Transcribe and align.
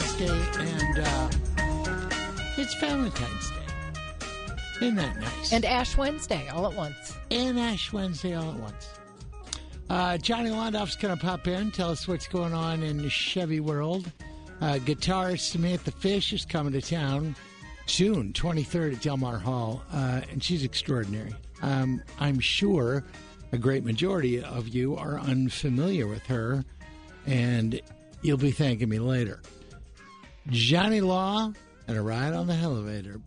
Is 0.00 0.20
Wednesday, 0.20 0.62
and 0.62 0.98
uh, 0.98 1.30
it's 2.56 2.74
Valentine's 2.80 3.50
Day. 3.50 3.56
Isn't 4.80 4.94
that 4.96 5.20
nice? 5.20 5.52
And 5.52 5.64
Ash 5.64 5.96
Wednesday 5.96 6.48
all 6.48 6.66
at 6.66 6.74
once. 6.74 7.16
And 7.30 7.58
Ash 7.58 7.92
Wednesday 7.92 8.34
all 8.34 8.50
at 8.50 8.56
once. 8.56 8.88
Uh, 9.90 10.16
Johnny 10.16 10.50
Londoff's 10.50 10.96
going 10.96 11.16
to 11.16 11.20
pop 11.20 11.46
in, 11.46 11.70
tell 11.70 11.90
us 11.90 12.08
what's 12.08 12.28
going 12.28 12.54
on 12.54 12.82
in 12.82 12.98
the 12.98 13.10
Chevy 13.10 13.60
world. 13.60 14.10
Uh, 14.60 14.74
guitarist 14.74 15.50
Samantha 15.50 15.90
Fish 15.90 16.32
is 16.32 16.44
coming 16.44 16.72
to 16.72 16.80
town 16.80 17.36
June 17.86 18.32
23rd 18.32 18.94
at 18.94 19.02
Delmar 19.02 19.38
Hall, 19.38 19.82
uh, 19.92 20.22
and 20.30 20.42
she's 20.42 20.64
extraordinary. 20.64 21.34
Um, 21.60 22.02
I'm 22.18 22.38
sure 22.40 23.04
a 23.52 23.58
great 23.58 23.84
majority 23.84 24.42
of 24.42 24.68
you 24.68 24.96
are 24.96 25.18
unfamiliar 25.18 26.06
with 26.06 26.24
her, 26.26 26.64
and 27.26 27.80
you'll 28.22 28.38
be 28.38 28.50
thanking 28.50 28.88
me 28.88 28.98
later. 28.98 29.40
Johnny 30.48 31.00
Law 31.00 31.52
and 31.86 31.96
a 31.96 32.02
ride 32.02 32.34
on 32.34 32.46
the 32.46 32.54
Hellavator. 32.54 33.20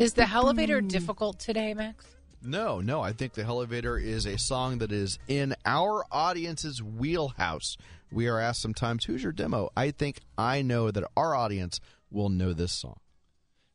Is 0.00 0.14
the 0.14 0.22
Hellavator 0.22 0.86
difficult 0.86 1.38
today, 1.38 1.74
Max? 1.74 2.04
No, 2.42 2.80
no. 2.80 3.00
I 3.00 3.12
think 3.12 3.32
the 3.32 3.42
Hellavator 3.42 4.02
is 4.02 4.26
a 4.26 4.36
song 4.36 4.78
that 4.78 4.92
is 4.92 5.18
in 5.28 5.54
our 5.64 6.04
audience's 6.12 6.82
wheelhouse. 6.82 7.76
We 8.12 8.28
are 8.28 8.38
asked 8.38 8.60
sometimes, 8.60 9.04
"Who's 9.04 9.22
your 9.22 9.32
demo?" 9.32 9.70
I 9.76 9.90
think 9.90 10.20
I 10.36 10.62
know 10.62 10.90
that 10.90 11.04
our 11.16 11.34
audience 11.34 11.80
will 12.10 12.28
know 12.28 12.52
this 12.52 12.72
song. 12.72 13.00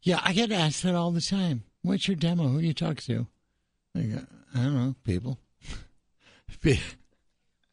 Yeah, 0.01 0.21
I 0.23 0.33
get 0.33 0.51
asked 0.51 0.83
that 0.83 0.95
all 0.95 1.11
the 1.11 1.21
time. 1.21 1.63
What's 1.81 2.07
your 2.07 2.15
demo? 2.15 2.47
Who 2.47 2.59
you 2.59 2.73
talk 2.73 2.97
to? 3.01 3.27
I, 3.95 4.01
go, 4.01 4.17
uh, 4.17 4.21
I 4.53 4.63
don't 4.63 4.75
know, 4.75 4.95
people. 5.03 5.39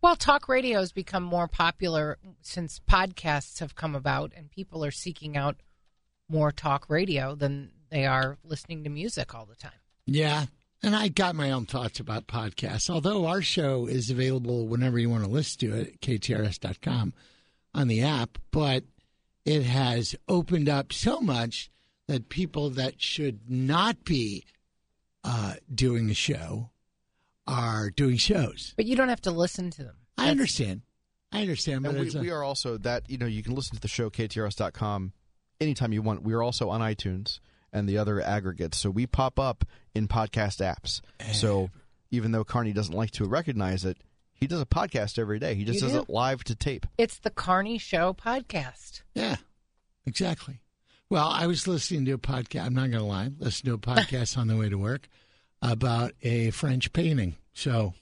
well, 0.02 0.16
talk 0.16 0.48
radio 0.48 0.80
has 0.80 0.92
become 0.92 1.22
more 1.22 1.48
popular 1.48 2.18
since 2.42 2.80
podcasts 2.88 3.60
have 3.60 3.74
come 3.74 3.94
about, 3.94 4.32
and 4.36 4.50
people 4.50 4.84
are 4.84 4.90
seeking 4.90 5.36
out 5.36 5.56
more 6.28 6.52
talk 6.52 6.88
radio 6.88 7.34
than 7.34 7.70
they 7.90 8.06
are 8.06 8.38
listening 8.44 8.84
to 8.84 8.90
music 8.90 9.34
all 9.34 9.46
the 9.46 9.56
time. 9.56 9.72
Yeah, 10.06 10.46
and 10.82 10.94
I 10.94 11.08
got 11.08 11.34
my 11.34 11.50
own 11.50 11.66
thoughts 11.66 12.00
about 12.00 12.26
podcasts. 12.26 12.90
Although 12.90 13.26
our 13.26 13.42
show 13.42 13.86
is 13.86 14.10
available 14.10 14.66
whenever 14.66 14.98
you 14.98 15.10
want 15.10 15.24
to 15.24 15.30
listen 15.30 15.60
to 15.60 15.76
it 15.76 15.88
at 15.88 16.00
ktrs.com 16.00 17.14
on 17.74 17.88
the 17.88 18.02
app, 18.02 18.38
but 18.50 18.84
it 19.44 19.62
has 19.62 20.14
opened 20.28 20.68
up 20.68 20.92
so 20.92 21.20
much 21.20 21.70
that 22.08 22.28
people 22.28 22.70
that 22.70 23.00
should 23.00 23.50
not 23.50 24.04
be 24.04 24.44
uh, 25.24 25.54
doing 25.72 26.10
a 26.10 26.14
show 26.14 26.70
are 27.46 27.90
doing 27.90 28.16
shows. 28.16 28.74
But 28.76 28.86
you 28.86 28.96
don't 28.96 29.08
have 29.08 29.22
to 29.22 29.30
listen 29.30 29.70
to 29.72 29.84
them. 29.84 29.96
I 30.18 30.30
understand. 30.30 30.82
I 31.32 31.40
understand. 31.40 31.82
But 31.82 31.94
we, 31.94 32.14
a, 32.14 32.20
we, 32.20 32.30
are 32.30 32.42
also 32.42 32.78
that 32.78 33.08
you 33.10 33.18
know 33.18 33.26
you 33.26 33.42
can 33.42 33.54
listen 33.54 33.76
to 33.76 33.82
the 33.82 33.88
show 33.88 34.10
ktrs.com 34.10 35.12
anytime 35.60 35.92
you 35.92 36.02
want. 36.02 36.22
We 36.22 36.32
are 36.32 36.42
also 36.42 36.70
on 36.70 36.80
iTunes 36.80 37.40
and 37.72 37.88
the 37.88 37.98
other 37.98 38.20
aggregates, 38.20 38.78
so 38.78 38.90
we 38.90 39.06
pop 39.06 39.38
up 39.38 39.64
in 39.94 40.08
podcast 40.08 40.60
apps. 40.64 41.00
So 41.34 41.70
even 42.10 42.32
though 42.32 42.44
Carney 42.44 42.72
doesn't 42.72 42.94
like 42.94 43.10
to 43.12 43.24
recognize 43.24 43.84
it, 43.84 43.98
he 44.32 44.46
does 44.46 44.60
a 44.60 44.66
podcast 44.66 45.18
every 45.18 45.38
day. 45.38 45.54
He 45.54 45.64
just 45.64 45.80
You 45.80 45.88
does 45.88 45.92
do? 45.92 45.98
it 46.00 46.08
live 46.08 46.44
to 46.44 46.54
tape. 46.54 46.86
It's 46.96 47.18
the 47.18 47.30
Carney 47.30 47.78
Show 47.78 48.14
podcast. 48.14 49.02
Yeah, 49.14 49.36
exactly. 50.06 50.60
Well, 51.08 51.28
I 51.28 51.46
was 51.46 51.68
listening 51.68 52.04
to 52.06 52.12
a 52.12 52.18
podcast. 52.18 52.64
I'm 52.64 52.74
not 52.74 52.90
going 52.90 53.02
to 53.02 53.04
lie. 53.04 53.30
Listen 53.38 53.66
to 53.66 53.74
a 53.74 53.78
podcast 53.94 54.36
on 54.36 54.48
the 54.48 54.56
way 54.56 54.68
to 54.68 54.76
work 54.76 55.08
about 55.72 56.12
a 56.22 56.50
French 56.50 56.92
painting. 56.92 57.36
So 57.54 57.94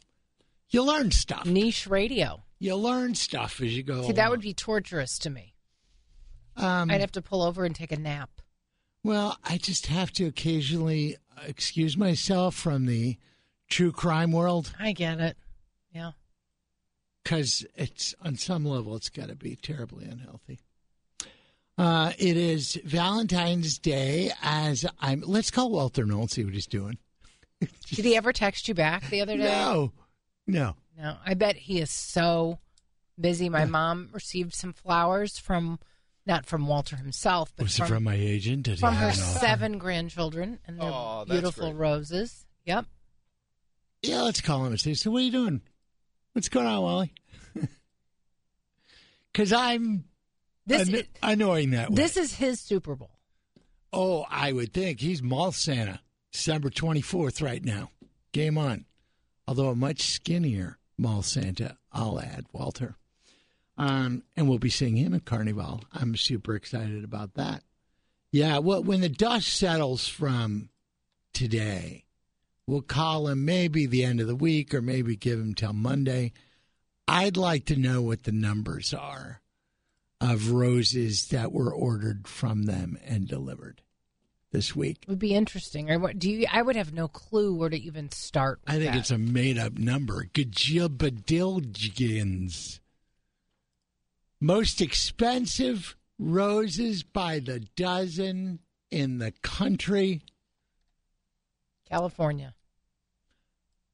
you 0.70 0.82
learn 0.82 1.10
stuff. 1.10 1.46
Niche 1.46 1.86
radio. 1.86 2.42
You 2.58 2.76
learn 2.76 3.14
stuff 3.14 3.60
as 3.60 3.76
you 3.76 3.82
go. 3.82 4.02
See, 4.02 4.12
that 4.12 4.30
would 4.30 4.40
be 4.40 4.54
torturous 4.54 5.18
to 5.20 5.30
me. 5.30 5.54
Um, 6.56 6.90
I'd 6.90 7.00
have 7.00 7.12
to 7.12 7.22
pull 7.22 7.42
over 7.42 7.64
and 7.64 7.74
take 7.74 7.92
a 7.92 7.98
nap. 7.98 8.30
Well, 9.02 9.36
I 9.44 9.58
just 9.58 9.86
have 9.86 10.12
to 10.12 10.26
occasionally 10.26 11.16
excuse 11.46 11.96
myself 11.96 12.54
from 12.54 12.86
the 12.86 13.18
true 13.68 13.92
crime 13.92 14.30
world 14.32 14.72
I 14.78 14.92
get 14.92 15.20
it. 15.20 15.36
Yeah. 15.92 16.12
because 17.22 17.66
it's 17.74 18.14
on 18.22 18.36
some 18.36 18.64
level 18.64 18.94
it's 18.96 19.08
got 19.08 19.28
to 19.28 19.34
be 19.36 19.56
terribly 19.56 20.04
unhealthy. 20.06 20.60
Uh, 21.76 22.12
it 22.18 22.36
is 22.36 22.80
Valentine's 22.84 23.78
Day. 23.78 24.30
As 24.42 24.86
I'm, 25.00 25.22
let's 25.26 25.50
call 25.50 25.70
Walter 25.70 26.04
Knoll 26.06 26.22
and 26.22 26.30
see 26.30 26.44
what 26.44 26.54
he's 26.54 26.66
doing. 26.66 26.98
Did 27.60 28.04
he 28.04 28.16
ever 28.16 28.32
text 28.32 28.68
you 28.68 28.74
back 28.74 29.08
the 29.10 29.20
other 29.20 29.36
day? 29.36 29.44
No, 29.44 29.92
no. 30.46 30.74
No. 30.98 31.16
I 31.24 31.34
bet 31.34 31.56
he 31.56 31.80
is 31.80 31.90
so 31.90 32.58
busy. 33.18 33.48
My 33.48 33.64
mom 33.64 34.10
received 34.12 34.54
some 34.54 34.72
flowers 34.72 35.38
from, 35.38 35.78
not 36.26 36.46
from 36.46 36.66
Walter 36.66 36.96
himself, 36.96 37.52
but 37.56 37.64
Was 37.64 37.76
from, 37.76 37.86
it 37.86 37.88
from 37.88 38.04
my 38.04 38.14
agent? 38.14 38.64
Did 38.64 38.78
from 38.80 38.94
her 38.94 39.08
have 39.10 39.18
offer? 39.18 39.38
seven 39.38 39.78
grandchildren 39.78 40.58
and 40.66 40.78
their 40.80 40.88
Aw, 40.90 41.24
that's 41.24 41.30
beautiful 41.30 41.70
great. 41.70 41.80
roses. 41.80 42.46
Yep. 42.64 42.86
Yeah, 44.02 44.22
let's 44.22 44.40
call 44.40 44.60
him 44.66 44.72
and 44.72 44.80
say, 44.80 44.94
so 44.94 45.10
what 45.10 45.18
are 45.22 45.24
you 45.24 45.32
doing? 45.32 45.62
What's 46.32 46.48
going 46.48 46.66
on, 46.66 46.82
Wally? 46.82 47.12
Because 49.32 49.52
I'm 49.52 50.04
This 50.66 50.88
anno- 50.88 50.98
is, 50.98 51.04
annoying 51.22 51.70
that 51.70 51.90
way. 51.90 51.96
this 51.96 52.16
is 52.16 52.34
his 52.34 52.60
Super 52.60 52.94
Bowl. 52.94 53.10
Oh, 53.92 54.24
I 54.30 54.52
would 54.52 54.72
think 54.72 55.00
he's 55.00 55.22
mall 55.22 55.52
Santa, 55.52 56.00
December 56.34 56.68
twenty 56.68 57.00
fourth, 57.00 57.40
right 57.40 57.64
now. 57.64 57.90
Game 58.32 58.58
on. 58.58 58.86
Although 59.46 59.68
a 59.68 59.76
much 59.76 60.02
skinnier 60.02 60.78
mall 60.98 61.22
Santa, 61.22 61.78
I'll 61.92 62.18
add 62.18 62.46
Walter. 62.52 62.96
Um, 63.78 64.24
and 64.36 64.48
we'll 64.48 64.58
be 64.58 64.68
seeing 64.68 64.96
him 64.96 65.14
at 65.14 65.24
Carnival. 65.24 65.84
I'm 65.92 66.16
super 66.16 66.56
excited 66.56 67.04
about 67.04 67.34
that. 67.34 67.62
Yeah, 68.32 68.58
well, 68.58 68.82
when 68.82 69.00
the 69.00 69.08
dust 69.08 69.46
settles 69.46 70.08
from 70.08 70.70
today, 71.32 72.04
we'll 72.66 72.82
call 72.82 73.28
him 73.28 73.44
maybe 73.44 73.86
the 73.86 74.02
end 74.02 74.20
of 74.20 74.26
the 74.26 74.34
week 74.34 74.74
or 74.74 74.82
maybe 74.82 75.14
give 75.14 75.38
him 75.38 75.54
till 75.54 75.72
Monday. 75.72 76.32
I'd 77.06 77.36
like 77.36 77.64
to 77.66 77.76
know 77.76 78.02
what 78.02 78.24
the 78.24 78.32
numbers 78.32 78.92
are 78.92 79.40
of 80.20 80.50
roses 80.50 81.28
that 81.28 81.52
were 81.52 81.72
ordered 81.72 82.26
from 82.26 82.64
them 82.64 82.98
and 83.06 83.28
delivered 83.28 83.82
this 84.54 84.74
week. 84.74 85.04
Would 85.08 85.18
be 85.18 85.34
interesting. 85.34 86.00
What 86.00 86.18
do 86.18 86.30
you? 86.30 86.46
I 86.50 86.62
would 86.62 86.76
have 86.76 86.94
no 86.94 87.08
clue 87.08 87.52
where 87.52 87.68
to 87.68 87.76
even 87.76 88.10
start. 88.10 88.60
I 88.66 88.78
think 88.78 88.92
that. 88.92 88.98
it's 88.98 89.10
a 89.10 89.18
made 89.18 89.58
up 89.58 89.74
number. 89.74 90.24
Gajilbadilgins. 90.32 92.80
Most 94.40 94.80
expensive 94.80 95.94
roses 96.18 97.02
by 97.02 97.40
the 97.40 97.60
dozen 97.76 98.60
in 98.90 99.18
the 99.18 99.32
country. 99.42 100.22
California, 101.90 102.54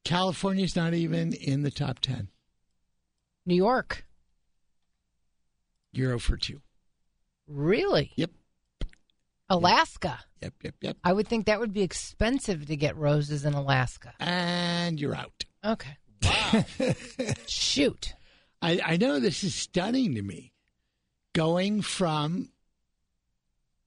California's 0.05 0.75
not 0.75 0.93
even 0.93 1.33
in 1.33 1.63
the 1.63 1.71
top 1.71 1.97
10. 1.99 2.27
New 3.45 3.55
York. 3.55 4.05
Euro 5.93 6.15
oh 6.15 6.19
for 6.19 6.37
two. 6.37 6.61
Really? 7.47 8.11
Yep. 8.15 8.31
Alaska. 9.51 10.19
Yep, 10.41 10.53
yep, 10.63 10.75
yep. 10.81 10.97
I 11.03 11.13
would 11.13 11.27
think 11.27 11.45
that 11.45 11.59
would 11.59 11.73
be 11.73 11.81
expensive 11.81 12.65
to 12.67 12.75
get 12.75 12.97
roses 12.97 13.45
in 13.45 13.53
Alaska. 13.53 14.13
And 14.19 14.99
you're 14.99 15.15
out. 15.15 15.45
Okay. 15.63 15.97
Wow. 16.23 16.65
Shoot. 17.47 18.13
I, 18.61 18.79
I 18.83 18.97
know 18.97 19.19
this 19.19 19.43
is 19.43 19.53
stunning 19.53 20.15
to 20.15 20.21
me. 20.21 20.53
Going 21.33 21.81
from 21.81 22.49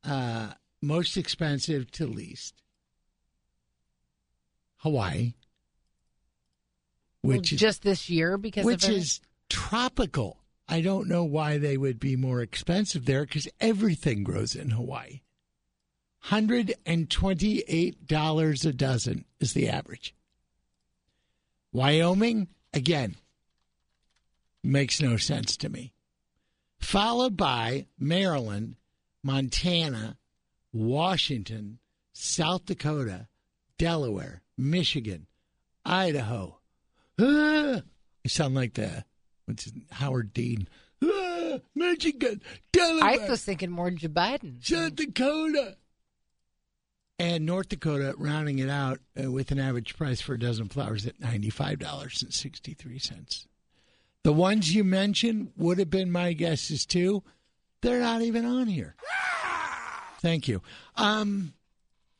uh, 0.04 0.52
most 0.80 1.16
expensive 1.16 1.90
to 1.92 2.06
least. 2.06 2.54
Hawaii, 4.78 5.32
Well, 7.22 7.38
which 7.38 7.52
is 7.52 7.58
just 7.58 7.82
this 7.82 8.10
year 8.10 8.36
because 8.36 8.66
which 8.66 8.86
is 8.86 9.20
tropical. 9.48 10.40
I 10.68 10.82
don't 10.82 11.08
know 11.08 11.24
why 11.24 11.56
they 11.56 11.76
would 11.78 11.98
be 11.98 12.16
more 12.16 12.40
expensive 12.42 13.06
there 13.06 13.24
because 13.24 13.48
everything 13.60 14.24
grows 14.24 14.54
in 14.54 14.70
Hawaii. 14.70 15.20
Hundred 16.28 16.72
and 16.86 17.10
twenty-eight 17.10 18.06
dollars 18.06 18.64
a 18.64 18.72
dozen 18.72 19.26
is 19.40 19.52
the 19.52 19.68
average. 19.68 20.14
Wyoming, 21.70 22.48
again, 22.72 23.16
makes 24.62 25.02
no 25.02 25.18
sense 25.18 25.54
to 25.58 25.68
me. 25.68 25.92
Followed 26.80 27.36
by 27.36 27.88
Maryland, 27.98 28.76
Montana, 29.22 30.16
Washington, 30.72 31.78
South 32.14 32.64
Dakota, 32.64 33.28
Delaware, 33.76 34.40
Michigan, 34.56 35.26
Idaho. 35.84 36.58
Ah, 37.20 37.82
I 38.24 38.28
sound 38.28 38.54
like 38.54 38.72
the 38.74 39.04
what's 39.44 39.70
Howard 39.90 40.32
Dean. 40.32 40.68
Ah, 41.04 41.58
Michigan, 41.74 42.40
Delaware, 42.72 43.04
I 43.04 43.28
was 43.28 43.44
thinking 43.44 43.70
more 43.70 43.90
Joe 43.90 44.08
Biden. 44.08 44.64
South 44.64 44.94
Dakota, 44.94 45.76
and 47.18 47.46
North 47.46 47.68
Dakota, 47.68 48.14
rounding 48.18 48.58
it 48.58 48.68
out 48.68 48.98
uh, 49.22 49.30
with 49.30 49.50
an 49.50 49.58
average 49.58 49.96
price 49.96 50.20
for 50.20 50.34
a 50.34 50.38
dozen 50.38 50.68
flowers 50.68 51.06
at 51.06 51.20
ninety-five 51.20 51.78
dollars 51.78 52.22
and 52.22 52.32
sixty-three 52.32 52.98
cents. 52.98 53.46
The 54.22 54.32
ones 54.32 54.74
you 54.74 54.84
mentioned 54.84 55.52
would 55.56 55.78
have 55.78 55.90
been 55.90 56.10
my 56.10 56.32
guesses 56.32 56.86
too. 56.86 57.22
They're 57.82 58.00
not 58.00 58.22
even 58.22 58.46
on 58.46 58.66
here. 58.66 58.96
Thank 60.20 60.48
you. 60.48 60.62
Um, 60.96 61.52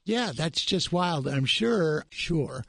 yeah, 0.04 0.32
that's 0.36 0.62
just 0.62 0.92
wild. 0.92 1.26
I'm 1.26 1.46
sure, 1.46 2.04
sure, 2.10 2.64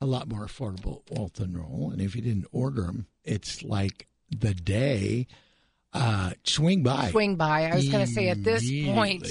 a 0.00 0.06
lot 0.06 0.28
more 0.28 0.46
affordable 0.46 1.02
Walter 1.10 1.48
Knoll. 1.48 1.90
And 1.92 2.00
if 2.00 2.14
you 2.14 2.22
didn't 2.22 2.46
order 2.52 2.82
them, 2.82 3.06
it's 3.24 3.64
like 3.64 4.06
the 4.30 4.54
day. 4.54 5.26
Uh, 5.92 6.32
swing 6.44 6.84
by. 6.84 7.10
Swing 7.10 7.34
by. 7.34 7.64
I 7.64 7.74
was 7.74 7.88
going 7.88 8.06
to 8.06 8.12
say 8.12 8.28
at 8.28 8.44
this 8.44 8.62
point. 8.84 9.26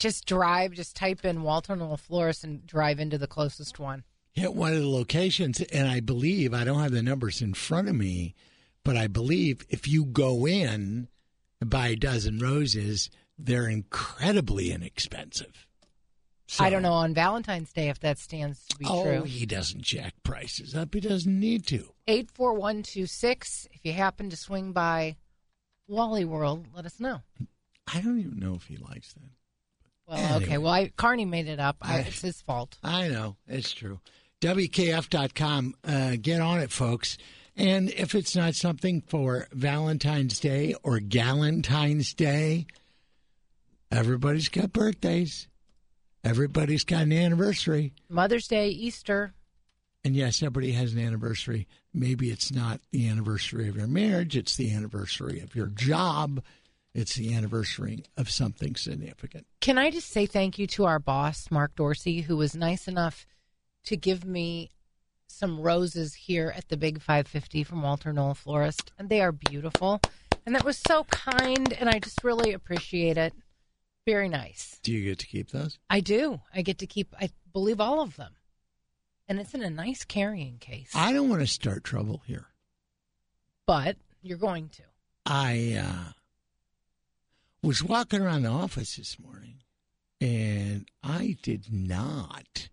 Just 0.00 0.26
drive, 0.26 0.72
just 0.72 0.96
type 0.96 1.24
in 1.24 1.42
Walter 1.42 1.76
Knoll 1.76 1.98
Florist 1.98 2.42
and 2.42 2.66
drive 2.66 2.98
into 2.98 3.18
the 3.18 3.26
closest 3.26 3.78
one. 3.78 4.02
hit 4.32 4.54
one 4.54 4.72
of 4.72 4.80
the 4.80 4.88
locations, 4.88 5.60
and 5.60 5.86
I 5.86 6.00
believe 6.00 6.54
I 6.54 6.64
don't 6.64 6.80
have 6.80 6.92
the 6.92 7.02
numbers 7.02 7.42
in 7.42 7.52
front 7.52 7.88
of 7.88 7.94
me, 7.94 8.34
but 8.82 8.96
I 8.96 9.06
believe 9.06 9.66
if 9.68 9.86
you 9.86 10.06
go 10.06 10.46
in 10.46 11.08
and 11.60 11.70
buy 11.70 11.88
a 11.88 11.96
dozen 11.96 12.38
roses, 12.38 13.10
they're 13.38 13.68
incredibly 13.68 14.72
inexpensive. 14.72 15.66
So- 16.46 16.64
I 16.64 16.70
don't 16.70 16.82
know 16.82 16.94
on 16.94 17.12
Valentine's 17.14 17.72
Day 17.72 17.90
if 17.90 18.00
that 18.00 18.18
stands 18.18 18.66
to 18.68 18.78
be 18.78 18.86
oh, 18.88 19.04
true. 19.04 19.22
he 19.22 19.46
doesn't 19.46 19.82
jack 19.82 20.14
prices 20.24 20.74
up. 20.74 20.94
He 20.94 21.00
doesn't 21.00 21.38
need 21.38 21.66
to. 21.66 21.92
84126. 22.08 23.68
If 23.72 23.84
you 23.84 23.92
happen 23.92 24.30
to 24.30 24.36
swing 24.36 24.72
by 24.72 25.16
Wally 25.86 26.24
World, 26.24 26.66
let 26.74 26.86
us 26.86 26.98
know. 26.98 27.20
I 27.92 28.00
don't 28.00 28.18
even 28.18 28.38
know 28.38 28.54
if 28.54 28.64
he 28.64 28.78
likes 28.78 29.12
that. 29.12 29.30
Well, 30.10 30.18
Anyway. 30.18 30.44
okay. 30.44 30.58
Well, 30.58 30.72
I, 30.72 30.92
Carney 30.96 31.24
made 31.24 31.46
it 31.46 31.60
up. 31.60 31.76
I, 31.80 31.96
I- 31.96 32.00
it's 32.00 32.20
his 32.20 32.42
fault. 32.42 32.76
I 32.82 33.08
know 33.08 33.36
it's 33.46 33.72
true. 33.72 34.00
WKF.com. 34.40 35.74
Uh, 35.84 36.16
get 36.20 36.40
on 36.40 36.60
it, 36.60 36.70
folks. 36.72 37.16
And 37.56 37.90
if 37.90 38.14
it's 38.14 38.34
not 38.34 38.54
something 38.54 39.02
for 39.02 39.46
Valentine's 39.52 40.40
Day 40.40 40.74
or 40.82 40.98
Galentine's 40.98 42.14
Day, 42.14 42.66
everybody's 43.90 44.48
got 44.48 44.72
birthdays. 44.72 45.46
Everybody's 46.24 46.84
got 46.84 47.02
an 47.02 47.12
anniversary. 47.12 47.92
Mother's 48.08 48.46
Day, 48.48 48.68
Easter. 48.68 49.32
And 50.04 50.16
yes, 50.16 50.42
everybody 50.42 50.72
has 50.72 50.92
an 50.94 50.98
anniversary. 51.00 51.66
Maybe 51.92 52.30
it's 52.30 52.50
not 52.52 52.80
the 52.92 53.08
anniversary 53.08 53.68
of 53.68 53.76
your 53.76 53.86
marriage, 53.86 54.36
it's 54.36 54.56
the 54.56 54.72
anniversary 54.74 55.40
of 55.40 55.54
your 55.54 55.66
job, 55.66 56.42
it's 56.94 57.14
the 57.14 57.34
anniversary 57.34 58.04
of 58.16 58.30
something 58.30 58.74
significant. 58.76 59.46
Can 59.60 59.78
I 59.78 59.90
just 59.90 60.08
say 60.10 60.26
thank 60.26 60.58
you 60.58 60.66
to 60.68 60.84
our 60.86 60.98
boss, 60.98 61.50
Mark 61.50 61.74
Dorsey, 61.76 62.22
who 62.22 62.36
was 62.36 62.54
nice 62.54 62.88
enough 62.88 63.26
to 63.84 63.96
give 63.96 64.24
me 64.24 64.70
some 65.26 65.60
roses 65.60 66.14
here 66.14 66.52
at 66.56 66.68
the 66.68 66.76
Big 66.76 66.98
550 67.00 67.62
from 67.64 67.82
Walter 67.82 68.12
Knoll 68.12 68.34
Florist, 68.34 68.92
and 68.98 69.08
they 69.08 69.20
are 69.20 69.32
beautiful. 69.32 70.00
And 70.44 70.54
that 70.54 70.64
was 70.64 70.78
so 70.78 71.04
kind, 71.04 71.72
and 71.72 71.88
I 71.88 71.98
just 72.00 72.24
really 72.24 72.52
appreciate 72.52 73.16
it. 73.16 73.32
Very 74.06 74.28
nice. 74.28 74.80
Do 74.82 74.92
you 74.92 75.04
get 75.04 75.18
to 75.20 75.26
keep 75.26 75.50
those? 75.50 75.78
I 75.88 76.00
do. 76.00 76.40
I 76.54 76.62
get 76.62 76.78
to 76.78 76.86
keep, 76.86 77.14
I 77.20 77.30
believe, 77.52 77.80
all 77.80 78.00
of 78.00 78.16
them. 78.16 78.32
And 79.28 79.38
it's 79.38 79.54
in 79.54 79.62
a 79.62 79.70
nice 79.70 80.04
carrying 80.04 80.58
case. 80.58 80.90
I 80.94 81.12
don't 81.12 81.28
want 81.28 81.42
to 81.42 81.46
start 81.46 81.84
trouble 81.84 82.22
here. 82.26 82.46
but 83.66 83.96
you're 84.22 84.38
going 84.38 84.68
to. 84.70 84.82
I 85.26 85.80
uh, 85.80 86.12
was 87.62 87.82
walking 87.82 88.20
around 88.20 88.42
the 88.42 88.48
office 88.50 88.96
this 88.96 89.18
morning 89.18 89.56
and 90.20 90.86
I 91.02 91.36
did 91.42 91.66
not 91.72 92.68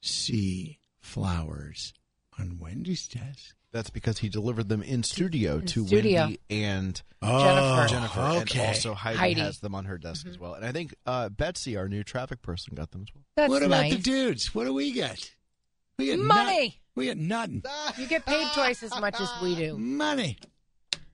see 0.00 0.78
flowers 1.00 1.92
on 2.38 2.58
Wendy's 2.58 3.06
desk. 3.08 3.54
That's 3.70 3.90
because 3.90 4.18
he 4.18 4.30
delivered 4.30 4.68
them 4.70 4.82
in 4.82 5.02
studio 5.02 5.56
In 5.56 5.66
to 5.66 5.86
studio. 5.86 6.20
Wendy 6.22 6.40
and 6.48 7.02
Jennifer. 7.22 7.86
Jennifer, 7.88 8.20
okay. 8.20 8.60
and 8.60 8.68
also 8.68 8.94
Heidi, 8.94 9.18
Heidi. 9.18 9.40
has 9.40 9.58
them 9.58 9.74
on 9.74 9.84
her 9.84 9.98
desk 9.98 10.26
as 10.26 10.38
well. 10.38 10.54
And 10.54 10.64
I 10.64 10.72
think 10.72 10.94
uh, 11.04 11.28
Betsy, 11.28 11.76
our 11.76 11.86
new 11.88 12.02
traffic 12.02 12.40
person, 12.40 12.74
got 12.74 12.92
them 12.92 13.02
as 13.02 13.14
well. 13.14 13.24
That's 13.36 13.50
what 13.50 13.62
about 13.62 13.82
nice. 13.82 13.94
the 13.94 14.00
dudes? 14.00 14.54
What 14.54 14.64
do 14.64 14.72
we 14.72 14.92
get? 14.92 15.34
We 15.98 16.06
get 16.06 16.18
Money. 16.18 16.64
nut- 16.64 16.74
we 16.94 17.04
get 17.06 17.18
nothing. 17.18 17.62
You 17.98 18.06
get 18.06 18.24
paid 18.24 18.48
twice 18.54 18.82
as 18.82 18.98
much 18.98 19.20
as 19.20 19.30
we 19.42 19.54
do. 19.54 19.76
Money. 19.76 20.38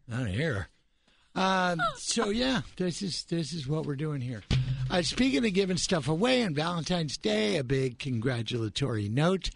Not 0.07 0.29
here. 0.29 0.69
Um, 1.35 1.81
so 1.97 2.29
yeah, 2.29 2.63
this 2.77 3.03
is 3.03 3.25
this 3.25 3.53
is 3.53 3.67
what 3.67 3.87
we're 3.87 3.97
doing 3.97 4.21
here. 4.21 4.43
Uh, 4.91 5.03
speaking 5.03 5.45
of 5.45 5.53
giving 5.53 5.77
stuff 5.77 6.09
away 6.09 6.45
on 6.45 6.55
Valentine's 6.55 7.17
Day, 7.17 7.57
a 7.57 7.65
big 7.65 7.99
congratulatory 7.99 9.09
note 9.09 9.51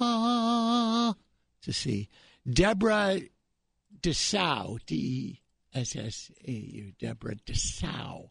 ah, 0.00 1.14
to 1.62 1.72
see 1.72 2.08
Deborah 2.48 3.20
Dessau, 4.00 4.78
D 4.86 4.94
E 4.96 5.40
S 5.74 5.96
S 5.96 6.30
A 6.46 6.50
U, 6.50 6.92
Deborah 6.98 7.36
Dessau, 7.46 8.30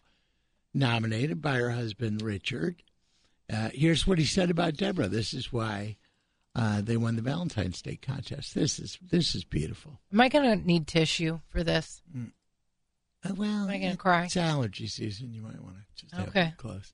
nominated 0.74 1.42
by 1.42 1.56
her 1.56 1.72
husband 1.72 2.22
Richard. 2.22 2.84
Uh, 3.52 3.70
here's 3.74 4.06
what 4.06 4.20
he 4.20 4.26
said 4.26 4.50
about 4.52 4.78
Deborah. 4.78 5.08
This 5.08 5.34
is 5.34 5.52
why 5.52 5.98
uh, 6.56 6.82
they 6.82 6.98
won 6.98 7.16
the 7.16 7.22
Valentine's 7.22 7.82
Day 7.82 7.96
contest. 7.96 8.54
This 8.54 8.78
is 8.78 9.00
this 9.02 9.34
is 9.34 9.44
beautiful. 9.44 10.00
Am 10.14 10.22
I 10.22 10.30
going 10.30 10.60
to 10.60 10.68
need 10.68 10.86
tissue 10.86 11.40
for 11.50 11.64
this? 11.64 12.02
Uh, 13.24 13.34
well, 13.36 13.64
Am 13.66 13.70
I 13.70 13.78
gonna 13.78 13.98
cry? 13.98 14.26
It's 14.26 14.38
allergy 14.38 14.88
season. 14.88 15.34
You 15.34 15.42
might 15.42 15.62
want 15.62 15.76
to 15.76 15.82
just 15.96 16.14
have 16.14 16.36
it 16.36 16.58
close. 16.58 16.94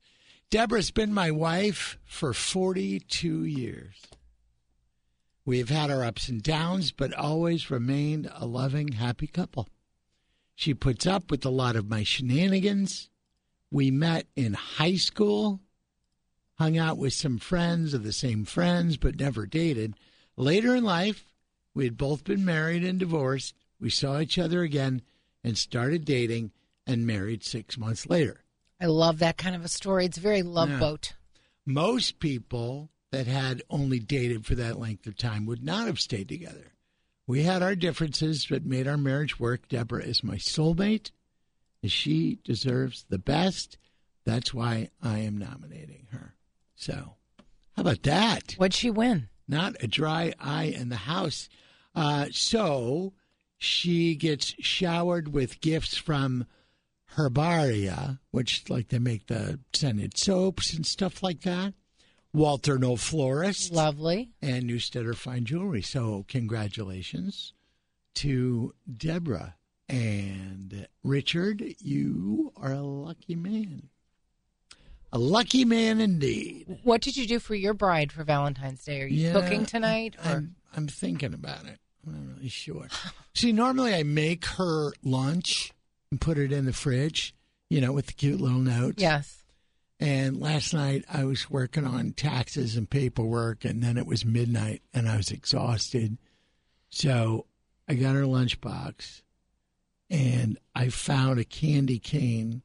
Deborah's 0.49 0.91
been 0.91 1.13
my 1.13 1.31
wife 1.31 1.97
for 2.05 2.33
42 2.33 3.43
years. 3.43 3.95
We 5.45 5.59
have 5.59 5.69
had 5.69 5.89
our 5.91 6.03
ups 6.03 6.27
and 6.27 6.41
downs, 6.43 6.91
but 6.91 7.13
always 7.13 7.71
remained 7.71 8.29
a 8.33 8.45
loving, 8.45 8.93
happy 8.93 9.27
couple. 9.27 9.67
She 10.55 10.73
puts 10.73 11.05
up 11.05 11.31
with 11.31 11.45
a 11.45 11.49
lot 11.49 11.75
of 11.75 11.89
my 11.89 12.03
shenanigans. 12.03 13.09
We 13.71 13.91
met 13.91 14.27
in 14.35 14.53
high 14.53 14.95
school, 14.95 15.61
hung 16.55 16.77
out 16.77 16.97
with 16.97 17.13
some 17.13 17.37
friends 17.37 17.93
of 17.93 18.03
the 18.03 18.13
same 18.13 18.43
friends, 18.43 18.97
but 18.97 19.19
never 19.19 19.45
dated. 19.45 19.95
Later 20.35 20.75
in 20.75 20.83
life, 20.83 21.33
we 21.73 21.83
had 21.83 21.97
both 21.97 22.23
been 22.23 22.43
married 22.43 22.83
and 22.83 22.99
divorced. 22.99 23.53
We 23.79 23.89
saw 23.89 24.19
each 24.19 24.37
other 24.39 24.63
again 24.63 25.01
and 25.47 25.57
started 25.57 26.03
dating 26.03 26.51
and 26.85 27.07
married 27.07 27.41
six 27.43 27.77
months 27.77 28.05
later. 28.07 28.43
I 28.81 28.87
love 28.87 29.19
that 29.19 29.37
kind 29.37 29.55
of 29.55 29.63
a 29.63 29.69
story. 29.69 30.05
It's 30.05 30.17
very 30.17 30.43
love 30.43 30.69
Yeah. 30.69 30.79
boat. 30.79 31.13
Most 31.65 32.19
people 32.19 32.89
that 33.11 33.27
had 33.27 33.61
only 33.69 33.99
dated 33.99 34.45
for 34.45 34.55
that 34.55 34.77
length 34.77 35.07
of 35.07 35.15
time 35.17 35.45
would 35.45 35.63
not 35.63 35.87
have 35.87 35.99
stayed 36.01 36.27
together. 36.27 36.73
We 37.25 37.43
had 37.43 37.63
our 37.63 37.75
differences, 37.75 38.45
but 38.49 38.65
made 38.65 38.87
our 38.87 38.97
marriage 38.97 39.39
work. 39.39 39.67
Deborah 39.69 40.03
is 40.03 40.23
my 40.23 40.35
soulmate, 40.35 41.11
and 41.81 41.91
she 41.91 42.39
deserves 42.43 43.05
the 43.09 43.17
best. 43.17 43.77
That's 44.25 44.53
why 44.53 44.89
I 45.01 45.19
am 45.19 45.37
nominating 45.37 46.07
her. 46.11 46.35
So, 46.75 47.15
how 47.75 47.81
about 47.81 48.03
that? 48.03 48.53
What'd 48.57 48.73
she 48.73 48.89
win? 48.91 49.29
not 49.49 49.81
a 49.81 49.87
dry 49.87 50.33
eye 50.41 50.65
in 50.65 50.89
the 50.89 50.97
house. 50.97 51.47
Uh, 51.95 52.27
so 52.33 53.13
she 53.57 54.15
gets 54.15 54.53
showered 54.59 55.33
with 55.33 55.61
gifts 55.61 55.97
from 55.97 56.45
Herbaria, 57.15 58.19
which 58.31 58.69
like 58.69 58.89
they 58.89 58.99
make 58.99 59.27
the 59.27 59.59
scented 59.73 60.17
soaps 60.17 60.73
and 60.73 60.85
stuff 60.85 61.23
like 61.23 61.41
that. 61.41 61.73
Walter 62.33 62.77
Knoll 62.77 62.97
Florist 62.97 63.71
Lovely. 63.71 64.29
and 64.41 64.65
Newsteader 64.65 65.13
Fine 65.13 65.45
Jewelry. 65.45 65.81
So 65.81 66.25
congratulations 66.27 67.53
to 68.15 68.73
Deborah 68.95 69.55
and 69.89 70.87
Richard. 71.03 71.63
You 71.79 72.51
are 72.57 72.73
a 72.73 72.81
lucky 72.81 73.35
man. 73.35 73.89
A 75.13 75.17
lucky 75.17 75.63
man 75.65 75.99
indeed. 76.01 76.79
What 76.83 77.01
did 77.01 77.15
you 77.15 77.25
do 77.25 77.39
for 77.39 77.55
your 77.55 77.73
bride 77.73 78.11
for 78.11 78.23
Valentine's 78.25 78.83
Day? 78.83 79.01
Are 79.01 79.07
you 79.07 79.27
Yeah, 79.27 79.33
cooking 79.33 79.65
tonight? 79.65 80.15
I'm 80.23 80.55
I'm 80.75 80.87
thinking 80.87 81.33
about 81.33 81.65
it. 81.65 81.79
I'm 82.07 82.13
not 82.13 82.35
really 82.35 82.49
sure. 82.49 82.87
See, 83.35 83.51
normally 83.51 83.93
I 83.93 84.03
make 84.03 84.45
her 84.45 84.91
lunch 85.03 85.73
and 86.11 86.21
put 86.21 86.37
it 86.37 86.51
in 86.51 86.65
the 86.65 86.73
fridge, 86.73 87.35
you 87.69 87.81
know, 87.81 87.91
with 87.91 88.07
the 88.07 88.13
cute 88.13 88.39
little 88.41 88.59
notes. 88.59 89.01
yes. 89.01 89.43
And 89.99 90.39
last 90.39 90.75
night 90.75 91.05
I 91.11 91.23
was 91.23 91.49
working 91.49 91.83
on 91.85 92.11
taxes 92.11 92.75
and 92.75 92.87
paperwork, 92.87 93.65
and 93.65 93.81
then 93.81 93.97
it 93.97 94.05
was 94.05 94.23
midnight, 94.23 94.83
and 94.93 95.09
I 95.09 95.17
was 95.17 95.31
exhausted. 95.31 96.19
So 96.89 97.47
I 97.87 97.95
got 97.95 98.13
her 98.13 98.23
lunchbox, 98.23 99.23
and 100.09 100.59
I 100.75 100.89
found 100.89 101.39
a 101.39 101.43
candy 101.43 101.97
cane 101.97 102.61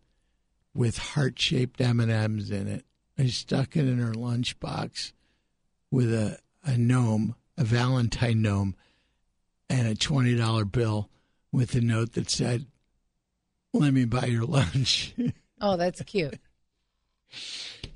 with 0.74 0.98
heart-shaped 0.98 1.80
M 1.80 2.00
and 2.00 2.10
M's 2.10 2.50
in 2.50 2.68
it. 2.68 2.84
I 3.18 3.26
stuck 3.28 3.76
it 3.76 3.86
in 3.86 3.98
her 3.98 4.12
lunchbox 4.12 5.12
with 5.90 6.12
a 6.12 6.38
a 6.64 6.76
gnome, 6.78 7.34
a 7.56 7.64
Valentine 7.64 8.42
gnome, 8.42 8.76
and 9.72 9.88
a 9.88 9.94
twenty 9.94 10.36
dollar 10.36 10.64
bill 10.64 11.08
with 11.50 11.74
a 11.74 11.80
note 11.80 12.12
that 12.12 12.30
said, 12.30 12.66
"Let 13.72 13.92
me 13.92 14.04
buy 14.04 14.26
your 14.26 14.44
lunch." 14.44 15.14
Oh, 15.64 15.76
that's 15.76 16.02
cute. 16.02 16.40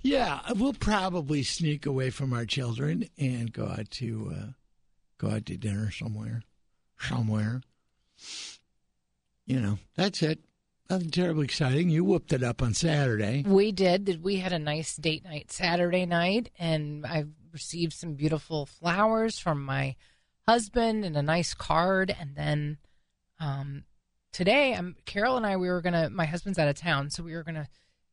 Yeah, 0.01 0.39
we'll 0.55 0.73
probably 0.73 1.43
sneak 1.43 1.85
away 1.85 2.11
from 2.11 2.33
our 2.33 2.45
children 2.47 3.09
and 3.19 3.53
go 3.53 3.67
out 3.67 3.91
to 3.93 4.33
uh, 4.33 4.47
go 5.19 5.35
out 5.35 5.47
to 5.47 5.57
dinner 5.57 5.91
somewhere. 5.91 6.43
somewhere. 7.01 7.63
You 9.47 9.59
know, 9.61 9.79
that's 9.97 10.23
it. 10.23 10.39
Nothing 10.89 11.11
terribly 11.11 11.45
exciting. 11.45 11.91
You 11.91 12.05
whooped 12.05 12.33
it 12.33 12.45
up 12.45 12.63
on 12.63 12.73
Saturday. 12.73 13.43
We 13.45 13.73
did. 13.73 14.05
Did 14.05 14.23
we 14.23 14.37
had 14.37 14.53
a 14.53 14.61
nice 14.61 14.95
date 14.95 15.25
night 15.25 15.51
Saturday 15.51 16.07
night, 16.07 16.51
and 16.57 17.05
I 17.05 17.25
received 17.53 17.95
some 17.95 18.15
beautiful 18.15 18.67
flowers 18.67 19.41
from 19.41 19.65
my 19.65 19.97
husband 20.47 21.05
and 21.05 21.17
a 21.17 21.23
nice 21.23 21.55
card. 21.55 22.15
And 22.19 22.35
then 22.37 22.79
um, 23.41 23.85
today, 24.33 24.75
um, 24.75 24.97
Carol 25.05 25.37
and 25.37 25.47
I, 25.47 25.57
we 25.57 25.69
were 25.69 25.81
gonna. 25.83 26.11
My 26.11 26.27
husband's 26.27 26.59
out 26.59 26.69
of 26.69 26.77
town, 26.77 27.11
so 27.11 27.23
we 27.23 27.35
were 27.35 27.43
gonna. 27.45 27.69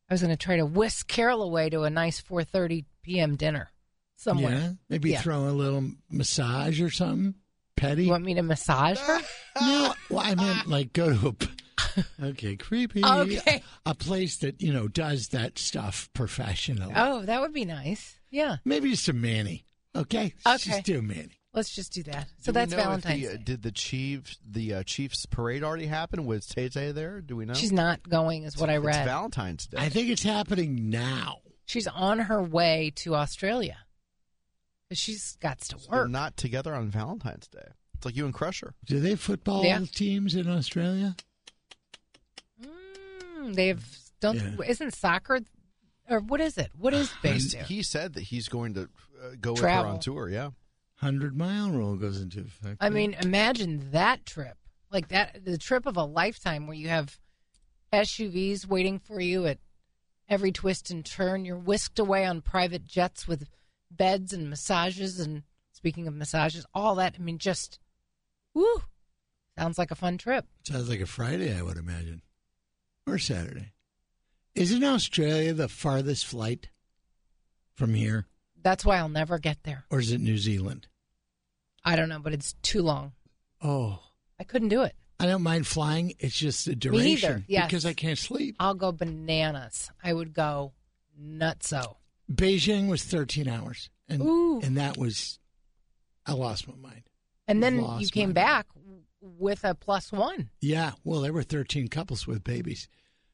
I 0.08 0.14
was 0.14 0.20
gonna 0.22 0.36
try 0.36 0.56
to 0.56 0.66
whisk 0.66 1.06
Carol 1.08 1.42
away 1.42 1.70
to 1.70 1.82
a 1.82 1.90
nice 1.90 2.20
4:30 2.20 2.84
p.m. 3.02 3.36
dinner 3.36 3.70
somewhere. 4.16 4.52
Yeah, 4.52 4.70
maybe 4.88 5.10
Yeah. 5.10 5.20
throw 5.22 5.48
a 5.48 5.50
little 5.50 5.90
massage 6.10 6.80
or 6.80 6.90
something. 6.90 7.34
Petty. 7.76 8.04
You 8.04 8.10
want 8.10 8.24
me 8.24 8.34
to 8.34 8.42
massage 8.42 8.98
her? 8.98 9.20
No, 9.60 9.94
well, 10.10 10.18
I 10.20 10.34
meant 10.34 10.66
like 10.68 10.92
go 10.92 11.16
to 11.16 11.28
a. 11.28 11.34
Okay, 12.20 12.56
creepy. 12.56 13.04
Okay. 13.04 13.62
A 13.86 13.94
place 13.94 14.38
that 14.38 14.60
you 14.60 14.72
know 14.72 14.88
does 14.88 15.28
that 15.28 15.58
stuff 15.60 16.08
professionally. 16.12 16.92
Oh, 16.96 17.22
that 17.22 17.40
would 17.40 17.52
be 17.52 17.64
nice. 17.64 18.18
Yeah, 18.30 18.56
Maybe 18.64 18.90
just 18.90 19.08
a 19.08 19.12
Manny. 19.12 19.64
Okay. 19.94 20.34
Okay. 20.44 20.56
Just 20.56 20.82
do 20.84 21.00
Manny. 21.02 21.38
Let's 21.54 21.74
just 21.74 21.92
do 21.92 22.02
that. 22.04 22.26
Do 22.26 22.32
So 22.40 22.50
we 22.50 22.54
that's 22.54 22.72
know 22.72 22.78
if 22.78 22.84
Valentine's. 22.84 23.20
The, 23.22 23.28
uh, 23.28 23.30
Day. 23.36 23.42
did 23.44 23.62
the 23.62 23.72
Chiefs 23.72 24.38
the 24.46 24.74
uh, 24.74 24.82
Chiefs 24.82 25.24
parade 25.26 25.62
already 25.64 25.86
happen? 25.86 26.26
Was 26.26 26.46
Tay 26.46 26.68
Tay 26.68 26.92
there? 26.92 27.20
Do 27.22 27.36
we 27.36 27.46
know? 27.46 27.54
She's 27.54 27.72
not 27.72 28.06
going, 28.08 28.42
is 28.44 28.56
what 28.58 28.68
I 28.70 28.76
It's 28.76 28.84
read. 28.84 29.04
Valentine's 29.06 29.66
Day. 29.66 29.78
I 29.80 29.88
think 29.88 30.08
it's 30.10 30.22
happening 30.22 30.90
now. 30.90 31.38
She's 31.66 31.86
on 31.86 32.18
her 32.18 32.42
way 32.42 32.92
to 32.96 33.14
Australia. 33.14 33.78
'Cause 34.90 34.98
She's 34.98 35.36
got 35.40 35.60
to 35.60 35.78
So 35.78 35.90
they're 35.90 36.00
work. 36.02 36.10
not 36.10 36.36
together 36.36 36.74
on 36.74 36.90
Valentine's 36.90 37.48
Day. 37.48 37.66
It's 37.94 38.04
like 38.04 38.14
you 38.16 38.26
and 38.26 38.34
Crusher. 38.34 38.74
Do 38.84 39.00
they 39.00 39.10
have 39.10 39.20
football 39.20 39.64
Yeah. 39.64 39.80
teams 39.94 40.34
in 40.34 40.46
Australia? 40.48 41.16
Mm, 42.62 43.54
they've 43.54 43.84
don't 44.20 44.36
Yeah. 44.36 44.66
isn't 44.66 44.94
soccer 44.94 45.40
or 46.08 46.20
what 46.20 46.40
is 46.40 46.58
it? 46.58 46.70
What 46.76 46.92
is 46.94 47.10
based 47.22 47.54
He, 47.56 47.82
said 47.82 48.14
that 48.14 48.22
he's 48.24 48.48
going 48.48 48.74
to 48.74 48.82
uh, 49.22 49.30
go 49.40 49.52
with 49.52 49.62
her 49.62 49.68
on 49.68 50.00
tour. 50.00 50.28
Yeah. 50.28 50.50
Hundred 51.04 51.36
mile 51.36 51.70
rule 51.70 51.96
goes 51.96 52.18
into 52.18 52.40
effect. 52.40 52.78
I 52.80 52.88
mean, 52.88 53.12
imagine 53.20 53.90
that 53.90 54.24
trip. 54.24 54.56
Like 54.90 55.08
that 55.08 55.44
the 55.44 55.58
trip 55.58 55.84
of 55.84 55.98
a 55.98 56.02
lifetime 56.04 56.66
where 56.66 56.74
you 56.76 56.88
have 56.88 57.18
SUVs 57.92 58.66
waiting 58.66 58.98
for 58.98 59.20
you 59.20 59.44
at 59.44 59.58
every 60.30 60.50
twist 60.50 60.90
and 60.90 61.04
turn. 61.04 61.44
You're 61.44 61.58
whisked 61.58 61.98
away 61.98 62.24
on 62.24 62.40
private 62.40 62.86
jets 62.86 63.28
with 63.28 63.50
beds 63.90 64.32
and 64.32 64.48
massages 64.48 65.20
and 65.20 65.42
speaking 65.72 66.08
of 66.08 66.14
massages, 66.14 66.64
all 66.72 66.94
that. 66.94 67.16
I 67.18 67.22
mean 67.22 67.36
just 67.36 67.78
woo. 68.54 68.84
Sounds 69.58 69.76
like 69.76 69.90
a 69.90 69.94
fun 69.96 70.16
trip. 70.16 70.46
sounds 70.62 70.88
like 70.88 71.00
a 71.00 71.06
Friday, 71.06 71.54
I 71.54 71.60
would 71.60 71.76
imagine, 71.76 72.22
or 73.06 73.18
Saturday. 73.18 73.72
Isn't 74.54 74.82
Australia 74.82 75.52
the 75.52 75.68
farthest 75.68 76.24
flight 76.24 76.70
from 77.74 77.92
here, 77.92 78.26
That's 78.62 78.86
why 78.86 78.96
I'll 78.96 79.10
never 79.10 79.38
get 79.38 79.64
there. 79.64 79.84
or 79.90 80.00
is 80.00 80.10
it 80.10 80.22
New 80.22 80.38
Zealand? 80.38 80.88
I 81.84 81.96
don't 81.96 82.08
know, 82.08 82.18
but 82.18 82.32
it's 82.32 82.54
too 82.62 82.82
long. 82.82 83.12
Oh, 83.62 84.00
I 84.38 84.44
couldn't 84.44 84.68
do 84.68 84.82
it. 84.82 84.94
I 85.20 85.26
don't 85.26 85.42
mind 85.42 85.66
flying. 85.66 86.14
It's 86.18 86.36
just 86.36 86.66
the 86.66 86.74
duration 86.74 87.44
yes. 87.46 87.66
because 87.66 87.86
I 87.86 87.92
can't 87.92 88.18
sleep. 88.18 88.56
I'll 88.58 88.74
go 88.74 88.92
bananas. 88.92 89.90
I 90.02 90.12
would 90.12 90.34
go 90.34 90.72
nutso. 91.20 91.96
Beijing 92.30 92.88
was 92.88 93.04
13 93.04 93.48
hours, 93.48 93.90
and 94.08 94.22
Ooh. 94.22 94.60
and 94.60 94.76
that 94.76 94.96
was 94.96 95.38
I 96.26 96.32
lost 96.32 96.66
my 96.66 96.74
mind. 96.76 97.02
And 97.46 97.62
then 97.62 97.80
Lost 97.80 98.02
you 98.02 98.08
came 98.08 98.32
back 98.32 98.66
with 99.20 99.64
a 99.64 99.74
plus 99.74 100.10
one. 100.10 100.50
Yeah, 100.60 100.92
well, 101.04 101.20
there 101.20 101.32
were 101.32 101.42
13 101.42 101.88
couples 101.88 102.26
with 102.26 102.42
babies, 102.42 102.88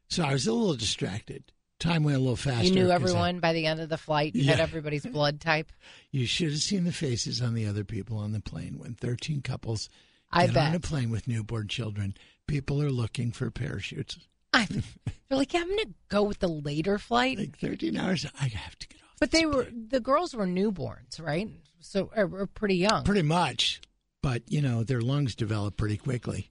so 0.08 0.24
I 0.24 0.32
was 0.32 0.46
a 0.46 0.52
little 0.52 0.74
distracted. 0.74 1.52
Time 1.80 2.04
went 2.04 2.16
a 2.16 2.20
little 2.20 2.36
faster. 2.36 2.64
you 2.66 2.70
knew 2.74 2.82
'cause 2.82 2.90
I- 2.90 2.94
everyone 2.94 3.40
by 3.40 3.52
the 3.52 3.66
end 3.66 3.80
of 3.80 3.88
the 3.88 3.98
flight. 3.98 4.34
You 4.36 4.44
had 4.44 4.60
everybody's 4.60 5.04
blood 5.06 5.40
type. 5.40 5.72
you 6.12 6.26
should 6.26 6.50
have 6.50 6.60
seen 6.60 6.84
the 6.84 6.92
faces 6.92 7.40
on 7.42 7.54
the 7.54 7.66
other 7.66 7.82
people 7.84 8.18
on 8.18 8.30
the 8.32 8.40
plane 8.40 8.78
when 8.78 8.94
13 8.94 9.40
couples 9.42 9.88
I 10.30 10.46
get 10.46 10.56
on 10.56 10.74
a 10.74 10.80
plane 10.80 11.10
with 11.10 11.26
newborn 11.26 11.66
children. 11.68 12.14
People 12.46 12.80
are 12.82 12.90
looking 12.90 13.32
for 13.32 13.50
parachutes. 13.50 14.18
I, 14.52 14.66
they're 15.28 15.38
like, 15.38 15.52
yeah, 15.54 15.60
I'm 15.60 15.66
going 15.68 15.78
to 15.78 15.94
go 16.08 16.22
with 16.22 16.38
the 16.40 16.48
later 16.48 16.98
flight. 16.98 17.38
Like 17.38 17.58
13 17.58 17.96
hours, 17.96 18.26
I 18.40 18.48
have 18.48 18.78
to 18.78 18.88
get 18.88 19.00
off. 19.02 19.16
But 19.18 19.30
they 19.32 19.46
were 19.46 19.64
plane. 19.64 19.86
the 19.88 20.00
girls 20.00 20.34
were 20.34 20.46
newborns, 20.46 21.20
right? 21.20 21.48
So 21.80 22.10
or, 22.14 22.28
or 22.42 22.46
pretty 22.46 22.76
young. 22.76 23.04
pretty 23.04 23.22
much, 23.22 23.80
but 24.22 24.42
you 24.48 24.60
know 24.60 24.84
their 24.84 25.00
lungs 25.00 25.34
develop 25.34 25.76
pretty 25.78 25.96
quickly. 25.96 26.50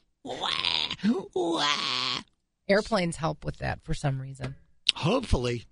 Airplanes 2.67 3.15
help 3.17 3.45
with 3.45 3.57
that 3.57 3.83
for 3.83 3.93
some 3.93 4.21
reason. 4.21 4.55
Hopefully. 4.99 5.65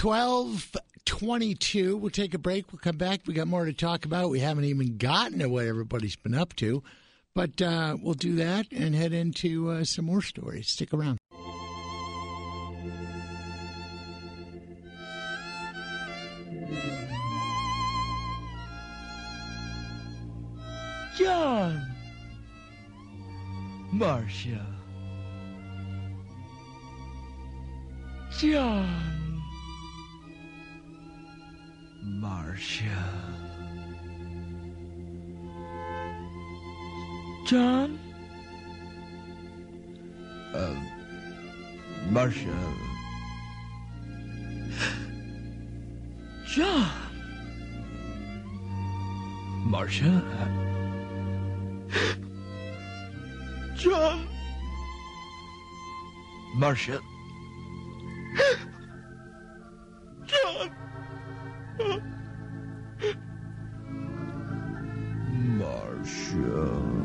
1222. 0.00 1.96
We'll 1.96 2.10
take 2.10 2.32
a 2.32 2.38
break. 2.38 2.70
We'll 2.70 2.78
come 2.78 2.96
back. 2.96 3.22
We 3.26 3.34
got 3.34 3.48
more 3.48 3.64
to 3.64 3.72
talk 3.72 4.04
about. 4.04 4.30
We 4.30 4.38
haven't 4.38 4.66
even 4.66 4.98
gotten 4.98 5.40
to 5.40 5.48
what 5.48 5.66
everybody's 5.66 6.14
been 6.14 6.36
up 6.36 6.54
to. 6.56 6.84
But 7.34 7.60
uh, 7.60 7.96
we'll 8.00 8.14
do 8.14 8.36
that 8.36 8.70
and 8.70 8.94
head 8.94 9.12
into 9.12 9.70
uh, 9.70 9.82
some 9.82 10.04
more 10.04 10.22
stories. 10.22 10.68
Stick 10.68 10.94
around. 10.94 11.18
John. 21.16 21.84
Marcia. 23.90 24.77
John. 28.38 29.42
Marcia. 32.04 32.84
John? 37.46 37.98
Uh, 40.54 40.74
Marcia. 42.10 42.56
John. 46.46 46.90
Marcia? 49.64 50.22
John. 53.74 54.28
Marcia. 56.54 57.00
John. 60.26 60.70
Marcia. 65.58 66.97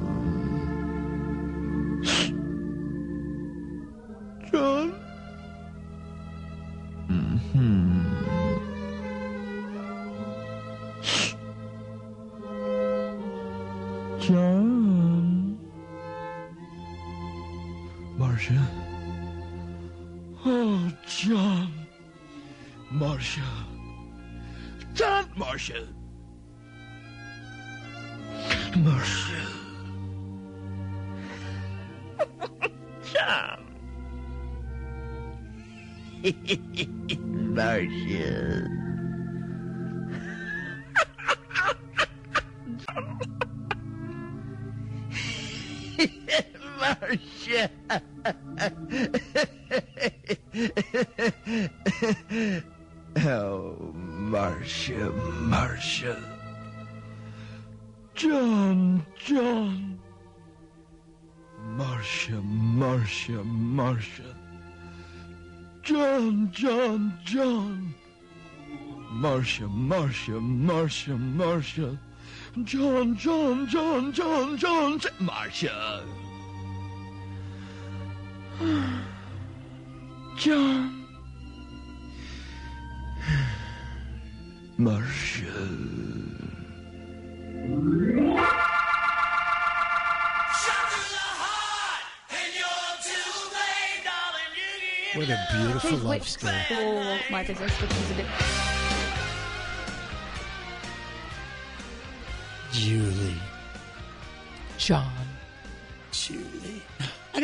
Marcia. 23.35 23.65
John, 24.93 25.27
Marcia. 25.35 25.87
Marcia. 28.75 29.47
John. 33.11 33.59
Marcia. 37.55 38.82
Marcia, 54.83 55.09
Marcia. 55.47 56.17
John, 58.15 59.05
John. 59.17 59.97
Marcia, 61.77 62.41
Marcia, 62.41 63.43
Marcia. 63.45 64.35
John, 65.83 66.51
John, 66.51 67.17
John. 67.23 67.95
Marcia, 69.09 69.69
Marcia, 69.69 70.41
Marcia, 70.41 71.15
Marcia. 71.15 71.97
John, 72.65 73.15
John, 73.15 73.65
John, 73.67 74.11
John, 74.11 74.57
John, 74.57 74.99
J- 74.99 75.09
Marcia. 75.21 76.03
John. 80.35 81.02
Marcia. 84.83 85.45
What 95.15 95.29
a 95.29 95.39
beautiful 95.53 95.91
Wait, 95.91 96.03
love 96.03 96.27
story. 96.27 96.53
Oh, 96.71 97.17
my 97.31 97.43
business, 97.43 97.71
which 97.81 97.91
is 97.91 98.11
a 98.11 98.15
bit. 98.15 98.25
Julie. 102.73 103.41
John. 104.77 105.32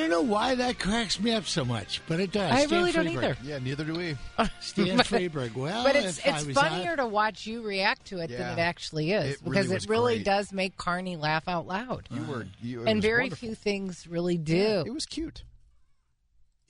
Julie. 0.10 0.16
I 0.16 0.22
don't 0.22 0.28
know 0.28 0.34
why 0.34 0.56
that 0.56 0.80
cracks 0.80 1.20
me 1.20 1.32
up 1.34 1.46
so 1.46 1.63
much, 1.66 2.01
but 2.08 2.20
it 2.20 2.32
does. 2.32 2.51
I 2.51 2.66
Stan 2.66 2.80
really 2.80 2.92
don't 2.92 3.08
either. 3.08 3.38
Yeah, 3.44 3.60
neither 3.60 3.84
do 3.84 3.94
we. 3.94 4.18
Stan 4.60 4.98
But- 4.98 5.06
Freberg. 5.06 5.56
Well, 5.56 5.84
But 5.84 5.96
it's 5.96 6.20
it's 6.24 6.44
funnier 6.54 6.92
out- 6.92 6.96
to 6.98 7.08
watch 7.08 7.46
you 7.48 7.62
react 7.62 8.08
to 8.08 8.20
it 8.20 8.30
Yeah. 8.30 8.38
than 8.39 8.60
it 8.60 8.62
actually 8.62 9.12
is 9.12 9.36
It 9.36 9.44
because 9.44 9.68
was 9.68 9.84
it 9.86 9.89
really 9.89 10.16
great. 10.16 10.25
does 10.25 10.51
make 10.51 10.78
Carney 10.78 11.16
laugh 11.16 11.48
out 11.48 11.68
loud. 11.68 12.08
You 12.12 12.24
were, 12.24 12.48
you, 12.62 12.86
and 12.86 13.01
very 13.01 13.24
wonderful. 13.25 13.48
few 13.48 13.56
things 13.56 14.08
really 14.08 14.38
do. 14.38 14.56
Yeah, 14.56 14.84
it 14.86 14.94
was 14.94 15.06
cute. 15.06 15.44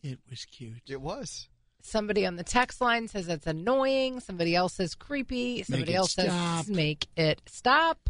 It 0.01 0.19
was 0.29 0.46
cute. 0.46 0.84
It 0.88 1.01
was. 1.01 1.48
Somebody 1.81 2.25
on 2.25 2.36
the 2.36 2.43
text 2.43 2.81
line 2.81 3.08
says 3.08 3.27
it's 3.27 3.48
annoying. 3.48 4.19
Somebody 4.19 4.55
else 4.55 4.74
says 4.74 4.96
creepy. 4.96 5.63
Somebody 5.63 5.93
it 5.93 5.96
else 5.96 6.12
stop. 6.12 6.65
says 6.65 6.69
make 6.69 7.08
it 7.15 7.41
stop. 7.48 8.10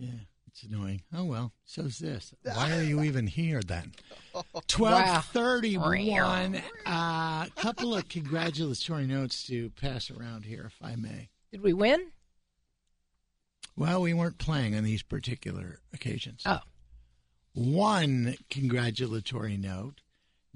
Yeah, 0.00 0.10
it's 0.54 0.62
annoying. 0.62 1.02
Oh 1.12 1.24
well, 1.24 1.52
so's 1.64 1.98
this. 1.98 2.32
Why 2.44 2.76
are 2.76 2.82
you 2.82 3.02
even 3.02 3.26
here 3.26 3.60
then? 3.60 3.92
Twelve 4.68 5.24
thirty-one. 5.26 6.62
A 6.86 6.88
uh, 6.88 7.46
couple 7.56 7.94
of 7.94 8.08
congratulatory 8.08 9.06
notes 9.08 9.44
to 9.48 9.70
pass 9.70 10.12
around 10.12 10.44
here, 10.44 10.66
if 10.66 10.76
I 10.80 10.94
may. 10.94 11.30
Did 11.50 11.62
we 11.62 11.72
win? 11.72 12.12
Well, 13.76 14.02
we 14.02 14.14
weren't 14.14 14.38
playing 14.38 14.76
on 14.76 14.84
these 14.84 15.02
particular 15.02 15.80
occasions. 15.92 16.42
Oh, 16.46 16.60
One 17.54 18.36
congratulatory 18.48 19.56
note 19.56 20.02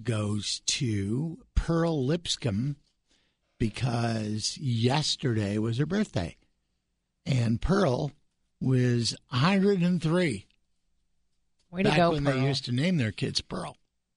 goes 0.00 0.60
to 0.66 1.38
Pearl 1.56 2.06
Lipscomb 2.06 2.76
because 3.58 4.56
yesterday 4.58 5.58
was 5.58 5.78
her 5.78 5.86
birthday. 5.86 6.36
And 7.26 7.60
Pearl 7.60 8.12
was 8.60 9.16
103 9.30 10.46
way 11.70 11.82
to 11.82 11.88
back 11.88 11.96
go, 11.96 12.10
when 12.12 12.24
Pearl. 12.24 12.34
they 12.34 12.46
used 12.46 12.64
to 12.64 12.72
name 12.72 12.96
their 12.96 13.12
kids 13.12 13.40
Pearl. 13.40 13.76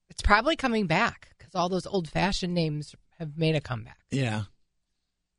It's 0.10 0.22
probably 0.22 0.56
coming 0.56 0.88
back 0.88 1.34
because 1.38 1.56
all 1.56 1.70
those 1.70 1.86
old-fashioned 1.86 2.54
names 2.54 2.96
have 3.20 3.38
made 3.38 3.56
a 3.56 3.62
comeback. 3.62 4.00
Yeah. 4.10 4.44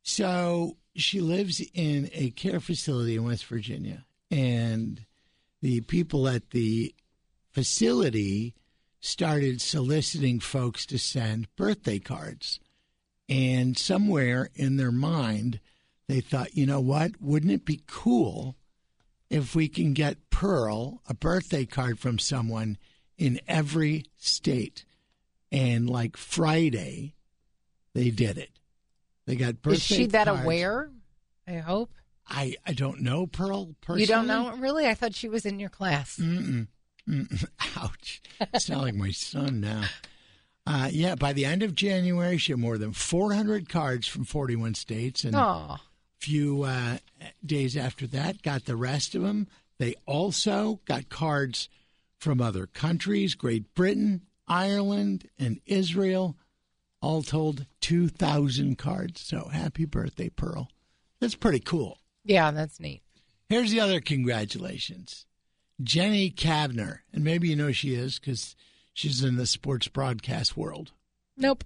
So 0.03 0.77
she 0.95 1.21
lives 1.21 1.61
in 1.73 2.09
a 2.13 2.31
care 2.31 2.59
facility 2.59 3.15
in 3.15 3.25
West 3.25 3.45
Virginia, 3.45 4.05
and 4.29 5.05
the 5.61 5.81
people 5.81 6.27
at 6.27 6.51
the 6.51 6.93
facility 7.51 8.55
started 8.99 9.61
soliciting 9.61 10.39
folks 10.39 10.85
to 10.87 10.97
send 10.97 11.53
birthday 11.55 11.99
cards. 11.99 12.59
And 13.29 13.77
somewhere 13.77 14.49
in 14.55 14.77
their 14.77 14.91
mind, 14.91 15.59
they 16.07 16.21
thought, 16.21 16.55
you 16.55 16.65
know 16.65 16.79
what? 16.79 17.21
Wouldn't 17.21 17.51
it 17.51 17.65
be 17.65 17.81
cool 17.87 18.55
if 19.29 19.55
we 19.55 19.67
can 19.67 19.93
get 19.93 20.29
Pearl 20.29 21.01
a 21.07 21.13
birthday 21.13 21.65
card 21.65 21.99
from 21.99 22.19
someone 22.19 22.77
in 23.17 23.39
every 23.47 24.05
state? 24.17 24.85
And 25.51 25.89
like 25.89 26.17
Friday, 26.17 27.15
they 27.93 28.09
did 28.09 28.37
it. 28.37 28.49
They 29.25 29.35
got 29.35 29.61
birthday 29.61 29.75
Is 29.77 29.83
she 29.83 30.05
that 30.07 30.27
cards. 30.27 30.43
aware? 30.43 30.89
I 31.47 31.53
hope. 31.57 31.91
I, 32.27 32.55
I 32.65 32.73
don't 32.73 33.01
know 33.01 33.27
Pearl 33.27 33.75
personally. 33.81 34.01
You 34.01 34.07
don't 34.07 34.27
know? 34.27 34.55
Really? 34.57 34.87
I 34.87 34.93
thought 34.93 35.13
she 35.13 35.29
was 35.29 35.45
in 35.45 35.59
your 35.59 35.69
class. 35.69 36.17
Mm-mm. 36.17 36.67
Mm-mm. 37.07 37.45
Ouch. 37.77 38.21
It's 38.53 38.69
not 38.69 38.81
like 38.81 38.95
my 38.95 39.11
son 39.11 39.59
now. 39.61 39.83
Uh, 40.65 40.87
yeah, 40.91 41.15
by 41.15 41.33
the 41.33 41.43
end 41.45 41.61
of 41.61 41.75
January, 41.75 42.37
she 42.37 42.53
had 42.53 42.59
more 42.59 42.77
than 42.77 42.93
400 42.93 43.67
cards 43.67 44.07
from 44.07 44.23
41 44.23 44.73
states. 44.75 45.25
And 45.25 45.35
Oh, 45.35 45.77
few 46.23 46.63
uh, 46.63 46.97
days 47.45 47.75
after 47.75 48.07
that, 48.07 48.41
got 48.41 48.65
the 48.65 48.77
rest 48.77 49.13
of 49.13 49.23
them. 49.23 49.47
They 49.77 49.95
also 50.05 50.79
got 50.85 51.09
cards 51.09 51.67
from 52.17 52.39
other 52.39 52.65
countries 52.65 53.35
Great 53.35 53.73
Britain, 53.73 54.21
Ireland, 54.47 55.27
and 55.37 55.59
Israel. 55.65 56.37
All 57.01 57.21
told, 57.21 57.65
2,000 57.81 58.77
cards. 58.77 59.19
So 59.19 59.49
happy 59.51 59.83
birthday, 59.83 60.29
Pearl. 60.29 60.69
That's 61.19 61.35
pretty 61.35 61.59
cool. 61.59 61.97
yeah, 62.23 62.51
that's 62.51 62.79
neat. 62.79 63.01
Here's 63.49 63.71
the 63.71 63.81
other 63.81 63.99
congratulations 63.99 65.25
Jenny 65.81 66.31
Cavnar. 66.31 66.99
And 67.11 67.25
maybe 67.25 67.49
you 67.49 67.57
know 67.57 67.73
she 67.73 67.93
is 67.93 68.19
because 68.19 68.55
she's 68.93 69.21
in 69.21 69.35
the 69.35 69.45
sports 69.45 69.89
broadcast 69.89 70.55
world. 70.55 70.93
Nope. 71.35 71.65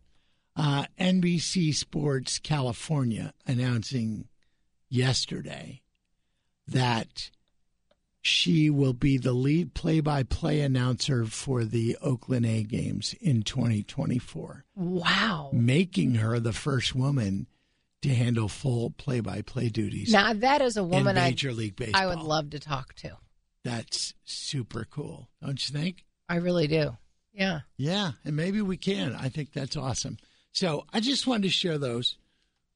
Uh, 0.55 0.85
NBC 0.99 1.75
Sports 1.75 2.39
California 2.39 3.31
announcing 3.45 4.27
yesterday 4.89 5.81
that 6.67 7.29
she 8.21 8.69
will 8.69 8.93
be 8.93 9.17
the 9.17 9.31
lead 9.33 9.73
play 9.73 9.99
by 10.01 10.23
play 10.23 10.59
announcer 10.61 11.25
for 11.25 11.63
the 11.63 11.97
Oakland 12.01 12.45
A 12.45 12.63
games 12.63 13.15
in 13.21 13.41
2024, 13.43 14.65
Wow. 14.75 15.49
making 15.53 16.15
her 16.15 16.39
the 16.39 16.51
first 16.53 16.93
woman 16.93 17.47
to 18.01 18.09
handle 18.13 18.47
full 18.47 18.89
play 18.91 19.21
by 19.21 19.41
play 19.41 19.69
duties 19.69 20.11
Now 20.11 20.33
that 20.33 20.61
is 20.61 20.77
a 20.77 20.83
woman 20.83 21.17
I 21.17 21.29
Major 21.29 21.51
League 21.53 21.75
Baseball. 21.75 22.01
I 22.01 22.05
would 22.05 22.19
love 22.19 22.49
to 22.51 22.59
talk 22.59 22.93
to. 22.95 23.17
That's 23.63 24.13
super 24.23 24.85
cool, 24.89 25.29
don't 25.43 25.67
you 25.67 25.73
think? 25.77 26.05
I 26.29 26.35
really 26.35 26.67
do. 26.67 26.97
Yeah. 27.33 27.61
Yeah, 27.77 28.11
and 28.25 28.35
maybe 28.35 28.61
we 28.61 28.77
can. 28.77 29.15
I 29.15 29.29
think 29.29 29.53
that's 29.53 29.75
awesome. 29.77 30.17
So 30.51 30.85
I 30.93 30.99
just 30.99 31.27
wanted 31.27 31.43
to 31.43 31.49
share 31.49 31.77
those. 31.77 32.17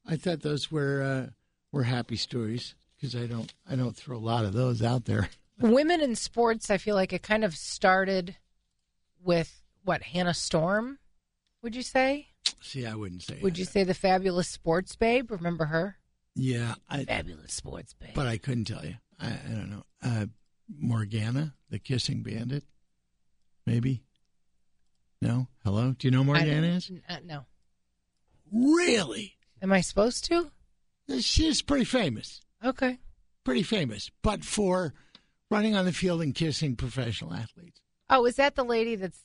I 0.06 0.16
thought 0.16 0.40
those 0.42 0.70
were 0.72 1.02
uh, 1.02 1.30
were 1.72 1.82
happy 1.84 2.16
stories 2.16 2.74
because 2.96 3.16
I 3.16 3.26
don't 3.26 3.52
I 3.68 3.74
don't 3.74 3.96
throw 3.96 4.16
a 4.16 4.18
lot 4.18 4.44
of 4.44 4.52
those 4.52 4.82
out 4.82 5.06
there. 5.06 5.28
Women 5.60 6.00
in 6.00 6.14
sports, 6.14 6.70
I 6.70 6.78
feel 6.78 6.94
like 6.94 7.12
it 7.12 7.22
kind 7.22 7.44
of 7.44 7.56
started 7.56 8.36
with 9.22 9.62
what 9.84 10.02
Hannah 10.02 10.34
Storm. 10.34 10.98
Would 11.62 11.76
you 11.76 11.82
say? 11.82 12.28
See, 12.60 12.86
I 12.86 12.94
wouldn't 12.94 13.22
say. 13.22 13.38
Would 13.42 13.54
that. 13.54 13.58
you 13.58 13.64
say 13.64 13.84
the 13.84 13.94
fabulous 13.94 14.48
sports 14.48 14.96
babe? 14.96 15.30
Remember 15.30 15.66
her? 15.66 15.96
Yeah, 16.34 16.74
I, 16.88 17.04
Fabulous 17.04 17.52
sports 17.52 17.94
babe. 17.94 18.10
but 18.14 18.26
I 18.26 18.38
couldn't 18.38 18.64
tell 18.64 18.84
you. 18.84 18.94
I, 19.20 19.28
I 19.28 19.54
don't 19.54 19.70
know. 19.70 19.82
Uh, 20.02 20.26
Morgana, 20.78 21.54
the 21.70 21.78
kissing 21.78 22.22
bandit, 22.22 22.64
maybe. 23.66 24.02
No, 25.20 25.46
hello. 25.62 25.94
Do 25.96 26.06
you 26.06 26.10
know 26.10 26.24
Morgana 26.24 26.66
is? 26.66 26.90
Uh, 27.08 27.16
no. 27.24 27.44
Really? 28.50 29.36
Am 29.60 29.72
I 29.72 29.80
supposed 29.82 30.24
to? 30.26 30.50
She's 31.20 31.62
pretty 31.62 31.84
famous. 31.84 32.40
Okay. 32.64 32.98
Pretty 33.44 33.62
famous, 33.62 34.10
but 34.22 34.44
for 34.44 34.94
running 35.50 35.74
on 35.74 35.84
the 35.84 35.92
field 35.92 36.22
and 36.22 36.34
kissing 36.34 36.76
professional 36.76 37.34
athletes. 37.34 37.80
Oh, 38.08 38.24
is 38.26 38.36
that 38.36 38.54
the 38.54 38.64
lady 38.64 38.94
that's? 38.94 39.18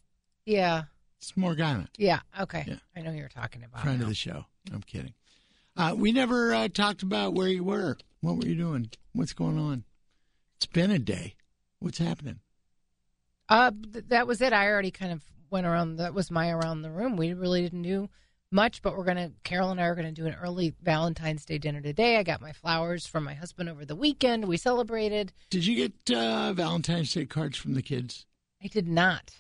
Yeah. 0.46 0.84
It's 1.20 1.36
Morgana. 1.38 1.88
Yeah. 1.98 2.20
Okay. 2.40 2.66
Yeah. 2.68 2.76
I 2.96 3.02
know 3.02 3.12
who 3.12 3.18
you're 3.18 3.30
talking 3.30 3.64
about. 3.64 3.82
friend 3.82 4.00
now. 4.00 4.04
of 4.04 4.10
the 4.10 4.16
show. 4.16 4.46
I'm 4.74 4.82
kidding. 4.82 5.14
Uh, 5.76 5.94
we 5.96 6.12
never 6.12 6.54
uh, 6.54 6.68
talked 6.68 7.04
about 7.04 7.34
where 7.34 7.48
you 7.48 7.64
were. 7.64 7.98
What 8.22 8.38
were 8.38 8.46
you 8.46 8.56
doing? 8.56 8.90
What's 9.14 9.34
going 9.34 9.60
on? 9.60 9.84
It's 10.58 10.66
been 10.66 10.90
a 10.90 11.00
day. 11.00 11.36
What's 11.80 12.00
happening? 12.00 12.40
Uh, 13.48 13.72
th- 13.94 14.06
that 14.08 14.28
was 14.28 14.42
it. 14.42 14.54
I 14.54 14.68
already 14.68 14.92
kind 14.92 15.12
of 15.12 15.24
went 15.52 15.68
around. 15.68 15.98
That 15.98 16.14
was 16.14 16.32
my 16.32 16.50
around 16.50 16.82
the 16.82 16.92
room. 16.92 17.16
We 17.16 17.34
really 17.34 17.62
didn't 17.62 17.84
do 17.84 18.10
much, 18.52 18.82
but 18.82 18.98
we're 18.98 19.04
gonna. 19.04 19.32
Carol 19.44 19.72
and 19.72 19.80
I 19.80 19.86
are 19.86 19.96
gonna 19.96 20.12
do 20.12 20.26
an 20.26 20.36
early 20.36 20.74
Valentine's 20.82 21.46
Day 21.46 21.58
dinner 21.58 21.82
today. 21.82 22.18
I 22.18 22.24
got 22.24 22.42
my 22.42 22.52
flowers 22.52 23.06
from 23.06 23.24
my 23.24 23.34
husband 23.34 23.70
over 23.70 23.86
the 23.86 23.96
weekend. 23.96 24.46
We 24.46 24.58
celebrated. 24.58 25.34
Did 25.50 25.66
you 25.66 25.88
get 25.88 26.16
uh, 26.16 26.54
Valentine's 26.54 27.14
Day 27.14 27.26
cards 27.26 27.58
from 27.58 27.74
the 27.74 27.82
kids? 27.82 28.26
I 28.64 28.68
did 28.68 28.88
not. 28.88 29.36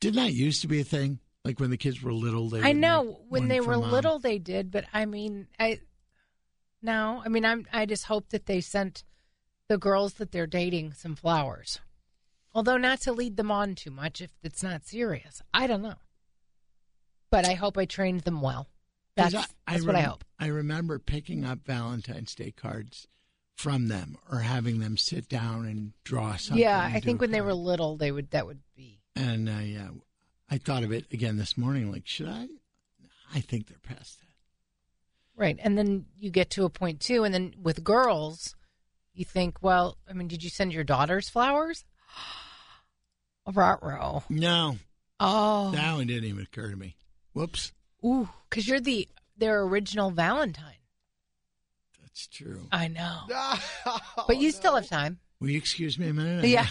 Didn't 0.00 0.16
that 0.16 0.32
used 0.32 0.62
to 0.62 0.68
be 0.68 0.80
a 0.80 0.84
thing? 0.84 1.18
Like 1.44 1.58
when 1.58 1.70
the 1.70 1.76
kids 1.76 2.02
were 2.02 2.12
little, 2.12 2.48
they 2.50 2.60
I 2.60 2.72
know 2.72 3.20
when 3.28 3.48
they 3.48 3.60
were 3.60 3.78
mom. 3.78 3.90
little, 3.90 4.18
they 4.18 4.38
did, 4.38 4.70
but 4.70 4.84
I 4.92 5.06
mean, 5.06 5.46
I 5.58 5.80
no. 6.82 7.22
I 7.24 7.28
mean, 7.28 7.44
I'm. 7.44 7.66
I 7.72 7.86
just 7.86 8.04
hope 8.04 8.30
that 8.30 8.46
they 8.46 8.60
sent 8.60 9.04
the 9.68 9.78
girls 9.78 10.14
that 10.14 10.32
they're 10.32 10.46
dating 10.46 10.92
some 10.92 11.14
flowers. 11.14 11.80
Although 12.52 12.76
not 12.76 13.00
to 13.02 13.12
lead 13.12 13.36
them 13.36 13.50
on 13.50 13.74
too 13.74 13.92
much 13.92 14.20
if 14.20 14.30
it's 14.42 14.62
not 14.62 14.84
serious. 14.84 15.40
I 15.54 15.66
don't 15.66 15.82
know. 15.82 15.94
But 17.30 17.46
I 17.48 17.54
hope 17.54 17.78
I 17.78 17.84
trained 17.84 18.22
them 18.22 18.40
well. 18.42 18.68
That's, 19.16 19.34
I, 19.34 19.44
that's 19.68 19.84
what 19.84 19.96
I 19.96 20.00
hope. 20.02 20.24
I 20.38 20.46
remember 20.46 20.98
picking 20.98 21.44
up 21.44 21.60
Valentine's 21.66 22.34
Day 22.34 22.50
cards 22.52 23.06
from 23.56 23.88
them 23.88 24.16
or 24.30 24.38
having 24.38 24.80
them 24.80 24.96
sit 24.96 25.28
down 25.28 25.66
and 25.66 25.92
draw 26.04 26.36
something. 26.36 26.62
yeah, 26.62 26.80
I 26.92 27.00
think 27.00 27.20
when 27.20 27.30
they 27.30 27.40
were 27.42 27.52
little, 27.54 27.96
they 27.96 28.10
would 28.10 28.30
that 28.30 28.46
would 28.46 28.60
be. 28.76 29.00
And 29.14 29.48
uh, 29.48 29.58
yeah, 29.62 29.88
I 30.50 30.58
thought 30.58 30.82
of 30.84 30.92
it 30.92 31.06
again 31.12 31.36
this 31.36 31.58
morning. 31.58 31.92
Like, 31.92 32.06
should 32.06 32.28
I? 32.28 32.48
I 33.34 33.40
think 33.40 33.66
they're 33.68 33.78
past 33.96 34.18
that. 34.20 34.26
Right. 35.36 35.58
And 35.62 35.76
then 35.78 36.06
you 36.16 36.30
get 36.30 36.50
to 36.50 36.64
a 36.64 36.70
point 36.70 37.00
too. 37.00 37.24
And 37.24 37.32
then 37.34 37.54
with 37.60 37.84
girls, 37.84 38.54
you 39.14 39.24
think, 39.24 39.58
well, 39.62 39.98
I 40.08 40.14
mean, 40.14 40.28
did 40.28 40.42
you 40.42 40.50
send 40.50 40.72
your 40.72 40.84
daughters 40.84 41.28
flowers? 41.28 41.84
Rot-row. 43.52 44.22
No, 44.28 44.78
Oh. 45.18 45.70
that 45.72 45.94
one 45.96 46.06
didn't 46.06 46.24
even 46.24 46.42
occur 46.44 46.70
to 46.70 46.76
me. 46.76 46.96
Whoops, 47.32 47.72
Ooh, 48.04 48.28
because 48.48 48.66
you're 48.68 48.80
the 48.80 49.08
their 49.36 49.62
original 49.62 50.10
Valentine. 50.10 50.74
that's 52.02 52.26
true. 52.26 52.66
I 52.72 52.88
know. 52.88 53.20
Oh, 53.86 54.24
but 54.28 54.36
you 54.36 54.50
still 54.50 54.74
have 54.74 54.88
time. 54.88 55.18
Will 55.40 55.50
you 55.50 55.56
excuse 55.58 55.98
me 55.98 56.08
a 56.08 56.12
minute? 56.12 56.44
Yeah. 56.46 56.66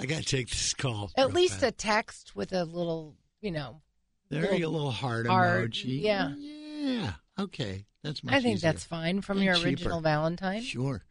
I 0.00 0.06
got 0.06 0.18
to 0.18 0.24
take 0.24 0.48
this 0.50 0.74
call. 0.74 1.10
At 1.16 1.32
least 1.32 1.60
fast. 1.60 1.62
a 1.64 1.70
text 1.70 2.34
with 2.34 2.52
a 2.52 2.64
little, 2.64 3.14
you 3.40 3.52
know. 3.52 3.80
there 4.28 4.42
little 4.42 4.56
a 4.56 4.66
little 4.68 4.90
heart, 4.90 5.28
heart, 5.28 5.70
emoji. 5.72 6.02
yeah. 6.02 6.34
yeah. 6.36 7.12
Okay, 7.38 7.86
that's 8.02 8.24
much 8.24 8.34
I 8.34 8.40
think 8.40 8.56
easier. 8.56 8.72
that's 8.72 8.84
fine 8.84 9.20
from 9.20 9.36
And 9.38 9.44
your 9.46 9.54
cheaper. 9.54 9.68
original 9.68 10.00
Valentine. 10.00 10.62
Sure. 10.62 11.04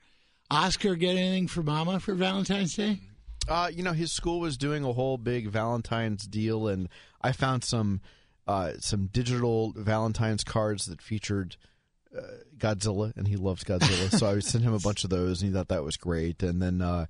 Oscar, 0.50 0.96
get 0.96 1.15
anything 1.15 1.48
for 1.48 1.63
Mama 1.63 2.00
for 2.02 2.13
Valentine's 2.13 2.76
Day? 2.76 3.00
Uh, 3.48 3.72
you 3.74 3.82
know, 3.84 3.94
his 3.94 4.12
school 4.12 4.39
was 4.41 4.58
doing 4.58 4.84
a 4.84 4.91
whole 4.91 5.17
big 5.17 5.48
Valentine's 5.50 6.28
deal, 6.28 6.67
and 6.67 6.89
I 7.22 7.32
found 7.32 7.63
some 7.63 8.02
uh, 8.52 8.74
some 8.80 9.08
digital 9.08 9.74
Valentine's 9.76 10.44
cards 10.44 10.86
that 10.88 11.02
featured 11.02 11.56
uh, 12.18 12.22
Godzilla, 12.58 13.16
and 13.16 13.28
he 13.28 13.38
loves 13.38 13.64
Godzilla. 13.64 14.10
so 14.18 14.30
I 14.30 14.40
sent 14.40 14.64
him 14.64 14.74
a 14.74 14.80
bunch 14.80 15.04
of 15.04 15.10
those, 15.10 15.42
and 15.42 15.50
he 15.50 15.56
thought 15.58 15.70
that 15.70 15.84
was 15.84 15.98
great. 15.98 16.44
And 16.44 16.62
then 16.62 16.82
uh, 16.82 17.06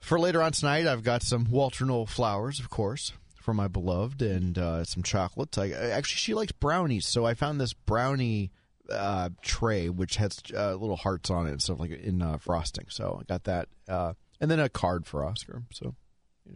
for 0.00 0.18
later 0.18 0.42
on 0.42 0.52
tonight, 0.52 0.86
I've 0.86 1.04
got 1.04 1.22
some 1.22 1.44
Walter 1.50 1.84
Knoll 1.84 2.06
flowers, 2.06 2.60
of 2.60 2.68
course, 2.70 3.12
for 3.40 3.54
my 3.54 3.68
beloved, 3.68 4.20
and 4.22 4.58
uh, 4.58 4.84
some 4.84 5.02
chocolates. 5.02 5.56
I, 5.58 5.66
I- 5.66 5.90
actually, 5.90 6.18
she 6.18 6.34
likes 6.34 6.52
brownies, 6.52 7.06
so 7.06 7.24
I 7.24 7.34
found 7.34 7.60
this 7.60 7.72
brownie 7.72 8.50
uh, 8.90 9.28
tray 9.42 9.88
which 9.90 10.16
has 10.16 10.38
uh, 10.56 10.74
little 10.74 10.96
hearts 10.96 11.28
on 11.30 11.46
it 11.46 11.50
and 11.50 11.60
stuff 11.62 11.78
like 11.78 11.90
in 11.90 12.22
uh, 12.22 12.38
frosting. 12.38 12.86
So 12.88 13.18
I 13.20 13.24
got 13.24 13.44
that, 13.44 13.68
uh, 13.88 14.14
and 14.40 14.50
then 14.50 14.60
a 14.60 14.68
card 14.68 15.06
for 15.06 15.24
Oscar. 15.24 15.62
So 15.72 15.94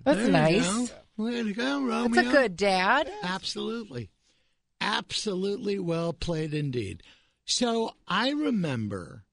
That's 0.05 0.17
There 0.19 0.27
you 0.27 0.33
nice. 0.33 0.93
Way 1.17 1.43
to 1.43 1.53
go, 1.53 1.83
Romeo. 1.83 2.09
That's 2.09 2.29
a 2.29 2.31
good 2.31 2.57
dad. 2.57 3.11
Absolutely. 3.23 4.11
Absolutely 4.81 5.79
well 5.79 6.13
played 6.13 6.55
indeed. 6.55 7.03
So 7.45 7.95
I 8.09 8.31
remember 8.31 9.25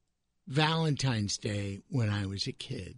Valentine's 0.48 1.38
Day 1.38 1.80
when 1.90 2.10
I 2.10 2.26
was 2.26 2.48
a 2.48 2.52
kid. 2.52 2.98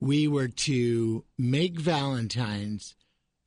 We 0.00 0.26
were 0.26 0.48
to 0.48 1.24
make 1.36 1.78
Valentines 1.78 2.96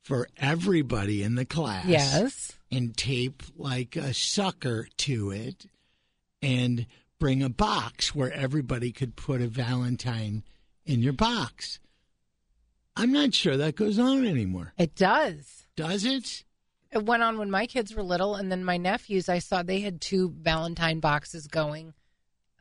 for 0.02 0.28
everybody 0.36 1.22
in 1.22 1.34
the 1.34 1.44
class. 1.44 1.86
Yes. 1.86 2.52
And 2.70 2.96
tape 2.96 3.42
like 3.56 3.96
a 3.96 4.14
sucker 4.14 4.86
to 4.98 5.30
it 5.30 5.66
and 6.42 6.86
bring 7.18 7.42
a 7.42 7.48
box 7.48 8.14
where 8.14 8.32
everybody 8.32 8.92
could 8.92 9.16
put 9.16 9.40
a 9.40 9.48
Valentine 9.48 10.44
in 10.84 11.02
your 11.02 11.12
box. 11.12 11.80
I'm 12.96 13.12
not 13.12 13.34
sure 13.34 13.56
that 13.56 13.76
goes 13.76 13.98
on 13.98 14.24
anymore. 14.24 14.72
It 14.78 14.94
does. 14.94 15.66
Does 15.76 16.04
it? 16.04 16.44
It 16.92 17.04
went 17.04 17.24
on 17.24 17.38
when 17.38 17.50
my 17.50 17.66
kids 17.66 17.94
were 17.94 18.04
little, 18.04 18.36
and 18.36 18.52
then 18.52 18.64
my 18.64 18.76
nephews, 18.76 19.28
I 19.28 19.40
saw 19.40 19.62
they 19.62 19.80
had 19.80 20.00
two 20.00 20.32
Valentine 20.40 21.00
boxes 21.00 21.48
going 21.48 21.94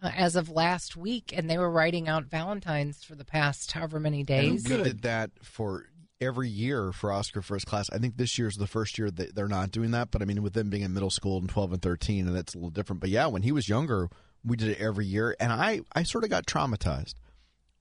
uh, 0.01 0.09
as 0.15 0.35
of 0.35 0.49
last 0.49 0.97
week, 0.97 1.33
and 1.35 1.47
they 1.47 1.57
were 1.59 1.69
writing 1.69 2.07
out 2.07 2.25
Valentines 2.25 3.03
for 3.03 3.13
the 3.13 3.25
past 3.25 3.71
however 3.73 3.99
many 3.99 4.23
days. 4.23 4.67
we 4.67 4.77
did 4.77 5.03
that 5.03 5.29
for 5.43 5.85
every 6.19 6.49
year 6.49 6.91
for 6.91 7.11
Oscar 7.11 7.43
First 7.43 7.67
Class. 7.67 7.91
I 7.91 7.99
think 7.99 8.17
this 8.17 8.39
year's 8.39 8.57
the 8.57 8.65
first 8.65 8.97
year 8.97 9.11
that 9.11 9.35
they're 9.35 9.47
not 9.47 9.69
doing 9.69 9.91
that, 9.91 10.09
but 10.09 10.23
I 10.23 10.25
mean, 10.25 10.41
with 10.41 10.53
them 10.53 10.69
being 10.71 10.83
in 10.83 10.93
middle 10.95 11.11
school 11.11 11.37
and 11.37 11.47
12 11.47 11.73
and 11.73 11.81
13, 11.81 12.27
and 12.27 12.35
that's 12.35 12.55
a 12.55 12.57
little 12.57 12.71
different. 12.71 13.01
But 13.01 13.11
yeah, 13.11 13.27
when 13.27 13.43
he 13.43 13.51
was 13.51 13.69
younger, 13.69 14.09
we 14.43 14.57
did 14.57 14.69
it 14.69 14.79
every 14.79 15.05
year, 15.05 15.35
and 15.39 15.51
I, 15.53 15.81
I 15.93 16.01
sort 16.01 16.23
of 16.23 16.31
got 16.31 16.47
traumatized 16.47 17.13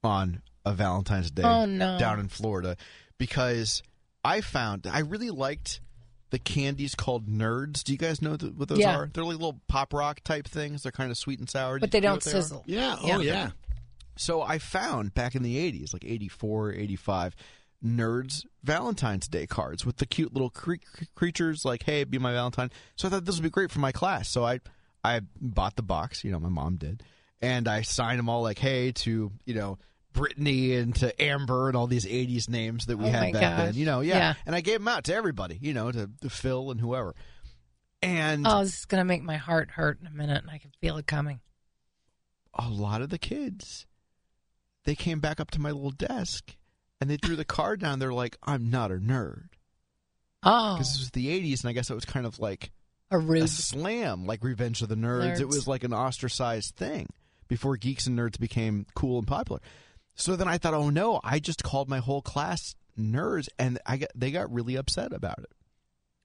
on 0.03 0.41
a 0.65 0.73
Valentine's 0.73 1.31
Day 1.31 1.43
Oh, 1.43 1.65
no. 1.65 1.97
down 1.99 2.19
in 2.19 2.27
Florida 2.27 2.77
because 3.17 3.83
I 4.23 4.41
found 4.41 4.87
I 4.87 4.99
really 4.99 5.29
liked 5.29 5.79
the 6.29 6.39
candies 6.39 6.95
called 6.95 7.27
Nerds. 7.27 7.83
Do 7.83 7.91
you 7.91 7.97
guys 7.97 8.21
know 8.21 8.35
th- 8.37 8.53
what 8.53 8.67
those 8.69 8.79
Yeah. 8.79 8.95
are? 8.97 9.09
They're 9.13 9.23
like 9.23 9.33
little 9.37 9.59
pop 9.67 9.93
rock 9.93 10.21
type 10.23 10.47
things. 10.47 10.83
They're 10.83 10.91
kind 10.91 11.11
of 11.11 11.17
sweet 11.17 11.39
and 11.39 11.49
sour. 11.49 11.79
But 11.79 11.91
Do 11.91 11.97
they 11.97 12.01
don't 12.01 12.23
they 12.23 12.31
sizzle. 12.31 12.63
Yeah. 12.65 12.95
Oh, 12.99 13.05
yeah. 13.07 13.15
Oh, 13.17 13.19
yeah. 13.19 13.49
So 14.15 14.41
I 14.41 14.57
found 14.59 15.13
back 15.13 15.35
in 15.35 15.43
the 15.43 15.57
80s, 15.57 15.91
like 15.93 16.05
84, 16.05 16.73
85, 16.73 17.35
Nerds 17.83 18.45
Valentine's 18.63 19.27
Day 19.27 19.45
cards 19.45 19.85
with 19.85 19.97
the 19.97 20.05
cute 20.05 20.33
little 20.33 20.49
cre- 20.49 20.75
cre- 20.95 21.03
creatures 21.15 21.65
like, 21.65 21.83
hey, 21.83 22.03
be 22.03 22.17
my 22.17 22.31
Valentine. 22.31 22.71
So 22.95 23.07
I 23.07 23.11
thought 23.11 23.25
this 23.25 23.35
would 23.35 23.43
be 23.43 23.49
great 23.49 23.71
for 23.71 23.79
my 23.79 23.91
class. 23.91 24.29
So 24.29 24.45
I, 24.45 24.59
I 25.03 25.21
bought 25.41 25.75
the 25.75 25.81
box, 25.83 26.23
you 26.23 26.31
know, 26.31 26.39
my 26.39 26.49
mom 26.49 26.77
did. 26.77 27.03
And 27.41 27.67
I 27.67 27.81
signed 27.81 28.19
them 28.19 28.29
all 28.29 28.41
like, 28.41 28.57
hey, 28.59 28.91
to, 28.93 29.31
you 29.45 29.53
know, 29.53 29.77
Brittany 30.13 30.75
and 30.75 30.95
to 30.97 31.21
Amber 31.21 31.67
and 31.67 31.75
all 31.75 31.87
these 31.87 32.05
80s 32.05 32.47
names 32.49 32.85
that 32.85 32.97
we 32.97 33.05
Oh 33.05 33.09
had 33.09 33.33
back 33.33 33.41
gosh. 33.41 33.57
then. 33.65 33.73
You 33.75 33.85
know, 33.85 33.99
yeah. 34.01 34.17
Yeah. 34.17 34.33
And 34.45 34.55
I 34.55 34.61
gave 34.61 34.79
them 34.79 34.87
out 34.87 35.03
to 35.05 35.13
everybody, 35.15 35.57
you 35.61 35.73
know, 35.73 35.91
to, 35.91 36.09
to 36.21 36.29
Phil 36.29 36.71
and 36.71 36.79
whoever. 36.79 37.13
And 38.01 38.45
Oh, 38.47 38.63
this 38.63 38.79
is 38.79 38.85
going 38.85 38.99
to 39.01 39.05
make 39.05 39.23
my 39.23 39.37
heart 39.37 39.71
hurt 39.71 39.99
in 40.01 40.07
a 40.07 40.11
minute, 40.11 40.41
and 40.43 40.51
I 40.51 40.57
can 40.57 40.71
feel 40.81 40.97
it 40.97 41.07
coming. 41.07 41.39
a 42.57 42.69
lot 42.69 43.01
of 43.01 43.09
the 43.09 43.17
kids 43.17 43.85
they 44.85 44.95
came 44.95 45.19
back 45.19 45.39
up 45.39 45.49
to 45.51 45.61
my 45.61 45.71
little 45.71 45.91
desk 45.91 46.55
and 46.99 47.09
they 47.09 47.15
threw 47.17 47.35
the 47.37 47.45
card 47.45 47.79
down 47.79 47.97
they're 47.99 48.13
like 48.13 48.37
i'm 48.43 48.69
not 48.69 48.91
a 48.91 48.95
nerd 48.95 49.47
Oh, 50.43 50.73
because 50.75 50.91
this 50.91 50.99
was 50.99 51.11
the 51.11 51.27
80s 51.27 51.61
and 51.63 51.69
i 51.69 51.73
guess 51.73 51.89
it 51.89 51.95
was 51.95 52.03
kind 52.05 52.25
of 52.25 52.37
like 52.39 52.71
a 53.09 53.17
a 53.17 53.47
slam 53.47 54.25
like 54.27 54.43
revenge 54.43 54.81
of 54.81 54.89
the 54.89 54.95
nerds. 54.95 55.39
it 55.39 55.47
was 55.47 55.67
like 55.67 55.83
an 55.85 55.93
ostracized 55.93 56.75
thing 56.75 57.07
before 57.47 57.77
geeks 57.77 58.05
and 58.07 58.19
nerds 58.19 58.37
became 58.39 58.85
cool 58.93 59.17
and 59.19 59.27
popular 59.27 59.61
so 60.15 60.35
then 60.35 60.47
i 60.47 60.57
thought 60.57 60.73
oh 60.73 60.89
no 60.89 61.19
i 61.23 61.39
just 61.39 61.63
called 61.63 61.89
my 61.89 61.99
whole 61.99 62.21
class 62.21 62.75
nerds 62.99 63.47
and 63.57 63.79
i 63.85 63.97
got 63.97 64.09
they 64.15 64.31
got 64.31 64.51
really 64.53 64.75
upset 64.75 65.13
about 65.13 65.39
it 65.39 65.51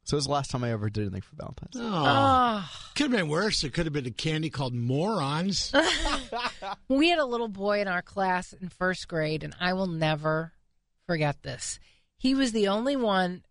so 0.05 0.15
it 0.15 0.19
was 0.19 0.27
the 0.27 0.33
last 0.33 0.51
time 0.51 0.65
i 0.65 0.71
ever 0.71 0.91
did 0.91 1.03
anything 1.03 1.23
for 1.23 1.37
valentine's 1.37 1.77
Oh, 1.77 1.83
ah. 1.85 2.71
Oh, 2.71 2.91
could 2.95 3.11
have 3.13 3.21
been 3.21 3.29
worse. 3.29 3.63
It 3.63 3.73
could 3.73 3.87
have 3.87 3.93
been 3.93 4.07
a 4.07 4.11
candy 4.11 4.51
called 4.51 4.75
morons. 4.75 5.73
we 6.89 7.11
had 7.11 7.21
a 7.21 7.25
little 7.25 7.47
boy 7.49 7.81
in 7.81 7.87
our 7.87 8.03
class 8.03 8.53
in 8.53 8.69
first 8.71 9.07
grade, 9.07 9.45
and 9.45 9.55
I 9.61 9.73
will 9.75 9.87
never 9.87 10.53
forget 11.07 11.43
this. 11.45 11.79
He 12.17 12.35
was 12.35 12.51
the 12.51 12.67
only 12.67 12.97
one 12.97 13.45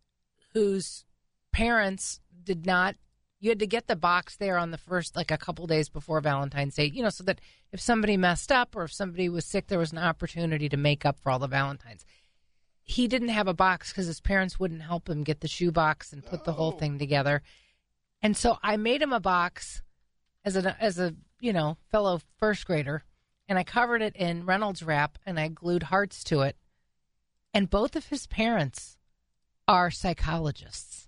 whose 0.54 1.06
parents 1.54 2.20
did 2.44 2.66
not. 2.66 2.96
You 3.40 3.50
had 3.50 3.60
to 3.60 3.68
get 3.68 3.88
the 3.88 3.96
box 3.96 4.36
there 4.36 4.58
on 4.58 4.72
the 4.72 4.78
first, 4.78 5.16
like 5.16 5.30
a 5.30 5.38
couple 5.38 5.68
days 5.68 5.90
before 5.90 6.20
Valentine's 6.22 6.76
Day, 6.76 6.86
you 6.86 7.04
know, 7.04 7.10
so 7.10 7.24
that 7.26 7.40
if 7.72 7.80
somebody 7.80 8.18
messed 8.18 8.52
up 8.52 8.76
or 8.76 8.84
if 8.84 8.94
somebody 8.94 9.30
was 9.30 9.46
sick, 9.46 9.68
there 9.68 9.78
was 9.78 9.92
an 9.92 10.00
opportunity 10.00 10.68
to 10.70 10.78
make 10.78 11.06
up 11.06 11.20
for 11.20 11.32
all 11.32 11.38
the 11.38 11.48
Valentines. 11.48 12.04
He 12.82 13.08
didn't 13.08 13.30
have 13.30 13.48
a 13.48 13.54
box 13.54 13.92
because 13.92 14.08
his 14.08 14.22
parents 14.22 14.60
wouldn't 14.60 14.82
help 14.82 15.10
him 15.10 15.24
get 15.24 15.42
the 15.42 15.48
shoe 15.48 15.72
box 15.72 16.14
and 16.14 16.26
put 16.26 16.46
the 16.46 16.54
whole 16.54 16.72
thing 16.72 16.98
together. 16.98 17.44
And 18.22 18.36
so 18.36 18.58
I 18.64 18.78
made 18.78 19.02
him 19.02 19.14
a 19.14 19.20
box 19.20 19.82
as 20.46 20.56
a 20.56 20.82
as 20.82 20.98
a 20.98 21.14
you 21.40 21.52
know 21.54 21.78
fellow 21.92 22.22
first 22.38 22.66
grader, 22.66 23.04
and 23.48 23.60
I 23.60 23.64
covered 23.64 24.02
it 24.02 24.16
in 24.16 24.46
Reynolds 24.46 24.82
wrap 24.82 25.20
and 25.26 25.40
I 25.40 25.50
glued 25.50 25.84
hearts 25.84 26.24
to 26.26 26.42
it. 26.42 26.56
And 27.54 27.70
both 27.70 27.96
of 27.96 28.08
his 28.08 28.26
parents 28.28 28.98
are 29.68 29.92
psychologists. 29.92 31.07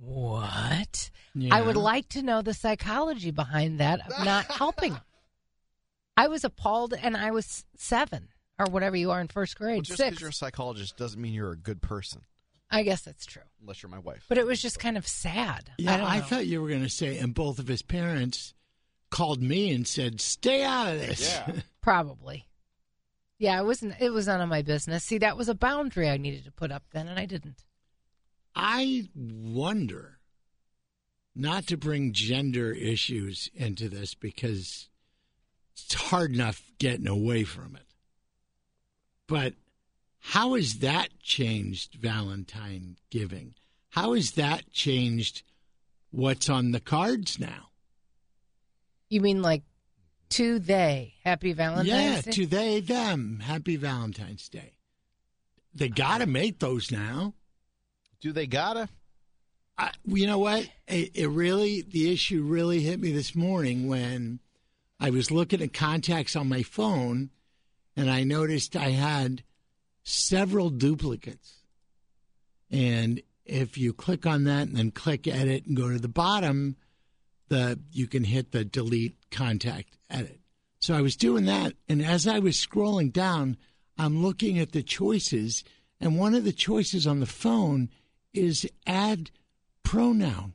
What? 0.00 1.10
I 1.50 1.60
would 1.60 1.76
like 1.76 2.08
to 2.10 2.22
know 2.22 2.42
the 2.42 2.54
psychology 2.54 3.30
behind 3.30 3.80
that 3.80 4.00
of 4.00 4.24
not 4.24 4.44
helping. 4.50 4.98
I 6.16 6.28
was 6.28 6.44
appalled, 6.44 6.94
and 7.00 7.16
I 7.16 7.30
was 7.30 7.64
seven 7.76 8.28
or 8.58 8.66
whatever 8.66 8.96
you 8.96 9.10
are 9.10 9.20
in 9.20 9.28
first 9.28 9.56
grade. 9.56 9.76
Well, 9.76 9.82
just 9.82 9.98
because 9.98 10.20
you're 10.20 10.30
a 10.30 10.32
psychologist 10.32 10.96
doesn't 10.96 11.20
mean 11.20 11.32
you're 11.32 11.52
a 11.52 11.56
good 11.56 11.80
person 11.80 12.22
I 12.70 12.82
guess 12.82 13.02
that's 13.02 13.26
true, 13.26 13.42
unless 13.60 13.82
you're 13.82 13.90
my 13.90 13.98
wife 13.98 14.24
but 14.28 14.38
it 14.38 14.46
was 14.46 14.62
just 14.62 14.78
kind 14.78 14.96
of 14.96 15.06
sad. 15.06 15.70
Yeah, 15.78 15.94
I, 15.94 15.96
don't 15.96 16.06
I, 16.06 16.20
thought 16.20 16.46
you 16.46 16.62
were 16.62 16.68
going 16.68 16.82
to 16.82 16.88
say, 16.88 17.18
and 17.18 17.34
both 17.34 17.58
of 17.58 17.66
his 17.66 17.82
parents 17.82 18.54
called 19.10 19.42
me 19.42 19.72
and 19.72 19.86
said, 19.86 20.20
"Stay 20.20 20.62
out 20.62 20.94
of 20.94 21.00
this." 21.00 21.28
Yeah. 21.28 21.56
Probably. 21.82 22.46
Yeah, 23.38 23.60
it 23.60 23.64
wasn't 23.64 23.94
it 24.00 24.10
was 24.10 24.28
none 24.28 24.40
of 24.40 24.48
my 24.48 24.62
business. 24.62 25.04
See, 25.04 25.18
that 25.18 25.36
was 25.36 25.48
a 25.48 25.54
boundary 25.54 26.08
I 26.08 26.16
needed 26.16 26.44
to 26.44 26.52
put 26.52 26.70
up 26.70 26.84
then 26.92 27.08
and 27.08 27.18
I 27.18 27.26
didn't. 27.26 27.64
I 28.54 29.08
wonder, 29.14 30.18
not 31.34 31.66
to 31.68 31.76
bring 31.76 32.12
gender 32.12 32.72
issues 32.72 33.50
into 33.54 33.88
this 33.88 34.14
because 34.14 34.88
it's 35.72 35.94
hard 35.94 36.34
enough 36.34 36.62
getting 36.78 37.08
away 37.08 37.44
from 37.44 37.76
it. 37.76 37.86
But 39.26 39.54
how 40.18 40.54
has 40.54 40.80
that 40.80 41.08
changed 41.22 41.94
Valentine 41.94 42.96
giving? 43.10 43.54
How 43.90 44.14
has 44.14 44.32
that 44.32 44.70
changed 44.72 45.42
what's 46.10 46.48
on 46.48 46.72
the 46.72 46.80
cards 46.80 47.38
now? 47.38 47.70
You 49.08 49.20
mean 49.20 49.42
like 49.42 49.62
To 50.30 50.58
they. 50.58 51.14
Happy 51.24 51.52
Valentine's 51.52 51.88
yeah, 51.88 52.20
Day. 52.20 52.30
to 52.30 52.46
they, 52.46 52.80
them. 52.80 53.40
Happy 53.42 53.76
Valentine's 53.76 54.48
Day. 54.48 54.74
They 55.74 55.88
got 55.88 56.18
to 56.18 56.26
make 56.26 56.58
those 56.58 56.90
now. 56.90 57.34
Do 58.20 58.32
they 58.32 58.46
gotta? 58.46 58.88
I, 59.78 59.92
you 60.04 60.26
know 60.26 60.38
what? 60.38 60.68
It, 60.86 61.12
it 61.14 61.28
really, 61.28 61.82
the 61.82 62.12
issue 62.12 62.42
really 62.42 62.80
hit 62.80 63.00
me 63.00 63.12
this 63.12 63.34
morning 63.34 63.88
when 63.88 64.40
I 64.98 65.08
was 65.08 65.30
looking 65.30 65.62
at 65.62 65.72
contacts 65.72 66.36
on 66.36 66.48
my 66.48 66.62
phone 66.62 67.30
and 67.96 68.10
I 68.10 68.24
noticed 68.24 68.76
I 68.76 68.90
had 68.90 69.42
several 70.02 70.68
duplicates. 70.68 71.62
And 72.70 73.22
if 73.46 73.78
you 73.78 73.94
click 73.94 74.26
on 74.26 74.44
that 74.44 74.68
and 74.68 74.76
then 74.76 74.90
click 74.90 75.26
edit 75.26 75.64
and 75.64 75.76
go 75.76 75.88
to 75.88 75.98
the 75.98 76.08
bottom, 76.08 76.76
the 77.48 77.80
you 77.90 78.06
can 78.06 78.24
hit 78.24 78.52
the 78.52 78.64
delete 78.64 79.16
contact 79.30 79.96
edit. 80.10 80.40
So 80.80 80.94
I 80.94 81.00
was 81.00 81.16
doing 81.16 81.46
that 81.46 81.72
and 81.88 82.04
as 82.04 82.26
I 82.26 82.38
was 82.38 82.56
scrolling 82.56 83.12
down, 83.12 83.56
I'm 83.96 84.22
looking 84.22 84.58
at 84.58 84.72
the 84.72 84.82
choices 84.82 85.64
and 86.00 86.18
one 86.18 86.34
of 86.34 86.44
the 86.44 86.52
choices 86.52 87.06
on 87.06 87.20
the 87.20 87.26
phone 87.26 87.88
is 88.32 88.66
add 88.86 89.30
pronoun. 89.82 90.54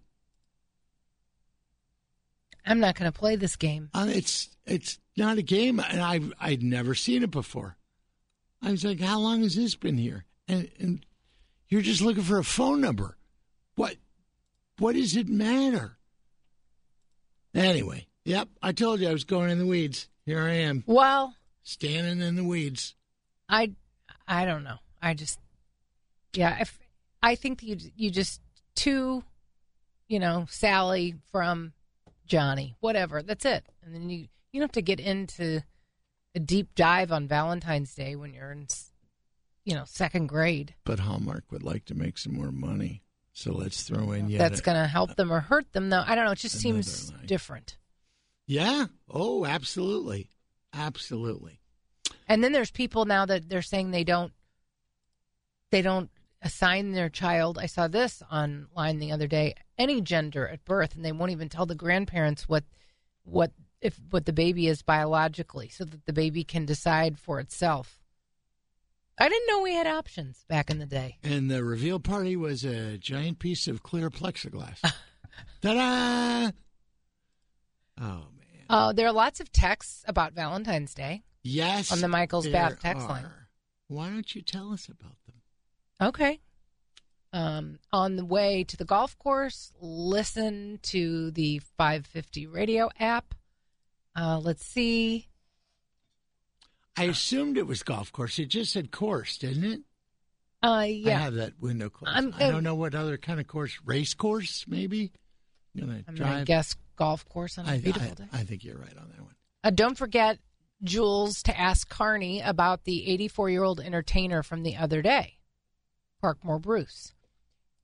I'm 2.66 2.80
not 2.80 2.96
going 2.96 3.12
to 3.12 3.18
play 3.18 3.36
this 3.36 3.56
game. 3.56 3.90
Uh, 3.94 4.08
it's 4.10 4.50
it's 4.66 5.00
not 5.16 5.38
a 5.38 5.44
game, 5.44 5.80
and 5.80 6.02
I 6.02 6.20
I'd 6.40 6.64
never 6.64 6.96
seen 6.96 7.24
it 7.24 7.32
before. 7.32 7.78
I 8.62 8.72
was 8.72 8.84
like, 8.84 9.00
how 9.00 9.20
long 9.20 9.44
has 9.44 9.56
this 9.56 9.76
been 9.76 9.98
here? 9.98 10.26
And 10.48 10.70
and 10.80 11.06
you're 11.70 11.82
just 11.82 12.02
looking 12.02 12.24
for 12.24 12.40
a 12.40 12.44
phone 12.44 12.82
number. 12.82 13.18
What 13.76 13.98
what 14.80 14.96
does 14.96 15.16
it 15.16 15.28
matter? 15.28 15.98
Anyway, 17.54 18.08
yep, 18.24 18.50
I 18.62 18.72
told 18.72 19.00
you 19.00 19.08
I 19.10 19.14
was 19.14 19.24
going 19.24 19.50
in 19.50 19.60
the 19.60 19.66
weeds. 19.68 20.10
Here 20.26 20.42
I 20.42 20.54
am, 20.54 20.84
Well, 20.88 21.36
standing 21.62 22.26
in 22.26 22.36
the 22.36 22.44
weeds. 22.44 22.96
I 23.48 23.74
I 24.28 24.46
don't 24.46 24.64
know. 24.64 24.78
I 25.02 25.14
just 25.14 25.40
yeah, 26.34 26.58
if 26.60 26.80
I 27.26 27.36
think 27.36 27.64
you 27.64 27.78
you 27.96 28.12
just 28.12 28.40
to 28.78 29.24
you 30.08 30.20
know, 30.20 30.46
Sally 30.50 31.16
from 31.32 31.74
Johnny, 32.28 32.76
whatever. 32.80 33.24
That's 33.24 33.46
it. 33.46 33.66
And 33.84 33.94
then 33.94 34.10
you 34.10 34.28
you 34.52 34.60
don't 34.60 34.68
have 34.68 34.72
to 34.74 34.82
get 34.82 35.00
into 35.00 35.64
a 36.36 36.40
deep 36.40 36.76
dive 36.76 37.12
on 37.12 37.28
Valentine's 37.28 37.94
Day 37.96 38.16
when 38.16 38.34
you're 38.34 38.52
in 38.52 38.68
you 39.64 39.74
know, 39.74 39.84
second 39.86 40.28
grade. 40.28 40.76
But 40.84 41.00
Hallmark 41.00 41.46
would 41.52 41.64
like 41.64 41.86
to 41.86 41.96
make 41.96 42.20
some 42.20 42.36
more 42.36 42.52
money, 42.52 43.02
so 43.34 43.52
let's 43.52 43.82
throw 43.82 44.12
in 44.12 44.30
yet. 44.30 44.38
That's 44.38 44.62
going 44.62 44.80
to 44.80 44.88
help 44.88 45.16
them 45.16 45.34
or 45.34 45.40
hurt 45.40 45.72
them 45.74 45.90
though. 45.90 46.04
I 46.06 46.14
don't 46.14 46.26
know, 46.26 46.32
it 46.32 46.38
just 46.38 46.60
seems 46.60 47.12
line. 47.12 47.26
different. 47.26 47.78
Yeah. 48.46 48.86
Oh, 49.10 49.44
absolutely, 49.44 50.30
absolutely. 50.72 51.62
And 52.28 52.44
then 52.44 52.52
there's 52.52 52.70
people 52.70 53.06
now 53.06 53.26
that 53.26 53.50
they're 53.50 53.64
saying 53.64 53.90
they 53.90 54.04
don't 54.04 54.32
they 55.72 55.82
don't 55.82 56.12
assign 56.45 56.91
their 56.91 57.10
child. 57.10 57.58
I 57.58 57.65
saw 57.65 57.88
this 57.89 58.23
online 58.31 58.99
the 58.99 59.12
other 59.12 59.27
day, 59.27 59.55
any 59.77 59.99
gender 59.99 60.47
at 60.47 60.63
birth, 60.63 60.95
and 60.95 61.03
they 61.03 61.12
won't 61.12 61.31
even 61.31 61.49
tell 61.49 61.65
the 61.65 61.75
grandparents 61.75 62.47
what 62.47 62.63
what 63.23 63.51
if 63.81 63.99
what 64.12 64.25
the 64.25 64.31
baby 64.34 64.67
is 64.67 64.81
biologically, 64.81 65.67
so 65.67 65.84
that 65.84 66.05
the 66.05 66.13
baby 66.13 66.43
can 66.43 66.65
decide 66.65 67.19
for 67.19 67.39
itself. 67.39 67.99
I 69.17 69.27
didn't 69.27 69.47
know 69.47 69.62
we 69.62 69.73
had 69.73 69.88
options 69.88 70.45
back 70.47 70.69
in 70.69 70.77
the 70.77 70.86
day. 70.86 71.17
And 71.23 71.49
the 71.49 71.63
reveal 71.63 71.99
party 71.99 72.36
was 72.36 72.65
a 72.65 72.97
giant 72.97 73.39
piece 73.39 73.67
of 73.67 73.81
clear 73.81 74.10
plexiglass. 74.10 74.79
Ta-da! 75.62 76.51
Oh 77.97 78.01
man! 78.01 78.65
Uh, 78.69 78.93
there 78.93 79.08
are 79.08 79.13
lots 79.13 79.39
of 79.39 79.51
texts 79.51 80.03
about 80.08 80.34
Valentine's 80.34 80.93
Day. 80.93 81.23
Yes, 81.43 81.91
On 81.91 82.01
the 82.01 82.08
Michael's 82.08 82.47
Bath 82.47 82.79
text 82.79 83.08
line. 83.08 83.25
Why 83.88 84.10
don't 84.10 84.34
you 84.34 84.41
tell 84.41 84.73
us 84.73 84.88
about 84.88 85.15
them? 85.27 85.35
Okay. 86.01 86.39
Um, 87.34 87.79
on 87.91 88.15
the 88.15 88.25
way 88.25 88.63
to 88.63 88.77
the 88.77 88.86
golf 88.86 89.17
course, 89.17 89.71
listen 89.81 90.79
to 90.84 91.31
the 91.31 91.60
550 91.77 92.47
radio 92.47 92.89
app. 92.99 93.34
Uh, 94.15 94.39
let's 94.41 94.65
see. 94.65 95.27
I 96.97 97.05
assumed 97.05 97.58
it 97.58 97.67
was 97.67 97.84
golf 97.84 98.12
course. 98.13 98.39
It 98.39 98.45
just 98.45 98.71
said 98.71 98.91
course, 98.91 99.38
didn't 99.38 99.65
it? 99.65 99.79
Uh, 100.63 100.67
I 100.67 100.86
yeah, 100.86 101.19
have 101.19 101.34
that 101.36 101.60
window 101.60 101.89
closed. 101.89 102.15
I'm- 102.15 102.34
I 102.39 102.49
don't 102.49 102.63
know 102.63 102.75
what 102.75 102.95
other 102.95 103.17
kind 103.17 103.39
of 103.39 103.47
course. 103.47 103.77
Race 103.86 104.13
course, 104.13 104.65
maybe. 104.67 105.12
I'm 105.75 105.88
gonna 105.88 106.03
I'm 106.08 106.39
to 106.39 106.45
guess 106.45 106.75
golf 106.95 107.27
course 107.27 107.58
on 107.58 107.65
a 107.65 107.71
I, 107.73 107.79
beautiful 107.79 108.12
I, 108.12 108.13
day. 108.13 108.23
I 108.31 108.43
think 108.43 108.63
you're 108.63 108.77
right 108.77 108.97
on 108.97 109.10
that 109.10 109.21
one. 109.21 109.36
Uh, 109.63 109.71
don't 109.71 109.97
forget, 109.97 110.39
Jules, 110.84 111.43
to 111.43 111.60
ask 111.60 111.89
Carney 111.89 112.41
about 112.41 112.86
the 112.86 113.08
84 113.10 113.49
year 113.49 113.63
old 113.63 113.81
entertainer 113.81 114.41
from 114.41 114.63
the 114.63 114.77
other 114.77 115.01
day, 115.01 115.35
Parkmore 116.21 116.60
Bruce. 116.60 117.13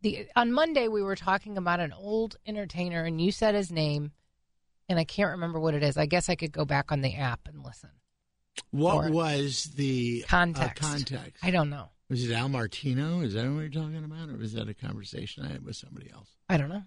The 0.02 0.28
on 0.36 0.52
Monday 0.52 0.88
we 0.88 1.04
were 1.04 1.16
talking 1.16 1.58
about 1.58 1.80
an 1.80 1.94
old 1.94 2.38
entertainer, 2.46 3.04
and 3.04 3.22
you 3.22 3.32
said 3.32 3.54
his 3.54 3.72
name, 3.72 4.12
and 4.90 4.98
I 4.98 5.04
can't 5.04 5.32
remember 5.32 5.60
what 5.60 5.76
it 5.76 5.84
is. 5.84 5.96
I 5.98 6.08
guess 6.08 6.28
I 6.30 6.36
could 6.36 6.52
go 6.52 6.66
back 6.66 6.92
on 6.92 7.02
the 7.02 7.16
app 7.16 7.42
and 7.48 7.64
listen. 7.64 7.92
What 8.72 9.06
Or- 9.08 9.12
was 9.12 9.66
the 9.76 10.24
uh, 10.26 10.30
Context. 10.30 10.82
context? 10.82 11.44
I 11.44 11.52
don't 11.52 11.70
know. 11.70 11.90
Was 12.10 12.28
it 12.28 12.34
Al 12.34 12.50
Martino? 12.50 13.22
Is 13.22 13.34
that 13.36 13.46
what 13.50 13.62
you're 13.62 13.70
talking 13.70 14.04
about, 14.04 14.30
or 14.30 14.38
was 14.38 14.54
that 14.54 14.68
a 14.68 14.74
conversation 14.74 15.46
I 15.46 15.50
had 15.54 15.64
with 15.64 15.76
somebody 15.78 16.10
else? 16.12 16.30
I 16.50 16.58
don't 16.58 16.68
know. 16.70 16.84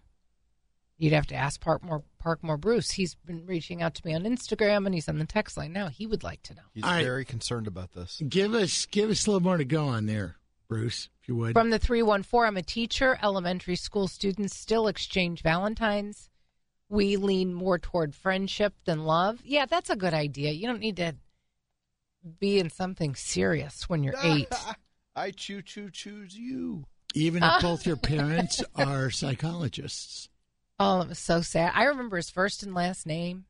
You'd 0.99 1.13
have 1.15 1.27
to 1.29 1.35
ask 1.35 1.61
Parkmore 1.61 2.03
Parkmore 2.19 2.57
Bruce. 2.59 2.91
He's 2.93 3.15
been 3.15 3.47
reaching 3.47 3.81
out 3.83 3.95
to 3.95 4.07
me 4.07 4.15
on 4.15 4.23
Instagram, 4.25 4.87
and 4.87 4.95
he's 4.95 5.09
on 5.09 5.19
the 5.19 5.25
text 5.25 5.57
line 5.57 5.73
now. 5.73 5.89
He 5.89 6.07
would 6.07 6.23
like 6.23 6.43
to 6.45 6.55
know. 6.55 6.63
He's 6.73 6.85
All 6.85 6.91
right. 6.91 7.05
very 7.05 7.25
concerned 7.25 7.67
about 7.67 7.93
this. 7.93 8.21
Give 8.29 8.55
us 8.55 8.87
give 8.87 9.09
us 9.11 9.27
a 9.27 9.31
little 9.31 9.43
more 9.43 9.57
to 9.57 9.65
go 9.65 9.87
on 9.87 10.07
there, 10.07 10.37
Bruce, 10.69 11.09
if 11.21 11.29
you 11.29 11.37
would. 11.37 11.53
From 11.53 11.71
the 11.71 11.79
314, 11.79 12.47
I'm 12.47 12.57
a 12.57 12.63
teacher. 12.63 13.19
Elementary 13.23 13.77
school 13.77 14.09
students 14.09 14.57
still 14.57 14.87
exchange 14.87 15.43
Valentines. 15.43 16.31
We 16.89 17.17
lean 17.17 17.55
more 17.55 17.79
toward 17.79 18.15
friendship 18.15 18.75
than 18.85 19.05
love. 19.05 19.41
Yeah, 19.45 19.67
that's 19.67 19.91
a 19.91 19.97
good 19.97 20.15
idea. 20.15 20.53
You 20.53 20.67
don't 20.67 20.81
need 20.81 20.97
to 20.97 21.15
be 22.39 22.59
in 22.59 22.71
something 22.71 23.15
serious 23.15 23.89
when 23.89 24.03
you're 24.03 24.15
eight. 24.23 24.53
I 25.17 25.31
choo 25.31 25.63
choo 25.63 25.91
choose 25.91 26.37
you. 26.37 26.85
Even 27.15 27.43
if 27.43 27.51
ah. 27.51 27.59
both 27.61 27.87
your 27.87 27.97
parents 27.97 28.63
are 28.75 29.11
psychologists. 29.11 30.29
Oh, 30.79 31.03
it 31.03 31.09
was 31.09 31.19
so 31.19 31.41
sad. 31.41 31.73
I 31.75 31.85
remember 31.85 32.17
his 32.17 32.31
first 32.31 32.63
and 32.63 32.75
last 32.75 33.07
name. 33.07 33.45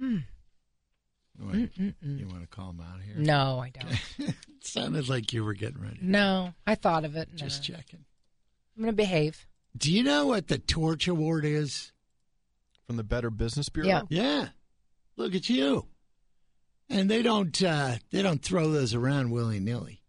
Hmm. 0.00 0.18
Wait, 1.40 1.70
you 1.76 2.26
want 2.28 2.42
to 2.42 2.48
call 2.48 2.70
him 2.70 2.80
out 2.80 3.00
here? 3.04 3.14
No, 3.16 3.60
I 3.62 3.70
don't. 3.70 3.98
it 4.28 4.34
sounded 4.60 5.08
like 5.08 5.32
you 5.32 5.44
were 5.44 5.54
getting 5.54 5.80
ready. 5.80 5.98
No, 6.02 6.52
I 6.66 6.74
thought 6.74 7.04
of 7.04 7.16
it. 7.16 7.28
and 7.30 7.38
Just 7.38 7.64
checking. 7.64 8.04
I'm 8.76 8.82
going 8.82 8.92
to 8.92 8.96
behave. 8.96 9.46
Do 9.76 9.92
you 9.92 10.02
know 10.02 10.26
what 10.26 10.48
the 10.48 10.58
Torch 10.58 11.08
Award 11.08 11.44
is? 11.44 11.92
From 12.86 12.96
the 12.96 13.04
Better 13.04 13.30
Business 13.30 13.68
Bureau? 13.68 13.88
Yeah. 13.88 14.02
Yeah. 14.10 14.48
Look 15.16 15.34
at 15.34 15.48
you. 15.48 15.86
And 16.88 17.08
they 17.08 17.22
don't 17.22 17.62
uh, 17.62 17.96
they 18.10 18.20
don't 18.20 18.42
throw 18.42 18.72
those 18.72 18.94
around 18.94 19.30
willy 19.30 19.60
nilly. 19.60 20.02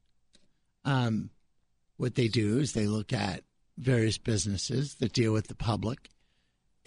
Um, 0.83 1.29
what 1.97 2.15
they 2.15 2.27
do 2.27 2.57
is 2.57 2.73
they 2.73 2.87
look 2.87 3.13
at 3.13 3.43
various 3.77 4.17
businesses 4.17 4.95
that 4.95 5.13
deal 5.13 5.31
with 5.31 5.47
the 5.47 5.53
public, 5.55 6.09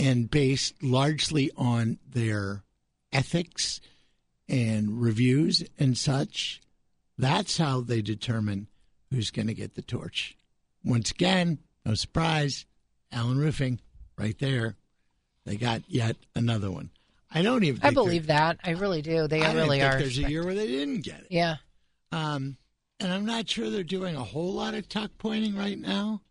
and 0.00 0.28
based 0.28 0.82
largely 0.82 1.52
on 1.56 1.98
their 2.08 2.64
ethics 3.12 3.80
and 4.48 5.00
reviews 5.00 5.64
and 5.78 5.96
such, 5.96 6.60
that's 7.18 7.58
how 7.58 7.80
they 7.80 8.02
determine 8.02 8.68
who's 9.10 9.30
going 9.30 9.46
to 9.46 9.54
get 9.54 9.74
the 9.74 9.82
torch. 9.82 10.36
Once 10.84 11.10
again, 11.10 11.58
no 11.84 11.94
surprise, 11.94 12.66
Allen 13.12 13.38
Roofing, 13.38 13.80
right 14.18 14.38
there. 14.38 14.76
They 15.44 15.56
got 15.56 15.82
yet 15.88 16.16
another 16.34 16.70
one. 16.70 16.90
I 17.30 17.42
don't 17.42 17.64
even. 17.64 17.80
I 17.82 17.90
believe 17.90 18.28
that. 18.28 18.58
I 18.64 18.70
really 18.70 19.02
do. 19.02 19.26
They 19.26 19.42
I 19.42 19.52
really 19.52 19.80
think 19.80 19.94
are. 19.94 19.98
There's 19.98 20.18
a 20.18 20.30
year 20.30 20.44
where 20.44 20.54
they 20.54 20.66
didn't 20.66 21.00
get 21.00 21.20
it. 21.20 21.26
Yeah. 21.30 21.56
Um, 22.12 22.56
and 23.00 23.12
I'm 23.12 23.26
not 23.26 23.48
sure 23.48 23.68
they're 23.70 23.82
doing 23.82 24.14
a 24.14 24.22
whole 24.22 24.52
lot 24.52 24.74
of 24.74 24.88
tuck 24.88 25.10
pointing 25.18 25.56
right 25.56 25.78
now, 25.78 26.22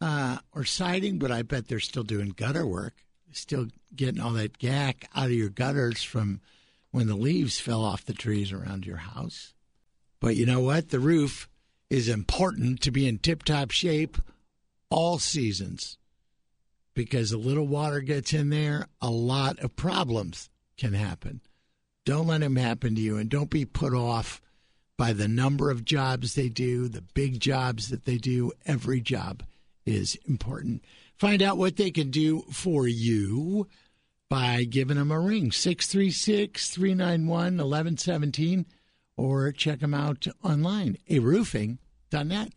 uh, 0.00 0.38
or 0.52 0.64
siding, 0.64 1.18
but 1.18 1.30
I 1.30 1.42
bet 1.42 1.68
they're 1.68 1.80
still 1.80 2.02
doing 2.02 2.34
gutter 2.36 2.66
work, 2.66 2.94
still 3.32 3.68
getting 3.96 4.20
all 4.20 4.32
that 4.32 4.58
gack 4.58 5.08
out 5.14 5.26
of 5.26 5.32
your 5.32 5.48
gutters 5.48 6.02
from 6.02 6.40
when 6.90 7.06
the 7.06 7.16
leaves 7.16 7.60
fell 7.60 7.84
off 7.84 8.04
the 8.04 8.12
trees 8.12 8.52
around 8.52 8.86
your 8.86 8.98
house. 8.98 9.54
But 10.20 10.36
you 10.36 10.46
know 10.46 10.60
what? 10.60 10.90
The 10.90 11.00
roof 11.00 11.48
is 11.88 12.08
important 12.08 12.80
to 12.82 12.90
be 12.90 13.06
in 13.06 13.18
tip 13.18 13.42
top 13.42 13.70
shape 13.70 14.18
all 14.90 15.18
seasons 15.18 15.98
because 16.94 17.32
a 17.32 17.38
little 17.38 17.66
water 17.66 18.00
gets 18.00 18.32
in 18.32 18.50
there, 18.50 18.86
a 19.00 19.10
lot 19.10 19.58
of 19.60 19.76
problems 19.76 20.50
can 20.76 20.92
happen. 20.92 21.40
Don't 22.04 22.26
let 22.26 22.40
them 22.40 22.56
happen 22.56 22.94
to 22.94 23.00
you 23.00 23.16
and 23.16 23.30
don't 23.30 23.50
be 23.50 23.64
put 23.64 23.94
off 23.94 24.40
by 24.96 25.12
the 25.12 25.28
number 25.28 25.70
of 25.70 25.84
jobs 25.84 26.34
they 26.34 26.48
do, 26.48 26.88
the 26.88 27.02
big 27.14 27.40
jobs 27.40 27.88
that 27.88 28.04
they 28.04 28.18
do. 28.18 28.52
Every 28.66 29.00
job 29.00 29.42
is 29.86 30.18
important. 30.26 30.84
Find 31.16 31.42
out 31.42 31.58
what 31.58 31.76
they 31.76 31.90
can 31.90 32.10
do 32.10 32.42
for 32.50 32.86
you 32.86 33.66
by 34.30 34.64
giving 34.64 34.96
them 34.96 35.10
a 35.10 35.20
ring 35.20 35.52
636 35.52 36.70
391 36.70 37.26
1117 37.58 38.64
or 39.16 39.52
check 39.52 39.80
them 39.80 39.92
out 39.92 40.26
online 40.42 40.96
aroofing.net. 41.10 42.52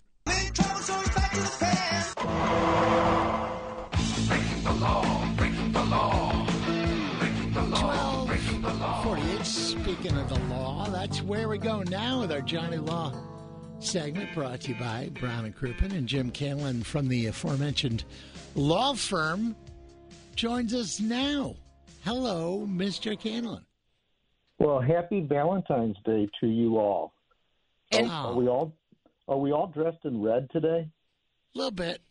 Twelve 7.75 9.03
forty-eight. 9.03 9.45
Speaking 9.45 10.17
of 10.17 10.29
the 10.29 10.39
law, 10.49 10.87
that's 10.89 11.21
where 11.21 11.49
we 11.49 11.57
go 11.57 11.81
now 11.83 12.21
with 12.21 12.31
our 12.31 12.41
Johnny 12.41 12.77
Law 12.77 13.11
segment 13.79 14.33
brought 14.33 14.61
to 14.61 14.69
you 14.69 14.79
by 14.79 15.09
Brown 15.19 15.43
and 15.45 15.55
Crouppen 15.55 15.91
and 15.91 16.07
Jim 16.07 16.31
Cantalin 16.31 16.85
from 16.85 17.09
the 17.09 17.25
aforementioned 17.25 18.05
law 18.55 18.93
firm 18.93 19.55
joins 20.35 20.73
us 20.73 20.99
now. 21.01 21.55
Hello, 22.03 22.65
Mr. 22.69 23.17
Cantalin. 23.19 23.63
Well, 24.59 24.79
happy 24.81 25.21
Valentine's 25.21 25.97
Day 26.05 26.27
to 26.41 26.47
you 26.47 26.77
all. 26.77 27.13
And- 27.91 28.09
are, 28.09 28.27
are 28.27 28.33
we 28.33 28.47
all 28.47 28.73
are 29.27 29.37
we 29.37 29.51
all 29.53 29.67
dressed 29.67 30.03
in 30.03 30.21
red 30.21 30.49
today? 30.51 30.89
A 31.55 31.57
little 31.57 31.71
bit. 31.71 32.01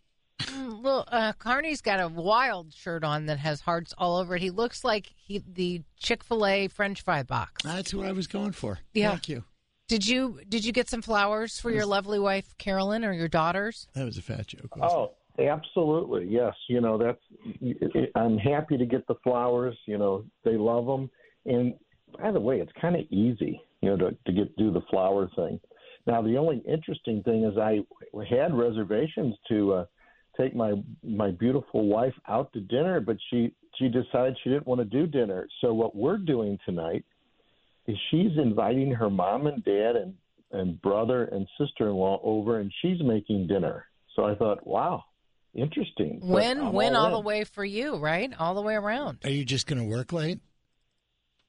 Mm, 0.41 0.83
Well, 0.83 1.05
uh, 1.09 1.35
Carney's 1.35 1.83
got 1.83 2.01
a 2.01 2.09
wild 2.09 2.73
shirt 2.73 3.05
on 3.05 3.27
that 3.27 3.39
has 3.39 3.61
hearts 3.61 3.93
all 3.99 4.17
over 4.17 4.37
it. 4.37 4.43
He 4.43 4.51
looks 4.51 4.83
like 4.83 5.13
he 5.17 5.43
the 5.47 5.83
Chick 5.99 6.25
Fil 6.25 6.47
A 6.47 6.69
French 6.69 7.03
fry 7.03 7.23
box. 7.23 7.63
That's 7.63 7.93
what 7.93 8.07
I 8.07 8.13
was 8.13 8.27
going 8.27 8.53
for. 8.53 8.79
Yeah. 8.95 9.11
Thank 9.11 9.29
you. 9.29 9.45
Did 9.89 10.07
you 10.07 10.41
did 10.49 10.65
you 10.65 10.73
get 10.73 10.89
some 10.89 11.03
flowers 11.03 11.61
for 11.61 11.71
your 11.71 11.85
lovely 11.85 12.19
wife 12.19 12.57
Carolyn 12.57 13.05
or 13.05 13.13
your 13.13 13.29
daughters? 13.29 13.89
That 13.95 14.05
was 14.07 14.17
a 14.17 14.23
fat 14.23 14.47
joke. 14.47 14.75
wasn't 14.75 14.99
Oh, 15.01 15.13
absolutely. 15.39 16.27
Yes. 16.29 16.55
You 16.69 16.81
know, 16.81 16.99
that's 16.99 17.21
I'm 18.15 18.39
happy 18.39 18.77
to 18.77 18.87
get 18.87 19.07
the 19.07 19.15
flowers, 19.23 19.77
you 19.87 19.99
know, 19.99 20.25
they 20.45 20.57
love 20.57 20.87
them. 20.87 21.11
And 21.47 21.75
by 22.19 22.31
the 22.31 22.41
way, 22.41 22.61
it's 22.61 22.73
kind 22.81 22.97
of 22.97 23.03
easy, 23.11 23.61
you 23.81 23.91
know, 23.91 23.97
to 23.97 24.17
to 24.27 24.33
get 24.33 24.57
do 24.57 24.73
the 24.73 24.83
flower 24.91 25.31
thing. 25.37 25.61
Now, 26.07 26.21
the 26.21 26.37
only 26.37 26.63
interesting 26.69 27.23
thing 27.23 27.45
is 27.45 27.57
I 27.57 27.81
had 28.29 28.55
reservations 28.55 29.35
to 29.49 29.73
uh 29.73 29.85
take 30.39 30.55
my 30.55 30.75
my 31.03 31.31
beautiful 31.31 31.87
wife 31.87 32.15
out 32.29 32.53
to 32.53 32.61
dinner, 32.61 33.01
but 33.01 33.17
she 33.31 33.55
she 33.79 33.89
decided 33.89 34.37
she 34.43 34.51
didn't 34.51 34.67
want 34.67 34.81
to 34.81 34.85
do 34.85 35.07
dinner. 35.07 35.49
So 35.61 35.73
what 35.73 35.97
we're 35.97 36.19
doing 36.19 36.59
tonight 36.65 37.05
is 37.87 37.97
she's 38.11 38.37
inviting 38.37 38.93
her 38.93 39.11
mom 39.11 39.47
and 39.47 39.65
dad 39.65 39.97
and 39.97 40.15
and 40.53 40.81
brother 40.83 41.25
and 41.25 41.47
sister-in-law 41.59 42.21
over, 42.23 42.61
and 42.61 42.71
she's 42.83 43.01
making 43.03 43.47
dinner. 43.47 43.87
So 44.15 44.25
I 44.25 44.35
thought, 44.35 44.67
wow, 44.67 45.05
interesting. 45.55 46.19
But 46.21 46.29
Win 46.29 46.61
I'm 46.61 46.73
win 46.73 46.97
all 46.97 47.07
in. 47.07 47.13
the 47.13 47.21
way 47.21 47.45
for 47.45 47.65
you, 47.65 47.97
right? 47.97 48.33
All 48.39 48.55
the 48.55 48.63
way 48.63 48.75
around. 48.75 49.19
Are 49.25 49.31
you 49.31 49.45
just 49.45 49.67
going 49.67 49.81
to 49.81 49.89
work 49.89 50.13
late? 50.13 50.41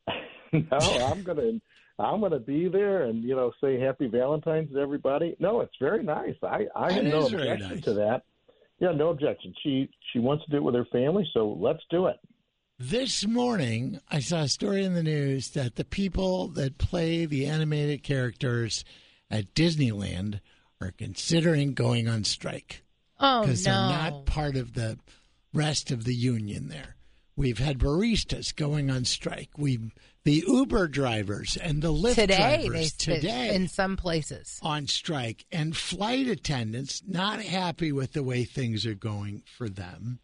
no, 0.53 0.61
I'm 0.79 1.23
gonna 1.23 1.59
I'm 1.99 2.21
gonna 2.21 2.39
be 2.39 2.67
there 2.67 3.03
and 3.03 3.23
you 3.23 3.35
know 3.35 3.51
say 3.61 3.79
Happy 3.79 4.07
Valentine's 4.07 4.71
to 4.71 4.79
everybody. 4.79 5.35
No, 5.39 5.61
it's 5.61 5.75
very 5.79 6.03
nice. 6.03 6.35
I 6.43 6.67
I 6.75 6.91
have 6.93 7.03
no 7.03 7.25
objection 7.25 7.69
nice. 7.69 7.83
to 7.83 7.93
that. 7.95 8.23
Yeah, 8.79 8.91
no 8.91 9.09
objection. 9.09 9.53
She 9.63 9.89
she 10.11 10.19
wants 10.19 10.43
to 10.45 10.51
do 10.51 10.57
it 10.57 10.63
with 10.63 10.75
her 10.75 10.85
family, 10.91 11.27
so 11.33 11.57
let's 11.59 11.83
do 11.89 12.07
it. 12.07 12.17
This 12.79 13.25
morning, 13.25 14.01
I 14.09 14.19
saw 14.19 14.41
a 14.41 14.47
story 14.47 14.83
in 14.83 14.95
the 14.95 15.03
news 15.03 15.51
that 15.51 15.75
the 15.75 15.85
people 15.85 16.47
that 16.49 16.79
play 16.79 17.25
the 17.25 17.45
animated 17.45 18.03
characters 18.03 18.83
at 19.29 19.53
Disneyland 19.53 20.41
are 20.81 20.91
considering 20.91 21.73
going 21.73 22.07
on 22.07 22.23
strike 22.23 22.82
Oh 23.23 23.41
no. 23.41 23.41
because 23.41 23.63
they're 23.63 23.73
not 23.73 24.25
part 24.25 24.55
of 24.57 24.73
the 24.73 24.99
rest 25.53 25.91
of 25.91 26.03
the 26.03 26.13
union 26.13 26.67
there. 26.67 26.95
We've 27.35 27.57
had 27.57 27.79
baristas 27.79 28.55
going 28.55 28.91
on 28.91 29.05
strike. 29.05 29.49
We 29.57 29.79
the 30.23 30.43
Uber 30.47 30.87
drivers 30.87 31.57
and 31.57 31.81
the 31.81 31.91
Lyft 31.91 32.15
today 32.15 32.67
drivers 32.67 32.93
said 32.97 33.15
today 33.21 33.55
in 33.55 33.67
some 33.67 33.97
places. 33.97 34.59
on 34.61 34.87
strike 34.87 35.45
and 35.51 35.75
flight 35.75 36.27
attendants 36.27 37.01
not 37.07 37.41
happy 37.41 37.91
with 37.91 38.13
the 38.13 38.23
way 38.23 38.43
things 38.45 38.85
are 38.85 38.93
going 38.93 39.43
for 39.57 39.67
them 39.67 40.19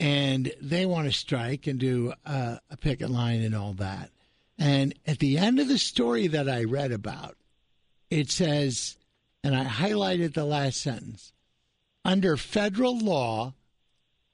and 0.00 0.52
they 0.60 0.86
want 0.86 1.06
to 1.06 1.12
strike 1.12 1.66
and 1.66 1.78
do 1.78 2.12
a 2.24 2.60
picket 2.80 3.10
line 3.10 3.42
and 3.42 3.54
all 3.54 3.72
that 3.74 4.10
and 4.58 4.94
at 5.06 5.18
the 5.18 5.36
end 5.38 5.58
of 5.60 5.68
the 5.68 5.78
story 5.78 6.26
that 6.26 6.48
i 6.48 6.64
read 6.64 6.92
about 6.92 7.36
it 8.10 8.30
says 8.30 8.96
and 9.44 9.54
i 9.54 9.64
highlighted 9.64 10.32
the 10.34 10.44
last 10.44 10.80
sentence 10.80 11.32
under 12.06 12.36
federal 12.36 12.98
law 12.98 13.52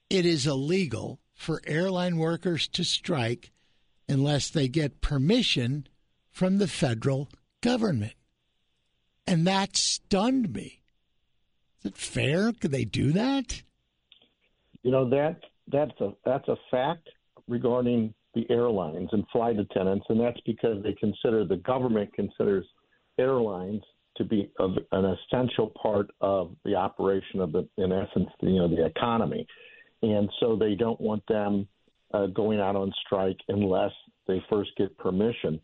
it 0.09 0.25
is 0.25 0.45
illegal 0.45 1.19
for 1.33 1.61
airline 1.65 2.17
workers 2.17 2.67
to 2.67 2.83
strike 2.83 3.51
unless 4.07 4.49
they 4.49 4.67
get 4.67 5.01
permission 5.01 5.87
from 6.29 6.57
the 6.57 6.67
federal 6.67 7.29
government 7.61 8.13
and 9.25 9.47
that 9.47 9.75
stunned 9.75 10.53
me. 10.53 10.81
Is 11.79 11.91
it 11.91 11.97
fair? 11.97 12.51
Could 12.51 12.71
they 12.71 12.85
do 12.85 13.11
that? 13.11 13.61
You 14.83 14.91
know 14.91 15.09
that 15.09 15.39
that's 15.71 15.99
a 16.01 16.11
that's 16.25 16.47
a 16.47 16.57
fact 16.69 17.07
regarding 17.47 18.13
the 18.33 18.45
airlines 18.49 19.09
and 19.11 19.23
flight 19.31 19.59
attendants, 19.59 20.05
and 20.09 20.19
that's 20.19 20.39
because 20.45 20.83
they 20.83 20.93
consider 20.93 21.45
the 21.45 21.57
government 21.57 22.13
considers 22.13 22.65
airlines 23.17 23.83
to 24.17 24.23
be 24.23 24.51
of 24.59 24.71
an 24.91 25.05
essential 25.05 25.71
part 25.81 26.09
of 26.21 26.55
the 26.65 26.75
operation 26.75 27.39
of 27.39 27.51
the, 27.51 27.67
in 27.77 27.91
essence, 27.91 28.29
you 28.41 28.59
know, 28.59 28.67
the 28.67 28.85
economy, 28.85 29.45
and 30.01 30.29
so 30.39 30.55
they 30.55 30.75
don't 30.75 30.99
want 31.01 31.23
them 31.27 31.67
uh, 32.13 32.27
going 32.27 32.59
out 32.59 32.75
on 32.75 32.91
strike 33.05 33.37
unless 33.47 33.91
they 34.27 34.43
first 34.49 34.71
get 34.77 34.97
permission, 34.97 35.59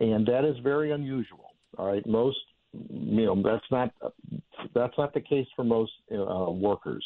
and 0.00 0.26
that 0.26 0.44
is 0.44 0.56
very 0.62 0.92
unusual. 0.92 1.46
All 1.78 1.86
right, 1.86 2.06
most 2.06 2.38
you 2.72 3.26
know 3.26 3.40
that's 3.42 3.64
not 3.70 3.92
that's 4.74 4.96
not 4.98 5.14
the 5.14 5.20
case 5.20 5.46
for 5.54 5.64
most 5.64 5.92
uh, 6.12 6.50
workers. 6.50 7.04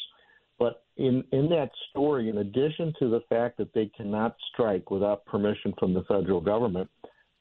But 0.59 0.85
in, 0.97 1.23
in 1.33 1.49
that 1.51 1.71
story, 1.91 2.31
in 2.31 2.39
addition 2.39 2.95
to 2.99 3.11
the 3.11 3.21
fact 3.29 3.59
that 3.59 3.75
they 3.75 3.91
cannot 3.97 4.37
strike 4.53 4.91
without 4.91 5.27
permission 5.27 5.75
from 5.79 5.93
the 5.93 6.03
federal 6.05 6.41
government, 6.41 6.89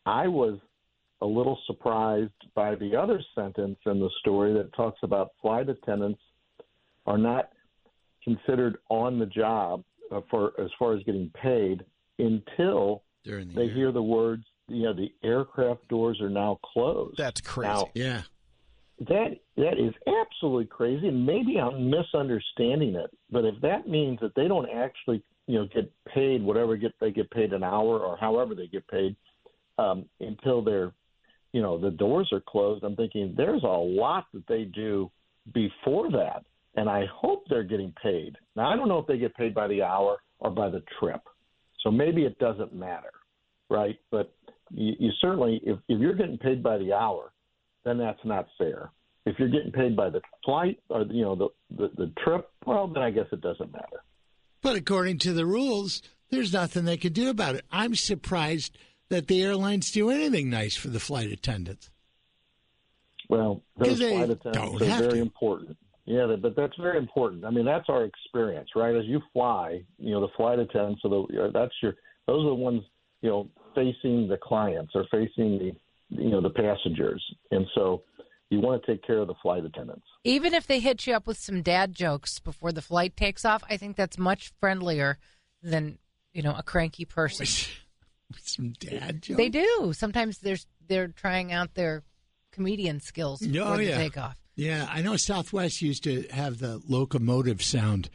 I 0.06 0.28
was 0.28 0.60
a 1.22 1.26
little 1.26 1.58
surprised 1.66 2.32
by 2.56 2.76
the 2.76 2.96
other 2.96 3.22
sentence 3.34 3.78
in 3.86 4.00
the 4.00 4.10
story 4.20 4.54
that 4.54 4.74
talks 4.74 5.00
about 5.04 5.32
flight 5.42 5.70
attendants 5.70 6.20
are 7.06 7.18
not 7.18 7.50
considered 8.24 8.78
on 8.90 9.20
the 9.20 9.26
job 9.26 9.84
uh, 10.12 10.22
for 10.30 10.52
as 10.60 10.70
far 10.78 10.94
as 10.96 11.04
getting 11.04 11.32
paid 11.42 11.84
until 12.20 13.04
During 13.24 13.50
the 13.50 13.54
they 13.56 13.64
year. 13.66 13.74
hear 13.76 13.92
the 13.92 14.02
words, 14.04 14.44
you 14.68 14.84
know, 14.84 14.94
the 14.94 15.14
aircraft 15.24 15.88
doors 15.88 16.20
are 16.22 16.30
now 16.30 16.60
closed. 16.64 17.18
That's 17.18 17.42
crazy. 17.42 17.70
Now, 17.70 17.88
Yeah. 17.94 18.24
that 19.00 19.38
that 19.58 19.78
is 19.78 19.94
absolutely 20.08 20.66
crazy, 20.66 21.08
and 21.08 21.26
maybe 21.26 21.60
I'm 21.60 21.90
misunderstanding 21.90 22.96
it. 22.96 23.12
But 23.32 23.46
if 23.46 23.60
that 23.62 23.88
means 23.88 24.20
that 24.22 24.34
they 24.36 24.48
don't 24.48 24.70
actually, 24.70 25.22
you 25.48 25.60
know, 25.60 25.68
get 25.74 25.92
paid 26.14 26.42
whatever 26.44 26.76
get 26.78 26.94
they 27.00 27.12
get 27.12 27.30
paid 27.32 27.54
an 27.54 27.64
hour 27.64 28.00
or 28.00 28.18
however 28.18 28.56
they 28.56 28.68
get 28.68 28.88
paid 28.88 29.16
um, 29.78 30.06
until 30.20 30.62
they're, 30.64 30.92
you 31.56 31.62
know, 31.62 31.78
the 31.78 31.90
doors 31.90 32.28
are 32.34 32.42
closed, 32.42 32.84
I'm 32.84 32.98
thinking 32.98 33.34
there's 33.38 33.64
a 33.64 33.68
lot 33.68 34.26
that 34.34 34.46
they 34.46 34.66
do 34.66 35.10
before 35.54 36.12
that, 36.12 36.44
and 36.76 36.90
I 36.90 37.06
hope 37.10 37.46
they're 37.50 37.64
getting 37.64 37.94
paid. 38.04 38.36
Now 38.58 38.68
I 38.68 38.76
don't 38.76 38.90
know 38.90 39.00
if 39.00 39.08
they 39.08 39.18
get 39.18 39.34
paid 39.38 39.56
by 39.56 39.70
the 39.70 39.82
hour 39.82 40.18
or 40.40 40.52
by 40.52 40.68
the 40.68 40.84
trip, 41.00 41.22
so 41.82 41.90
maybe 41.90 42.26
it 42.26 42.38
doesn't 42.40 42.76
matter, 42.76 43.14
right? 43.70 43.98
But 44.12 44.36
you, 44.70 44.96
you 45.00 45.12
certainly, 45.22 45.62
if, 45.64 45.80
if 45.88 46.02
you're 46.02 46.16
getting 46.16 46.38
paid 46.38 46.62
by 46.62 46.78
the 46.78 46.92
hour, 46.92 47.32
then 47.86 47.98
that's 47.98 48.20
not 48.26 48.48
fair. 48.58 48.92
If 49.26 49.40
you're 49.40 49.48
getting 49.48 49.72
paid 49.72 49.96
by 49.96 50.10
the 50.10 50.20
flight 50.44 50.78
or 50.90 51.04
you 51.04 51.24
know 51.24 51.36
the, 51.36 51.48
the 51.78 51.90
the 51.96 52.12
trip, 52.22 52.50
well, 52.66 52.90
then 52.90 53.02
I 53.02 53.12
guess 53.12 53.28
it 53.32 53.40
doesn't 53.40 53.72
matter. 53.72 54.04
But 54.62 54.76
according 54.76 55.20
to 55.20 55.32
the 55.32 55.46
rules, 55.46 56.02
there's 56.32 56.52
nothing 56.52 56.84
they 56.84 56.98
can 56.98 57.14
do 57.14 57.30
about 57.30 57.56
it. 57.56 57.64
I'm 57.72 57.96
surprised 57.96 58.78
that 59.10 59.28
the 59.28 59.44
airlines 59.44 59.92
do 59.92 60.10
anything 60.10 60.50
nice 60.50 60.76
for 60.76 60.88
the 60.88 61.00
flight 61.00 61.32
attendants. 61.32 61.90
Well, 63.30 63.64
those 63.78 64.00
they 64.00 64.12
flight 64.12 64.30
attendants 64.30 64.82
are 64.82 64.86
very 64.86 65.14
to. 65.14 65.22
important. 65.22 65.78
Yeah, 66.06 66.36
but 66.40 66.56
that's 66.56 66.76
very 66.78 67.00
important. 67.00 67.46
I 67.46 67.50
mean, 67.50 67.66
that's 67.66 67.90
our 67.90 68.04
experience, 68.04 68.70
right? 68.76 68.96
As 68.96 69.06
you 69.06 69.22
fly, 69.34 69.84
you 69.98 70.12
know, 70.12 70.22
the 70.22 70.32
flight 70.38 70.60
attendants 70.60 71.02
are 71.04 71.10
the 71.10 71.46
uh, 71.46 71.52
that's 71.52 71.74
your 71.82 71.96
those 72.28 72.46
are 72.46 72.50
the 72.50 72.56
ones 72.56 72.84
you 73.22 73.30
know 73.30 73.50
facing 73.74 74.28
the 74.28 74.38
clients 74.38 74.92
or 74.94 75.06
facing 75.10 75.58
the 75.58 75.72
you 76.10 76.30
know 76.30 76.42
the 76.42 76.52
passengers, 76.52 77.24
and 77.50 77.66
so 77.74 78.04
you 78.50 78.60
want 78.60 78.84
to 78.84 78.92
take 78.92 79.04
care 79.04 79.18
of 79.18 79.28
the 79.28 79.34
flight 79.42 79.66
attendants. 79.66 80.06
Even 80.24 80.54
if 80.54 80.68
they 80.68 80.80
hit 80.80 81.08
you 81.08 81.16
up 81.16 81.26
with 81.26 81.38
some 81.38 81.64
dad 81.64 81.94
jokes 81.94 82.38
before 82.38 82.72
the 82.72 82.84
flight 82.84 83.18
takes 83.18 83.44
off, 83.44 83.64
I 83.68 83.78
think 83.78 83.96
that's 83.96 84.20
much 84.20 84.54
friendlier 84.60 85.18
than 85.64 85.98
you 86.34 86.44
know 86.44 86.54
a 86.56 86.62
cranky 86.62 87.06
person. 87.06 87.48
Some 88.42 88.74
dad 88.80 89.22
jokes. 89.22 89.38
They 89.38 89.50
do. 89.50 89.94
Sometimes 89.96 90.40
there's 90.40 90.66
they're 90.88 91.08
trying 91.10 91.52
out 91.54 91.74
their 91.76 92.04
comedian 92.52 93.00
skills 93.00 93.42
Oh, 93.44 93.48
before 93.52 93.78
the 93.78 93.86
yeah. 93.86 93.98
takeoff. 93.98 94.38
Yeah, 94.56 94.88
I 94.90 95.02
know 95.02 95.18
Southwest 95.18 95.82
used 95.82 96.04
to 96.06 96.24
have 96.32 96.60
the 96.60 96.82
locomotive 96.88 97.62
sound 97.62 98.10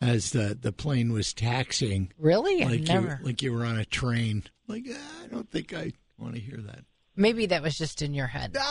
as 0.00 0.30
the 0.30 0.56
the 0.60 0.72
plane 0.72 1.12
was 1.12 1.32
taxiing, 1.32 2.12
Really? 2.18 2.64
Like 2.64 2.80
never. 2.82 3.18
you 3.20 3.26
like 3.26 3.42
you 3.42 3.52
were 3.52 3.64
on 3.64 3.78
a 3.78 3.84
train. 3.84 4.44
Like 4.66 4.86
ah, 4.92 5.24
I 5.24 5.26
don't 5.28 5.50
think 5.50 5.72
I 5.74 5.92
want 6.18 6.34
to 6.34 6.40
hear 6.40 6.58
that. 6.58 6.84
Maybe 7.14 7.44
that 7.46 7.62
was 7.62 7.76
just 7.76 8.00
in 8.00 8.14
your 8.14 8.26
head. 8.26 8.56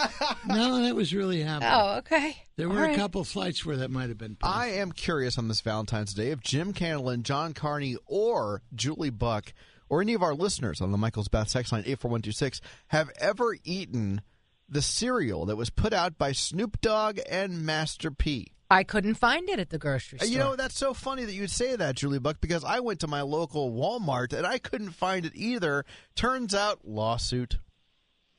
No, 0.47 0.81
that 0.81 0.95
was 0.95 1.13
really 1.13 1.43
happening. 1.43 1.69
oh, 1.71 1.97
okay. 1.99 2.35
there 2.57 2.67
were 2.67 2.81
right. 2.81 2.95
a 2.95 2.97
couple 2.97 3.23
flights 3.23 3.63
where 3.63 3.77
that 3.77 3.91
might 3.91 4.09
have 4.09 4.17
been. 4.17 4.35
Possible. 4.35 4.59
I 4.59 4.67
am 4.79 4.91
curious 4.91 5.37
on 5.37 5.47
this 5.47 5.61
Valentine's 5.61 6.15
Day 6.15 6.31
if 6.31 6.41
Jim 6.41 6.73
Cantalin, 6.73 7.21
John 7.21 7.53
Carney, 7.53 7.95
or 8.07 8.63
Julie 8.73 9.11
Buck, 9.11 9.53
or 9.91 10.01
any 10.01 10.13
of 10.13 10.23
our 10.23 10.33
listeners 10.33 10.79
on 10.79 10.91
the 10.91 10.97
Michael's 10.97 11.27
Bath 11.27 11.49
sex 11.49 11.71
line 11.71 11.81
84126 11.85 12.61
have 12.87 13.09
ever 13.19 13.57
eaten 13.65 14.21
the 14.69 14.81
cereal 14.81 15.45
that 15.47 15.57
was 15.57 15.69
put 15.69 15.91
out 15.91 16.17
by 16.17 16.31
Snoop 16.31 16.79
Dogg 16.79 17.19
and 17.29 17.65
Master 17.65 18.09
P. 18.09 18.53
I 18.69 18.83
couldn't 18.85 19.15
find 19.15 19.49
it 19.49 19.59
at 19.59 19.69
the 19.69 19.77
grocery 19.77 20.17
Uh, 20.19 20.23
store. 20.23 20.31
You 20.33 20.39
know, 20.39 20.55
that's 20.55 20.77
so 20.77 20.93
funny 20.93 21.25
that 21.25 21.33
you'd 21.33 21.51
say 21.51 21.75
that, 21.75 21.97
Julie 21.97 22.19
Buck, 22.19 22.39
because 22.39 22.63
I 22.63 22.79
went 22.79 23.01
to 23.01 23.07
my 23.07 23.21
local 23.21 23.69
Walmart 23.73 24.31
and 24.31 24.47
I 24.47 24.59
couldn't 24.59 24.91
find 24.91 25.25
it 25.25 25.33
either. 25.35 25.83
Turns 26.15 26.55
out, 26.55 26.87
lawsuit. 26.87 27.57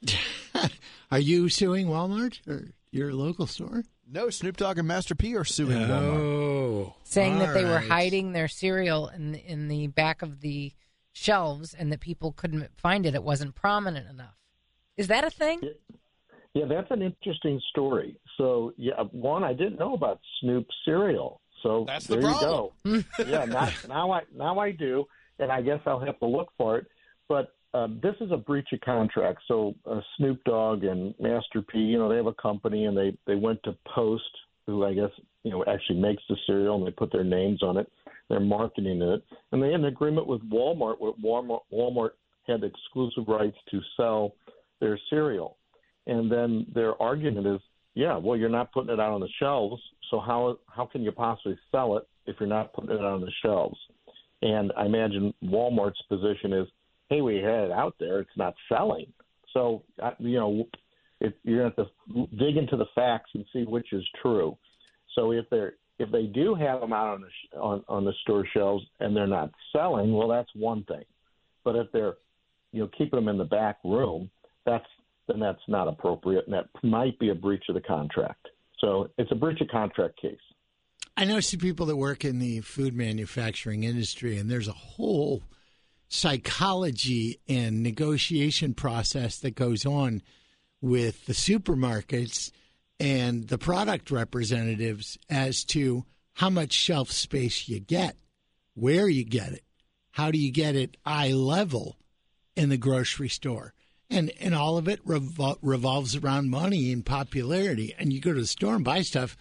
Are 1.11 1.19
you 1.19 1.49
suing 1.51 1.87
Walmart 1.87 2.39
or 2.49 2.71
your 2.91 3.13
local 3.13 3.47
store? 3.47 3.85
No, 4.11 4.31
Snoop 4.31 4.57
Dogg 4.57 4.79
and 4.79 4.89
Master 4.89 5.15
P 5.15 5.37
are 5.37 5.45
suing 5.45 5.79
Walmart. 5.79 6.19
Oh, 6.19 6.95
saying 7.05 7.39
that 7.39 7.53
they 7.55 7.65
were 7.65 7.79
hiding 7.79 8.33
their 8.33 8.49
cereal 8.49 9.09
in 9.09 9.35
in 9.35 9.69
the 9.69 9.87
back 9.89 10.23
of 10.23 10.41
the 10.41 10.73
shelves 11.13 11.75
and 11.75 11.93
that 11.93 12.01
people 12.01 12.33
couldn't 12.33 12.71
find 12.77 13.07
it. 13.07 13.15
It 13.15 13.23
wasn't 13.23 13.55
prominent 13.55 14.09
enough. 14.09 14.37
Is 14.97 15.09
that 15.09 15.25
a 15.25 15.31
thing? 15.31 15.61
Yeah, 16.55 16.67
that's 16.67 16.91
an 16.91 17.03
interesting 17.03 17.61
story. 17.71 18.17
So, 18.37 18.73
yeah, 18.77 19.03
one 19.13 19.43
I 19.45 19.53
didn't 19.53 19.79
know 19.79 19.95
about 19.95 20.21
Snoop 20.41 20.67
cereal. 20.85 21.41
So 21.63 21.85
That's 21.87 22.07
there 22.07 22.21
problem. 22.21 22.73
you 22.85 23.05
go. 23.17 23.25
yeah, 23.27 23.45
now, 23.49 23.71
now 23.89 24.11
I 24.11 24.23
now 24.35 24.59
I 24.59 24.73
do, 24.73 25.05
and 25.39 25.51
I 25.51 25.63
guess 25.63 25.81
I'll 25.87 26.01
have 26.01 26.19
to 26.19 26.27
look 26.27 26.49
for 26.59 26.79
it. 26.79 26.87
But 27.29 27.55
um, 27.73 28.01
this 28.03 28.15
is 28.21 28.31
a 28.33 28.37
breach 28.37 28.69
of 28.73 28.81
contract. 28.81 29.41
So 29.49 29.75
uh, 29.89 30.01
Snoop 30.17 30.43
Dogg 30.45 30.85
and 30.85 31.15
Master 31.21 31.63
P, 31.63 31.79
you 31.79 31.99
know, 31.99 32.09
they 32.09 32.17
have 32.17 32.27
a 32.27 32.35
company, 32.35 32.87
and 32.87 32.97
they 32.97 33.17
they 33.27 33.37
went 33.37 33.63
to 33.65 33.77
Post, 33.95 34.25
who 34.67 34.85
I 34.85 34.93
guess 34.93 35.11
you 35.45 35.51
know 35.53 35.65
actually 35.67 36.01
makes 36.01 36.23
the 36.29 36.37
cereal, 36.47 36.77
and 36.77 36.87
they 36.87 36.91
put 36.91 37.13
their 37.13 37.25
names 37.25 37.63
on 37.63 37.77
it. 37.77 37.91
They're 38.29 38.41
marketing 38.41 39.03
it, 39.03 39.23
and 39.51 39.63
they 39.63 39.71
had 39.71 39.81
an 39.81 39.87
agreement 39.87 40.27
with 40.27 40.41
Walmart, 40.51 41.01
where 41.01 41.13
Walmart 41.25 41.61
Walmart 41.73 42.11
had 42.47 42.65
exclusive 42.65 43.25
rights 43.29 43.57
to 43.71 43.81
sell 43.97 44.35
their 44.81 44.99
cereal. 45.11 45.59
And 46.07 46.31
then 46.31 46.67
their 46.75 47.01
argument 47.01 47.47
is, 47.47 47.61
yeah, 47.95 48.17
well, 48.17 48.37
you're 48.37 48.49
not 48.49 48.73
putting 48.73 48.91
it 48.91 49.01
out 49.01 49.13
on 49.13 49.21
the 49.21 49.29
shelves, 49.39 49.81
so 50.11 50.19
how 50.19 50.59
how 50.67 50.87
can 50.87 51.03
you 51.03 51.13
possibly 51.13 51.59
sell 51.71 51.97
it 51.97 52.09
if 52.27 52.37
you're 52.41 52.49
not 52.49 52.73
putting 52.73 52.91
it 52.91 53.05
on 53.05 53.21
the 53.21 53.31
shelves? 53.43 53.79
And 54.41 54.73
I 54.77 54.87
imagine 54.87 55.33
Walmart's 55.45 56.03
position 56.09 56.53
is, 56.53 56.67
hey, 57.09 57.21
we 57.21 57.37
had 57.37 57.65
it 57.65 57.71
out 57.71 57.95
there, 58.01 58.21
it's 58.21 58.37
not 58.37 58.55
selling. 58.69 59.07
So 59.53 59.83
you 60.19 60.39
know, 60.39 60.65
if 61.21 61.33
you're 61.45 61.61
going 61.61 61.73
to 61.73 61.83
have 61.83 62.29
to 62.31 62.37
dig 62.37 62.57
into 62.57 62.77
the 62.77 62.87
facts 62.95 63.31
and 63.35 63.45
see 63.53 63.63
which 63.63 63.93
is 63.93 64.05
true. 64.21 64.57
So 65.15 65.33
if 65.33 65.45
they're 65.51 65.75
if 66.03 66.11
they 66.11 66.25
do 66.25 66.55
have 66.55 66.81
them 66.81 66.93
out 66.93 67.15
on 67.15 67.21
the 67.23 67.29
sh- 67.29 67.57
on, 67.57 67.85
on 67.89 68.05
the 68.05 68.13
store 68.23 68.47
shelves 68.53 68.85
and 69.01 69.17
they're 69.17 69.27
not 69.27 69.51
selling, 69.73 70.13
well, 70.13 70.29
that's 70.29 70.51
one 70.55 70.85
thing. 70.85 71.05
But 71.65 71.77
if 71.77 71.87
they're 71.93 72.17
you 72.73 72.83
know 72.83 72.91
keeping 72.99 73.19
them 73.19 73.29
in 73.29 73.39
the 73.39 73.45
back 73.45 73.79
room, 73.85 74.31
that's 74.67 74.87
then 75.29 75.39
that's 75.39 75.63
not 75.69 75.89
appropriate, 75.89 76.45
and 76.47 76.55
that 76.55 76.67
might 76.83 77.19
be 77.19 77.31
a 77.31 77.35
breach 77.35 77.65
of 77.69 77.75
the 77.75 77.81
contract. 77.81 78.49
So 78.81 79.09
it's 79.17 79.31
a 79.31 79.37
breach 79.37 79.61
of 79.61 79.69
contract 79.69 80.21
case. 80.21 80.37
I 81.17 81.25
know 81.25 81.41
some 81.41 81.61
people 81.61 81.87
that 81.87 81.97
work 81.97 82.25
in 82.25 82.39
the 82.39 82.61
food 82.61 82.95
manufacturing 82.95 83.85
industry, 83.85 84.39
and 84.39 84.51
there's 84.51 84.69
a 84.69 84.73
whole 84.73 85.45
psychology 86.09 87.39
and 87.49 87.83
negotiation 87.83 88.75
process 88.75 89.39
that 89.39 89.55
goes 89.55 89.87
on 89.87 90.23
with 90.81 91.27
the 91.27 91.33
supermarkets 91.33 92.51
and 93.03 93.49
the 93.49 93.59
product 93.59 94.13
representatives 94.13 95.19
as 95.29 95.65
to 95.65 96.05
how 96.35 96.49
much 96.49 96.73
shelf 96.73 97.11
space 97.11 97.69
you 97.69 97.81
get, 97.81 98.17
where 98.75 99.09
you 99.09 99.25
get 99.25 99.53
it, 99.53 99.65
how 100.13 100.31
do 100.31 100.39
you 100.39 100.53
get 100.53 100.77
it 100.77 100.97
eye 101.05 101.33
level 101.33 101.99
in 102.55 102.69
the 102.69 102.77
grocery 102.77 103.29
store. 103.29 103.75
And, 104.09 104.31
and 104.41 104.55
all 104.55 104.79
of 104.79 104.87
it 104.87 105.05
revol- 105.05 105.59
revolves 105.63 106.15
around 106.15 106.51
money 106.51 106.93
and 106.93 107.05
popularity. 107.05 107.93
And 107.99 108.13
you 108.13 108.21
go 108.21 108.33
to 108.33 108.41
the 108.41 108.47
store 108.47 108.77
and 108.77 108.85
buy 108.85 109.03
stuff, 109.03 109.37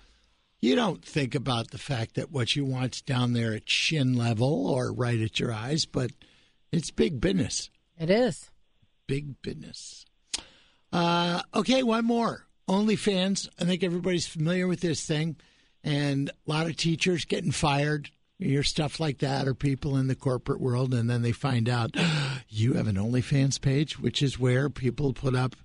you 0.59 0.75
don't 0.75 1.05
think 1.05 1.35
about 1.35 1.69
the 1.69 1.77
fact 1.77 2.15
that 2.15 2.31
what 2.31 2.55
you 2.55 2.65
want's 2.65 3.01
down 3.01 3.33
there 3.33 3.53
at 3.53 3.69
shin 3.69 4.15
level 4.15 4.67
or 4.67 4.91
right 4.91 5.21
at 5.21 5.39
your 5.39 5.53
eyes, 5.53 5.85
but 5.85 6.11
it's 6.71 6.89
big 6.89 7.21
business. 7.21 7.69
It 7.99 8.09
is. 8.09 8.49
Big 9.05 9.39
business. 9.43 10.05
Uh, 10.91 11.43
okay, 11.53 11.83
one 11.83 12.05
more. 12.05 12.47
OnlyFans. 12.71 13.49
I 13.59 13.65
think 13.65 13.83
everybody's 13.83 14.27
familiar 14.27 14.67
with 14.67 14.79
this 14.79 15.05
thing, 15.05 15.35
and 15.83 16.29
a 16.29 16.33
lot 16.49 16.67
of 16.67 16.77
teachers 16.77 17.25
getting 17.25 17.51
fired. 17.51 18.09
You 18.37 18.49
hear 18.49 18.63
stuff 18.63 18.99
like 18.99 19.19
that, 19.19 19.47
or 19.47 19.53
people 19.53 19.97
in 19.97 20.07
the 20.07 20.15
corporate 20.15 20.61
world, 20.61 20.93
and 20.93 21.09
then 21.09 21.21
they 21.21 21.31
find 21.31 21.69
out 21.69 21.95
you 22.49 22.73
have 22.73 22.87
an 22.87 22.95
OnlyFans 22.95 23.59
page, 23.59 23.99
which 23.99 24.21
is 24.23 24.39
where 24.39 24.69
people 24.69 25.13
put 25.13 25.35
up, 25.35 25.55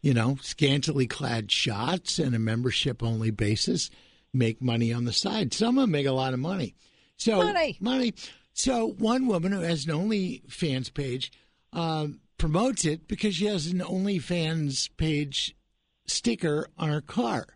you 0.00 0.14
know, 0.14 0.38
scantily 0.40 1.06
clad 1.06 1.50
shots 1.50 2.18
and 2.18 2.34
a 2.34 2.38
membership 2.38 3.02
only 3.02 3.30
basis, 3.30 3.90
make 4.32 4.62
money 4.62 4.92
on 4.92 5.04
the 5.04 5.12
side. 5.12 5.52
Some 5.52 5.76
of 5.78 5.82
them 5.82 5.90
make 5.90 6.06
a 6.06 6.12
lot 6.12 6.32
of 6.32 6.40
money. 6.40 6.74
So 7.16 7.38
Money. 7.38 7.76
money. 7.80 8.14
So 8.54 8.88
one 8.98 9.26
woman 9.26 9.52
who 9.52 9.60
has 9.60 9.86
an 9.86 9.92
OnlyFans 9.92 10.94
page 10.94 11.32
um, 11.72 12.20
promotes 12.38 12.84
it 12.84 13.08
because 13.08 13.36
she 13.36 13.46
has 13.46 13.66
an 13.66 13.80
OnlyFans 13.80 14.88
page 14.96 15.54
sticker 16.12 16.68
on 16.78 16.88
her 16.88 17.00
car. 17.00 17.46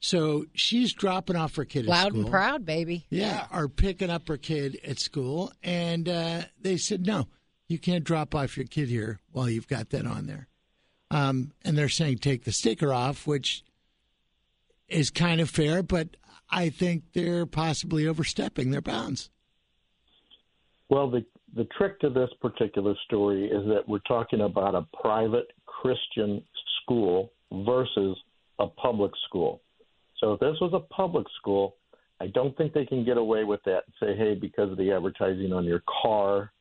So 0.00 0.46
she's 0.54 0.94
dropping 0.94 1.36
off 1.36 1.56
her 1.56 1.64
kid 1.64 1.84
at 1.84 1.90
Loud 1.90 2.08
school. 2.08 2.22
and 2.22 2.30
proud, 2.30 2.64
baby. 2.64 3.06
Yeah, 3.10 3.46
or 3.52 3.68
picking 3.68 4.10
up 4.10 4.28
her 4.28 4.38
kid 4.38 4.80
at 4.84 4.98
school, 4.98 5.52
and 5.62 6.08
uh, 6.08 6.42
they 6.60 6.78
said 6.78 7.06
no, 7.06 7.28
you 7.68 7.78
can't 7.78 8.04
drop 8.04 8.34
off 8.34 8.56
your 8.56 8.66
kid 8.66 8.88
here 8.88 9.20
while 9.30 9.48
you've 9.48 9.68
got 9.68 9.90
that 9.90 10.06
on 10.06 10.26
there. 10.26 10.48
Um, 11.10 11.52
and 11.64 11.76
they're 11.76 11.88
saying 11.88 12.18
take 12.18 12.44
the 12.44 12.52
sticker 12.52 12.92
off, 12.92 13.26
which 13.26 13.62
is 14.88 15.10
kind 15.10 15.40
of 15.40 15.50
fair, 15.50 15.82
but 15.82 16.16
I 16.50 16.70
think 16.70 17.04
they're 17.12 17.46
possibly 17.46 18.06
overstepping 18.06 18.70
their 18.70 18.80
bounds. 18.80 19.30
Well, 20.88 21.10
the 21.10 21.24
the 21.54 21.66
trick 21.76 22.00
to 22.00 22.10
this 22.10 22.30
particular 22.40 22.94
story 23.06 23.46
is 23.46 23.66
that 23.66 23.88
we're 23.88 23.98
talking 24.00 24.40
about 24.40 24.74
a 24.74 24.86
private 25.02 25.48
Christian 25.66 26.42
school 26.82 27.32
versus 27.52 28.16
a 28.58 28.66
public 28.66 29.12
school. 29.28 29.60
So 30.18 30.34
if 30.34 30.40
this 30.40 30.56
was 30.60 30.72
a 30.74 30.94
public 30.94 31.26
school, 31.38 31.76
I 32.20 32.26
don't 32.28 32.56
think 32.56 32.74
they 32.74 32.84
can 32.84 33.04
get 33.04 33.16
away 33.16 33.44
with 33.44 33.60
that 33.64 33.84
and 33.86 33.94
say, 33.98 34.16
hey, 34.16 34.34
because 34.34 34.70
of 34.70 34.76
the 34.76 34.92
advertising 34.92 35.52
on 35.52 35.64
your 35.64 35.82
car, 36.02 36.52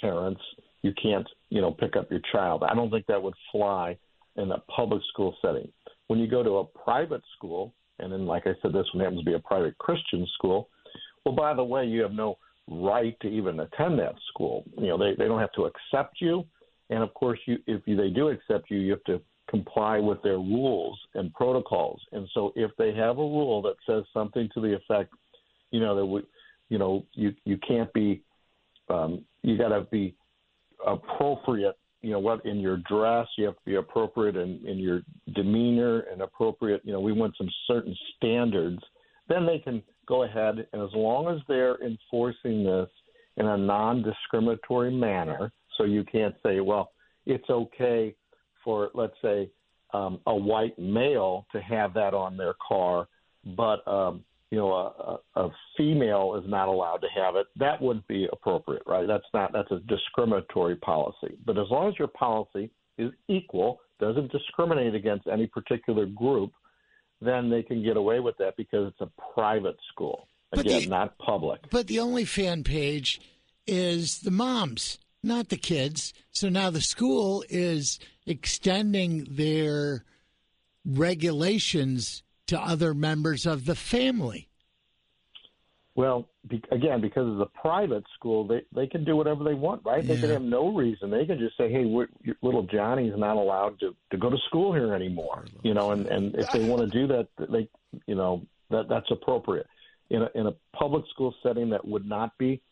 parents, 0.00 0.40
you 0.82 0.92
can't, 1.00 1.26
you 1.50 1.60
know, 1.60 1.72
pick 1.72 1.96
up 1.96 2.10
your 2.10 2.20
child. 2.30 2.62
I 2.62 2.74
don't 2.74 2.90
think 2.90 3.06
that 3.06 3.22
would 3.22 3.34
fly 3.50 3.98
in 4.36 4.50
a 4.52 4.58
public 4.74 5.02
school 5.12 5.36
setting. 5.42 5.68
When 6.06 6.18
you 6.18 6.28
go 6.28 6.42
to 6.42 6.58
a 6.58 6.64
private 6.64 7.22
school, 7.36 7.74
and 7.98 8.12
then, 8.12 8.26
like 8.26 8.46
I 8.46 8.52
said, 8.62 8.72
this 8.72 8.86
one 8.92 9.02
happens 9.02 9.20
to 9.20 9.24
be 9.24 9.34
a 9.34 9.38
private 9.40 9.76
Christian 9.78 10.26
school, 10.34 10.68
well, 11.24 11.34
by 11.34 11.54
the 11.54 11.64
way, 11.64 11.84
you 11.84 12.02
have 12.02 12.12
no 12.12 12.38
right 12.68 13.16
to 13.20 13.28
even 13.28 13.60
attend 13.60 13.98
that 13.98 14.14
school. 14.28 14.64
You 14.76 14.88
know, 14.88 14.98
they, 14.98 15.14
they 15.16 15.26
don't 15.26 15.40
have 15.40 15.52
to 15.52 15.66
accept 15.66 16.20
you. 16.20 16.44
And 16.90 17.02
of 17.02 17.14
course, 17.14 17.38
you, 17.46 17.58
if 17.66 17.82
you, 17.86 17.96
they 17.96 18.10
do 18.10 18.28
accept 18.28 18.70
you, 18.70 18.78
you 18.78 18.90
have 18.92 19.04
to 19.04 19.20
comply 19.52 19.98
with 19.98 20.20
their 20.22 20.38
rules 20.38 20.98
and 21.14 21.32
protocols. 21.34 22.00
And 22.12 22.26
so 22.32 22.54
if 22.56 22.70
they 22.78 22.94
have 22.94 23.18
a 23.18 23.22
rule 23.22 23.60
that 23.62 23.74
says 23.86 24.04
something 24.14 24.48
to 24.54 24.60
the 24.62 24.74
effect, 24.74 25.12
you 25.70 25.78
know, 25.78 25.94
that 25.94 26.06
we, 26.06 26.22
you 26.70 26.78
know, 26.78 27.04
you, 27.12 27.34
you 27.44 27.58
can't 27.58 27.92
be, 27.92 28.22
um, 28.88 29.22
you 29.42 29.58
got 29.58 29.68
to 29.68 29.82
be 29.82 30.14
appropriate, 30.86 31.76
you 32.00 32.12
know, 32.12 32.18
what 32.18 32.46
in 32.46 32.60
your 32.60 32.78
dress, 32.78 33.26
you 33.36 33.44
have 33.44 33.56
to 33.56 33.64
be 33.66 33.74
appropriate 33.74 34.36
in, 34.36 34.66
in 34.66 34.78
your 34.78 35.02
demeanor 35.34 36.00
and 36.10 36.22
appropriate, 36.22 36.80
you 36.82 36.92
know, 36.94 37.00
we 37.00 37.12
want 37.12 37.34
some 37.36 37.50
certain 37.66 37.94
standards, 38.16 38.82
then 39.28 39.44
they 39.44 39.58
can 39.58 39.82
go 40.06 40.24
ahead 40.24 40.66
and 40.72 40.82
as 40.82 40.94
long 40.94 41.28
as 41.28 41.42
they're 41.46 41.76
enforcing 41.84 42.64
this 42.64 42.88
in 43.36 43.46
a 43.46 43.56
non-discriminatory 43.56 44.92
manner, 44.92 45.52
so 45.76 45.84
you 45.84 46.04
can't 46.04 46.34
say, 46.42 46.60
well, 46.60 46.92
it's 47.26 47.50
okay 47.50 48.14
for 48.64 48.90
let's 48.94 49.14
say 49.22 49.50
um, 49.92 50.20
a 50.26 50.34
white 50.34 50.78
male 50.78 51.46
to 51.52 51.60
have 51.60 51.94
that 51.94 52.14
on 52.14 52.36
their 52.36 52.54
car, 52.66 53.08
but 53.56 53.86
um, 53.86 54.24
you 54.50 54.58
know 54.58 54.72
a, 54.72 55.40
a, 55.40 55.44
a 55.44 55.50
female 55.76 56.40
is 56.42 56.48
not 56.48 56.68
allowed 56.68 56.98
to 56.98 57.08
have 57.14 57.36
it. 57.36 57.46
That 57.56 57.80
wouldn't 57.80 58.06
be 58.08 58.28
appropriate, 58.32 58.82
right? 58.86 59.06
That's 59.06 59.24
not 59.34 59.52
that's 59.52 59.70
a 59.70 59.80
discriminatory 59.80 60.76
policy. 60.76 61.36
But 61.44 61.58
as 61.58 61.66
long 61.70 61.88
as 61.88 61.98
your 61.98 62.08
policy 62.08 62.70
is 62.98 63.10
equal, 63.28 63.80
doesn't 64.00 64.32
discriminate 64.32 64.94
against 64.94 65.26
any 65.26 65.46
particular 65.46 66.06
group, 66.06 66.52
then 67.20 67.50
they 67.50 67.62
can 67.62 67.82
get 67.82 67.96
away 67.96 68.20
with 68.20 68.36
that 68.38 68.56
because 68.56 68.88
it's 68.88 69.00
a 69.00 69.10
private 69.34 69.76
school. 69.92 70.28
Again, 70.52 70.82
the- 70.82 70.88
not 70.88 71.16
public. 71.18 71.60
But 71.70 71.86
the 71.86 72.00
only 72.00 72.24
fan 72.24 72.64
page 72.64 73.20
is 73.66 74.20
the 74.20 74.30
moms, 74.30 74.98
not 75.22 75.48
the 75.48 75.56
kids. 75.56 76.12
So 76.30 76.48
now 76.48 76.70
the 76.70 76.80
school 76.80 77.44
is 77.48 77.98
extending 78.26 79.26
their 79.30 80.04
regulations 80.84 82.22
to 82.48 82.60
other 82.60 82.94
members 82.94 83.46
of 83.46 83.64
the 83.64 83.74
family. 83.74 84.48
Well, 85.94 86.28
be, 86.48 86.62
again, 86.70 87.02
because 87.02 87.26
it's 87.28 87.50
a 87.54 87.60
private 87.60 88.04
school, 88.14 88.46
they 88.46 88.62
they 88.74 88.86
can 88.86 89.04
do 89.04 89.14
whatever 89.14 89.44
they 89.44 89.52
want, 89.52 89.82
right? 89.84 90.06
They 90.06 90.18
can 90.18 90.30
have 90.30 90.42
no 90.42 90.74
reason. 90.74 91.10
They 91.10 91.26
can 91.26 91.38
just 91.38 91.56
say, 91.58 91.70
"Hey, 91.70 91.84
we're, 91.84 92.08
little 92.40 92.62
Johnny's 92.62 93.12
not 93.16 93.36
allowed 93.36 93.78
to 93.80 93.94
to 94.10 94.16
go 94.16 94.30
to 94.30 94.38
school 94.48 94.72
here 94.72 94.94
anymore," 94.94 95.44
you 95.62 95.74
know. 95.74 95.90
And 95.90 96.06
and 96.06 96.34
if 96.34 96.50
they 96.50 96.64
want 96.64 96.80
to 96.80 96.86
do 96.86 97.06
that, 97.08 97.28
they, 97.50 97.68
you 98.06 98.14
know, 98.14 98.46
that 98.70 98.88
that's 98.88 99.10
appropriate. 99.10 99.66
In 100.08 100.22
a 100.22 100.30
in 100.34 100.46
a 100.46 100.52
public 100.74 101.04
school 101.10 101.34
setting, 101.42 101.68
that 101.70 101.86
would 101.86 102.06
not 102.06 102.38
be. 102.38 102.62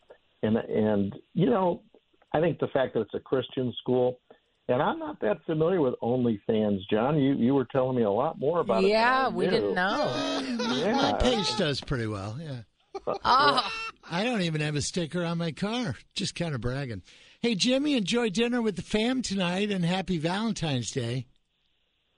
And 0.41 0.57
and 0.57 1.15
you 1.35 1.45
know, 1.45 1.83
I 2.33 2.39
think 2.39 2.59
the 2.59 2.67
fact 2.67 2.93
that 2.93 3.01
it's 3.01 3.13
a 3.13 3.19
Christian 3.19 3.73
school. 3.81 4.19
And 4.67 4.81
I'm 4.81 4.99
not 4.99 5.19
that 5.21 5.37
familiar 5.45 5.81
with 5.81 5.95
OnlyFans, 6.01 6.79
John. 6.89 7.17
You 7.19 7.33
you 7.33 7.53
were 7.53 7.65
telling 7.65 7.97
me 7.97 8.03
a 8.03 8.11
lot 8.11 8.39
more 8.39 8.59
about 8.61 8.83
it. 8.83 8.89
yeah, 8.89 9.27
we 9.27 9.45
knew. 9.45 9.51
didn't 9.51 9.73
know. 9.73 10.45
Yeah. 10.75 10.93
My 10.93 11.13
page 11.13 11.57
does 11.57 11.81
pretty 11.81 12.07
well. 12.07 12.37
Yeah. 12.39 12.61
Oh, 13.25 13.69
I 14.09 14.23
don't 14.23 14.41
even 14.41 14.61
have 14.61 14.75
a 14.75 14.81
sticker 14.81 15.23
on 15.23 15.39
my 15.39 15.51
car. 15.51 15.95
Just 16.15 16.35
kind 16.35 16.53
of 16.55 16.61
bragging. 16.61 17.01
Hey, 17.41 17.55
Jimmy, 17.55 17.95
enjoy 17.97 18.29
dinner 18.29 18.61
with 18.61 18.75
the 18.75 18.81
fam 18.81 19.21
tonight 19.21 19.71
and 19.71 19.83
happy 19.83 20.17
Valentine's 20.19 20.91
Day. 20.91 21.25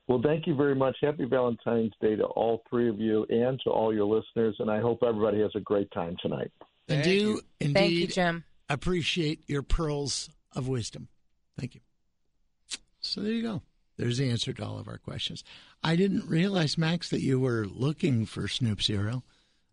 Well, 0.07 0.21
thank 0.21 0.45
you 0.45 0.55
very 0.55 0.75
much. 0.75 0.97
Happy 1.01 1.25
Valentine's 1.25 1.93
Day 2.01 2.15
to 2.17 2.25
all 2.25 2.61
three 2.69 2.89
of 2.89 2.99
you 2.99 3.25
and 3.29 3.59
to 3.63 3.69
all 3.69 3.93
your 3.93 4.05
listeners. 4.05 4.55
And 4.59 4.69
I 4.69 4.81
hope 4.81 5.01
everybody 5.01 5.39
has 5.41 5.51
a 5.55 5.61
great 5.61 5.89
time 5.91 6.17
tonight. 6.21 6.51
And 6.89 7.01
Thank 7.01 7.03
do 7.05 7.11
you. 7.11 7.41
indeed 7.61 7.73
thank 7.73 7.91
you, 7.93 8.07
Jim. 8.07 8.43
Appreciate 8.73 9.43
your 9.47 9.61
pearls 9.61 10.29
of 10.55 10.67
wisdom. 10.67 11.07
Thank 11.59 11.75
you. 11.75 11.81
So 12.99 13.21
there 13.21 13.31
you 13.31 13.43
go. 13.43 13.61
There's 13.97 14.17
the 14.17 14.29
answer 14.29 14.53
to 14.53 14.65
all 14.65 14.79
of 14.79 14.87
our 14.87 14.97
questions. 14.97 15.43
I 15.83 15.95
didn't 15.95 16.27
realize, 16.27 16.77
Max, 16.77 17.09
that 17.09 17.21
you 17.21 17.39
were 17.39 17.67
looking 17.67 18.25
for 18.25 18.47
Snoop 18.47 18.81
cereal. 18.81 19.23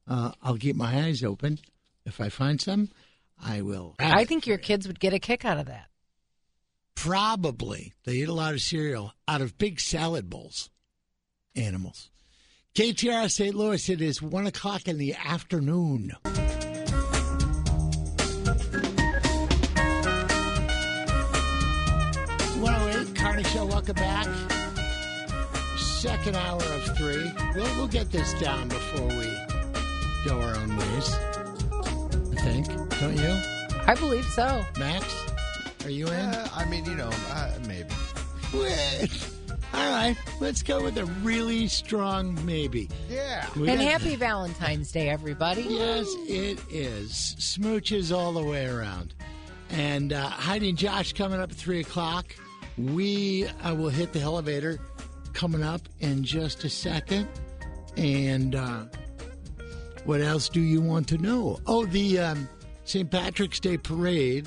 Uh, 0.06 0.32
I'll 0.42 0.58
keep 0.58 0.76
my 0.76 1.04
eyes 1.04 1.24
open. 1.24 1.58
If 2.04 2.20
I 2.20 2.28
find 2.28 2.60
some, 2.60 2.90
I 3.42 3.62
will. 3.62 3.94
I 3.98 4.24
think 4.24 4.46
your 4.46 4.58
kids 4.58 4.86
would 4.86 5.00
get 5.00 5.14
a 5.14 5.18
kick 5.18 5.44
out 5.44 5.58
of 5.58 5.66
that. 5.66 5.86
Probably. 6.94 7.94
They 8.04 8.14
eat 8.14 8.28
a 8.28 8.34
lot 8.34 8.52
of 8.52 8.60
cereal 8.60 9.14
out 9.26 9.40
of 9.40 9.56
big 9.56 9.80
salad 9.80 10.28
bowls. 10.28 10.68
Animals. 11.56 12.10
KTRS 12.74 13.32
St. 13.32 13.54
Louis, 13.54 13.88
it 13.88 14.00
is 14.00 14.20
1 14.20 14.46
o'clock 14.46 14.86
in 14.86 14.98
the 14.98 15.14
afternoon. 15.14 16.12
Carney 23.42 23.56
Show, 23.56 23.64
welcome 23.64 23.94
back. 23.94 24.26
Second 25.78 26.36
hour 26.36 26.62
of 26.62 26.96
three. 26.98 27.32
We'll, 27.54 27.64
we'll 27.76 27.88
get 27.88 28.12
this 28.12 28.34
down 28.34 28.68
before 28.68 29.06
we 29.06 29.34
go 30.26 30.42
our 30.42 30.56
own 30.56 30.76
ways. 30.76 31.14
I 31.14 32.42
think. 32.42 32.66
Don't 33.00 33.16
you? 33.16 33.40
I 33.86 33.94
believe 33.98 34.26
so. 34.26 34.62
Max? 34.78 35.06
Are 35.84 35.90
you 35.90 36.06
in? 36.08 36.12
Uh, 36.12 36.48
I 36.54 36.66
mean, 36.66 36.84
you 36.84 36.94
know, 36.94 37.08
uh, 37.30 37.52
maybe. 37.66 37.88
Wait. 38.52 39.26
All 39.72 39.90
right, 39.90 40.16
let's 40.40 40.62
go 40.62 40.82
with 40.82 40.98
a 40.98 41.06
really 41.06 41.66
strong 41.68 42.38
maybe. 42.44 42.90
Yeah. 43.08 43.46
We 43.56 43.70
And 43.70 43.80
got- 43.80 43.88
happy 43.88 44.16
Valentine's 44.16 44.92
Day, 44.92 45.08
everybody. 45.08 45.62
Yes, 45.62 46.06
it 46.28 46.60
is. 46.68 47.36
Smooches 47.38 48.14
all 48.14 48.32
the 48.34 48.42
way 48.42 48.66
around. 48.66 49.14
And 49.70 50.12
uh, 50.12 50.28
Heidi 50.28 50.68
and 50.68 50.76
Josh 50.76 51.14
coming 51.14 51.40
up 51.40 51.52
at 51.52 51.56
3 51.56 51.80
o'clock. 51.80 52.34
We 52.86 53.46
I 53.62 53.72
will 53.72 53.88
hit 53.88 54.12
the 54.12 54.18
Hellavator 54.18 54.78
coming 55.32 55.62
up 55.62 55.82
in 56.00 56.24
just 56.24 56.64
a 56.64 56.70
second. 56.70 57.28
And 57.96 58.54
uh, 58.54 58.84
what 60.04 60.20
else 60.20 60.48
do 60.48 60.60
you 60.60 60.80
want 60.80 61.08
to 61.08 61.18
know? 61.18 61.58
Oh, 61.66 61.86
the 61.86 62.18
um, 62.18 62.48
St. 62.84 63.10
Patrick's 63.10 63.60
Day 63.60 63.76
parade. 63.76 64.46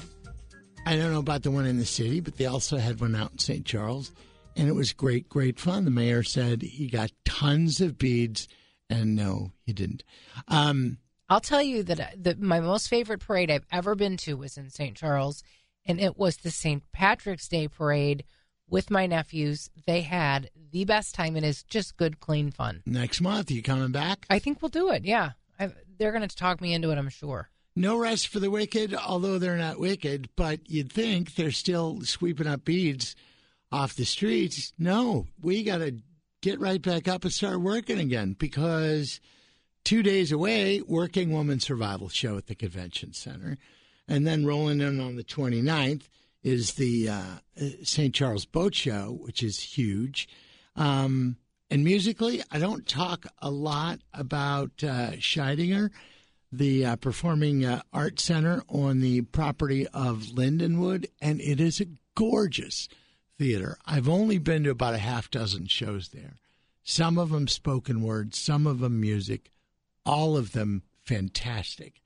I 0.85 0.97
don't 0.97 1.11
know 1.11 1.19
about 1.19 1.43
the 1.43 1.51
one 1.51 1.65
in 1.65 1.77
the 1.77 1.85
city, 1.85 2.19
but 2.19 2.37
they 2.37 2.45
also 2.45 2.77
had 2.77 2.99
one 2.99 3.15
out 3.15 3.31
in 3.31 3.39
St. 3.39 3.65
Charles. 3.65 4.11
And 4.55 4.67
it 4.67 4.73
was 4.73 4.93
great, 4.93 5.29
great 5.29 5.59
fun. 5.59 5.85
The 5.85 5.91
mayor 5.91 6.23
said 6.23 6.61
he 6.61 6.87
got 6.87 7.11
tons 7.25 7.81
of 7.81 7.97
beads. 7.97 8.47
And 8.89 9.15
no, 9.15 9.51
he 9.65 9.73
didn't. 9.73 10.03
Um, 10.47 10.97
I'll 11.29 11.39
tell 11.39 11.61
you 11.61 11.83
that, 11.83 11.99
uh, 11.99 12.07
that 12.17 12.39
my 12.39 12.59
most 12.59 12.89
favorite 12.89 13.21
parade 13.21 13.49
I've 13.49 13.65
ever 13.71 13.95
been 13.95 14.17
to 14.17 14.35
was 14.35 14.57
in 14.57 14.69
St. 14.69 14.95
Charles, 14.95 15.43
and 15.85 15.99
it 15.99 16.17
was 16.17 16.37
the 16.37 16.51
St. 16.51 16.83
Patrick's 16.91 17.47
Day 17.47 17.67
parade 17.67 18.23
with 18.69 18.89
my 18.89 19.05
nephews. 19.05 19.69
They 19.85 20.01
had 20.01 20.49
the 20.71 20.85
best 20.85 21.15
time, 21.15 21.35
and 21.35 21.45
it's 21.45 21.63
just 21.63 21.97
good, 21.97 22.19
clean 22.19 22.51
fun. 22.51 22.81
next 22.85 23.21
month, 23.21 23.51
you 23.51 23.61
coming 23.61 23.91
back? 23.91 24.25
I 24.29 24.39
think 24.39 24.61
we'll 24.61 24.69
do 24.69 24.89
it. 24.89 25.05
Yeah, 25.05 25.31
i 25.59 25.71
they're 25.97 26.11
going 26.11 26.27
to 26.27 26.35
talk 26.35 26.59
me 26.59 26.73
into 26.73 26.91
it. 26.91 26.97
I'm 26.97 27.09
sure. 27.09 27.49
No 27.75 27.97
rest 27.97 28.27
for 28.27 28.39
the 28.39 28.51
wicked, 28.51 28.93
although 28.93 29.39
they're 29.39 29.57
not 29.57 29.79
wicked, 29.79 30.29
but 30.35 30.59
you'd 30.69 30.91
think 30.91 31.35
they're 31.35 31.51
still 31.51 32.01
sweeping 32.01 32.47
up 32.47 32.65
beads 32.65 33.15
off 33.71 33.95
the 33.95 34.05
streets. 34.05 34.73
No, 34.77 35.25
we 35.41 35.63
got 35.63 35.79
to 35.79 35.97
get 36.41 36.59
right 36.59 36.81
back 36.81 37.07
up 37.07 37.23
and 37.23 37.33
start 37.33 37.61
working 37.61 37.99
again 37.99 38.35
because 38.37 39.19
two 39.83 40.03
days 40.03 40.31
away, 40.31 40.81
Working 40.81 41.31
Woman 41.31 41.59
Survival 41.59 42.09
Show 42.09 42.37
at 42.37 42.47
the 42.47 42.55
Convention 42.55 43.13
Center. 43.13 43.57
And 44.07 44.27
then 44.27 44.45
rolling 44.45 44.81
in 44.81 44.99
on 44.99 45.15
the 45.15 45.23
29th 45.23 46.09
is 46.43 46.73
the 46.73 47.09
uh, 47.09 47.23
St. 47.83 48.13
Charles 48.13 48.45
Boat 48.45 48.75
Show, 48.75 49.17
which 49.21 49.41
is 49.41 49.59
huge. 49.59 50.27
Um, 50.75 51.37
and 51.69 51.83
musically, 51.83 52.43
I 52.51 52.59
don't 52.59 52.87
talk 52.87 53.25
a 53.39 53.49
lot 53.49 53.99
about 54.13 54.83
uh, 54.83 55.13
Scheidegger, 55.13 55.89
the 56.51 56.85
uh, 56.85 56.95
Performing 56.97 57.65
uh, 57.65 57.81
Arts 57.91 58.23
Center 58.23 58.63
on 58.69 58.99
the 58.99 59.21
property 59.21 59.87
of 59.87 60.33
Lindenwood, 60.35 61.07
and 61.21 61.41
it 61.41 61.59
is 61.59 61.81
a 61.81 61.87
gorgeous 62.15 62.87
theater. 63.39 63.77
I've 63.85 64.07
only 64.07 64.37
been 64.37 64.63
to 64.65 64.69
about 64.69 64.93
a 64.93 64.99
half 64.99 65.31
dozen 65.31 65.65
shows 65.67 66.09
there. 66.09 66.35
Some 66.83 67.17
of 67.17 67.31
them 67.31 67.47
spoken 67.47 68.03
word, 68.03 68.35
some 68.35 68.67
of 68.67 68.79
them 68.79 68.99
music, 68.99 69.49
all 70.05 70.37
of 70.37 70.51
them 70.51 70.83
fantastic. 71.01 72.02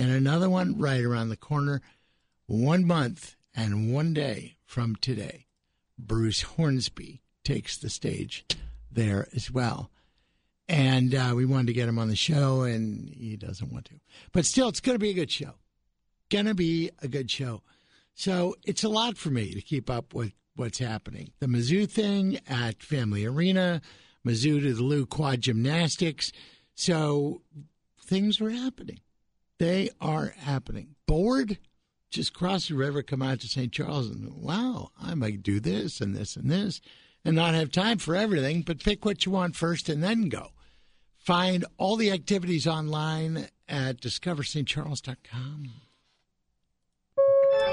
And 0.00 0.12
another 0.12 0.48
one 0.48 0.78
right 0.78 1.04
around 1.04 1.28
the 1.28 1.36
corner, 1.36 1.82
one 2.46 2.86
month 2.86 3.36
and 3.54 3.92
one 3.92 4.14
day 4.14 4.56
from 4.64 4.96
today. 4.96 5.44
Bruce 5.98 6.40
Hornsby 6.40 7.20
takes 7.44 7.76
the 7.76 7.90
stage 7.90 8.46
there 8.90 9.28
as 9.36 9.50
well. 9.50 9.90
And 10.70 11.14
uh, 11.14 11.34
we 11.36 11.44
wanted 11.44 11.66
to 11.66 11.72
get 11.74 11.86
him 11.86 11.98
on 11.98 12.08
the 12.08 12.16
show, 12.16 12.62
and 12.62 13.10
he 13.10 13.36
doesn't 13.36 13.70
want 13.70 13.84
to. 13.86 14.00
But 14.32 14.46
still, 14.46 14.70
it's 14.70 14.80
going 14.80 14.94
to 14.94 14.98
be 14.98 15.10
a 15.10 15.14
good 15.14 15.30
show. 15.30 15.56
Going 16.30 16.46
to 16.46 16.54
be 16.54 16.90
a 17.02 17.08
good 17.08 17.30
show. 17.30 17.60
So 18.14 18.56
it's 18.64 18.84
a 18.84 18.88
lot 18.88 19.18
for 19.18 19.28
me 19.28 19.52
to 19.52 19.60
keep 19.60 19.90
up 19.90 20.14
with 20.14 20.32
what's 20.56 20.78
happening. 20.78 21.32
The 21.40 21.46
Mizzou 21.46 21.86
thing 21.86 22.38
at 22.48 22.82
Family 22.82 23.26
Arena, 23.26 23.82
Mizzou 24.26 24.62
to 24.62 24.72
the 24.72 24.82
Lou 24.82 25.04
Quad 25.04 25.42
Gymnastics. 25.42 26.32
So 26.74 27.42
things 28.02 28.40
are 28.40 28.48
happening. 28.48 29.00
They 29.60 29.90
are 30.00 30.34
happening. 30.38 30.96
Bored? 31.06 31.58
Just 32.10 32.32
cross 32.32 32.68
the 32.68 32.74
river, 32.74 33.02
come 33.02 33.20
out 33.20 33.40
to 33.40 33.46
St. 33.46 33.70
Charles, 33.70 34.08
and 34.08 34.32
wow, 34.32 34.88
I 34.98 35.14
might 35.14 35.42
do 35.42 35.60
this 35.60 36.00
and 36.00 36.16
this 36.16 36.34
and 36.34 36.50
this, 36.50 36.80
and 37.26 37.36
not 37.36 37.52
have 37.52 37.70
time 37.70 37.98
for 37.98 38.16
everything, 38.16 38.62
but 38.62 38.82
pick 38.82 39.04
what 39.04 39.26
you 39.26 39.32
want 39.32 39.54
first 39.54 39.90
and 39.90 40.02
then 40.02 40.30
go. 40.30 40.52
Find 41.18 41.66
all 41.76 41.96
the 41.96 42.10
activities 42.10 42.66
online 42.66 43.48
at 43.68 44.00
discoverstcharles.com. 44.00 45.68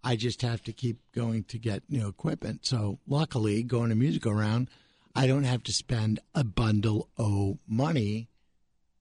I 0.05 0.15
just 0.17 0.43
have 0.43 0.63
to 0.65 0.73
keep 0.73 0.99
going 1.13 1.45
to 1.45 1.59
get 1.59 1.83
new 1.89 2.07
equipment. 2.07 2.65
So 2.65 2.99
luckily, 3.09 3.63
going 3.63 3.89
to 3.89 3.97
music 3.97 4.27
around, 4.27 4.69
I 5.17 5.27
don't 5.27 5.45
have 5.45 5.63
to 5.65 5.73
spend 5.73 6.21
a 6.35 6.45
bundle 6.45 7.09
of 7.17 7.59
money 7.67 8.29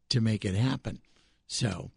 to 0.09 0.21
make 0.21 0.45
it 0.45 0.55
happen. 0.55 1.01
So, 1.45 1.91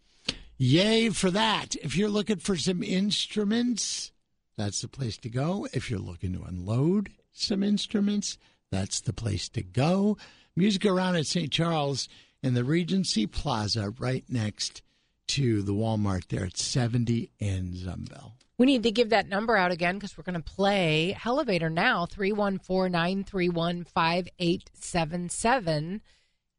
yay 0.59 1.11
for 1.11 1.31
that. 1.31 1.77
If 1.77 1.97
you're 1.97 2.09
looking 2.11 2.39
for 2.39 2.57
some 2.57 2.83
instruments, 2.83 4.13
that's 4.59 4.83
the 4.83 4.89
place 4.89 5.17
to 5.19 5.31
go. 5.31 5.69
If 5.73 5.91
you're 5.91 6.01
looking 6.01 6.33
to 6.35 6.43
unload 6.43 7.11
some 7.33 7.63
instruments, 7.63 8.37
that's 8.71 9.01
the 9.01 9.13
place 9.13 9.49
to 9.51 9.63
go. 9.63 10.19
Music 10.57 10.85
around 10.85 11.17
at 11.17 11.27
St. 11.27 11.53
Charles 11.53 12.09
in 12.47 12.55
the 12.55 12.65
Regency 12.65 13.27
Plaza, 13.27 13.93
right 13.99 14.25
next 14.29 14.81
to 15.27 15.63
the 15.63 15.73
Walmart 15.73 16.29
there 16.29 16.45
at 16.45 16.57
70 16.57 17.33
and 17.41 17.75
Zumbehl. 17.75 18.35
We 18.57 18.67
need 18.67 18.85
to 18.85 18.93
give 18.93 19.11
that 19.11 19.29
number 19.29 19.57
out 19.57 19.73
again 19.73 19.97
because 19.97 20.17
we're 20.17 20.23
going 20.23 20.41
to 20.41 20.55
play 20.55 21.17
Hellavator 21.19 21.69
now 21.71 22.07
314 22.07 22.93
931 22.93 23.83
5877. 23.85 26.01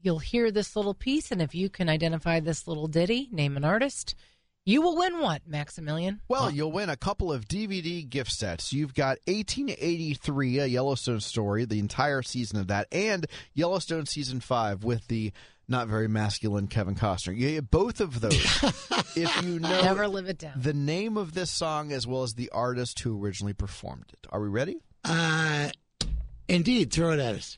You'll 0.02 0.20
hear 0.20 0.52
this 0.52 0.76
little 0.76 0.94
piece, 0.94 1.32
and 1.32 1.42
if 1.42 1.56
you 1.56 1.70
can 1.70 1.88
identify 1.90 2.42
this 2.42 2.68
little 2.68 2.88
ditty, 2.88 3.30
name 3.32 3.58
an 3.58 3.64
artist, 3.64 4.14
you 4.66 4.82
will 4.82 4.98
win 4.98 5.20
what, 5.20 5.48
Maximilian? 5.48 6.20
Well, 6.28 6.52
you'll 6.52 6.74
win 6.74 6.90
a 6.90 6.98
couple 6.98 7.32
of 7.32 7.48
DVD 7.48 8.06
gift 8.08 8.34
sets. 8.34 8.74
You've 8.74 8.94
got 8.94 9.20
1883, 9.26 10.60
a 10.60 10.66
Yellowstone 10.66 11.22
story, 11.22 11.64
the 11.64 11.80
entire 11.80 12.22
season 12.22 12.60
of 12.60 12.68
that, 12.68 12.88
and 12.92 13.26
Yellowstone 13.54 14.06
season 14.06 14.42
five 14.42 14.84
with 14.84 15.08
the 15.08 15.32
not 15.68 15.88
very 15.88 16.07
masculine 16.07 16.68
Kevin 16.68 16.95
Costner. 16.95 17.36
You 17.38 17.51
get 17.51 17.70
both 17.72 17.99
of 17.99 18.20
those. 18.22 18.34
if 19.15 19.43
you 19.43 19.59
know 19.59 19.82
Never 19.82 20.07
live 20.07 20.28
it 20.28 20.38
down. 20.38 20.53
the 20.61 20.74
name 20.74 21.18
of 21.18 21.34
this 21.34 21.51
song 21.51 21.91
as 21.91 22.07
well 22.07 22.24
as 22.24 22.34
the 22.34 22.49
artist 22.51 22.99
who 22.99 23.22
originally 23.24 23.53
performed 23.53 24.05
it. 24.13 24.28
Are 24.30 24.41
we 24.41 24.47
ready? 24.47 24.78
Uh, 25.03 25.70
indeed, 26.47 26.91
throw 26.91 27.11
it 27.11 27.20
at 27.20 27.36
us. 27.36 27.57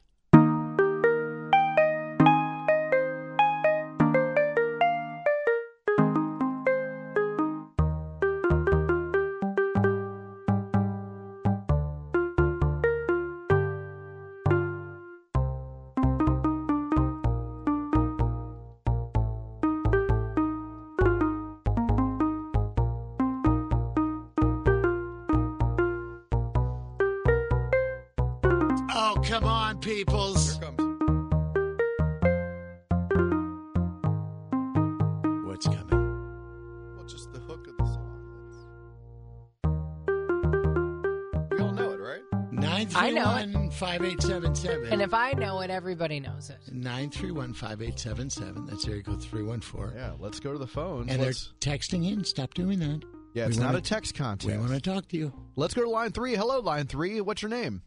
If 45.09 45.13
I 45.15 45.33
know 45.33 45.61
it, 45.61 45.71
everybody 45.71 46.19
knows 46.19 46.51
it. 46.51 46.59
931 46.71 47.53
5877. 47.55 48.67
That's 48.67 48.87
area 48.87 49.01
code 49.01 49.23
314. 49.23 49.97
Yeah, 49.97 50.11
let's 50.19 50.39
go 50.39 50.53
to 50.53 50.59
the 50.59 50.67
phone. 50.67 51.09
And 51.09 51.19
they're 51.19 51.31
texting 51.31 52.07
in. 52.07 52.23
Stop 52.23 52.53
doing 52.53 52.77
that. 52.77 53.01
yeah, 53.33 53.45
we 53.45 53.49
it's 53.49 53.57
not 53.57 53.67
wanna- 53.67 53.79
a 53.79 53.81
text 53.81 54.19
We 54.45 54.55
want 54.55 54.69
to 54.69 54.79
talk 54.79 55.07
to 55.07 55.17
you. 55.17 55.33
Let's 55.55 55.73
go 55.73 55.81
to 55.81 55.89
line 55.89 56.11
three. 56.11 56.35
Hello, 56.35 56.59
line 56.59 56.85
three. 56.85 57.21
What's 57.21 57.41
your 57.41 57.49
name? 57.49 57.81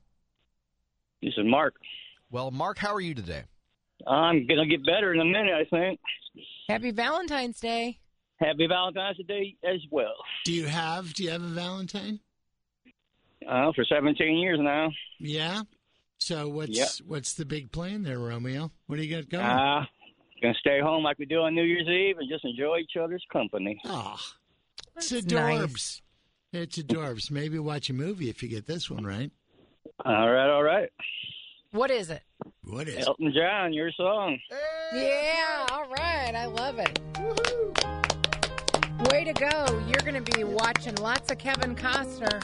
This 1.23 1.35
is 1.37 1.45
Mark. 1.47 1.77
Well, 2.33 2.51
Mark, 2.51 2.79
how 2.79 2.93
are 2.93 3.01
you 3.01 3.15
today? 3.15 3.45
I'm 4.05 4.45
gonna 4.49 4.67
get 4.67 4.85
better 4.85 5.15
in 5.15 5.21
a 5.21 5.25
minute, 5.25 5.55
I 5.55 5.65
think. 5.67 6.01
Happy 6.69 6.91
Valentine's 6.91 7.61
Day. 7.61 8.01
Happy 8.41 8.67
Valentine's 8.67 9.25
Day 9.29 9.55
as 9.63 9.81
well. 9.93 10.17
Do 10.45 10.53
you 10.53 10.67
have 10.67 11.15
do 11.15 11.23
you 11.23 11.31
have 11.31 11.45
a 11.45 11.47
Valentine? 11.47 12.19
Uh, 13.49 13.73
for 13.75 13.85
17 13.85 14.39
years 14.39 14.59
now. 14.61 14.91
Yeah. 15.21 15.63
So 16.23 16.49
what's 16.49 16.71
Yep. 16.79 16.89
what's 17.07 17.35
the 17.35 17.45
big 17.45 17.73
plan 17.73 18.03
there, 18.05 18.19
Romeo? 18.19 18.71
What 18.87 18.97
do 18.97 19.03
you 19.05 19.15
got 19.17 19.29
going? 19.29 19.45
Uh, 19.45 19.85
gonna 20.41 20.55
stay 20.61 20.81
home 20.81 21.03
like 21.03 21.19
we 21.19 21.27
do 21.27 21.41
on 21.43 21.55
New 21.55 21.65
Year's 21.65 21.89
Eve 21.89 22.19
and 22.19 22.29
just 22.29 22.45
enjoy 22.45 22.79
each 22.79 22.97
other's 22.97 23.25
company. 23.33 23.81
oh, 23.85 24.17
it's 24.97 25.11
That's 25.11 25.25
adorbs. 25.27 25.61
nice. 25.73 26.03
It's 26.53 26.79
adorbs. 26.79 27.31
Maybe 27.31 27.59
watch 27.59 27.91
a 27.91 27.93
movie 27.93 28.29
if 28.29 28.43
you 28.43 28.49
get 28.49 28.67
this 28.67 28.89
one 28.91 29.05
right. 29.05 29.31
All 30.05 30.31
right, 30.31 30.49
all 30.49 30.63
right. 30.63 30.91
What 31.73 31.91
is 31.91 32.11
it? 32.11 32.23
What 32.65 32.87
is? 32.89 33.07
Elton 33.07 33.33
John, 33.35 33.73
your 33.73 33.91
song. 33.93 34.39
Yeah, 34.95 35.67
all 35.73 35.89
right. 35.89 36.35
I 36.35 36.45
love 36.47 36.79
it. 36.79 37.01
Way 39.11 39.25
to 39.25 39.33
go. 39.33 39.83
You're 39.89 40.03
going 40.13 40.23
to 40.23 40.33
be 40.37 40.45
watching 40.45 40.95
lots 40.97 41.33
of 41.33 41.39
Kevin 41.39 41.75
Costner. 41.75 42.43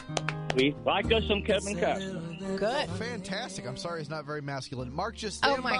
We 0.55 0.75
like 0.85 1.11
us 1.13 1.23
some 1.27 1.43
Kevin 1.43 1.75
Costner. 1.77 2.57
Good. 2.57 2.89
Fantastic. 2.91 3.67
I'm 3.67 3.77
sorry 3.77 4.01
it's 4.01 4.09
not 4.09 4.25
very 4.25 4.41
masculine. 4.41 4.93
Mark, 4.93 5.15
just 5.15 5.45
Oh, 5.45 5.51
stand 5.51 5.63
my 5.63 5.75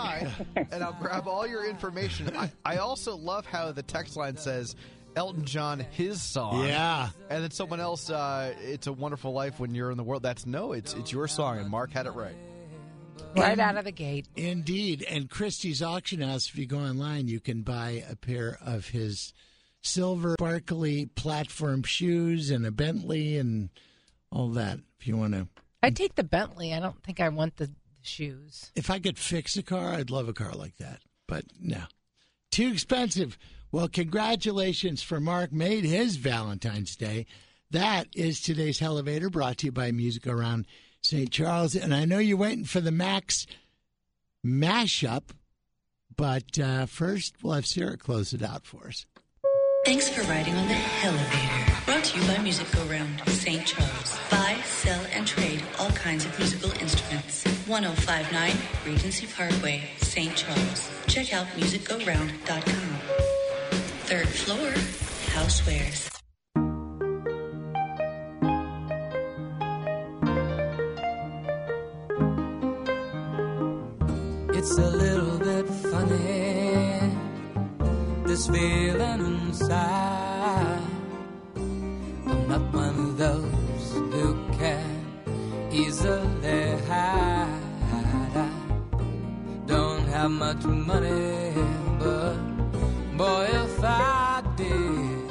by 0.56 0.68
and 0.72 0.84
I'll 0.84 0.94
grab 0.94 1.28
all 1.28 1.48
your 1.48 1.68
information. 1.68 2.36
I, 2.38 2.52
I 2.64 2.78
also 2.78 3.16
love 3.18 3.46
how 3.46 3.72
the 3.72 3.82
text 3.84 4.16
line 4.16 4.38
says 4.38 4.76
Elton 5.16 5.44
John, 5.46 5.80
his 5.92 6.22
song. 6.22 6.66
Yeah. 6.68 7.10
And 7.30 7.44
then 7.44 7.52
someone 7.52 7.80
else, 7.80 8.10
uh, 8.12 8.54
it's 8.62 8.86
a 8.88 8.94
wonderful 8.94 9.34
life 9.34 9.60
when 9.60 9.74
you're 9.74 9.90
in 9.92 9.98
the 9.98 10.04
world. 10.04 10.22
That's 10.22 10.46
no, 10.46 10.74
it's 10.74 10.94
it's 10.94 11.12
your 11.12 11.28
song, 11.28 11.58
and 11.58 11.70
Mark 11.70 11.92
had 11.92 12.06
it 12.06 12.12
right. 12.12 12.36
Right 13.36 13.60
out 13.60 13.76
of 13.78 13.86
the 13.86 13.92
gate. 13.92 14.28
Indeed. 14.36 15.04
And 15.10 15.30
Christie's 15.30 15.82
Auction 15.82 16.22
House, 16.22 16.48
if 16.48 16.58
you 16.58 16.66
go 16.68 16.78
online, 16.80 17.28
you 17.28 17.40
can 17.40 17.64
buy 17.64 18.04
a 18.10 18.16
pair 18.16 18.58
of 18.66 18.88
his 18.90 19.34
silver 19.82 20.36
sparkly 20.40 21.06
platform 21.08 21.84
shoes 21.84 22.50
and 22.50 22.66
a 22.66 22.72
Bentley 22.72 23.38
and 23.38 23.70
all 24.32 24.50
that 24.50 24.80
if 25.00 25.08
you 25.08 25.18
want 25.18 25.34
to. 25.34 25.48
I'd 25.82 25.96
take 25.96 26.16
the 26.16 26.24
Bentley. 26.24 26.74
I 26.74 26.80
don't 26.80 27.02
think 27.04 27.20
I 27.20 27.30
want 27.30 27.58
the 27.58 27.72
shoes. 28.02 28.72
If 28.76 28.90
I 28.90 29.00
could 29.00 29.18
fix 29.18 29.58
a 29.58 29.64
car, 29.64 29.94
I'd 29.94 30.10
love 30.10 30.28
a 30.28 30.34
car 30.34 30.54
like 30.54 30.78
that. 30.78 31.02
But 31.28 31.46
no, 31.60 31.84
too 32.52 32.70
expensive. 32.70 33.38
Well, 33.72 33.88
congratulations 33.88 35.04
for 35.04 35.20
Mark 35.20 35.52
made 35.52 35.86
his 35.86 36.16
Valentine's 36.16 36.96
Day. 36.96 37.28
That 37.72 38.08
is 38.16 38.42
today's 38.42 38.82
Elevator 38.82 39.30
brought 39.30 39.60
to 39.60 39.68
you 39.68 39.72
by 39.72 39.92
Music 39.92 40.26
Around 40.26 40.66
St. 41.02 41.32
Charles. 41.32 41.76
And 41.76 41.94
I 41.94 42.06
know 42.06 42.18
you're 42.18 42.38
waiting 42.38 42.66
for 42.66 42.82
the 42.82 42.92
Max 42.92 43.46
mashup, 44.46 45.30
but 46.16 46.58
uh, 46.58 46.88
first 46.88 47.36
we'll 47.44 47.54
have 47.54 47.68
Sarah 47.68 47.98
close 47.98 48.34
it 48.34 48.42
out 48.42 48.66
for 48.66 48.88
us. 48.88 49.06
Thanks 49.90 50.08
for 50.08 50.22
riding 50.30 50.54
on 50.54 50.68
the 50.68 50.76
Hellavator. 50.76 51.86
Brought 51.88 52.04
to 52.04 52.20
you 52.20 52.28
by 52.28 52.38
Music 52.44 52.72
Go 52.74 52.86
Round, 52.86 53.20
St. 53.26 53.66
Charles. 53.66 54.20
Buy, 54.30 54.56
sell, 54.64 55.04
and 55.12 55.26
trade 55.26 55.64
all 55.80 55.90
kinds 55.90 56.26
of 56.26 56.38
musical 56.38 56.72
instruments. 56.80 57.44
1059 57.66 58.52
Regency 58.86 59.26
Parkway, 59.26 59.90
St. 59.98 60.36
Charles. 60.36 60.92
Check 61.08 61.34
out 61.34 61.48
musicgoround.com. 61.58 63.00
Third 64.06 64.28
floor, 64.28 64.70
housewares. 65.34 66.06
It's 74.56 74.78
a 74.78 74.88
little 74.88 75.19
this 78.30 78.48
feeling 78.48 79.22
inside. 79.26 80.80
I'm 81.56 82.48
not 82.48 82.62
one 82.72 83.00
of 83.00 83.18
those 83.18 83.92
who 83.92 84.48
can 84.54 85.72
easily 85.72 86.78
hide. 86.86 87.50
I 87.92 88.50
don't 89.66 90.08
have 90.10 90.30
much 90.30 90.64
money, 90.64 91.54
but 91.98 92.36
boy, 93.18 93.48
if 93.50 93.84
I 93.84 94.44
did. 94.56 95.30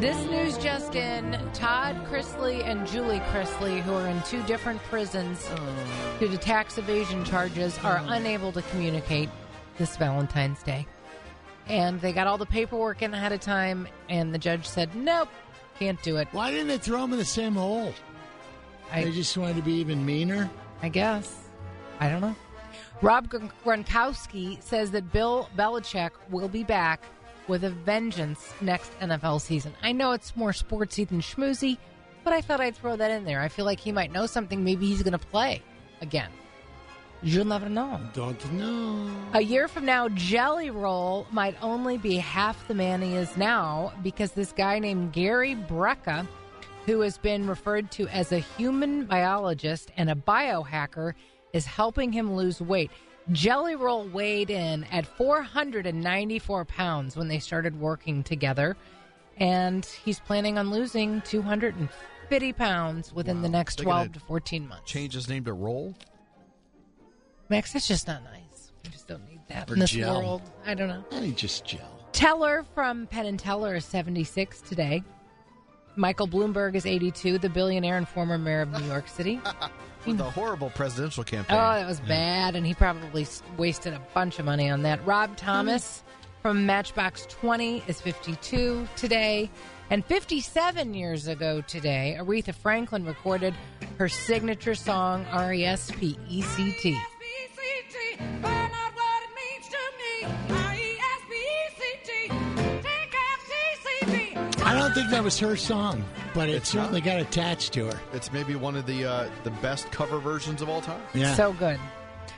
This 0.00 0.30
news 0.30 0.56
just 0.58 0.94
in 0.94 1.40
Todd 1.54 1.96
Chrisley 2.08 2.64
and 2.64 2.86
Julie 2.86 3.18
Chrisley, 3.32 3.80
who 3.80 3.94
are 3.94 4.06
in 4.06 4.22
two 4.22 4.44
different 4.44 4.80
prisons 4.84 5.44
oh. 5.50 6.16
due 6.20 6.28
to 6.28 6.38
tax 6.38 6.78
evasion 6.78 7.24
charges, 7.24 7.76
are 7.82 7.98
hmm. 7.98 8.10
unable 8.10 8.52
to 8.52 8.62
communicate 8.62 9.28
this 9.78 9.96
Valentine's 9.96 10.62
Day. 10.62 10.86
And 11.68 12.00
they 12.00 12.12
got 12.12 12.26
all 12.26 12.38
the 12.38 12.46
paperwork 12.46 13.02
in 13.02 13.12
ahead 13.12 13.32
of 13.32 13.40
time, 13.40 13.88
and 14.08 14.32
the 14.32 14.38
judge 14.38 14.66
said, 14.66 14.94
nope, 14.94 15.28
can't 15.78 16.00
do 16.02 16.16
it. 16.16 16.28
Why 16.32 16.50
didn't 16.50 16.68
they 16.68 16.78
throw 16.78 17.00
them 17.02 17.12
in 17.12 17.18
the 17.18 17.24
same 17.24 17.54
hole? 17.54 17.92
I- 18.92 19.04
they 19.04 19.12
just 19.12 19.36
wanted 19.36 19.56
to 19.56 19.62
be 19.62 19.74
even 19.74 20.04
meaner. 20.06 20.48
I 20.82 20.88
guess. 20.90 21.34
I 21.98 22.08
don't 22.08 22.20
know. 22.20 22.36
Rob 23.02 23.28
Gron- 23.28 23.50
Gronkowski 23.64 24.62
says 24.62 24.90
that 24.92 25.12
Bill 25.12 25.48
Belichick 25.56 26.10
will 26.30 26.48
be 26.48 26.62
back 26.64 27.02
with 27.48 27.64
a 27.64 27.70
vengeance 27.70 28.52
next 28.60 28.90
NFL 29.00 29.40
season. 29.40 29.74
I 29.82 29.92
know 29.92 30.12
it's 30.12 30.36
more 30.36 30.52
sportsy 30.52 31.06
than 31.08 31.20
schmoozy, 31.20 31.78
but 32.24 32.32
I 32.32 32.40
thought 32.40 32.60
I'd 32.60 32.76
throw 32.76 32.96
that 32.96 33.10
in 33.10 33.24
there. 33.24 33.40
I 33.40 33.48
feel 33.48 33.64
like 33.64 33.80
he 33.80 33.92
might 33.92 34.12
know 34.12 34.26
something. 34.26 34.62
Maybe 34.64 34.86
he's 34.86 35.02
going 35.02 35.12
to 35.12 35.18
play 35.26 35.62
again. 36.00 36.30
You'll 37.22 37.46
never 37.46 37.68
know. 37.68 38.00
Don't 38.12 38.52
know. 38.52 39.10
A 39.32 39.40
year 39.40 39.68
from 39.68 39.84
now, 39.84 40.08
Jelly 40.10 40.70
Roll 40.70 41.26
might 41.30 41.56
only 41.62 41.98
be 41.98 42.16
half 42.16 42.68
the 42.68 42.74
man 42.74 43.02
he 43.02 43.14
is 43.14 43.36
now 43.36 43.92
because 44.02 44.32
this 44.32 44.52
guy 44.52 44.78
named 44.78 45.12
Gary 45.12 45.54
Brecka, 45.54 46.26
who 46.84 47.00
has 47.00 47.18
been 47.18 47.48
referred 47.48 47.90
to 47.92 48.06
as 48.08 48.32
a 48.32 48.38
human 48.38 49.06
biologist 49.06 49.90
and 49.96 50.10
a 50.10 50.14
biohacker, 50.14 51.14
is 51.52 51.64
helping 51.64 52.12
him 52.12 52.34
lose 52.34 52.60
weight. 52.60 52.90
Jelly 53.32 53.74
Roll 53.74 54.04
weighed 54.04 54.50
in 54.50 54.84
at 54.84 55.04
494 55.06 56.64
pounds 56.66 57.16
when 57.16 57.26
they 57.28 57.40
started 57.40 57.80
working 57.80 58.22
together, 58.22 58.76
and 59.38 59.84
he's 59.84 60.20
planning 60.20 60.58
on 60.58 60.70
losing 60.70 61.22
250 61.22 62.52
pounds 62.52 63.12
within 63.12 63.42
the 63.42 63.48
next 63.48 63.76
12 63.76 64.12
to 64.12 64.20
14 64.20 64.68
months. 64.68 64.90
Change 64.90 65.14
his 65.14 65.28
name 65.28 65.44
to 65.44 65.52
Roll. 65.52 65.94
Max, 67.48 67.72
that's 67.72 67.86
just 67.88 68.06
not 68.06 68.22
nice. 68.24 68.72
We 68.84 68.90
just 68.90 69.06
don't 69.08 69.26
need 69.28 69.40
that 69.48 69.70
Or 69.70 69.74
in 69.74 69.80
this 69.80 69.90
gel. 69.90 70.20
world. 70.20 70.42
I 70.66 70.74
don't 70.74 70.88
know. 70.88 71.04
I 71.12 71.20
need 71.20 71.36
just 71.36 71.64
gel. 71.64 72.08
Teller 72.12 72.64
from 72.74 73.06
Penn 73.06 73.26
and 73.26 73.38
Teller 73.38 73.74
is 73.76 73.84
76 73.84 74.60
today. 74.62 75.02
Michael 75.96 76.28
Bloomberg 76.28 76.74
is 76.74 76.84
82, 76.86 77.38
the 77.38 77.48
billionaire 77.48 77.96
and 77.96 78.06
former 78.08 78.36
mayor 78.38 78.62
of 78.62 78.70
New 78.70 78.86
York 78.88 79.08
City. 79.08 79.40
With 80.06 80.20
a 80.20 80.24
horrible 80.30 80.70
presidential 80.70 81.24
campaign. 81.24 81.56
Oh, 81.56 81.74
that 81.74 81.86
was 81.86 82.00
bad, 82.00 82.54
and 82.54 82.66
he 82.66 82.74
probably 82.74 83.26
wasted 83.56 83.92
a 83.94 84.00
bunch 84.14 84.38
of 84.38 84.44
money 84.44 84.68
on 84.70 84.82
that. 84.82 85.04
Rob 85.06 85.36
Thomas 85.36 86.04
from 86.42 86.64
Matchbox 86.66 87.26
20 87.26 87.82
is 87.88 88.00
52 88.00 88.86
today. 88.96 89.50
And 89.90 90.04
57 90.04 90.94
years 90.94 91.28
ago 91.28 91.60
today, 91.60 92.16
Aretha 92.18 92.54
Franklin 92.54 93.04
recorded 93.04 93.54
her 93.98 94.08
signature 94.08 94.74
song, 94.74 95.22
E 95.22 95.26
R-E-S-P-E-C-T. 95.32 96.98
I 104.66 104.74
don't 104.74 104.92
think 104.94 105.10
that 105.10 105.22
was 105.22 105.38
her 105.38 105.56
song, 105.56 106.04
but 106.34 106.48
it 106.48 106.66
certainly 106.66 107.00
got 107.00 107.20
attached 107.20 107.72
to 107.74 107.86
her. 107.86 108.00
It's 108.12 108.32
maybe 108.32 108.56
one 108.56 108.76
of 108.76 108.84
the 108.86 109.04
uh, 109.04 109.30
the 109.44 109.50
best 109.50 109.90
cover 109.92 110.18
versions 110.18 110.60
of 110.60 110.68
all 110.68 110.80
time. 110.80 111.00
Yeah. 111.14 111.34
So 111.34 111.52
good. 111.52 111.78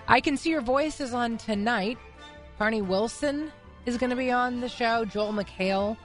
I 0.06 0.20
Can 0.20 0.36
See 0.36 0.50
Your 0.50 0.60
Voice 0.60 1.00
is 1.00 1.14
on 1.14 1.38
tonight. 1.38 1.98
Carnie 2.58 2.82
Wilson 2.82 3.50
is 3.86 3.96
going 3.96 4.10
to 4.10 4.16
be 4.16 4.30
on 4.30 4.60
the 4.60 4.68
show. 4.68 5.04
Joel 5.04 5.32
McHale 5.32 5.96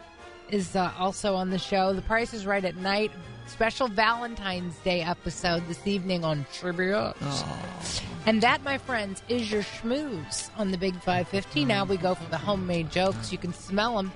is 0.50 0.76
uh, 0.76 0.92
also 0.98 1.36
on 1.36 1.50
the 1.50 1.60
show. 1.60 1.94
The 1.94 2.02
Price 2.02 2.34
is 2.34 2.46
Right 2.46 2.64
at 2.64 2.78
night. 2.78 3.12
Special 3.48 3.88
Valentine's 3.88 4.78
Day 4.80 5.02
episode 5.02 5.68
this 5.68 5.86
evening 5.86 6.24
on 6.24 6.46
Trivia. 6.54 7.14
And 8.26 8.42
that, 8.42 8.64
my 8.64 8.78
friends, 8.78 9.22
is 9.28 9.52
your 9.52 9.62
schmooze 9.64 10.50
on 10.58 10.72
the 10.72 10.78
Big 10.78 10.94
550. 10.96 11.66
Now 11.66 11.86
we 11.86 11.98
go 11.98 12.16
for 12.16 12.30
the 12.30 12.38
homemade 12.38 12.90
jokes. 12.92 13.32
You 13.32 13.38
can 13.38 13.54
smell 13.54 13.98
them 13.98 14.12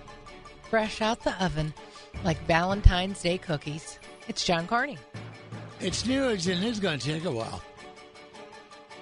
fresh 0.69 1.01
out 1.01 1.23
the 1.23 1.43
oven 1.43 1.73
like 2.23 2.37
Valentine's 2.45 3.21
Day 3.21 3.37
cookies. 3.37 3.99
It's 4.27 4.43
John 4.43 4.67
Carney. 4.67 4.97
It's 5.79 6.05
news 6.05 6.47
and 6.47 6.63
it's 6.63 6.79
going 6.79 6.99
to 6.99 7.13
take 7.13 7.25
a 7.25 7.31
while. 7.31 7.61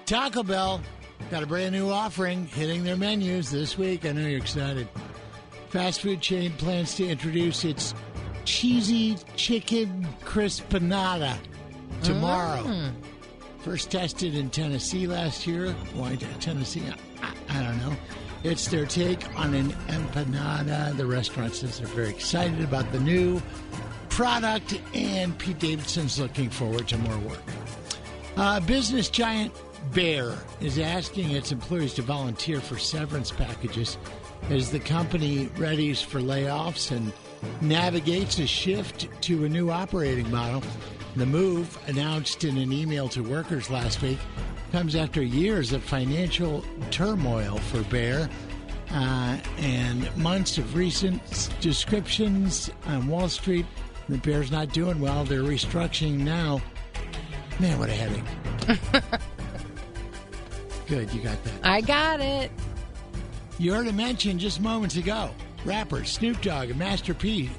Taco 0.04 0.42
Bell 0.42 0.80
got 1.30 1.42
a 1.42 1.46
brand 1.46 1.74
new 1.74 1.90
offering 1.90 2.46
hitting 2.46 2.84
their 2.84 2.96
menus 2.96 3.50
this 3.50 3.78
week. 3.78 4.04
I 4.04 4.12
know 4.12 4.26
you're 4.26 4.38
excited. 4.38 4.88
Fast 5.70 6.00
food 6.00 6.20
chain 6.20 6.52
plans 6.52 6.94
to 6.96 7.06
introduce 7.06 7.64
its 7.64 7.94
cheesy 8.46 9.18
chicken 9.34 10.06
crispanada 10.24 11.36
tomorrow. 12.02 12.62
Mm. 12.62 12.92
First 13.60 13.90
tested 13.90 14.34
in 14.34 14.48
Tennessee 14.48 15.06
last 15.06 15.46
year. 15.46 15.72
Why 15.94 16.14
Tennessee? 16.40 16.84
I, 17.20 17.34
I 17.50 17.62
don't 17.62 17.78
know. 17.78 17.94
It's 18.44 18.68
their 18.68 18.86
take 18.86 19.28
on 19.36 19.52
an 19.54 19.70
empanada. 19.88 20.96
The 20.96 21.04
restaurant 21.04 21.54
says 21.54 21.78
they're 21.78 21.88
very 21.88 22.08
excited 22.08 22.62
about 22.62 22.90
the 22.92 23.00
new 23.00 23.42
product, 24.08 24.80
and 24.94 25.36
Pete 25.36 25.58
Davidson's 25.58 26.20
looking 26.20 26.48
forward 26.48 26.86
to 26.88 26.98
more 26.98 27.18
work. 27.18 27.42
Uh, 28.36 28.60
business 28.60 29.10
giant 29.10 29.52
Bayer 29.92 30.36
is 30.60 30.78
asking 30.78 31.32
its 31.32 31.50
employees 31.52 31.94
to 31.94 32.02
volunteer 32.02 32.60
for 32.60 32.78
severance 32.78 33.32
packages 33.32 33.98
as 34.50 34.70
the 34.70 34.80
company 34.80 35.46
readies 35.56 36.04
for 36.04 36.20
layoffs 36.20 36.92
and 36.92 37.12
navigates 37.60 38.38
a 38.38 38.46
shift 38.46 39.08
to 39.22 39.44
a 39.44 39.48
new 39.48 39.70
operating 39.70 40.30
model. 40.30 40.62
The 41.16 41.26
move, 41.26 41.78
announced 41.86 42.44
in 42.44 42.58
an 42.58 42.72
email 42.72 43.08
to 43.10 43.22
workers 43.22 43.70
last 43.70 44.02
week, 44.02 44.18
comes 44.72 44.94
after 44.94 45.22
years 45.22 45.72
of 45.72 45.82
financial 45.82 46.64
turmoil 46.90 47.56
for 47.56 47.82
Bayer 47.84 48.28
uh, 48.90 49.38
and 49.58 50.16
months 50.16 50.58
of 50.58 50.74
recent 50.74 51.50
descriptions 51.60 52.70
on 52.86 53.06
Wall 53.08 53.28
Street. 53.28 53.66
The 54.08 54.18
Bear's 54.18 54.50
not 54.50 54.72
doing 54.72 55.00
well. 55.00 55.24
They're 55.24 55.42
restructuring 55.42 56.18
now. 56.18 56.60
Man, 57.58 57.78
what 57.78 57.88
a 57.88 57.92
headache. 57.92 58.22
Good, 60.86 61.12
you 61.12 61.20
got 61.20 61.42
that. 61.42 61.52
I 61.64 61.80
got 61.80 62.20
it. 62.20 62.50
You 63.58 63.72
heard 63.72 63.86
him 63.86 63.96
mention 63.96 64.38
just 64.38 64.60
moments 64.60 64.96
ago. 64.96 65.30
Rapper 65.64 66.04
Snoop 66.04 66.40
Dogg 66.40 66.70
and 66.70 66.78
Master 66.78 67.14
P 67.14 67.50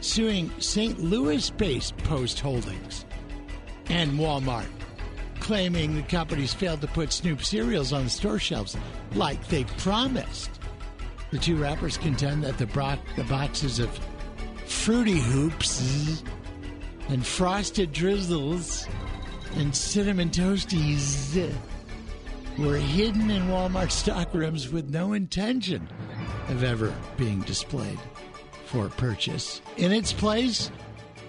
suing 0.00 0.50
St. 0.60 0.98
Louis 1.00 1.50
based 1.50 1.96
Post 1.98 2.40
Holdings 2.40 3.04
and 3.88 4.12
Walmart, 4.12 4.66
claiming 5.40 5.94
the 5.94 6.02
companies 6.02 6.52
failed 6.52 6.80
to 6.80 6.86
put 6.88 7.12
Snoop 7.12 7.42
cereals 7.42 7.92
on 7.92 8.08
store 8.08 8.38
shelves 8.38 8.76
like 9.14 9.46
they 9.48 9.64
promised. 9.64 10.50
The 11.30 11.38
two 11.38 11.56
rappers 11.56 11.96
contend 11.96 12.44
that 12.44 12.58
the, 12.58 12.66
bro- 12.66 12.98
the 13.16 13.24
boxes 13.24 13.78
of 13.78 13.90
Fruity 14.66 15.18
Hoops 15.18 16.22
and 17.08 17.24
Frosted 17.24 17.92
Drizzles 17.92 18.86
and 19.56 19.74
Cinnamon 19.74 20.30
Toasties 20.30 21.52
were 22.58 22.76
hidden 22.76 23.30
in 23.30 23.44
Walmart 23.44 23.90
stockrooms 23.90 24.70
with 24.70 24.90
no 24.90 25.12
intention 25.12 25.88
of 26.48 26.64
ever 26.64 26.94
being 27.16 27.40
displayed 27.40 27.98
for 28.66 28.88
purchase. 28.88 29.60
In 29.76 29.92
its 29.92 30.12
place 30.12 30.70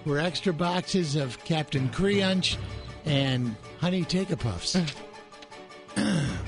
were 0.04 0.18
extra 0.18 0.52
boxes 0.52 1.16
of 1.16 1.42
Cap'n 1.44 1.88
Crunch 1.90 2.56
and 3.04 3.54
Honey 3.80 4.04
Take 4.04 4.30
a 4.30 4.36
Puffs. 4.36 4.76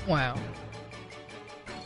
Wow. 0.07 0.37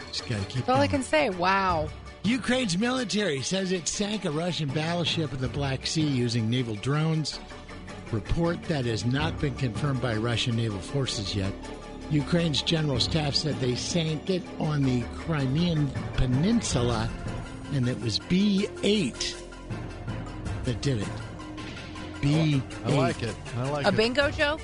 Just 0.07 0.27
got 0.29 0.39
to 0.39 0.45
keep 0.45 0.65
That's 0.65 0.69
all 0.69 0.81
I 0.81 0.87
can 0.87 1.03
say. 1.03 1.29
Wow. 1.29 1.89
Ukraine's 2.23 2.77
military 2.77 3.41
says 3.41 3.71
it 3.71 3.87
sank 3.87 4.25
a 4.25 4.31
Russian 4.31 4.69
battleship 4.69 5.33
in 5.33 5.41
the 5.41 5.47
Black 5.49 5.85
Sea 5.85 6.07
using 6.07 6.49
naval 6.49 6.75
drones. 6.75 7.39
Report 8.11 8.61
that 8.63 8.85
has 8.85 9.05
not 9.05 9.39
been 9.39 9.55
confirmed 9.55 10.01
by 10.01 10.15
Russian 10.15 10.55
naval 10.55 10.79
forces 10.79 11.35
yet. 11.35 11.53
Ukraine's 12.11 12.61
general 12.61 12.99
staff 12.99 13.35
said 13.35 13.55
they 13.59 13.75
sank 13.75 14.29
it 14.29 14.43
on 14.59 14.83
the 14.83 15.01
Crimean 15.15 15.89
Peninsula, 16.13 17.09
and 17.73 17.87
it 17.89 17.99
was 18.01 18.19
B 18.19 18.67
8 18.83 19.35
that 20.65 20.81
did 20.81 21.01
it. 21.01 21.07
B 22.21 22.55
8. 22.55 22.61
I 22.85 22.89
like 22.95 23.23
it. 23.23 23.35
I 23.57 23.69
like 23.69 23.85
A 23.85 23.87
it. 23.89 23.93
A 23.93 23.97
bingo 23.97 24.31
joke? 24.31 24.61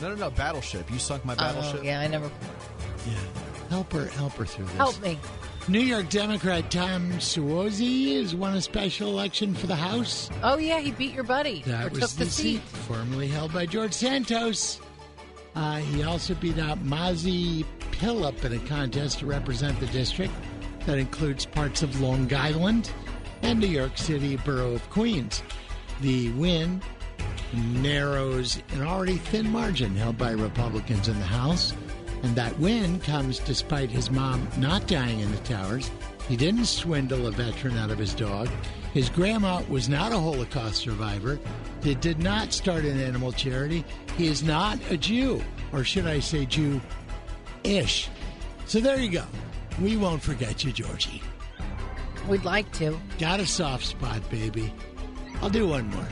No, 0.00 0.10
no, 0.10 0.14
no. 0.14 0.30
Battleship. 0.30 0.90
You 0.90 0.98
sunk 0.98 1.24
my 1.24 1.34
oh, 1.34 1.36
battleship. 1.36 1.80
Oh, 1.80 1.84
yeah, 1.84 2.00
I 2.00 2.06
never. 2.06 2.30
Yeah. 3.06 3.14
Help 3.70 3.92
her, 3.92 4.06
help 4.06 4.32
her 4.34 4.44
through 4.46 4.64
this. 4.66 4.74
Help 4.74 5.00
me. 5.02 5.18
New 5.68 5.80
York 5.80 6.08
Democrat 6.08 6.70
Tom 6.70 7.10
Suozzi 7.14 8.18
has 8.18 8.34
won 8.34 8.54
a 8.56 8.60
special 8.62 9.10
election 9.10 9.54
for 9.54 9.66
the 9.66 9.76
House. 9.76 10.30
Oh, 10.42 10.56
yeah, 10.56 10.78
he 10.80 10.92
beat 10.92 11.12
your 11.12 11.24
buddy. 11.24 11.62
or 11.66 11.70
That 11.70 11.82
took 11.92 12.00
was 12.00 12.16
the, 12.16 12.24
the 12.24 12.30
seat. 12.30 12.42
seat 12.54 12.62
formerly 12.62 13.28
held 13.28 13.52
by 13.52 13.66
George 13.66 13.92
Santos. 13.92 14.80
Uh, 15.58 15.78
he 15.78 16.04
also 16.04 16.36
beat 16.36 16.56
out 16.56 16.78
Mazi 16.84 17.64
Pilip 17.90 18.44
in 18.44 18.52
a 18.52 18.60
contest 18.68 19.18
to 19.18 19.26
represent 19.26 19.78
the 19.80 19.86
district 19.86 20.32
that 20.86 20.98
includes 20.98 21.46
parts 21.46 21.82
of 21.82 22.00
Long 22.00 22.32
Island 22.32 22.92
and 23.42 23.58
New 23.58 23.66
York 23.66 23.98
City 23.98 24.36
borough 24.36 24.74
of 24.74 24.88
Queens. 24.90 25.42
The 26.00 26.30
win 26.34 26.80
narrows 27.52 28.62
an 28.68 28.82
already 28.82 29.16
thin 29.16 29.50
margin 29.50 29.96
held 29.96 30.16
by 30.16 30.30
Republicans 30.30 31.08
in 31.08 31.18
the 31.18 31.26
House, 31.26 31.74
and 32.22 32.36
that 32.36 32.56
win 32.60 33.00
comes 33.00 33.40
despite 33.40 33.90
his 33.90 34.12
mom 34.12 34.46
not 34.58 34.86
dying 34.86 35.18
in 35.18 35.32
the 35.32 35.38
towers. 35.38 35.90
He 36.28 36.36
didn't 36.36 36.66
swindle 36.66 37.26
a 37.26 37.32
veteran 37.32 37.76
out 37.78 37.90
of 37.90 37.98
his 37.98 38.14
dog. 38.14 38.48
His 38.94 39.08
grandma 39.08 39.62
was 39.68 39.88
not 39.88 40.12
a 40.12 40.18
Holocaust 40.18 40.76
survivor. 40.76 41.38
He 41.82 41.94
did 41.94 42.18
not 42.18 42.52
start 42.52 42.84
an 42.84 42.98
animal 42.98 43.32
charity. 43.32 43.84
He 44.16 44.26
is 44.26 44.42
not 44.42 44.78
a 44.90 44.96
Jew, 44.96 45.42
or 45.72 45.84
should 45.84 46.06
I 46.06 46.20
say 46.20 46.46
Jew 46.46 46.80
ish. 47.64 48.08
So 48.66 48.80
there 48.80 48.98
you 48.98 49.10
go. 49.10 49.24
We 49.80 49.96
won't 49.96 50.22
forget 50.22 50.64
you, 50.64 50.72
Georgie. 50.72 51.22
We'd 52.28 52.44
like 52.44 52.70
to. 52.74 52.98
Got 53.18 53.40
a 53.40 53.46
soft 53.46 53.84
spot, 53.84 54.28
baby. 54.30 54.72
I'll 55.40 55.50
do 55.50 55.68
one 55.68 55.88
more 55.90 56.08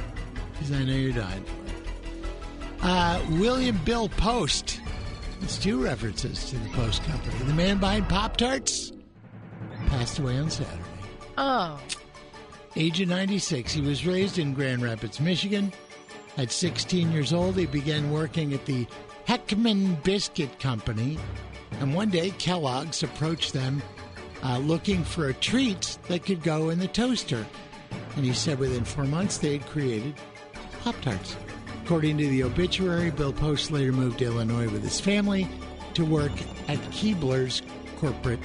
because 0.53 0.73
I 0.73 0.85
know 0.85 0.95
you're 0.95 1.13
dying 1.13 1.45
for 1.45 1.53
it. 1.53 2.83
Uh, 2.83 3.21
William 3.33 3.79
Bill 3.85 4.09
Post. 4.09 4.81
It's 5.43 5.59
two 5.59 5.83
references 5.83 6.49
to 6.51 6.57
the 6.57 6.69
Post 6.71 7.03
Company. 7.05 7.37
The 7.45 7.53
man 7.53 7.79
behind 7.79 8.09
Pop 8.09 8.37
Tarts 8.37 8.93
passed 9.89 10.19
away 10.19 10.39
on 10.39 10.51
Saturday. 10.51 10.83
Oh, 11.37 11.79
Age 12.79 13.01
of 13.01 13.09
96. 13.09 13.73
He 13.73 13.81
was 13.81 14.07
raised 14.07 14.39
in 14.39 14.53
Grand 14.53 14.83
Rapids, 14.83 15.19
Michigan. 15.19 15.73
At 16.37 16.53
16 16.53 17.11
years 17.11 17.33
old, 17.33 17.57
he 17.57 17.65
began 17.65 18.11
working 18.11 18.53
at 18.53 18.67
the 18.67 18.87
Hekman 19.27 20.03
Biscuit 20.03 20.61
Company. 20.61 21.19
And 21.81 21.95
one 21.95 22.11
day, 22.11 22.31
Kellogg's 22.33 23.03
approached 23.03 23.55
them 23.55 23.83
uh, 24.43 24.59
looking 24.59 25.05
for 25.05 25.29
a 25.29 25.35
treat 25.35 25.97
that 26.09 26.27
could 26.27 26.43
go 26.43 26.69
in 26.69 26.79
the 26.79 26.89
toaster. 26.89 27.47
And 28.15 28.27
he 28.27 28.35
said 28.35 28.59
within 28.59 28.85
four 28.85 29.05
months, 29.05 29.39
they 29.39 29.57
had 29.57 29.67
created 29.67 30.15
Pop 30.83 31.01
Tarts. 31.01 31.35
According 31.85 32.19
to 32.19 32.29
the 32.29 32.43
obituary, 32.43 33.11
Bill 33.11 33.33
Post 33.33 33.71
later 33.71 33.93
moved 33.93 34.19
to 34.19 34.27
Illinois 34.27 34.69
with 34.69 34.83
his 34.83 35.01
family 35.01 35.49
to 35.95 36.05
work 36.05 36.33
at 36.69 36.79
Keebler's 36.91 37.63
corporate 37.97 38.41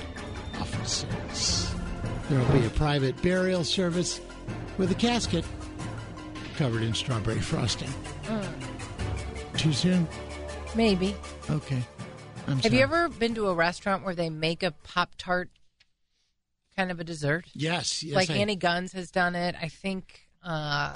offices. 0.58 1.76
There 2.30 2.40
will 2.40 2.60
be 2.60 2.66
a 2.66 2.70
private 2.70 3.22
burial 3.22 3.64
service 3.64 4.22
with 4.78 4.92
a 4.92 4.96
casket 4.96 5.46
covered 6.56 6.84
in 6.84 6.94
strawberry 6.94 7.40
frosting. 7.40 7.90
Too 9.58 9.74
soon? 9.74 10.08
maybe. 10.76 11.16
Okay. 11.50 11.82
I'm 12.48 12.60
Have 12.60 12.74
you 12.74 12.82
ever 12.82 13.10
been 13.10 13.36
to 13.36 13.48
a 13.48 13.54
restaurant 13.54 14.04
where 14.04 14.16
they 14.16 14.30
make 14.30 14.64
a 14.64 14.72
Pop 14.72 15.12
Tart 15.18 15.50
kind 16.76 16.92
of 16.92 17.00
a 17.00 17.04
dessert? 17.04 17.46
Yes, 17.54 18.04
yes. 18.04 18.16
like 18.16 18.30
I- 18.30 18.36
Annie 18.36 18.56
Gunn's 18.56 18.94
has 18.94 19.12
done 19.12 19.36
it. 19.36 19.56
I 19.62 19.68
think 19.68 20.28
uh, 20.44 20.94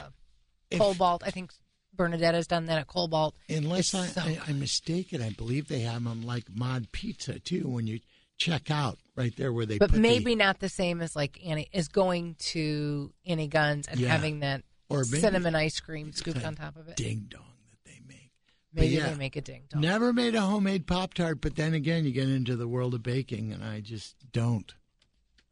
If- 0.71 0.79
Cobalt. 0.79 1.23
I 1.25 1.31
think 1.31 1.51
Bernadette 1.93 2.33
has 2.33 2.47
done 2.47 2.65
that 2.65 2.79
at 2.79 2.87
Cobalt. 2.87 3.35
Unless 3.49 3.93
I, 3.93 4.05
so 4.07 4.21
I, 4.21 4.39
I'm 4.47 4.59
mistaken, 4.59 5.21
I 5.21 5.29
believe 5.29 5.67
they 5.67 5.81
have 5.81 6.03
them 6.03 6.23
like 6.23 6.45
Mod 6.53 6.91
Pizza 6.91 7.39
too. 7.39 7.67
When 7.67 7.87
you 7.87 7.99
check 8.37 8.71
out, 8.71 8.97
right 9.15 9.35
there 9.37 9.51
where 9.53 9.65
they 9.65 9.77
but 9.77 9.89
put 9.89 9.95
the- 9.95 10.01
maybe 10.01 10.35
not 10.35 10.59
the 10.59 10.69
same 10.69 11.01
as 11.01 11.15
like 11.15 11.39
Annie 11.45 11.67
is 11.71 11.87
going 11.87 12.35
to 12.39 13.13
Annie 13.25 13.47
Gunn's 13.47 13.87
and 13.87 13.99
Yeah. 13.99 14.09
having 14.09 14.39
that 14.41 14.63
Or 14.89 15.03
cinnamon 15.03 15.55
ice 15.55 15.79
cream 15.79 16.09
it's 16.09 16.19
scooped 16.19 16.43
on 16.43 16.55
top 16.55 16.75
of 16.77 16.87
it. 16.89 16.95
ding 16.97 17.27
dong 17.29 17.41
that 17.69 17.89
they 17.89 17.99
make. 18.07 18.31
Maybe 18.73 18.95
yeah, 18.95 19.09
they 19.09 19.15
make 19.15 19.35
a 19.35 19.41
ding 19.41 19.63
dong. 19.69 19.81
Never 19.81 20.11
made 20.13 20.35
a 20.35 20.41
homemade 20.41 20.85
Pop 20.87 21.13
Tart, 21.13 21.39
but 21.41 21.55
then 21.55 21.73
again, 21.73 22.05
you 22.05 22.11
get 22.11 22.29
into 22.29 22.55
the 22.55 22.67
world 22.67 22.93
of 22.93 23.03
baking, 23.03 23.51
and 23.53 23.63
I 23.63 23.79
just 23.81 24.15
don't. 24.31 24.73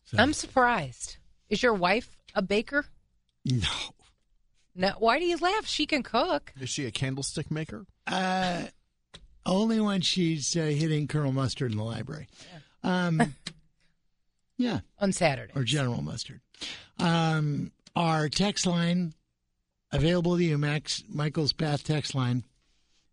So, 0.05 0.17
I'm 0.19 0.33
surprised. 0.33 1.17
Is 1.49 1.63
your 1.63 1.73
wife 1.73 2.17
a 2.35 2.41
baker? 2.41 2.85
no. 3.45 3.67
No. 4.75 4.93
Why 4.97 5.19
do 5.19 5.25
you 5.25 5.37
laugh? 5.37 5.67
She 5.67 5.85
can 5.85 6.01
cook. 6.03 6.51
Is 6.59 6.67
she 6.69 6.85
a 6.85 6.91
candlestick 6.91 7.51
maker? 7.51 7.85
Uh, 8.07 8.63
only 9.45 9.79
when 9.79 10.01
she's 10.01 10.55
uh, 10.57 10.61
hitting 10.61 11.07
Colonel 11.07 11.31
Mustard 11.31 11.71
in 11.71 11.77
the 11.77 11.83
library. 11.83 12.27
Um, 12.81 13.35
yeah, 14.63 14.79
on 14.99 15.11
Saturday. 15.11 15.51
or 15.55 15.63
General 15.63 16.01
Mustard. 16.01 16.41
Um, 16.99 17.71
our 17.95 18.29
text 18.29 18.65
line 18.65 19.13
available 19.91 20.37
to 20.37 20.43
you, 20.43 20.57
Max 20.57 21.03
Michael's 21.09 21.53
Path 21.53 21.83
text 21.83 22.15
line, 22.15 22.43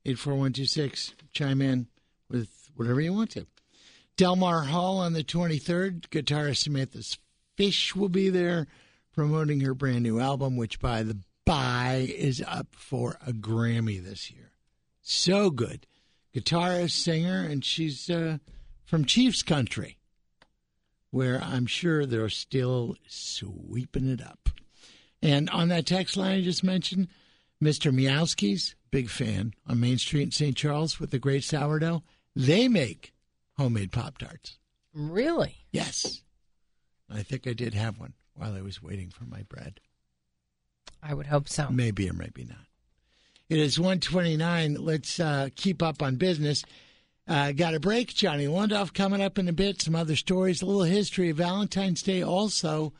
eight 0.04 0.18
four 0.18 0.34
one 0.34 0.52
two 0.52 0.66
six. 0.66 1.14
Chime 1.32 1.60
in 1.60 1.86
with 2.28 2.48
whatever 2.76 3.00
you 3.00 3.12
want 3.12 3.30
to. 3.30 3.46
Delmar 4.16 4.62
Hall 4.62 4.98
on 4.98 5.12
the 5.12 5.24
twenty 5.24 5.58
third. 5.58 6.08
Guitarist 6.10 6.58
Samantha 6.58 7.02
Fish 7.56 7.94
will 7.94 8.08
be 8.08 8.30
there 8.30 8.66
promoting 9.12 9.60
her 9.60 9.74
brand 9.74 10.02
new 10.02 10.20
album, 10.20 10.56
which 10.56 10.80
by 10.80 11.02
the 11.02 11.18
by 11.44 12.06
is 12.16 12.42
up 12.46 12.68
for 12.70 13.18
a 13.26 13.32
Grammy 13.32 14.02
this 14.02 14.30
year. 14.30 14.52
So 15.02 15.50
good. 15.50 15.86
Guitarist, 16.34 16.92
singer, 16.92 17.42
and 17.42 17.64
she's 17.64 18.08
uh, 18.08 18.38
from 18.84 19.04
Chiefs 19.04 19.42
country, 19.42 19.98
where 21.10 21.42
I'm 21.42 21.66
sure 21.66 22.06
they're 22.06 22.28
still 22.28 22.96
sweeping 23.08 24.08
it 24.08 24.22
up. 24.22 24.48
And 25.22 25.50
on 25.50 25.68
that 25.68 25.86
text 25.86 26.16
line 26.16 26.38
I 26.38 26.42
just 26.42 26.64
mentioned, 26.64 27.08
Mr. 27.62 27.92
Miowski's, 27.92 28.74
big 28.90 29.10
fan, 29.10 29.52
on 29.66 29.80
Main 29.80 29.98
Street 29.98 30.22
in 30.22 30.30
St. 30.30 30.56
Charles 30.56 30.98
with 30.98 31.10
the 31.10 31.18
great 31.18 31.44
sourdough. 31.44 32.02
They 32.34 32.68
make 32.68 33.12
homemade 33.58 33.92
Pop 33.92 34.18
Tarts. 34.18 34.58
Really? 34.94 35.56
Yes. 35.70 36.22
I 37.10 37.22
think 37.22 37.46
I 37.46 37.52
did 37.52 37.74
have 37.74 37.98
one 37.98 38.14
while 38.34 38.54
I 38.54 38.62
was 38.62 38.82
waiting 38.82 39.10
for 39.10 39.24
my 39.24 39.42
bread. 39.42 39.80
I 41.02 41.14
would 41.14 41.26
hope 41.26 41.48
so. 41.48 41.68
Maybe 41.70 42.08
or 42.08 42.12
maybe 42.12 42.44
not. 42.44 42.66
It 43.48 43.58
is 43.58 43.78
129. 43.78 44.74
Let's 44.74 45.18
uh, 45.18 45.48
keep 45.56 45.82
up 45.82 46.02
on 46.02 46.16
business. 46.16 46.64
Uh, 47.30 47.52
got 47.52 47.74
a 47.74 47.80
break. 47.80 48.12
Johnny 48.12 48.46
Londoff 48.46 48.92
coming 48.92 49.22
up 49.22 49.38
in 49.38 49.46
a 49.46 49.52
bit. 49.52 49.80
Some 49.80 49.94
other 49.94 50.16
stories, 50.16 50.62
a 50.62 50.66
little 50.66 50.82
history 50.82 51.30
of 51.30 51.36
Valentine's 51.36 52.02
Day 52.02 52.22
also 52.22 52.92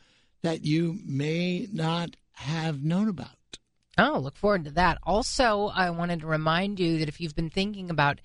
that 0.43 0.65
you 0.65 1.01
may 1.05 1.67
not 1.73 2.15
have 2.35 2.85
known 2.85 3.09
about. 3.09 3.59
Oh, 3.99 4.21
look 4.21 4.37
forward 4.37 4.67
to 4.67 4.71
that. 4.71 4.99
Also, 5.03 5.73
I 5.75 5.91
wanted 5.91 6.21
to 6.21 6.29
remind 6.29 6.79
you 6.79 7.01
that 7.01 7.09
if 7.09 7.21
you've 7.21 7.35
been 7.35 7.51
thinking 7.51 7.91
about 7.91 8.21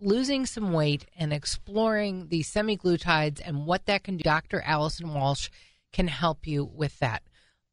losing 0.00 0.44
some 0.44 0.72
weight 0.72 1.06
and 1.16 1.32
exploring 1.32 2.26
the 2.30 2.40
semaglutides 2.40 3.40
and 3.44 3.64
what 3.64 3.86
that 3.86 4.02
can 4.02 4.16
do, 4.16 4.24
Dr. 4.24 4.60
Allison 4.62 5.14
Walsh 5.14 5.50
can 5.92 6.08
help 6.08 6.48
you 6.48 6.64
with 6.64 6.98
that. 6.98 7.22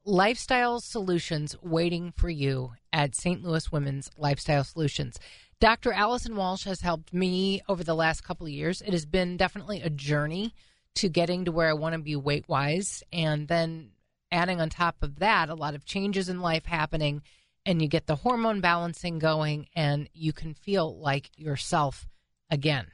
Lifestyle 0.05 0.79
Solutions 0.79 1.55
waiting 1.63 2.13
for 2.15 2.29
you 2.29 2.73
at 2.93 3.15
St. 3.15 3.43
Louis 3.43 3.71
Women's 3.71 4.11
Lifestyle 4.19 4.63
Solutions. 4.63 5.17
Dr. 5.61 5.93
Allison 5.93 6.35
Walsh 6.35 6.65
has 6.65 6.81
helped 6.81 7.13
me 7.13 7.61
over 7.69 7.83
the 7.83 7.95
last 7.95 8.23
couple 8.25 8.45
of 8.45 8.51
years. 8.51 8.81
It 8.81 8.91
has 8.91 9.05
been 9.05 9.37
definitely 9.37 9.81
a 9.81 9.89
journey 9.89 10.53
to 10.95 11.07
getting 11.07 11.45
to 11.45 11.51
where 11.51 11.69
I 11.69 11.73
want 11.73 11.93
to 11.93 11.99
be 11.99 12.15
weight 12.15 12.47
wise. 12.49 13.03
And 13.13 13.47
then 13.47 13.91
adding 14.31 14.59
on 14.59 14.69
top 14.69 14.97
of 15.01 15.19
that, 15.19 15.49
a 15.49 15.55
lot 15.55 15.73
of 15.73 15.85
changes 15.85 16.27
in 16.27 16.41
life 16.41 16.65
happening, 16.65 17.21
and 17.65 17.81
you 17.81 17.87
get 17.87 18.05
the 18.05 18.17
hormone 18.17 18.59
balancing 18.59 19.17
going, 19.17 19.67
and 19.73 20.09
you 20.13 20.33
can 20.33 20.53
feel 20.53 20.99
like 20.99 21.31
yourself 21.37 22.07
again. 22.49 22.87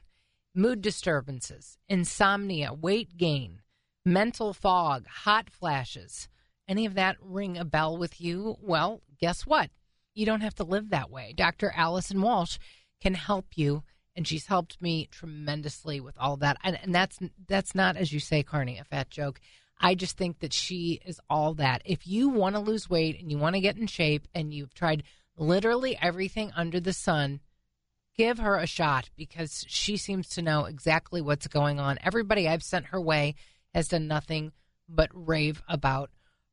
Mood 0.53 0.81
disturbances, 0.81 1.77
insomnia, 1.89 2.73
weight 2.73 3.17
gain, 3.17 3.61
mental 4.05 4.53
fog, 4.53 5.07
hot 5.07 5.49
flashes. 5.49 6.27
Any 6.67 6.85
of 6.85 6.93
that 6.93 7.17
ring 7.21 7.57
a 7.57 7.65
bell 7.65 7.97
with 7.97 8.21
you? 8.21 8.55
Well, 8.61 9.01
guess 9.19 9.47
what? 9.47 9.71
You 10.13 10.25
don't 10.25 10.41
have 10.41 10.55
to 10.55 10.63
live 10.63 10.89
that 10.89 11.09
way. 11.09 11.33
Dr. 11.35 11.71
Allison 11.75 12.21
Walsh 12.21 12.57
can 13.01 13.13
help 13.13 13.45
you, 13.55 13.83
and 14.15 14.27
she's 14.27 14.47
helped 14.47 14.81
me 14.81 15.07
tremendously 15.11 15.99
with 15.99 16.17
all 16.17 16.37
that. 16.37 16.57
And, 16.63 16.77
and 16.81 16.93
that's 16.93 17.19
that's 17.47 17.73
not, 17.75 17.97
as 17.97 18.11
you 18.11 18.19
say, 18.19 18.43
Carney, 18.43 18.77
a 18.77 18.83
fat 18.83 19.09
joke. 19.09 19.39
I 19.79 19.95
just 19.95 20.17
think 20.17 20.39
that 20.39 20.53
she 20.53 21.01
is 21.05 21.19
all 21.29 21.55
that. 21.55 21.81
If 21.85 22.05
you 22.05 22.29
want 22.29 22.55
to 22.55 22.61
lose 22.61 22.89
weight 22.89 23.19
and 23.19 23.31
you 23.31 23.37
want 23.37 23.55
to 23.55 23.61
get 23.61 23.77
in 23.77 23.87
shape, 23.87 24.27
and 24.35 24.53
you've 24.53 24.73
tried 24.73 25.03
literally 25.37 25.97
everything 25.99 26.51
under 26.55 26.79
the 26.79 26.93
sun, 26.93 27.39
give 28.15 28.37
her 28.37 28.57
a 28.57 28.67
shot 28.67 29.09
because 29.15 29.65
she 29.67 29.97
seems 29.97 30.29
to 30.29 30.41
know 30.41 30.65
exactly 30.65 31.21
what's 31.21 31.47
going 31.47 31.79
on. 31.79 31.97
Everybody 32.03 32.47
I've 32.47 32.63
sent 32.63 32.87
her 32.87 33.01
way 33.01 33.35
has 33.73 33.87
done 33.87 34.07
nothing 34.07 34.51
but 34.87 35.09
rave 35.13 35.63
about 35.67 36.11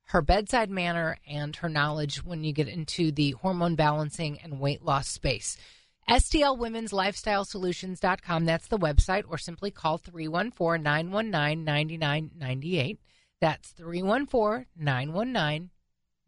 her 0.09 0.23
bedside 0.23 0.71
manner 0.71 1.19
and 1.29 1.57
her 1.57 1.69
knowledge 1.69 2.25
when 2.25 2.43
you 2.45 2.53
get 2.53 2.69
into 2.69 3.13
the 3.13 3.33
hormone 3.33 3.75
balancing 3.75 4.39
and 4.43 4.61
weight 4.61 4.83
loss 4.83 5.09
space. 5.09 5.57
STL 6.09 6.57
Women's 6.57 6.95
Lifestyle 6.95 7.45
Solutions.com, 7.45 8.47
that's 8.47 8.69
the 8.69 8.79
website, 8.79 9.25
or 9.29 9.37
simply 9.37 9.71
call 9.71 9.99
314 9.99 10.83
919 10.83 11.65
9998. 11.65 12.99
That's 13.41 13.69
314 13.73 14.67
919 14.75 15.71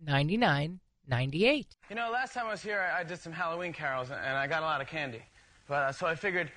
9998. 0.03 1.76
You 1.89 1.97
know, 1.97 2.11
last 2.11 2.35
time 2.35 2.47
I 2.47 2.51
was 2.51 2.62
here, 2.62 2.81
I, 2.95 3.01
I 3.01 3.05
did 3.05 3.18
some 3.18 3.33
Halloween 3.33 3.72
carols, 3.72 4.11
and 4.11 4.37
I 4.37 4.47
got 4.47 4.62
a 4.62 4.66
lot 4.66 4.83
of 4.83 4.87
candy. 4.87 5.22
But 5.66 5.74
uh, 5.74 5.93
so 5.93 6.07
I 6.07 6.14
figured, 6.14 6.53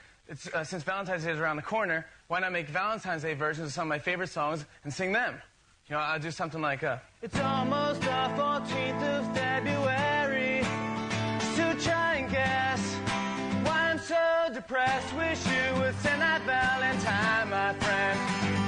uh, 0.54 0.66
since 0.66 0.84
Valentine's 0.84 1.24
Day 1.24 1.32
is 1.32 1.40
around 1.40 1.56
the 1.56 1.62
corner, 1.62 2.06
why 2.28 2.42
not 2.42 2.52
make 2.52 2.68
Valentine's 2.68 3.22
Day 3.22 3.34
versions 3.34 3.68
of 3.68 3.74
some 3.74 3.84
of 3.84 3.90
my 3.90 4.00
favorite 4.00 4.30
songs 4.30 4.66
and 4.84 4.94
sing 4.94 5.14
them? 5.14 5.36
You 5.90 5.96
know, 5.96 6.02
I'll 6.02 6.20
do 6.20 6.32
something 6.32 6.62
like, 6.62 6.82
uh, 6.82 6.98
It's 7.22 7.38
almost 7.40 8.00
the 8.02 8.08
14th 8.08 9.04
of 9.04 9.36
February. 9.36 10.62
To 11.58 11.84
try 11.84 12.16
and 12.16 12.32
guess 12.32 12.80
why 13.66 13.92
I'm 13.92 14.00
so 14.00 14.50
depressed. 14.54 15.14
Wish 15.14 15.46
you 15.46 15.82
would 15.82 15.94
send 15.96 16.22
that 16.22 16.42
Valentine, 16.46 17.50
my 17.50 17.74
friend. 17.84 18.18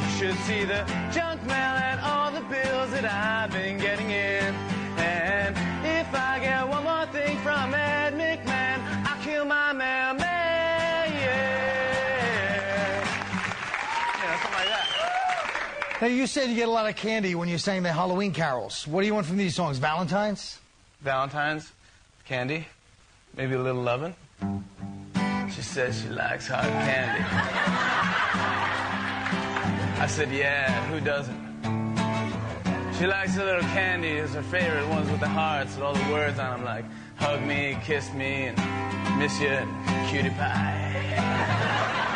You 0.04 0.10
should 0.18 0.38
see 0.44 0.66
the 0.66 0.84
junk 1.14 1.42
mail 1.44 1.76
and 1.88 2.02
all 2.02 2.32
the 2.32 2.42
bills 2.42 2.92
that 2.92 3.06
I've 3.06 3.52
been 3.52 3.78
getting 3.78 4.12
in. 4.12 4.54
And 4.98 5.56
if 5.86 6.14
I 6.14 6.40
get 6.40 6.68
one 6.68 6.84
more 6.84 7.06
thing 7.14 7.38
from 7.38 7.74
Ed 7.74 8.14
McMahon, 8.14 9.08
I'll 9.08 9.24
kill 9.24 9.46
my 9.46 9.72
mailman. 9.72 10.25
Now, 16.06 16.12
you 16.12 16.28
said 16.28 16.50
you 16.50 16.56
get 16.56 16.68
a 16.68 16.72
lot 16.72 16.88
of 16.88 16.96
candy 16.96 17.34
when 17.34 17.50
you 17.50 17.58
sang 17.58 17.82
the 17.82 17.92
Halloween 17.92 18.32
carols. 18.32 18.86
What 18.86 19.02
do 19.02 19.08
you 19.08 19.16
want 19.16 19.26
from 19.26 19.38
these 19.38 19.56
songs? 19.56 19.80
Valentine's? 19.80 20.60
Valentine's, 21.02 21.72
candy, 22.26 22.68
maybe 23.36 23.56
a 23.56 23.60
little 23.60 23.82
loving. 23.82 24.14
She 25.50 25.64
says 25.64 26.00
she 26.00 26.10
likes 26.10 26.48
hard 26.48 26.68
candy. 26.68 27.26
I 30.00 30.06
said, 30.08 30.32
yeah, 30.32 30.86
who 30.92 31.00
doesn't? 31.00 31.42
She 33.00 33.08
likes 33.08 33.34
the 33.34 33.44
little 33.44 33.68
candy 33.72 34.20
as 34.20 34.36
her 34.36 34.44
favorite 34.44 34.88
ones 34.90 35.10
with 35.10 35.22
the 35.22 35.28
hearts 35.28 35.74
with 35.74 35.86
all 35.86 35.96
the 35.96 36.12
words 36.12 36.38
on 36.38 36.52
them 36.52 36.66
like 36.66 36.86
hug 37.16 37.42
me, 37.42 37.80
kiss 37.84 38.14
me, 38.14 38.54
and 38.54 39.18
miss 39.18 39.42
you, 39.42 39.48
and 39.48 40.08
cutie 40.12 40.30
pie. 40.30 42.12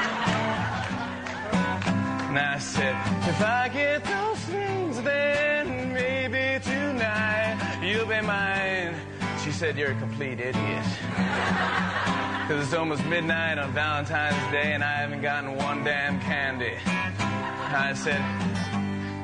And 2.30 2.38
I 2.38 2.60
said, 2.60 2.96
if 3.28 3.42
I 3.42 3.70
get 3.70 4.04
those 4.04 4.38
things, 4.38 5.02
then 5.02 5.94
maybe 5.94 6.64
tonight 6.64 7.80
you'll 7.82 8.06
be 8.06 8.22
mine. 8.22 8.94
She 9.44 9.52
said, 9.52 9.80
you're 9.80 9.94
a 9.94 10.00
complete 10.00 10.40
idiot. 10.40 10.86
Because 12.50 12.66
it's 12.66 12.74
almost 12.74 13.06
midnight 13.06 13.60
on 13.60 13.72
Valentine's 13.74 14.52
Day 14.52 14.74
and 14.74 14.84
I 14.84 15.02
haven't 15.02 15.22
gotten 15.22 15.56
one 15.56 15.84
damn 15.84 16.20
candy. 16.20 16.74
I 16.88 17.94
said, 17.94 18.18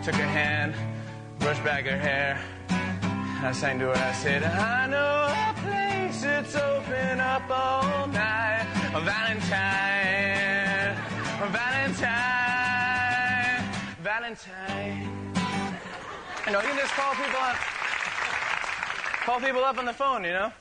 took 0.03 0.13
her 0.13 0.27
hand, 0.27 0.75
brushed 1.39 1.63
back 1.63 1.85
her 1.85 1.97
hair. 1.97 2.39
I 2.69 3.51
sang 3.51 3.79
to 3.79 3.85
her, 3.85 3.95
I 3.95 4.13
said, 4.13 4.43
I 4.43 4.85
know 4.85 5.33
a 5.33 5.55
place 5.59 6.21
that's 6.21 6.55
open 6.55 7.19
up 7.19 7.49
all 7.49 8.05
night. 8.09 8.67
Valentine, 8.93 10.95
a 11.41 11.47
Valentine, 11.49 12.44
Valentine. 14.05 15.09
You 16.45 16.51
know, 16.51 16.61
you 16.61 16.67
can 16.67 16.77
just 16.77 16.93
call 16.93 17.15
people 17.15 17.39
up, 17.39 17.55
call 19.25 19.39
people 19.39 19.63
up 19.63 19.79
on 19.79 19.85
the 19.85 19.93
phone, 19.93 20.23
you 20.23 20.29
know? 20.29 20.51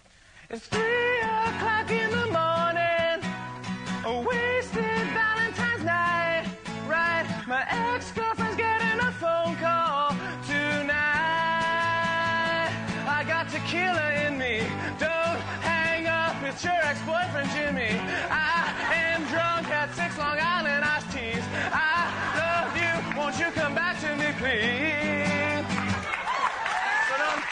It's 0.48 0.66
three 0.66 1.20
o'clock 1.20 1.90
in 1.90 2.10
the 2.10 2.24
morning, 2.32 3.20
a 4.06 4.22
wasted 4.26 5.06
Valentine's 5.12 5.84
night, 5.84 6.46
right? 6.88 7.26
My 7.46 7.66
ex-girlfriend's 7.68 8.56
getting 8.56 8.98
a 8.98 9.12
phone 9.12 9.56
call 9.56 10.16
tonight. 10.48 10.94
I 13.06 13.24
got 13.28 13.50
tequila 13.50 14.26
in 14.26 14.38
me. 14.38 14.60
Don't 14.98 15.38
hang 15.60 16.06
up. 16.06 16.34
It's 16.44 16.64
your 16.64 16.72
ex-boyfriend 16.72 17.50
Jimmy. 17.50 18.00
I 18.30 18.72
am 18.94 19.20
drunk 19.26 19.68
at 19.68 19.94
six 19.94 20.16
Long 20.16 20.38
Island. 20.40 20.82
I 20.82 21.00
So 27.08 27.16
don't, 27.18 27.42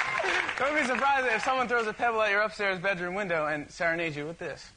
don't 0.58 0.76
be 0.80 0.84
surprised 0.86 1.26
if 1.26 1.42
someone 1.42 1.68
throws 1.68 1.86
a 1.86 1.92
pebble 1.92 2.22
at 2.22 2.30
your 2.30 2.42
upstairs 2.42 2.78
bedroom 2.78 3.14
window 3.14 3.46
and 3.46 3.70
serenades 3.70 4.16
you 4.16 4.26
with 4.26 4.38
this. 4.38 4.70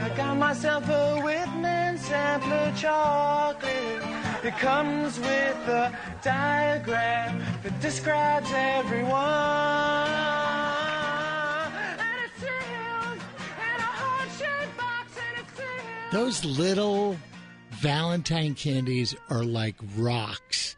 I 0.00 0.08
got 0.16 0.36
myself 0.36 0.88
a 0.88 1.20
Whitman 1.20 1.96
sampler 1.98 2.72
chocolate. 2.76 4.02
It 4.42 4.56
comes 4.58 5.18
with 5.20 5.68
a 5.68 5.96
diagram 6.22 7.42
that 7.62 7.80
describes 7.80 8.50
everyone. 8.52 9.10
And 11.98 12.20
it's 12.24 12.40
sealed 12.40 13.20
in 13.58 13.78
a 13.78 13.82
heart-shaped 13.82 14.76
box, 14.76 15.12
and 15.16 15.38
it's 15.44 15.54
sealed. 15.56 16.10
Those 16.10 16.44
little 16.44 17.16
Valentine 17.80 18.54
candies 18.54 19.14
are 19.30 19.42
like 19.42 19.76
rocks 19.96 20.76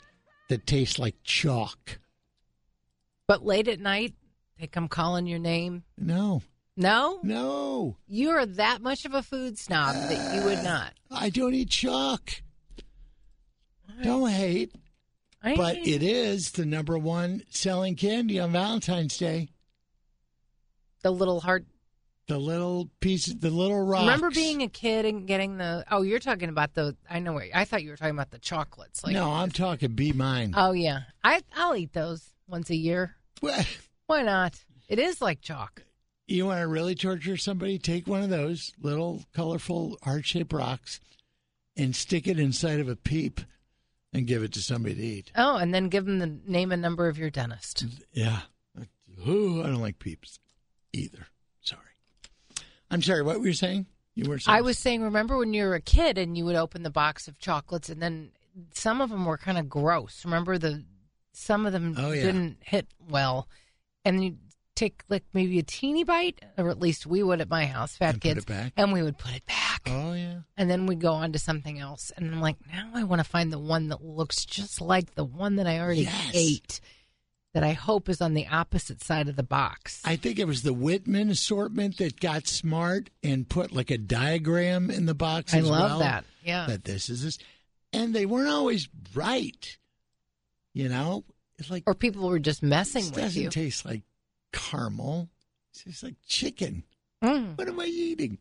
that 0.48 0.66
taste 0.68 0.98
like 1.00 1.16
chalk. 1.24 1.98
But 3.26 3.44
late 3.44 3.66
at 3.66 3.80
night, 3.80 4.14
they 4.60 4.68
come 4.68 4.86
calling 4.86 5.26
your 5.26 5.40
name. 5.40 5.82
No, 5.98 6.42
No? 6.76 7.18
no, 7.24 7.96
You're 8.06 8.46
that 8.46 8.82
much 8.82 9.04
of 9.04 9.14
a 9.14 9.22
food 9.22 9.58
snob 9.58 9.94
that 9.96 10.34
you 10.36 10.44
would 10.44 10.58
uh, 10.58 10.62
not. 10.62 10.92
I 11.10 11.30
don't 11.30 11.54
eat 11.54 11.70
chalk. 11.70 12.30
Don't 14.02 14.30
hate, 14.30 14.72
I 15.42 15.56
but 15.56 15.78
it 15.78 16.02
is 16.04 16.52
the 16.52 16.64
number 16.64 16.96
one 16.96 17.42
selling 17.50 17.94
candy 17.96 18.38
on 18.38 18.52
Valentine's 18.52 19.16
Day. 19.18 19.48
the 21.02 21.10
little 21.10 21.40
heart. 21.40 21.64
The 22.28 22.38
little 22.38 22.88
pieces, 23.00 23.36
the 23.40 23.50
little 23.50 23.82
rocks. 23.82 24.02
Remember 24.02 24.30
being 24.30 24.62
a 24.62 24.68
kid 24.68 25.04
and 25.04 25.26
getting 25.26 25.58
the? 25.58 25.84
Oh, 25.90 26.02
you're 26.02 26.20
talking 26.20 26.48
about 26.48 26.74
the. 26.74 26.96
I 27.10 27.18
know 27.18 27.32
where. 27.32 27.48
I 27.52 27.64
thought 27.64 27.82
you 27.82 27.90
were 27.90 27.96
talking 27.96 28.14
about 28.14 28.30
the 28.30 28.38
chocolates. 28.38 29.02
Like, 29.02 29.12
no, 29.14 29.30
I'm 29.30 29.50
talking 29.50 29.92
be 29.92 30.12
mine. 30.12 30.54
Oh 30.56 30.72
yeah, 30.72 31.00
I 31.24 31.42
I'll 31.56 31.74
eat 31.74 31.92
those 31.92 32.32
once 32.48 32.70
a 32.70 32.76
year. 32.76 33.16
Well, 33.42 33.64
Why 34.06 34.22
not? 34.22 34.54
It 34.88 34.98
is 34.98 35.20
like 35.20 35.40
chalk. 35.40 35.82
you 36.28 36.46
want 36.46 36.60
to 36.60 36.68
really 36.68 36.94
torture 36.94 37.36
somebody? 37.36 37.78
Take 37.78 38.06
one 38.06 38.22
of 38.22 38.30
those 38.30 38.72
little 38.80 39.24
colorful 39.34 39.98
heart 40.02 40.24
shaped 40.24 40.52
rocks 40.52 41.00
and 41.76 41.96
stick 41.96 42.26
it 42.28 42.38
inside 42.38 42.78
of 42.78 42.88
a 42.88 42.96
peep 42.96 43.40
and 44.12 44.26
give 44.26 44.42
it 44.42 44.52
to 44.52 44.60
somebody 44.62 44.94
to 44.94 45.02
eat. 45.02 45.32
Oh, 45.34 45.56
and 45.56 45.74
then 45.74 45.88
give 45.88 46.04
them 46.04 46.18
the 46.18 46.38
name 46.46 46.70
and 46.70 46.82
number 46.82 47.08
of 47.08 47.18
your 47.18 47.30
dentist. 47.30 47.84
Yeah. 48.12 48.40
Ooh, 49.26 49.62
I 49.62 49.66
don't 49.66 49.80
like 49.80 49.98
peeps 49.98 50.38
either. 50.92 51.26
I'm 52.92 53.02
sorry. 53.02 53.22
What 53.22 53.40
were 53.40 53.46
you 53.46 53.52
saying? 53.54 53.86
You 54.14 54.28
were 54.28 54.38
saying 54.38 54.56
I 54.58 54.60
was 54.60 54.78
saying, 54.78 55.02
remember 55.02 55.38
when 55.38 55.54
you 55.54 55.64
were 55.64 55.74
a 55.74 55.80
kid 55.80 56.18
and 56.18 56.36
you 56.36 56.44
would 56.44 56.54
open 56.56 56.82
the 56.82 56.90
box 56.90 57.26
of 57.28 57.38
chocolates, 57.38 57.88
and 57.88 58.00
then 58.02 58.30
some 58.74 59.00
of 59.00 59.08
them 59.10 59.24
were 59.24 59.38
kind 59.38 59.56
of 59.58 59.68
gross. 59.68 60.24
Remember 60.24 60.58
the 60.58 60.84
some 61.32 61.64
of 61.64 61.72
them 61.72 61.94
Oh, 61.98 62.12
yeah. 62.12 62.22
didn't 62.24 62.58
hit 62.60 62.86
well, 63.08 63.48
and 64.04 64.22
you 64.22 64.36
take 64.74 65.02
like 65.08 65.24
maybe 65.32 65.58
a 65.58 65.62
teeny 65.62 66.04
bite, 66.04 66.40
or 66.58 66.68
at 66.68 66.78
least 66.78 67.06
we 67.06 67.22
would 67.22 67.40
at 67.40 67.48
my 67.48 67.64
house, 67.66 67.96
fat 67.96 68.14
And 68.14 68.20
put 68.22 68.28
kids, 68.28 68.38
it 68.44 68.46
back? 68.46 68.72
and 68.76 68.92
we 68.92 69.02
would 69.02 69.16
put 69.16 69.34
it 69.34 69.46
back, 69.46 69.82
Oh 69.86 70.12
yeah. 70.12 70.40
and 70.58 70.70
then 70.70 70.84
we'd 70.86 71.00
go 71.00 71.12
on 71.12 71.32
to 71.32 71.38
something 71.38 71.78
else. 71.78 72.12
And 72.16 72.34
I'm 72.34 72.40
like, 72.42 72.56
now 72.70 72.90
I 72.94 73.04
want 73.04 73.20
to 73.20 73.28
find 73.28 73.50
the 73.52 73.58
one 73.58 73.88
that 73.88 74.04
looks 74.04 74.44
just 74.44 74.80
like 74.82 75.14
the 75.14 75.24
one 75.24 75.56
that 75.56 75.66
I 75.66 75.78
already 75.80 76.02
Yes. 76.02 76.30
ate. 76.34 76.80
That 77.54 77.64
I 77.64 77.72
hope 77.72 78.08
is 78.08 78.22
on 78.22 78.32
the 78.32 78.46
opposite 78.46 79.02
side 79.02 79.28
of 79.28 79.36
the 79.36 79.42
box. 79.42 80.00
I 80.06 80.16
think 80.16 80.38
it 80.38 80.46
was 80.46 80.62
the 80.62 80.72
Whitman 80.72 81.28
assortment 81.28 81.98
that 81.98 82.18
got 82.18 82.46
smart 82.46 83.10
and 83.22 83.46
put 83.46 83.72
like 83.72 83.90
a 83.90 83.98
diagram 83.98 84.90
in 84.90 85.04
the 85.04 85.14
box. 85.14 85.52
I 85.52 85.60
love 85.60 85.90
well, 85.90 85.98
that. 85.98 86.24
Yeah. 86.42 86.64
That 86.66 86.84
this 86.84 87.10
is 87.10 87.22
this, 87.22 87.38
and 87.92 88.14
they 88.14 88.24
weren't 88.24 88.48
always 88.48 88.88
right. 89.14 89.76
You 90.72 90.88
know, 90.88 91.24
it's 91.58 91.70
like 91.70 91.82
or 91.86 91.94
people 91.94 92.26
were 92.26 92.38
just 92.38 92.62
messing 92.62 93.02
this 93.02 93.10
with 93.10 93.24
doesn't 93.24 93.42
you. 93.42 93.50
taste 93.50 93.84
like 93.84 94.02
caramel. 94.52 95.28
It 95.74 95.84
tastes 95.84 96.02
like 96.02 96.16
chicken. 96.26 96.84
Mm. 97.22 97.58
What 97.58 97.68
am 97.68 97.80
I 97.80 97.84
eating? 97.84 98.38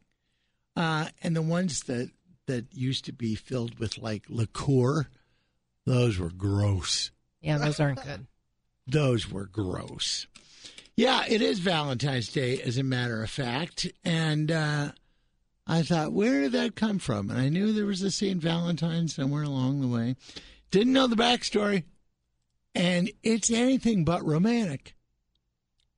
Uh, 0.75 1.07
and 1.21 1.35
the 1.35 1.41
ones 1.41 1.81
that 1.83 2.11
that 2.47 2.73
used 2.73 3.05
to 3.05 3.13
be 3.13 3.35
filled 3.35 3.79
with 3.79 3.97
like 3.97 4.23
liqueur, 4.29 5.07
those 5.85 6.17
were 6.17 6.31
gross. 6.31 7.11
Yeah, 7.41 7.57
those 7.57 7.79
aren't 7.79 8.03
good. 8.03 8.25
Those 8.87 9.29
were 9.29 9.45
gross. 9.45 10.27
Yeah, 10.95 11.23
it 11.27 11.41
is 11.41 11.59
Valentine's 11.59 12.29
Day, 12.29 12.61
as 12.61 12.77
a 12.77 12.83
matter 12.83 13.23
of 13.23 13.29
fact. 13.29 13.91
And 14.03 14.51
uh, 14.51 14.91
I 15.65 15.83
thought, 15.83 16.13
where 16.13 16.41
did 16.41 16.51
that 16.51 16.75
come 16.75 16.99
from? 16.99 17.29
And 17.29 17.39
I 17.39 17.49
knew 17.49 17.71
there 17.71 17.85
was 17.85 18.01
a 18.01 18.11
St. 18.11 18.41
Valentine 18.41 19.07
somewhere 19.07 19.43
along 19.43 19.81
the 19.81 19.87
way. 19.87 20.15
Didn't 20.69 20.93
know 20.93 21.07
the 21.07 21.15
backstory. 21.15 21.83
And 22.75 23.11
it's 23.23 23.51
anything 23.51 24.05
but 24.05 24.25
romantic. 24.25 24.95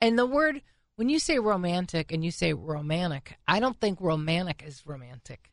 And 0.02 0.18
the 0.18 0.26
word, 0.26 0.62
when 0.96 1.10
you 1.10 1.20
say 1.20 1.40
romantic 1.40 2.12
and 2.12 2.24
you 2.24 2.32
say 2.32 2.54
romantic, 2.54 3.38
I 3.48 3.60
don't 3.60 3.80
think 3.80 4.00
romantic 4.02 4.64
is 4.66 4.86
romantic. 4.86 5.52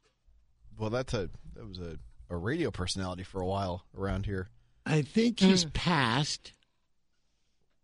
Well, 0.78 0.90
that's 0.90 1.12
a 1.12 1.28
that 1.54 1.68
was 1.68 1.78
a, 1.78 1.98
a 2.30 2.36
radio 2.36 2.70
personality 2.70 3.22
for 3.22 3.40
a 3.40 3.46
while 3.46 3.84
around 3.96 4.26
here. 4.26 4.48
I 4.86 5.02
think 5.02 5.40
he's 5.40 5.66
past 5.66 6.54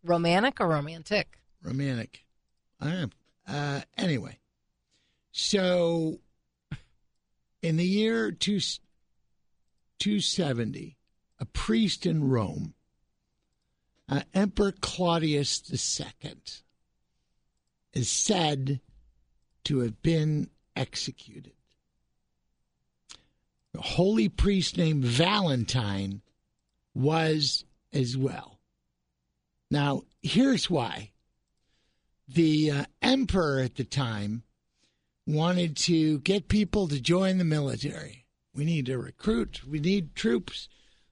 Romantic 0.06 0.60
or 0.60 0.68
romantic? 0.68 1.38
romantic. 1.62 2.24
I 2.80 2.90
am. 2.90 3.10
Uh, 3.46 3.80
anyway, 3.96 4.38
so 5.32 6.18
in 7.62 7.76
the 7.76 7.86
year 7.86 8.30
two, 8.30 8.60
270, 9.98 10.96
a 11.38 11.44
priest 11.46 12.06
in 12.06 12.28
Rome, 12.28 12.74
uh, 14.08 14.22
Emperor 14.34 14.72
Claudius 14.72 15.62
II, 15.70 16.34
is 17.92 18.10
said 18.10 18.80
to 19.64 19.78
have 19.80 20.02
been 20.02 20.50
executed. 20.76 21.52
A 23.76 23.80
holy 23.80 24.28
priest 24.28 24.76
named 24.76 25.04
Valentine 25.04 26.22
was 26.94 27.64
as 27.92 28.16
well. 28.16 28.55
Now, 29.70 30.02
here's 30.22 30.70
why. 30.70 31.10
The 32.28 32.70
uh, 32.70 32.84
emperor 33.02 33.60
at 33.60 33.76
the 33.76 33.84
time 33.84 34.42
wanted 35.26 35.76
to 35.76 36.18
get 36.20 36.48
people 36.48 36.88
to 36.88 37.00
join 37.00 37.38
the 37.38 37.44
military. 37.44 38.26
We 38.54 38.64
need 38.64 38.86
to 38.86 38.98
recruit, 38.98 39.62
we 39.68 39.80
need 39.80 40.14
troops. 40.14 40.68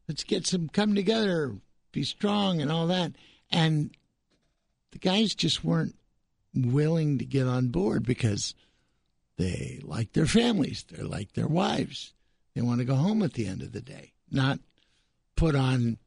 let's 0.09 0.25
get 0.25 0.47
some 0.47 0.69
come 0.69 0.95
together, 0.95 1.57
be 1.93 2.05
strong, 2.05 2.61
and 2.61 2.71
all 2.71 2.87
that. 2.87 3.13
And 3.51 3.95
the 4.93 4.99
guys 4.99 5.35
just 5.35 5.65
weren't 5.65 5.97
willing 6.55 7.19
to 7.19 7.25
get 7.25 7.47
on 7.47 7.69
board 7.69 8.05
because 8.05 8.55
they 9.37 9.81
like 9.83 10.13
their 10.13 10.27
families, 10.27 10.85
they 10.89 11.03
like 11.03 11.33
their 11.33 11.49
wives, 11.49 12.15
they 12.55 12.63
want 12.63 12.79
to 12.79 12.85
go 12.85 12.95
home 12.95 13.23
at 13.23 13.35
the 13.35 13.47
end 13.47 13.63
of 13.63 13.73
the 13.73 13.81
day, 13.81 14.13
not 14.31 14.61
put 15.37 15.55
on, 15.55 15.99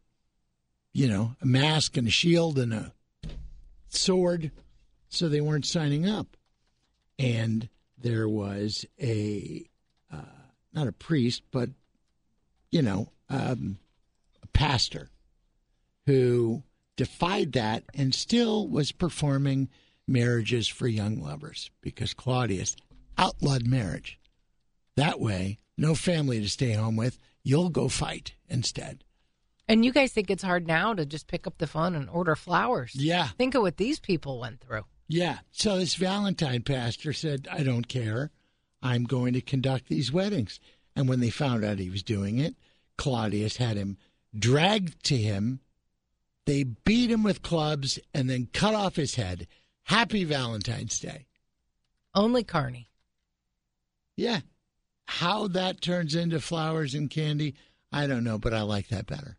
you 0.93 1.07
know, 1.07 1.35
a 1.41 1.45
mask 1.45 1.97
and 1.97 2.07
a 2.07 2.11
shield 2.11 2.57
and 2.57 2.73
a 2.73 2.93
sword. 3.89 4.51
So 5.09 5.29
they 5.29 5.41
weren't 5.41 5.65
signing 5.65 6.07
up. 6.07 6.35
And 7.19 7.69
there 7.97 8.29
was 8.29 8.85
a, 9.01 9.67
uh, 10.11 10.17
not 10.73 10.87
a 10.87 10.91
priest, 10.91 11.43
but, 11.51 11.69
you 12.71 12.81
know, 12.81 13.09
um, 13.29 13.77
a 14.43 14.47
pastor 14.47 15.09
who 16.05 16.63
defied 16.95 17.53
that 17.53 17.83
and 17.93 18.13
still 18.13 18.67
was 18.67 18.91
performing 18.91 19.69
marriages 20.07 20.67
for 20.67 20.87
young 20.87 21.21
lovers 21.21 21.69
because 21.81 22.13
Claudius 22.13 22.75
outlawed 23.17 23.65
marriage. 23.65 24.19
That 24.95 25.19
way, 25.19 25.59
no 25.77 25.95
family 25.95 26.39
to 26.41 26.49
stay 26.49 26.73
home 26.73 26.95
with. 26.95 27.17
You'll 27.43 27.69
go 27.69 27.87
fight 27.87 28.33
instead. 28.49 29.03
And 29.67 29.83
you 29.83 29.91
guys 29.91 30.13
think 30.13 30.31
it's 30.31 30.43
hard 30.43 30.65
now 30.65 30.93
to 30.93 31.05
just 31.05 31.27
pick 31.27 31.45
up 31.45 31.57
the 31.57 31.67
phone 31.67 31.95
and 31.95 32.09
order 32.09 32.35
flowers. 32.35 32.93
Yeah. 32.95 33.27
Think 33.37 33.53
of 33.53 33.61
what 33.61 33.77
these 33.77 33.99
people 33.99 34.39
went 34.39 34.61
through. 34.61 34.83
Yeah. 35.07 35.39
So 35.51 35.77
this 35.77 35.95
Valentine 35.95 36.61
pastor 36.61 37.11
said, 37.13 37.47
I 37.51 37.63
don't 37.63 37.87
care. 37.87 38.31
I'm 38.81 39.03
going 39.03 39.33
to 39.33 39.41
conduct 39.41 39.87
these 39.87 40.11
weddings. 40.11 40.59
And 40.95 41.09
when 41.09 41.19
they 41.19 41.29
found 41.29 41.65
out 41.65 41.79
he 41.79 41.89
was 41.89 42.03
doing 42.03 42.39
it, 42.39 42.55
Claudius 42.97 43.57
had 43.57 43.77
him 43.77 43.97
dragged 44.37 45.03
to 45.05 45.17
him. 45.17 45.59
They 46.45 46.63
beat 46.63 47.11
him 47.11 47.23
with 47.23 47.41
clubs 47.41 47.99
and 48.13 48.29
then 48.29 48.47
cut 48.53 48.73
off 48.73 48.95
his 48.95 49.15
head. 49.15 49.47
Happy 49.83 50.23
Valentine's 50.23 50.99
Day. 50.99 51.27
Only 52.15 52.43
Carney. 52.43 52.89
Yeah. 54.15 54.39
How 55.05 55.47
that 55.49 55.81
turns 55.81 56.15
into 56.15 56.39
flowers 56.39 56.93
and 56.93 57.09
candy, 57.09 57.55
I 57.91 58.07
don't 58.07 58.23
know, 58.23 58.37
but 58.37 58.53
I 58.53 58.61
like 58.61 58.87
that 58.89 59.07
better. 59.07 59.37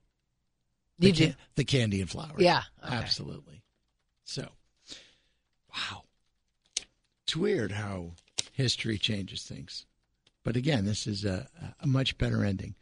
The 0.98 1.12
Did 1.12 1.18
you? 1.18 1.34
The 1.54 1.64
candy 1.64 2.00
and 2.00 2.10
flowers. 2.10 2.40
Yeah, 2.40 2.62
okay. 2.84 2.94
Absolutely. 2.94 3.62
So, 4.24 4.48
wow. 5.72 6.02
It's 7.24 7.36
weird 7.36 7.72
how 7.72 8.12
history 8.52 8.98
changes 8.98 9.42
things. 9.42 9.86
But 10.44 10.56
again, 10.56 10.84
this 10.86 11.06
is 11.06 11.24
a, 11.24 11.46
a 11.80 11.86
much 11.86 12.16
better 12.18 12.44
ending, 12.44 12.74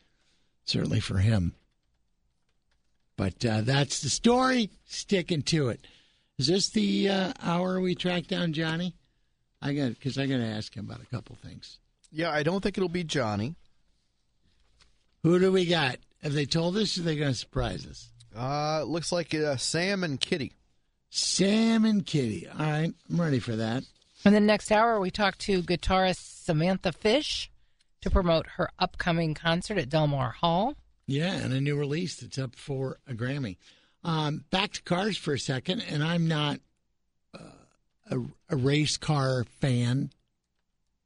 certainly 0.64 1.00
for 1.00 1.18
him. 1.18 1.54
But 3.16 3.44
uh, 3.44 3.62
that's 3.62 4.00
the 4.00 4.08
story. 4.08 4.70
Sticking 4.84 5.42
to 5.42 5.68
it. 5.68 5.86
Is 6.38 6.46
this 6.48 6.68
the 6.68 7.08
uh, 7.08 7.32
hour 7.42 7.80
we 7.80 7.94
track 7.94 8.26
down 8.26 8.52
Johnny? 8.52 8.94
I 9.60 9.72
got 9.72 9.88
because 9.88 10.18
I 10.18 10.26
got 10.26 10.36
to 10.36 10.44
ask 10.44 10.74
him 10.74 10.84
about 10.84 11.02
a 11.02 11.06
couple 11.06 11.34
things. 11.36 11.78
Yeah, 12.12 12.30
I 12.30 12.42
don't 12.42 12.62
think 12.62 12.76
it'll 12.78 12.88
be 12.88 13.04
Johnny. 13.04 13.56
Who 15.22 15.38
do 15.38 15.50
we 15.50 15.66
got? 15.66 15.96
Have 16.22 16.32
they 16.32 16.46
told 16.46 16.76
us? 16.76 16.96
Or 16.98 17.02
are 17.02 17.04
they 17.04 17.16
going 17.16 17.32
to 17.32 17.38
surprise 17.38 17.86
us? 17.86 18.10
Uh, 18.36 18.80
it 18.82 18.88
looks 18.88 19.12
like 19.12 19.34
uh, 19.34 19.56
Sam 19.56 20.04
and 20.04 20.20
Kitty. 20.20 20.52
Sam 21.10 21.84
and 21.84 22.04
Kitty. 22.04 22.46
All 22.48 22.58
right, 22.66 22.92
I'm 23.10 23.20
ready 23.20 23.38
for 23.38 23.56
that. 23.56 23.84
In 24.24 24.32
the 24.32 24.40
next 24.40 24.72
hour, 24.72 24.98
we 24.98 25.10
talk 25.10 25.38
to 25.38 25.62
guitarist 25.62 26.44
Samantha 26.44 26.92
Fish 26.92 27.50
to 28.00 28.10
promote 28.10 28.46
her 28.56 28.68
upcoming 28.78 29.34
concert 29.34 29.78
at 29.78 29.88
Delmar 29.88 30.32
Hall. 30.32 30.74
Yeah, 31.06 31.32
and 31.34 31.52
a 31.52 31.60
new 31.60 31.76
release 31.76 32.16
that's 32.16 32.38
up 32.38 32.56
for 32.56 32.98
a 33.06 33.14
Grammy. 33.14 33.56
Um, 34.02 34.44
back 34.50 34.72
to 34.72 34.82
cars 34.82 35.16
for 35.16 35.34
a 35.34 35.38
second, 35.38 35.82
and 35.88 36.02
I'm 36.02 36.26
not 36.28 36.58
uh, 37.34 37.38
a, 38.10 38.18
a 38.50 38.56
race 38.56 38.96
car 38.96 39.44
fan, 39.60 40.10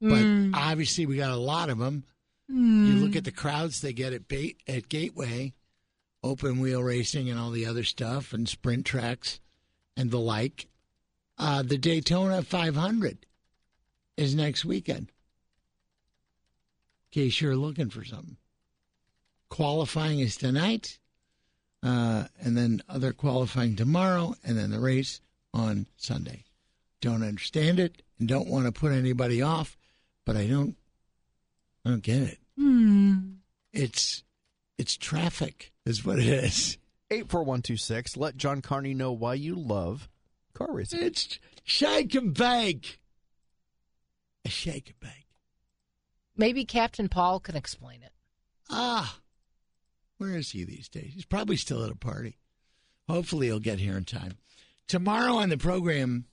but 0.00 0.08
Mm. 0.22 0.52
obviously 0.54 1.04
we 1.06 1.16
got 1.16 1.30
a 1.30 1.36
lot 1.36 1.68
of 1.68 1.78
them. 1.78 2.04
You 2.50 2.94
Mm. 2.96 3.00
look 3.00 3.14
at 3.14 3.24
the 3.24 3.30
crowds 3.30 3.80
they 3.80 3.92
get 3.92 4.12
at 4.12 4.26
Bait, 4.26 4.60
at 4.66 4.88
Gateway, 4.88 5.54
open 6.22 6.58
wheel 6.58 6.82
racing, 6.82 7.30
and 7.30 7.38
all 7.38 7.50
the 7.52 7.64
other 7.64 7.84
stuff, 7.84 8.32
and 8.32 8.48
sprint 8.48 8.84
tracks 8.86 9.38
and 9.96 10.10
the 10.10 10.18
like. 10.18 10.68
Uh, 11.38 11.62
the 11.62 11.78
Daytona 11.78 12.42
500 12.42 13.24
is 14.16 14.34
next 14.34 14.64
weekend. 14.64 15.12
In 17.12 17.22
case 17.22 17.40
you're 17.40 17.56
looking 17.56 17.88
for 17.88 18.04
something. 18.04 18.36
Qualifying 19.48 20.18
is 20.18 20.36
tonight, 20.36 20.98
uh, 21.82 22.26
and 22.40 22.56
then 22.56 22.82
other 22.88 23.12
qualifying 23.12 23.76
tomorrow, 23.76 24.34
and 24.44 24.58
then 24.58 24.70
the 24.70 24.80
race 24.80 25.20
on 25.54 25.86
Sunday. 25.96 26.44
Don't 27.00 27.22
understand 27.22 27.78
it 27.80 28.02
and 28.18 28.28
don't 28.28 28.48
want 28.48 28.66
to 28.66 28.72
put 28.72 28.92
anybody 28.92 29.40
off, 29.40 29.78
but 30.24 30.36
I 30.36 30.46
don't, 30.46 30.76
I 31.84 31.90
don't 31.90 32.02
get 32.02 32.22
it. 32.22 32.38
It's, 33.72 34.22
it's 34.78 34.96
traffic, 34.96 35.72
is 35.86 36.04
what 36.04 36.18
it 36.18 36.26
is. 36.26 36.78
84126. 37.10 38.16
Let 38.16 38.36
John 38.36 38.62
Carney 38.62 38.94
know 38.94 39.12
why 39.12 39.34
you 39.34 39.54
love 39.54 40.08
car 40.54 40.68
racing. 40.72 41.02
It's 41.02 41.38
shake 41.64 42.14
and 42.14 42.34
bake. 42.34 43.00
A 44.44 44.48
shake 44.48 44.88
and 44.88 45.00
bake. 45.00 45.26
Maybe 46.36 46.64
Captain 46.64 47.08
Paul 47.08 47.40
can 47.40 47.56
explain 47.56 48.02
it. 48.02 48.12
Ah, 48.70 49.18
where 50.18 50.36
is 50.36 50.50
he 50.50 50.64
these 50.64 50.88
days? 50.88 51.12
He's 51.14 51.24
probably 51.24 51.56
still 51.56 51.84
at 51.84 51.90
a 51.90 51.96
party. 51.96 52.38
Hopefully, 53.08 53.46
he'll 53.46 53.58
get 53.58 53.80
here 53.80 53.96
in 53.96 54.04
time. 54.04 54.38
Tomorrow 54.86 55.34
on 55.34 55.48
the 55.48 55.56
program, 55.56 56.26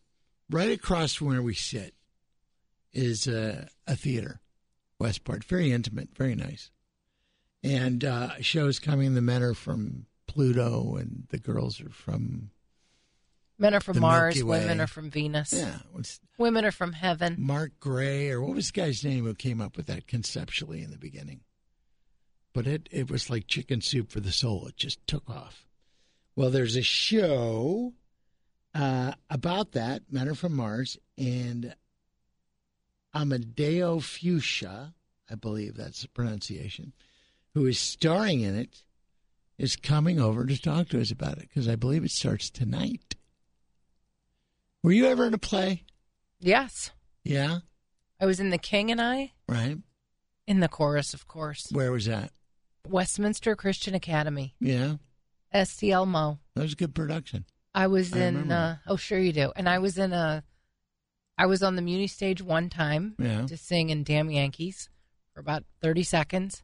right 0.49 0.71
across 0.71 1.13
from 1.13 1.27
where 1.27 1.41
we 1.41 1.55
sit, 1.55 1.93
is 2.93 3.27
uh, 3.27 3.65
a 3.87 3.95
theater, 3.95 4.39
Westport. 4.99 5.43
Very 5.43 5.71
intimate, 5.71 6.15
very 6.15 6.35
nice. 6.35 6.71
And 7.63 8.03
uh, 8.03 8.41
shows 8.41 8.79
coming. 8.79 9.13
The 9.13 9.21
men 9.21 9.43
are 9.43 9.53
from 9.53 10.05
Pluto, 10.27 10.95
and 10.95 11.25
the 11.29 11.39
girls 11.39 11.81
are 11.81 11.89
from 11.89 12.51
Men 13.59 13.73
are 13.73 13.79
from 13.79 13.99
Mars, 13.99 14.43
women 14.43 14.79
are 14.79 14.87
from 14.87 15.09
Venus. 15.09 15.51
yeah. 15.51 15.79
Women 16.37 16.63
are 16.63 16.71
from 16.71 16.93
heaven. 16.93 17.35
Mark 17.39 17.79
Gray, 17.79 18.29
or 18.29 18.41
what 18.41 18.55
was 18.55 18.67
the 18.71 18.79
guy's 18.79 19.03
name 19.03 19.25
who 19.25 19.33
came 19.33 19.61
up 19.61 19.75
with 19.75 19.87
that 19.87 20.05
conceptually 20.05 20.83
in 20.83 20.91
the 20.91 20.97
beginning? 20.97 21.41
But 22.53 22.67
it, 22.67 22.87
it 22.91 23.09
was 23.09 23.29
like 23.29 23.47
chicken 23.47 23.81
soup 23.81 24.11
for 24.11 24.19
the 24.19 24.31
soul. 24.31 24.67
It 24.67 24.77
just 24.77 25.05
took 25.07 25.27
off. 25.29 25.65
Well, 26.35 26.51
there's 26.51 26.75
a 26.75 26.83
show 26.83 27.93
uh, 28.75 29.13
about 29.29 29.71
that, 29.71 30.03
Men 30.11 30.27
Are 30.27 30.35
From 30.35 30.55
Mars, 30.55 30.99
and 31.17 31.73
Amadeo 33.15 33.99
Fuchsia, 33.99 34.93
I 35.29 35.35
believe 35.35 35.75
that's 35.75 36.01
the 36.01 36.09
pronunciation, 36.09 36.93
who 37.53 37.65
is 37.65 37.79
starring 37.79 38.41
in 38.41 38.55
it, 38.55 38.83
is 39.57 39.75
coming 39.75 40.19
over 40.19 40.45
to 40.45 40.61
talk 40.61 40.89
to 40.89 41.01
us 41.01 41.11
about 41.11 41.37
it 41.39 41.47
because 41.49 41.67
I 41.67 41.75
believe 41.75 42.03
it 42.03 42.11
starts 42.11 42.49
tonight. 42.49 43.15
Were 44.83 44.91
you 44.91 45.07
ever 45.07 45.25
in 45.25 45.33
a 45.33 45.37
play? 45.39 45.83
Yes. 46.39 46.91
Yeah, 47.23 47.59
I 48.21 48.25
was 48.25 48.39
in 48.39 48.51
The 48.51 48.57
King 48.57 48.89
and 48.91 49.01
I, 49.01 49.33
right. 49.49 49.77
in 50.45 50.59
the 50.61 50.69
chorus, 50.69 51.13
of 51.13 51.27
course. 51.27 51.65
Where 51.71 51.91
was 51.91 52.05
that? 52.05 52.31
Westminster 52.87 53.53
Christian 53.55 53.93
Academy, 53.95 54.55
Yeah, 54.61 54.95
STL 55.53 56.07
Mo. 56.07 56.39
that 56.55 56.61
was 56.61 56.73
a 56.73 56.77
good 56.77 56.95
production. 56.95 57.43
I 57.75 57.87
was 57.87 58.13
I 58.13 58.19
in, 58.19 58.51
uh, 58.51 58.77
oh, 58.87 58.95
sure 58.95 59.19
you 59.19 59.33
do. 59.33 59.51
And 59.55 59.67
I 59.67 59.79
was 59.79 59.97
in 59.97 60.13
a, 60.13 60.43
I 61.37 61.45
was 61.45 61.61
on 61.61 61.75
the 61.75 61.81
Muni 61.81 62.07
stage 62.07 62.41
one 62.41 62.69
time 62.69 63.15
Yeah. 63.19 63.45
to 63.45 63.57
sing 63.57 63.89
in 63.89 64.03
Damn 64.03 64.31
Yankees 64.31 64.89
for 65.33 65.39
about 65.39 65.63
30 65.81 66.03
seconds. 66.03 66.63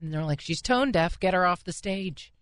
And 0.00 0.12
they're 0.12 0.24
like, 0.24 0.40
she's 0.40 0.60
tone 0.60 0.90
deaf, 0.90 1.20
get 1.20 1.34
her 1.34 1.46
off 1.46 1.62
the 1.64 1.72
stage. 1.72 2.32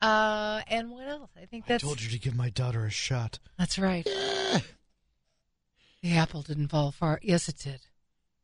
Uh, 0.00 0.62
and 0.68 0.90
what 0.90 1.08
else? 1.08 1.30
I 1.40 1.46
think 1.46 1.66
that's. 1.66 1.82
I 1.82 1.86
told 1.86 2.02
you 2.02 2.10
to 2.10 2.18
give 2.18 2.34
my 2.36 2.50
daughter 2.50 2.84
a 2.84 2.90
shot. 2.90 3.38
that's 3.58 3.78
right. 3.78 4.06
The 6.02 6.16
apple 6.16 6.42
didn't 6.42 6.68
fall 6.68 6.90
far. 6.90 7.20
Yes, 7.22 7.48
it 7.48 7.58
did. 7.58 7.80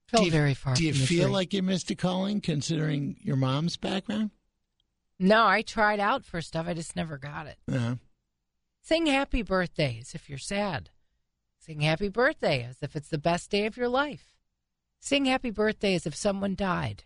Fell 0.06 0.24
you, 0.24 0.30
very 0.30 0.54
far. 0.54 0.74
Do 0.74 0.84
you 0.84 0.94
feel 0.94 1.24
tree. 1.24 1.32
like 1.32 1.52
you 1.52 1.62
missed 1.62 1.90
a 1.90 1.94
calling 1.96 2.40
considering 2.40 3.16
your 3.22 3.36
mom's 3.36 3.76
background? 3.76 4.30
No, 5.18 5.44
I 5.44 5.62
tried 5.62 5.98
out 6.00 6.24
for 6.24 6.40
stuff. 6.40 6.66
I 6.68 6.74
just 6.74 6.94
never 6.94 7.18
got 7.18 7.46
it. 7.48 7.58
Yeah. 7.66 7.96
Sing 8.82 9.06
happy 9.06 9.42
birthday 9.42 9.98
as 10.00 10.14
if 10.14 10.28
you're 10.28 10.38
sad. 10.38 10.90
Sing 11.68 11.80
happy 11.82 12.08
birthday 12.08 12.62
as 12.64 12.78
if 12.80 12.96
it's 12.96 13.10
the 13.10 13.18
best 13.18 13.50
day 13.50 13.66
of 13.66 13.76
your 13.76 13.88
life. 13.90 14.24
Sing 15.00 15.26
happy 15.26 15.50
birthday 15.50 15.94
as 15.94 16.06
if 16.06 16.14
someone 16.16 16.54
died. 16.54 17.04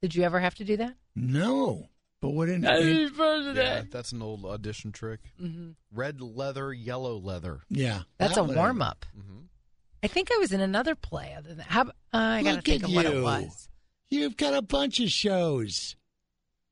Did 0.00 0.14
you 0.14 0.22
ever 0.22 0.40
have 0.40 0.54
to 0.54 0.64
do 0.64 0.78
that? 0.78 0.94
No, 1.14 1.90
but 2.22 2.30
what 2.30 2.48
an 2.48 2.62
Happy 2.62 3.02
it- 3.04 3.12
Yeah, 3.54 3.82
that's 3.90 4.12
an 4.12 4.22
old 4.22 4.46
audition 4.46 4.92
trick. 4.92 5.20
hmm 5.38 5.72
Red 5.92 6.22
leather, 6.22 6.72
yellow 6.72 7.18
leather. 7.18 7.60
yeah. 7.68 8.02
That's 8.16 8.36
that 8.36 8.40
a 8.40 8.44
warm 8.44 8.80
up. 8.80 9.04
Mm-hmm. 9.14 9.40
I 10.02 10.06
think 10.08 10.30
I 10.32 10.38
was 10.38 10.52
in 10.52 10.62
another 10.62 10.94
play 10.94 11.34
other 11.36 11.50
than 11.50 11.66
how. 11.66 11.82
Uh, 11.82 11.84
I 12.14 12.42
got 12.42 12.54
to 12.56 12.62
think 12.62 12.82
at 12.82 12.88
of 12.88 12.94
what 12.94 13.04
it 13.04 13.22
was. 13.22 13.68
You've 14.08 14.38
got 14.38 14.54
a 14.54 14.62
bunch 14.62 15.00
of 15.00 15.10
shows. 15.10 15.96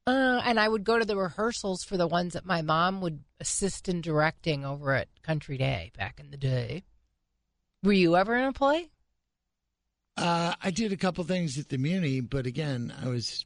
Uh, 0.07 0.41
and 0.45 0.59
I 0.59 0.69
would 0.69 0.85
go 0.85 0.99
to 0.99 1.05
the 1.05 1.17
rehearsals 1.17 1.85
for 1.85 1.99
the 1.99 2.07
ones 2.07 2.33
that 2.33 2.47
my 2.47 2.63
mom 2.63 3.01
would 3.03 3.25
assist 3.41 3.91
in 3.91 4.01
directing 4.01 4.65
over 4.65 4.95
at 4.95 5.09
Country 5.23 5.59
Day 5.59 5.93
back 5.99 6.19
in 6.21 6.31
the 6.31 6.37
day. 6.39 6.85
Were 7.85 7.93
you 7.93 8.17
ever 8.17 8.35
in 8.35 8.45
a 8.47 8.53
play? 8.53 8.89
Uh, 10.17 10.55
I 10.63 10.71
did 10.71 10.93
a 10.93 10.97
couple 10.97 11.23
things 11.25 11.59
at 11.59 11.69
the 11.69 11.77
Muni, 11.77 12.21
but 12.21 12.47
again, 12.47 12.93
I 13.03 13.09
was 13.09 13.45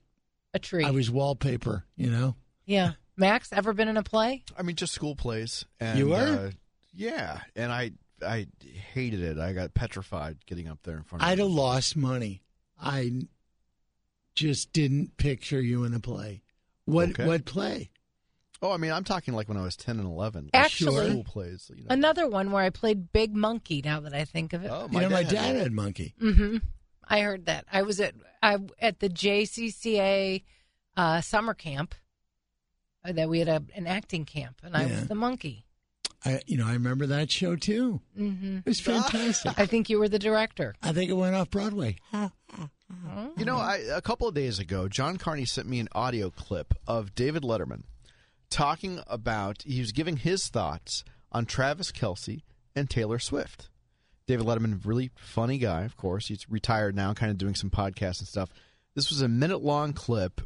A 0.55 0.59
tree. 0.59 0.85
I 0.85 0.91
was 0.91 1.11
wallpaper. 1.11 1.85
You 1.97 2.11
know, 2.11 2.37
yeah. 2.65 2.93
Max, 3.17 3.53
ever 3.53 3.73
been 3.73 3.89
in 3.89 3.97
a 3.97 4.03
play? 4.05 4.45
I 4.57 4.63
mean, 4.63 4.77
just 4.77 4.93
school 4.93 5.17
plays. 5.17 5.65
And, 5.81 5.99
You 5.99 6.09
were? 6.11 6.17
Uh, 6.17 6.51
yeah, 6.93 7.41
and 7.57 7.73
I 7.73 7.93
I 8.25 8.47
hated 8.93 9.21
it. 9.23 9.39
I 9.39 9.53
got 9.53 9.75
petrified 9.75 10.39
getting 10.47 10.69
up 10.69 10.79
there 10.85 10.97
in 10.97 11.03
front. 11.03 11.23
of 11.23 11.29
I'd 11.29 11.39
have 11.39 11.49
lost 11.49 11.97
money. 11.97 12.43
I 12.81 13.23
just 14.37 14.73
didn't 14.73 15.17
picture 15.17 15.61
you 15.61 15.83
in 15.85 15.95
a 15.95 16.01
play. 16.01 16.43
What 16.85 17.11
Okay. 17.11 17.27
what 17.27 17.45
play? 17.45 17.91
Oh, 18.61 18.73
I 18.73 18.77
mean, 18.77 18.91
I'm 18.91 19.05
talking 19.05 19.35
like 19.35 19.49
when 19.49 19.57
I 19.57 19.63
was 19.63 19.77
ten 19.77 19.99
and 19.99 20.07
eleven. 20.09 20.51
Actually, 20.53 21.11
school 21.11 21.25
plays. 21.25 21.71
You 21.75 21.83
know. 21.85 21.91
Another 21.91 22.27
one 22.29 22.51
where 22.51 22.63
I 22.65 22.71
played 22.71 23.13
Big 23.13 23.35
Monkey. 23.35 23.83
Now 23.85 24.01
that 24.01 24.15
I 24.15 24.25
think 24.25 24.53
of 24.53 24.65
it, 24.65 24.71
Oh, 24.73 24.89
you 24.91 25.01
know, 25.01 25.09
my 25.11 25.23
dad 25.23 25.57
had 25.57 25.73
monkey. 25.73 26.15
hmm 26.19 26.57
I 27.11 27.21
heard 27.21 27.47
that. 27.47 27.65
I 27.73 27.83
was 27.83 28.01
at 28.01 28.15
I 28.43 28.59
at 28.81 28.99
the 29.01 29.09
JCCA 29.09 30.43
uh, 30.97 31.21
summer 31.21 31.55
camp. 31.55 31.95
Uh, 33.05 33.13
that 33.13 33.29
we 33.29 33.39
had 33.39 33.49
a, 33.49 33.63
an 33.77 33.87
acting 33.87 34.25
camp, 34.25 34.61
and 34.65 34.77
I 34.77 34.83
Yeah. 34.87 34.89
was 35.01 35.07
the 35.09 35.15
monkey. 35.15 35.65
I 36.25 36.41
you 36.47 36.57
know 36.59 36.67
I 36.67 36.73
remember 36.73 37.07
that 37.07 37.31
show 37.31 37.55
too. 37.55 38.01
hmm 38.17 38.57
It 38.59 38.67
was 38.67 38.81
fantastic. 38.81 39.53
I 39.57 39.67
think 39.67 39.89
you 39.89 40.01
were 40.01 40.09
the 40.09 40.19
director. 40.19 40.75
I 40.83 40.93
think 40.93 41.09
it 41.11 41.15
went 41.15 41.37
off 41.37 41.49
Broadway. 41.49 41.97
You 43.37 43.45
know, 43.45 43.59
I, 43.59 43.77
a 43.95 44.01
couple 44.01 44.27
of 44.27 44.35
days 44.35 44.59
ago, 44.59 44.89
John 44.89 45.17
Carney 45.17 45.45
sent 45.45 45.69
me 45.69 45.79
an 45.79 45.89
audio 45.93 46.31
clip 46.31 46.75
of 46.89 47.15
David 47.15 47.43
Letterman 47.45 47.85
talking 48.51 49.01
about, 49.07 49.63
he 49.63 49.81
was 49.81 49.93
giving 49.93 50.17
his 50.17 50.49
thoughts 50.49 51.05
on 51.33 51.47
Travis 51.47 51.93
Kelce 51.93 52.43
and 52.75 52.89
Taylor 52.89 53.19
Swift. 53.19 53.69
David 54.27 54.47
Letterman, 54.47 54.85
really 54.85 55.11
funny 55.17 55.59
guy, 55.59 55.85
of 55.85 55.97
course. 55.97 56.29
He's 56.29 56.49
retired 56.51 56.95
now, 56.95 57.15
kind 57.15 57.31
of 57.31 57.39
doing 57.39 57.55
some 57.55 57.71
podcasts 57.71 58.21
and 58.21 58.29
stuff. 58.29 58.51
This 58.95 59.11
was 59.11 59.23
a 59.23 59.29
minute 59.29 59.63
long 59.63 59.93
clip, 59.93 60.41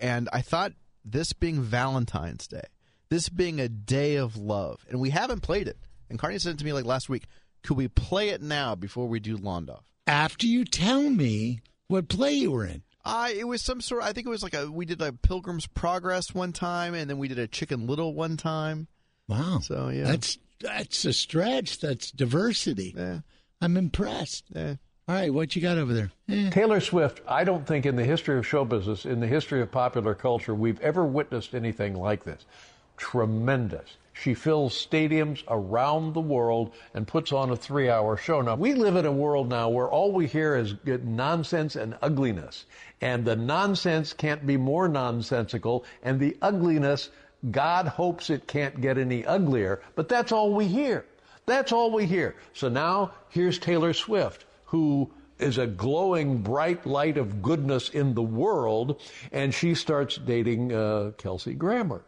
and 0.00 0.28
I 0.32 0.42
thought 0.42 0.72
this 1.04 1.32
being 1.32 1.62
Valentine's 1.62 2.46
Day, 2.46 2.64
this 3.08 3.28
being 3.28 3.60
a 3.60 3.68
day 3.68 4.16
of 4.16 4.36
love, 4.36 4.84
and 4.88 5.00
we 5.00 5.10
haven't 5.10 5.40
played 5.40 5.68
it. 5.68 5.78
And 6.10 6.18
Carney 6.18 6.38
said 6.38 6.58
to 6.58 6.64
me 6.64 6.72
like 6.72 6.84
last 6.84 7.08
week, 7.08 7.24
could 7.62 7.76
we 7.76 7.88
play 7.88 8.30
it 8.30 8.42
now 8.42 8.74
before 8.74 9.08
we 9.08 9.20
do 9.20 9.38
Londoff? 9.38 9.84
After 10.06 10.46
you 10.46 10.64
tell 10.64 11.08
me 11.08 11.60
what 11.88 12.08
play 12.08 12.32
you 12.32 12.50
were 12.50 12.66
in. 12.66 12.82
Uh, 13.04 13.28
it 13.34 13.44
was 13.44 13.62
some 13.62 13.80
sort. 13.80 14.02
I 14.02 14.12
think 14.12 14.26
it 14.26 14.30
was 14.30 14.42
like 14.42 14.54
a. 14.54 14.70
We 14.70 14.86
did 14.86 15.02
a 15.02 15.12
Pilgrim's 15.12 15.66
Progress 15.66 16.34
one 16.34 16.52
time, 16.52 16.94
and 16.94 17.10
then 17.10 17.18
we 17.18 17.28
did 17.28 17.38
a 17.38 17.48
Chicken 17.48 17.86
Little 17.86 18.14
one 18.14 18.36
time. 18.36 18.86
Wow. 19.28 19.60
So 19.60 19.88
yeah, 19.88 20.04
That's 20.04 20.38
that's 20.60 21.04
a 21.04 21.12
stretch. 21.12 21.80
That's 21.80 22.10
diversity. 22.10 22.94
Yeah. 22.96 23.20
I'm 23.60 23.76
impressed. 23.76 24.44
Yeah. 24.54 24.74
All 25.08 25.16
right, 25.16 25.34
what 25.34 25.56
you 25.56 25.62
got 25.62 25.78
over 25.78 25.92
there? 25.92 26.12
Eh. 26.28 26.50
Taylor 26.50 26.80
Swift, 26.80 27.20
I 27.26 27.42
don't 27.42 27.66
think 27.66 27.86
in 27.86 27.96
the 27.96 28.04
history 28.04 28.38
of 28.38 28.46
show 28.46 28.64
business, 28.64 29.04
in 29.04 29.18
the 29.18 29.26
history 29.26 29.60
of 29.60 29.70
popular 29.72 30.14
culture, 30.14 30.54
we've 30.54 30.80
ever 30.80 31.04
witnessed 31.04 31.54
anything 31.54 31.94
like 31.94 32.22
this. 32.22 32.46
Tremendous. 32.96 33.96
She 34.14 34.34
fills 34.34 34.74
stadiums 34.74 35.42
around 35.48 36.12
the 36.12 36.20
world 36.20 36.72
and 36.94 37.06
puts 37.06 37.32
on 37.32 37.50
a 37.50 37.56
three 37.56 37.88
hour 37.88 38.16
show. 38.16 38.40
Now, 38.42 38.56
we 38.56 38.74
live 38.74 38.96
in 38.96 39.06
a 39.06 39.12
world 39.12 39.48
now 39.48 39.68
where 39.70 39.88
all 39.88 40.12
we 40.12 40.26
hear 40.26 40.54
is 40.54 40.74
nonsense 40.84 41.76
and 41.76 41.96
ugliness. 42.02 42.66
And 43.00 43.24
the 43.24 43.36
nonsense 43.36 44.12
can't 44.12 44.46
be 44.46 44.56
more 44.56 44.86
nonsensical, 44.86 45.84
and 46.02 46.20
the 46.20 46.36
ugliness, 46.42 47.10
God 47.50 47.88
hopes 47.88 48.30
it 48.30 48.46
can't 48.46 48.80
get 48.80 48.98
any 48.98 49.24
uglier, 49.24 49.82
but 49.94 50.08
that's 50.08 50.30
all 50.30 50.52
we 50.54 50.66
hear. 50.66 51.04
That's 51.46 51.72
all 51.72 51.90
we 51.90 52.06
hear. 52.06 52.36
So 52.52 52.68
now 52.68 53.12
here's 53.30 53.58
Taylor 53.58 53.92
Swift, 53.92 54.44
who 54.66 55.10
is 55.38 55.58
a 55.58 55.66
glowing 55.66 56.38
bright 56.38 56.86
light 56.86 57.18
of 57.18 57.42
goodness 57.42 57.88
in 57.88 58.14
the 58.14 58.22
world, 58.22 59.00
and 59.32 59.52
she 59.52 59.74
starts 59.74 60.16
dating 60.18 60.72
uh, 60.72 61.12
Kelsey 61.18 61.54
Grammer. 61.54 62.02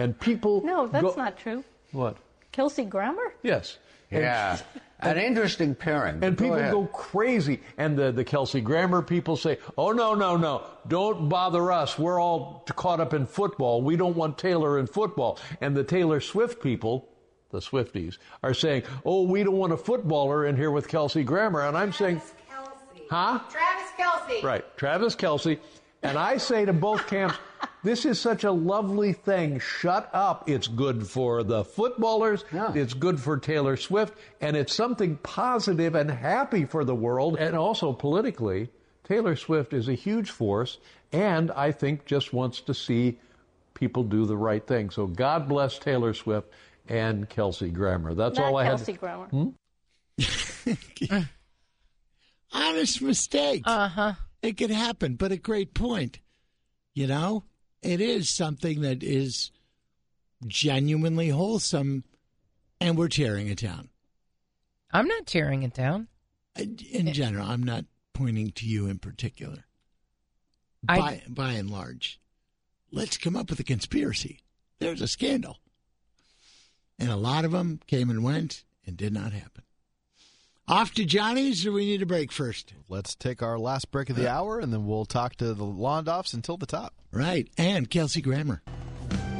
And 0.00 0.18
people. 0.18 0.62
No, 0.64 0.86
that's 0.86 1.02
go- 1.02 1.14
not 1.16 1.38
true. 1.38 1.62
What? 1.92 2.16
Kelsey 2.52 2.84
Grammer? 2.84 3.32
Yes. 3.42 3.78
And- 4.10 4.22
Yeah. 4.22 4.58
An 5.02 5.16
interesting 5.16 5.74
pairing. 5.74 6.22
And 6.22 6.36
Go 6.36 6.44
people 6.44 6.56
ahead. 6.58 6.72
go 6.72 6.84
crazy. 6.84 7.60
And 7.78 7.96
the, 7.96 8.12
the 8.12 8.22
Kelsey 8.22 8.60
Grammer 8.60 9.00
people 9.00 9.34
say, 9.34 9.56
oh, 9.78 9.92
no, 9.92 10.14
no, 10.14 10.36
no. 10.36 10.62
Don't 10.88 11.26
bother 11.30 11.72
us. 11.72 11.98
We're 11.98 12.20
all 12.20 12.62
caught 12.76 13.00
up 13.00 13.14
in 13.14 13.24
football. 13.24 13.80
We 13.80 13.96
don't 13.96 14.14
want 14.14 14.36
Taylor 14.36 14.78
in 14.78 14.86
football. 14.86 15.38
And 15.62 15.74
the 15.74 15.84
Taylor 15.84 16.20
Swift 16.20 16.62
people, 16.62 17.08
the 17.50 17.60
Swifties, 17.60 18.18
are 18.42 18.52
saying, 18.52 18.82
oh, 19.06 19.22
we 19.22 19.42
don't 19.42 19.56
want 19.56 19.72
a 19.72 19.78
footballer 19.78 20.44
in 20.44 20.54
here 20.54 20.70
with 20.70 20.86
Kelsey 20.86 21.24
Grammer. 21.24 21.62
And 21.62 21.78
I'm 21.78 21.92
saying, 21.94 22.20
Travis 22.46 22.68
Kelce. 22.94 23.06
huh? 23.10 23.38
Travis 23.50 23.90
Kelce. 23.98 24.42
Right, 24.42 24.76
Travis 24.76 25.16
Kelce. 25.16 25.58
And 26.02 26.18
I 26.18 26.36
say 26.36 26.66
to 26.66 26.74
both 26.74 27.06
camps, 27.06 27.36
this 27.82 28.04
is 28.04 28.20
such 28.20 28.44
a 28.44 28.52
lovely 28.52 29.12
thing. 29.12 29.58
Shut 29.58 30.10
up. 30.12 30.48
It's 30.48 30.68
good 30.68 31.06
for 31.06 31.42
the 31.42 31.64
footballers. 31.64 32.44
Yeah. 32.52 32.72
It's 32.74 32.94
good 32.94 33.20
for 33.20 33.38
Taylor 33.38 33.76
Swift. 33.76 34.14
And 34.40 34.56
it's 34.56 34.74
something 34.74 35.16
positive 35.18 35.94
and 35.94 36.10
happy 36.10 36.64
for 36.64 36.84
the 36.84 36.94
world. 36.94 37.36
And 37.38 37.56
also 37.56 37.92
politically, 37.92 38.68
Taylor 39.04 39.36
Swift 39.36 39.72
is 39.72 39.88
a 39.88 39.94
huge 39.94 40.30
force. 40.30 40.78
And 41.12 41.50
I 41.52 41.72
think 41.72 42.04
just 42.04 42.32
wants 42.32 42.60
to 42.62 42.74
see 42.74 43.18
people 43.74 44.04
do 44.04 44.26
the 44.26 44.36
right 44.36 44.66
thing. 44.66 44.90
So 44.90 45.06
God 45.06 45.48
bless 45.48 45.78
Taylor 45.78 46.14
Swift 46.14 46.48
and 46.88 47.28
Kelsey 47.28 47.70
Grammer. 47.70 48.14
That's 48.14 48.38
Not 48.38 48.46
all 48.46 48.56
I 48.56 48.64
have. 48.64 48.78
Kelsey 48.78 48.92
had. 48.92 49.00
Grammer. 49.00 49.26
Hmm? 49.26 49.48
Honest 52.52 53.00
mistakes. 53.00 53.62
Uh 53.66 53.88
huh. 53.88 54.12
It 54.42 54.56
could 54.56 54.70
happen, 54.70 55.16
but 55.16 55.32
a 55.32 55.36
great 55.36 55.74
point. 55.74 56.18
You 56.94 57.06
know, 57.06 57.44
it 57.82 58.00
is 58.00 58.28
something 58.28 58.80
that 58.82 59.02
is 59.02 59.50
genuinely 60.46 61.28
wholesome, 61.28 62.04
and 62.80 62.96
we're 62.96 63.08
tearing 63.08 63.48
it 63.48 63.58
down. 63.58 63.88
I'm 64.92 65.06
not 65.06 65.26
tearing 65.26 65.62
it 65.62 65.74
down. 65.74 66.08
In 66.56 67.12
general, 67.12 67.46
I'm 67.46 67.62
not 67.62 67.84
pointing 68.12 68.50
to 68.52 68.66
you 68.66 68.86
in 68.86 68.98
particular. 68.98 69.64
I- 70.88 70.98
By, 70.98 71.22
by 71.28 71.52
and 71.52 71.70
large, 71.70 72.20
let's 72.90 73.16
come 73.16 73.36
up 73.36 73.50
with 73.50 73.60
a 73.60 73.64
conspiracy. 73.64 74.40
There's 74.78 75.00
a 75.02 75.08
scandal. 75.08 75.58
And 76.98 77.10
a 77.10 77.16
lot 77.16 77.44
of 77.44 77.52
them 77.52 77.80
came 77.86 78.10
and 78.10 78.24
went 78.24 78.64
and 78.86 78.96
did 78.96 79.12
not 79.12 79.32
happen. 79.32 79.62
Off 80.70 80.94
to 80.94 81.04
Johnny's, 81.04 81.66
or 81.66 81.72
we 81.72 81.84
need 81.84 82.00
a 82.00 82.06
break 82.06 82.30
first? 82.30 82.74
Let's 82.88 83.16
take 83.16 83.42
our 83.42 83.58
last 83.58 83.90
break 83.90 84.08
of 84.08 84.14
the 84.14 84.30
uh, 84.30 84.36
hour, 84.36 84.60
and 84.60 84.72
then 84.72 84.86
we'll 84.86 85.04
talk 85.04 85.34
to 85.38 85.52
the 85.52 85.64
Londoffs 85.64 86.32
until 86.32 86.56
the 86.56 86.64
top. 86.64 86.94
Right. 87.10 87.50
And 87.58 87.90
Kelsey 87.90 88.20
Grammer. 88.22 88.62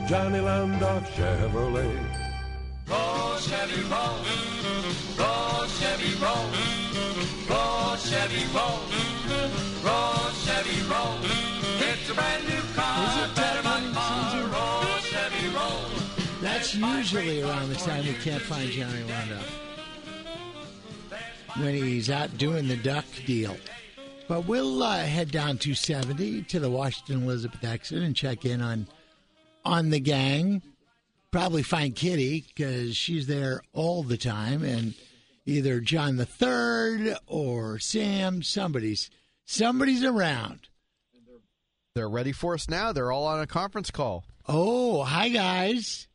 Johnny 0.09 0.41
Londoff 0.41 1.07
Chevrolet. 1.13 1.95
Roll, 2.89 3.37
Chevy, 3.37 3.81
roll. 3.83 4.19
Roll, 5.17 5.67
Chevy, 5.69 6.19
roll. 6.19 6.51
Roll, 7.49 7.97
Chevy, 7.97 8.45
roll. 8.53 8.81
Roll, 9.85 10.33
Chevy, 10.35 10.83
roll. 10.91 11.15
It's 11.79 12.11
a 12.11 12.15
brand 12.15 12.49
new 12.49 12.61
car. 12.75 13.29
Better 13.37 13.63
not 13.63 13.83
tomorrow. 13.83 14.99
Chevy, 15.03 15.49
roll. 15.55 15.85
That's 16.41 16.75
usually 16.75 17.43
around 17.43 17.69
the 17.69 17.77
time 17.77 18.05
we 18.05 18.15
can't 18.15 18.43
find 18.43 18.69
Johnny 18.73 19.03
Rondo. 19.03 19.39
When 21.57 21.75
he's 21.75 22.11
out 22.11 22.39
doing 22.39 22.69
the 22.69 22.77
duck 22.77 23.05
deal. 23.27 23.57
But 24.29 24.47
we'll 24.47 24.83
uh, 24.83 24.99
head 24.99 25.33
down 25.33 25.59
270 25.59 26.43
to 26.45 26.61
the 26.61 26.71
Washington 26.71 27.25
Elizabeth 27.25 27.65
exit 27.65 28.03
and 28.03 28.15
check 28.15 28.45
in 28.45 28.61
on 28.61 28.87
on 29.65 29.91
the 29.91 30.01
gang. 30.01 30.63
Probably 31.33 31.63
find 31.63 31.95
Kitty 31.95 32.45
because 32.47 32.97
she's 32.97 33.27
there 33.27 33.63
all 33.73 34.03
the 34.03 34.17
time, 34.17 34.63
and 34.63 34.95
either 35.47 35.81
John 35.81 36.17
the 36.17 36.27
Third 36.27 37.17
or 37.27 37.79
Sam, 37.79 38.43
somebody's 38.43 39.11
somebody's 39.45 40.05
around. 40.05 40.69
They're 41.95 42.09
ready 42.09 42.33
for 42.33 42.55
us 42.55 42.69
now. 42.69 42.93
They're 42.93 43.11
all 43.11 43.27
on 43.27 43.41
a 43.41 43.47
conference 43.47 43.91
call. 43.91 44.25
Oh, 44.49 45.03
hi 45.03 45.29
guys. 45.29 46.07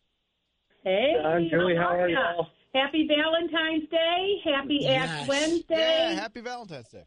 Hey, 0.83 1.15
John, 1.21 1.47
Julie, 1.49 1.75
how 1.75 1.97
are 1.97 2.07
y'all? 2.07 2.47
Happy 2.75 3.07
Valentine's 3.07 3.89
Day. 3.89 4.41
Happy 4.43 4.85
Ash 4.87 5.09
Yes. 5.09 5.27
Wednesday. 5.27 5.75
Yeah, 6.09 6.13
happy 6.15 6.41
Valentine's 6.41 6.89
Day. 6.89 7.03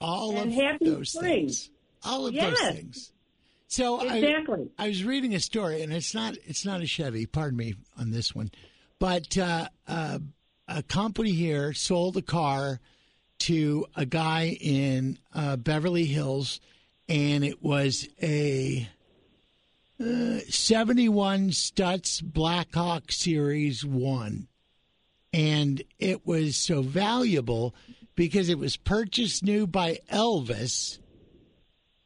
All 0.00 0.36
And 0.38 0.50
of 0.50 0.54
happy 0.54 0.84
those 0.90 1.12
spring. 1.12 1.46
things. 1.46 1.70
All 2.04 2.26
of 2.26 2.34
Yes. 2.34 2.58
those 2.60 2.70
things. 2.74 3.12
So 3.66 4.00
Exactly. 4.02 4.68
I, 4.78 4.84
I 4.84 4.88
was 4.88 5.04
reading 5.04 5.34
a 5.34 5.40
story, 5.40 5.82
and 5.82 5.92
it's 5.92 6.14
not 6.14 6.36
it's 6.44 6.64
not 6.66 6.80
a 6.82 6.86
Chevy. 6.86 7.24
Pardon 7.26 7.56
me 7.56 7.74
on 7.98 8.10
this 8.10 8.34
one, 8.34 8.50
but 8.98 9.38
uh, 9.38 9.68
uh, 9.86 10.18
a 10.68 10.82
company 10.82 11.32
here 11.32 11.72
sold 11.72 12.16
a 12.16 12.22
car 12.22 12.80
to 13.40 13.86
a 13.96 14.04
guy 14.04 14.58
in 14.60 15.18
uh, 15.34 15.56
Beverly 15.56 16.04
Hills, 16.04 16.60
and 17.08 17.44
it 17.44 17.62
was 17.62 18.06
a 18.22 18.88
uh, 20.00 20.40
71 20.48 21.50
Stutz 21.50 22.22
Blackhawk 22.22 23.12
Series 23.12 23.84
1. 23.84 24.48
And 25.32 25.82
it 25.98 26.26
was 26.26 26.56
so 26.56 26.82
valuable 26.82 27.74
because 28.16 28.48
it 28.48 28.58
was 28.58 28.76
purchased 28.76 29.44
new 29.44 29.66
by 29.66 29.98
Elvis 30.10 30.98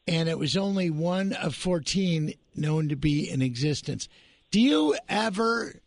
and 0.06 0.28
it 0.28 0.38
was 0.38 0.56
only 0.56 0.90
one 0.90 1.32
of 1.32 1.54
14 1.54 2.34
known 2.54 2.88
to 2.88 2.96
be 2.96 3.28
in 3.28 3.42
existence. 3.42 4.08
Do 4.50 4.60
you 4.60 4.96
ever 5.08 5.80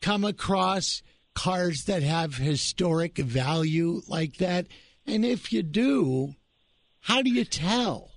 come 0.00 0.24
across 0.24 1.02
cars 1.34 1.84
that 1.84 2.02
have 2.02 2.36
historic 2.36 3.18
value 3.18 4.02
like 4.08 4.36
that? 4.36 4.66
And 5.06 5.24
if 5.24 5.52
you 5.52 5.62
do, 5.62 6.34
how 7.00 7.22
do 7.22 7.30
you 7.30 7.44
tell? 7.44 8.12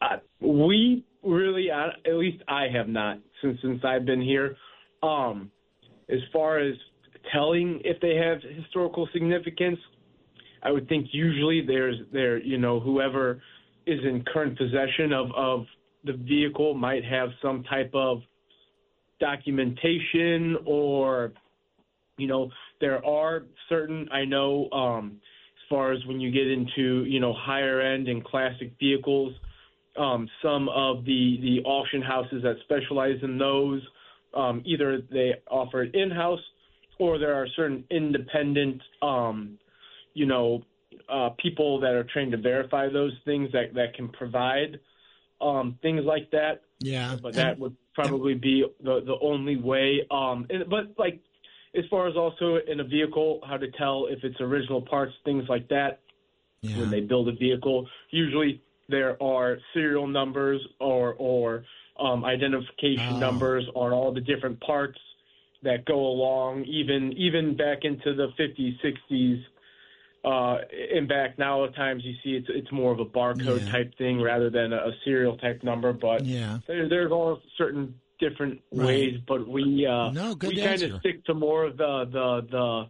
Uh, 0.00 0.18
we 0.40 1.04
really, 1.22 1.70
uh, 1.70 1.88
at 2.06 2.14
least 2.14 2.42
I 2.48 2.68
have 2.72 2.88
not 2.88 3.18
since 3.42 3.60
since 3.60 3.84
I've 3.84 4.04
been 4.04 4.22
here. 4.22 4.56
Um, 5.02 5.50
as 6.08 6.20
far 6.32 6.58
as 6.58 6.74
telling 7.32 7.80
if 7.84 8.00
they 8.00 8.16
have 8.16 8.38
historical 8.56 9.08
significance, 9.12 9.78
I 10.62 10.70
would 10.70 10.88
think 10.88 11.08
usually 11.12 11.64
there's 11.64 11.96
there 12.12 12.38
you 12.38 12.58
know 12.58 12.80
whoever 12.80 13.40
is 13.86 14.00
in 14.04 14.24
current 14.32 14.58
possession 14.58 15.12
of 15.12 15.30
of 15.36 15.66
the 16.04 16.14
vehicle 16.14 16.74
might 16.74 17.04
have 17.04 17.30
some 17.42 17.62
type 17.64 17.90
of 17.94 18.22
documentation 19.20 20.56
or 20.64 21.32
you 22.18 22.26
know 22.26 22.50
there 22.80 23.04
are 23.04 23.44
certain 23.68 24.08
I 24.12 24.24
know 24.24 24.68
um 24.70 25.20
as 25.22 25.68
far 25.68 25.92
as 25.92 26.04
when 26.06 26.20
you 26.20 26.30
get 26.30 26.48
into 26.48 27.04
you 27.04 27.20
know 27.20 27.32
higher 27.32 27.80
end 27.80 28.08
and 28.08 28.24
classic 28.24 28.72
vehicles 28.80 29.34
um 29.96 30.28
some 30.42 30.68
of 30.68 31.04
the 31.04 31.38
the 31.42 31.60
auction 31.64 32.02
houses 32.02 32.42
that 32.42 32.56
specialize 32.64 33.18
in 33.22 33.38
those 33.38 33.82
um 34.34 34.62
either 34.64 35.00
they 35.10 35.34
offer 35.50 35.84
it 35.84 35.94
in 35.94 36.10
house 36.10 36.40
or 36.98 37.18
there 37.18 37.34
are 37.34 37.46
certain 37.56 37.84
independent 37.90 38.80
um 39.02 39.58
you 40.14 40.26
know 40.26 40.62
uh 41.08 41.30
people 41.38 41.80
that 41.80 41.92
are 41.92 42.04
trained 42.04 42.32
to 42.32 42.38
verify 42.38 42.88
those 42.88 43.12
things 43.24 43.50
that 43.52 43.74
that 43.74 43.94
can 43.94 44.08
provide 44.08 44.78
um 45.40 45.78
things 45.82 46.02
like 46.04 46.30
that 46.30 46.62
Yeah. 46.80 47.16
but 47.22 47.34
that 47.34 47.58
would 47.58 47.76
probably 47.94 48.34
be 48.34 48.64
the 48.82 49.00
the 49.04 49.16
only 49.22 49.56
way. 49.56 50.06
Um, 50.10 50.46
and, 50.50 50.68
but 50.68 50.94
like 50.98 51.20
as 51.74 51.84
far 51.90 52.06
as 52.08 52.16
also 52.16 52.58
in 52.66 52.80
a 52.80 52.84
vehicle, 52.84 53.40
how 53.48 53.56
to 53.56 53.70
tell 53.72 54.06
if 54.08 54.22
it's 54.22 54.40
original 54.40 54.82
parts, 54.82 55.12
things 55.24 55.44
like 55.48 55.68
that. 55.68 56.00
Yeah. 56.62 56.78
When 56.78 56.90
they 56.90 57.00
build 57.00 57.28
a 57.28 57.32
vehicle, 57.32 57.86
usually 58.10 58.62
there 58.88 59.20
are 59.22 59.58
serial 59.74 60.06
numbers 60.06 60.60
or 60.80 61.14
or 61.18 61.64
um, 61.98 62.24
identification 62.24 63.18
numbers 63.20 63.64
on 63.74 63.92
all 63.92 64.12
the 64.12 64.20
different 64.20 64.60
parts 64.60 64.98
that 65.62 65.84
go 65.84 65.98
along. 65.98 66.64
Even 66.64 67.12
even 67.16 67.56
back 67.56 67.78
into 67.84 68.14
the 68.14 68.28
50s, 68.38 68.74
60s. 68.84 69.42
Uh, 70.24 70.58
and 70.92 71.08
back 71.08 71.38
now, 71.38 71.64
at 71.64 71.74
times 71.76 72.02
you 72.04 72.14
see 72.24 72.30
it's 72.30 72.48
it's 72.50 72.70
more 72.72 72.92
of 72.92 72.98
a 72.98 73.04
barcode 73.04 73.64
Yeah. 73.64 73.72
type 73.72 73.96
thing 73.96 74.20
rather 74.20 74.50
than 74.50 74.72
a, 74.72 74.76
a 74.76 74.92
serial 75.04 75.36
type 75.38 75.62
number. 75.62 75.92
But 75.92 76.22
Yeah. 76.26 76.58
there, 76.66 76.88
there's 76.88 77.12
all 77.12 77.40
certain 77.56 77.94
different 78.18 78.60
Right. 78.72 78.86
ways, 78.86 79.20
but 79.28 79.46
we 79.46 79.86
uh, 79.86 80.10
No, 80.10 80.36
we 80.42 80.56
kind 80.56 80.82
of 80.82 80.98
stick 81.00 81.24
to 81.26 81.34
more 81.34 81.64
of 81.64 81.76
the 81.76 82.08
the 82.10 82.46
the 82.50 82.84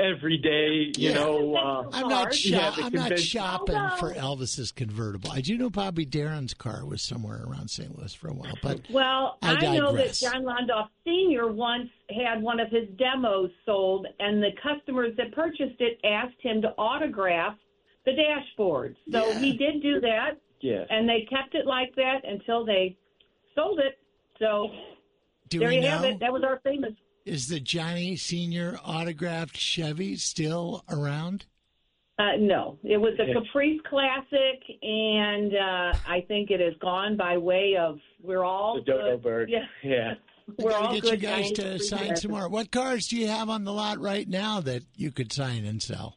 everyday, 0.00 0.92
you 0.96 1.10
Yeah. 1.10 1.14
know. 1.14 1.56
Uh, 1.56 1.90
I'm 1.92 2.08
not 2.08 2.44
yeah, 2.44 2.58
shop- 2.58 2.76
the 2.76 2.82
I'm 2.82 2.92
not 2.92 3.00
convention- 3.08 3.18
shopping 3.18 3.88
for 3.98 4.12
Elvis's 4.14 4.72
convertible. 4.72 5.30
I 5.32 5.40
do 5.40 5.56
know 5.58 5.70
Bobby 5.70 6.04
Darin's 6.04 6.54
car 6.54 6.84
was 6.86 7.02
somewhere 7.02 7.42
around 7.46 7.68
St. 7.68 7.96
Louis 7.98 8.12
for 8.14 8.28
a 8.28 8.32
while, 8.34 8.54
but 8.62 8.80
Well, 8.90 9.38
I 9.42 9.54
I, 9.66 9.76
know 9.78 9.92
that. 9.96 10.14
John 10.14 10.44
Londoff 10.44 10.88
Sr. 11.04 11.48
once 11.52 11.88
had 12.10 12.42
one 12.42 12.60
of 12.60 12.68
his 12.70 12.88
demos 12.96 13.50
sold, 13.64 14.06
and 14.20 14.42
the 14.42 14.52
customers 14.62 15.14
that 15.16 15.32
purchased 15.32 15.80
it 15.80 15.98
asked 16.04 16.40
him 16.40 16.62
to 16.62 16.68
autograph 16.78 17.56
the 18.04 18.12
dashboard. 18.12 18.96
So 19.10 19.32
he 19.38 19.56
did 19.56 19.82
do 19.82 20.00
that, 20.00 20.38
Yes. 20.60 20.86
and 20.90 21.08
they 21.08 21.22
kept 21.22 21.54
it 21.54 21.66
like 21.66 21.94
that 21.96 22.24
until 22.24 22.64
they 22.64 22.96
sold 23.54 23.80
it. 23.80 23.98
So 24.38 24.70
Do 25.48 25.58
there 25.60 25.68
we 25.70 25.76
you 25.76 25.82
have 25.82 26.04
it. 26.04 26.20
That 26.20 26.32
was 26.32 26.42
our 26.44 26.60
famous. 26.60 26.92
Is 27.26 27.48
the 27.48 27.60
Johnny 27.60 28.16
Senior 28.16 28.78
autographed 28.84 29.56
Chevy 29.56 30.16
still 30.16 30.84
around? 30.88 31.44
Uh, 32.18 32.36
no, 32.38 32.78
it 32.82 32.96
was 32.96 33.12
a 33.20 33.30
Caprice 33.34 33.78
Classic, 33.90 34.62
and 34.82 35.52
uh, 35.54 35.92
I 36.08 36.24
think 36.26 36.50
it 36.50 36.60
has 36.60 36.72
gone 36.80 37.16
by 37.18 37.36
way 37.36 37.76
of 37.78 37.98
we're 38.22 38.42
all 38.44 38.76
The 38.76 38.90
Dodo 38.92 39.10
good. 39.16 39.22
Bird. 39.22 39.50
Yeah, 39.50 39.66
Yeah. 39.82 40.14
we're 40.58 40.70
Gotta 40.70 40.86
all 40.86 40.94
get 40.94 41.02
good. 41.02 41.10
you 41.12 41.16
guys 41.28 41.50
to 41.52 41.78
sign 41.78 42.06
fans. 42.06 42.22
some 42.22 42.30
more. 42.30 42.48
What 42.48 42.70
cars 42.70 43.08
do 43.08 43.16
you 43.18 43.26
have 43.26 43.50
on 43.50 43.64
the 43.64 43.72
lot 43.72 43.98
right 43.98 44.26
now 44.26 44.60
that 44.60 44.82
you 44.94 45.10
could 45.10 45.30
sign 45.32 45.64
and 45.66 45.82
sell? 45.82 46.16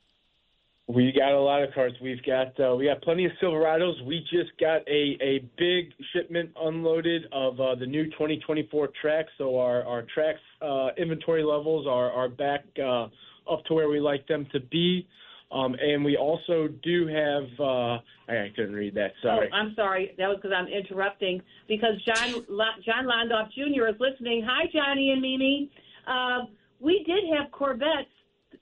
We 0.89 1.13
got 1.15 1.33
a 1.33 1.39
lot 1.39 1.61
of 1.61 1.71
cars. 1.75 1.93
We've 2.01 2.23
got 2.23 2.59
uh, 2.59 2.75
we 2.75 2.85
got 2.85 3.03
plenty 3.03 3.25
of 3.25 3.31
Silverados. 3.39 4.03
We 4.05 4.21
just 4.21 4.49
got 4.59 4.81
a 4.87 5.17
a 5.21 5.47
big 5.55 5.93
shipment 6.13 6.49
unloaded 6.59 7.25
of 7.31 7.59
uh, 7.59 7.75
the 7.75 7.85
new 7.85 8.05
2024 8.05 8.89
Trax. 9.03 9.25
So 9.37 9.59
our 9.59 9.83
our 9.83 10.03
Trax 10.17 10.37
uh, 10.63 10.89
inventory 10.97 11.43
levels 11.43 11.85
are 11.85 12.11
are 12.11 12.27
back 12.27 12.65
uh, 12.83 13.03
up 13.47 13.63
to 13.67 13.75
where 13.75 13.87
we 13.87 13.99
like 13.99 14.27
them 14.27 14.47
to 14.51 14.59
be. 14.59 15.07
Um, 15.51 15.75
and 15.79 16.03
we 16.03 16.17
also 16.17 16.67
do 16.81 17.05
have. 17.05 17.43
Uh, 17.59 17.99
I, 18.27 18.51
couldn't 18.55 18.73
read 18.73 18.95
that. 18.95 19.11
Sorry. 19.21 19.47
Oh, 19.51 19.55
I'm 19.55 19.75
sorry. 19.75 20.15
That 20.17 20.27
was 20.27 20.37
because 20.41 20.55
I'm 20.57 20.67
interrupting 20.67 21.43
because 21.67 22.01
John 22.03 22.45
John 22.83 23.05
Londoff 23.05 23.51
Jr. 23.51 23.89
is 23.89 23.95
listening. 23.99 24.43
Hi, 24.49 24.65
Johnny 24.73 25.11
and 25.11 25.21
Mimi. 25.21 25.71
Uh, 26.07 26.45
we 26.79 27.03
did 27.05 27.25
have 27.37 27.51
Corvettes 27.51 28.09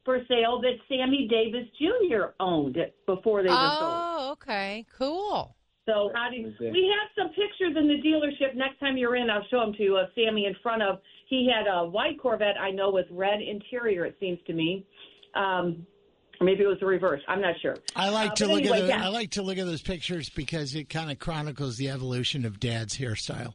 for 0.07 0.19
sale 0.29 0.61
that 0.61 0.75
Sammy 0.87 1.27
Davis 1.29 1.67
Jr. 1.77 2.27
owned 2.39 2.77
before 3.05 3.43
they 3.43 3.49
were 3.49 3.55
sold. 3.55 3.91
Oh, 3.93 4.29
okay. 4.41 4.85
Cool. 4.97 5.53
So 5.85 6.11
how 6.15 6.29
do 6.29 6.37
you, 6.37 6.53
we 6.59 6.93
have 6.99 7.09
some 7.17 7.27
pictures 7.29 7.75
in 7.75 7.87
the 7.87 8.01
dealership. 8.01 8.55
Next 8.55 8.79
time 8.79 8.95
you're 8.97 9.15
in, 9.17 9.29
I'll 9.29 9.45
show 9.51 9.59
them 9.59 9.73
to 9.77 9.97
uh, 9.97 10.05
Sammy 10.15 10.45
in 10.45 10.55
front 10.63 10.81
of. 10.81 10.99
He 11.29 11.49
had 11.53 11.67
a 11.69 11.85
white 11.85 12.19
Corvette, 12.21 12.55
I 12.59 12.71
know, 12.71 12.89
with 12.91 13.05
red 13.11 13.41
interior. 13.41 14.05
It 14.05 14.15
seems 14.19 14.39
to 14.47 14.53
me. 14.53 14.85
Um, 15.35 15.85
maybe 16.41 16.63
it 16.63 16.67
was 16.67 16.77
the 16.79 16.85
reverse. 16.85 17.21
I'm 17.27 17.41
not 17.41 17.55
sure. 17.61 17.75
I 17.95 18.09
like 18.09 18.31
Uh, 18.31 18.35
to 18.35 18.47
look 18.47 18.59
anyway, 18.61 18.77
at 18.79 18.81
the, 18.83 18.87
yeah. 18.89 19.05
I 19.05 19.07
like 19.09 19.31
to 19.31 19.41
look 19.41 19.57
at 19.57 19.65
those 19.65 19.81
pictures 19.81 20.29
because 20.29 20.73
it 20.75 20.89
kind 20.89 21.11
of 21.11 21.19
chronicles 21.19 21.75
the 21.77 21.89
evolution 21.89 22.45
of 22.45 22.59
Dad's 22.61 22.97
hairstyle. 22.97 23.53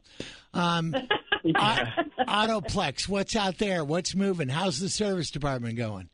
Um, 0.53 0.95
Au- 1.55 1.85
Autoplex, 2.27 3.07
what's 3.09 3.35
out 3.35 3.57
there? 3.57 3.83
What's 3.83 4.15
moving? 4.15 4.49
How's 4.49 4.79
the 4.79 4.89
service 4.89 5.29
department 5.31 5.77
going? 5.77 6.09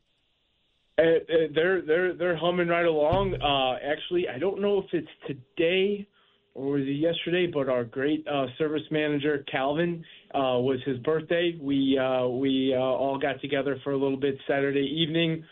Uh, 1.00 1.02
uh, 1.02 1.36
they're 1.54 1.82
they're 1.82 2.14
they're 2.14 2.36
humming 2.36 2.68
right 2.68 2.84
along. 2.84 3.34
Uh, 3.34 3.78
actually, 3.82 4.28
I 4.28 4.38
don't 4.38 4.60
know 4.60 4.78
if 4.78 4.86
it's 4.92 5.08
today 5.26 6.06
or 6.54 6.72
was 6.72 6.82
it 6.82 6.90
yesterday, 6.92 7.46
but 7.46 7.68
our 7.68 7.84
great 7.84 8.26
uh, 8.26 8.46
service 8.58 8.82
manager 8.90 9.44
Calvin 9.50 10.04
uh, 10.34 10.58
was 10.60 10.78
his 10.84 10.98
birthday. 10.98 11.56
We 11.60 11.98
uh, 11.98 12.26
we 12.26 12.74
uh, 12.76 12.80
all 12.80 13.18
got 13.18 13.40
together 13.40 13.78
for 13.84 13.92
a 13.92 13.96
little 13.96 14.18
bit 14.18 14.36
Saturday 14.46 14.80
evening 14.80 15.44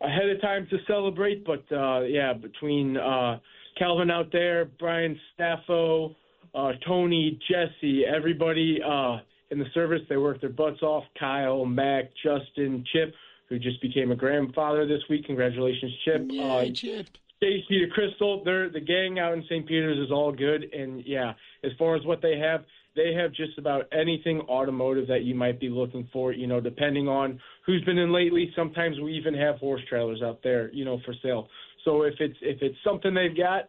ahead 0.00 0.28
of 0.28 0.40
time 0.40 0.66
to 0.70 0.76
celebrate. 0.86 1.44
But 1.44 1.64
uh, 1.74 2.00
yeah, 2.02 2.32
between 2.34 2.96
uh, 2.96 3.38
Calvin 3.78 4.10
out 4.10 4.32
there, 4.32 4.66
Brian 4.78 5.18
Staffo, 5.38 6.14
uh, 6.54 6.72
Tony, 6.86 7.38
Jesse, 7.48 8.04
everybody 8.04 8.80
uh, 8.84 9.18
in 9.50 9.58
the 9.58 9.66
service, 9.72 10.02
they 10.08 10.16
worked 10.16 10.40
their 10.40 10.50
butts 10.50 10.82
off. 10.82 11.04
Kyle, 11.18 11.64
Mac, 11.64 12.10
Justin, 12.22 12.84
Chip, 12.92 13.14
who 13.48 13.58
just 13.58 13.80
became 13.82 14.10
a 14.10 14.16
grandfather 14.16 14.86
this 14.86 15.02
week. 15.08 15.26
Congratulations, 15.26 15.92
Chip. 16.04 16.26
Yay, 16.28 16.70
uh, 16.70 16.72
Chip. 16.72 17.06
Stacy 17.38 17.80
to 17.80 17.86
Crystal, 17.92 18.42
they're 18.44 18.70
the 18.70 18.80
gang 18.80 19.18
out 19.18 19.34
in 19.34 19.42
St. 19.44 19.66
Peter's 19.66 19.98
is 19.98 20.10
all 20.10 20.32
good. 20.32 20.72
And 20.72 21.02
yeah, 21.04 21.32
as 21.62 21.72
far 21.78 21.96
as 21.96 22.04
what 22.04 22.22
they 22.22 22.38
have, 22.38 22.64
they 22.96 23.12
have 23.12 23.32
just 23.32 23.58
about 23.58 23.84
anything 23.92 24.40
automotive 24.42 25.08
that 25.08 25.24
you 25.24 25.34
might 25.34 25.60
be 25.60 25.68
looking 25.68 26.08
for. 26.12 26.32
You 26.32 26.46
know, 26.46 26.60
depending 26.60 27.08
on 27.08 27.40
who's 27.66 27.84
been 27.84 27.98
in 27.98 28.12
lately. 28.12 28.52
Sometimes 28.56 28.98
we 29.00 29.12
even 29.14 29.34
have 29.34 29.56
horse 29.56 29.82
trailers 29.88 30.22
out 30.22 30.40
there, 30.42 30.72
you 30.72 30.84
know, 30.84 31.00
for 31.04 31.14
sale. 31.22 31.48
So 31.84 32.02
if 32.02 32.14
it's 32.20 32.36
if 32.40 32.62
it's 32.62 32.76
something 32.84 33.12
they've 33.12 33.36
got 33.36 33.68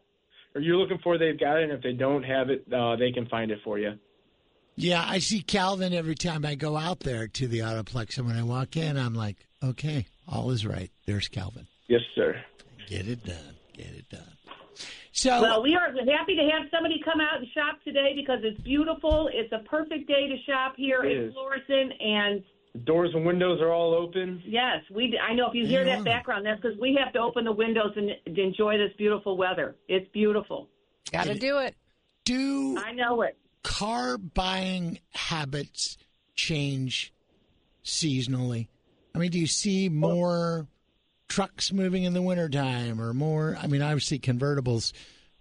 or 0.53 0.61
you're 0.61 0.77
looking 0.77 0.99
for, 1.03 1.17
they've 1.17 1.39
got 1.39 1.57
it. 1.57 1.63
And 1.63 1.73
if 1.73 1.81
they 1.81 1.93
don't 1.93 2.23
have 2.23 2.49
it, 2.49 2.65
uh, 2.73 2.95
they 2.95 3.11
can 3.11 3.27
find 3.27 3.51
it 3.51 3.59
for 3.63 3.77
you. 3.77 3.93
Yeah, 4.77 5.05
I 5.07 5.19
see 5.19 5.41
Calvin 5.41 5.93
every 5.93 6.15
time 6.15 6.45
I 6.45 6.55
go 6.55 6.75
out 6.75 6.99
there 6.99 7.27
to 7.27 7.47
the 7.47 7.59
Autoplex, 7.59 8.17
and 8.17 8.27
when 8.27 8.35
I 8.35 8.43
walk 8.43 8.75
in, 8.75 8.97
I'm 8.97 9.13
like, 9.13 9.37
okay, 9.69 10.05
all 10.27 10.51
is 10.51 10.65
right. 10.65 10.91
There's 11.05 11.27
Calvin. 11.27 11.67
Yes, 11.87 12.01
sir. 12.15 12.41
Get 12.87 13.07
it 13.07 13.23
done. 13.23 13.55
Get 13.75 13.87
it 13.87 14.09
done. 14.09 14.21
So, 15.11 15.41
well, 15.41 15.63
we 15.63 15.75
are 15.75 15.91
happy 15.91 16.35
to 16.35 16.49
have 16.51 16.67
somebody 16.69 17.01
come 17.03 17.21
out 17.21 17.37
and 17.39 17.47
shop 17.53 17.79
today 17.85 18.11
because 18.15 18.39
it's 18.43 18.59
beautiful. 18.61 19.29
It's 19.33 19.51
a 19.53 19.59
perfect 19.59 20.07
day 20.07 20.27
to 20.27 20.35
shop 20.43 20.73
here 20.75 21.03
in 21.03 21.27
is. 21.27 21.33
Florissant, 21.33 21.93
and 22.01 22.43
The 22.73 22.79
doors 22.79 23.11
and 23.13 23.25
windows 23.25 23.61
are 23.61 23.71
all 23.71 23.93
open. 23.93 24.43
yes, 24.45 24.83
we. 24.93 25.17
I 25.17 25.33
know 25.33 25.47
if 25.47 25.55
you 25.55 25.65
hear 25.65 25.85
that 25.85 26.03
background, 26.03 26.45
that's 26.45 26.59
because 26.61 26.77
we 26.79 26.97
have 27.01 27.13
to 27.13 27.19
open 27.19 27.45
the 27.45 27.53
windows 27.53 27.93
and 27.95 28.09
to 28.35 28.41
enjoy 28.41 28.77
this 28.77 28.91
beautiful 28.97 29.37
weather. 29.37 29.75
It's 29.87 30.07
beautiful. 30.11 30.67
Got 31.13 31.27
to 31.27 31.35
do 31.35 31.59
it. 31.59 31.75
Do 32.25 32.77
I 32.77 32.91
know 32.91 33.21
it. 33.21 33.37
car 33.63 34.17
buying 34.17 34.99
habits 35.13 35.97
change 36.35 37.13
seasonally? 37.85 38.67
I 39.15 39.17
mean, 39.17 39.31
do 39.31 39.39
you 39.39 39.47
see 39.47 39.87
more 39.87 40.67
trucks 41.29 41.71
moving 41.71 42.03
in 42.03 42.13
the 42.13 42.21
wintertime 42.21 42.99
or 42.99 43.13
more? 43.13 43.57
I 43.61 43.67
mean, 43.67 43.81
obviously 43.81 44.19
convertibles, 44.19 44.91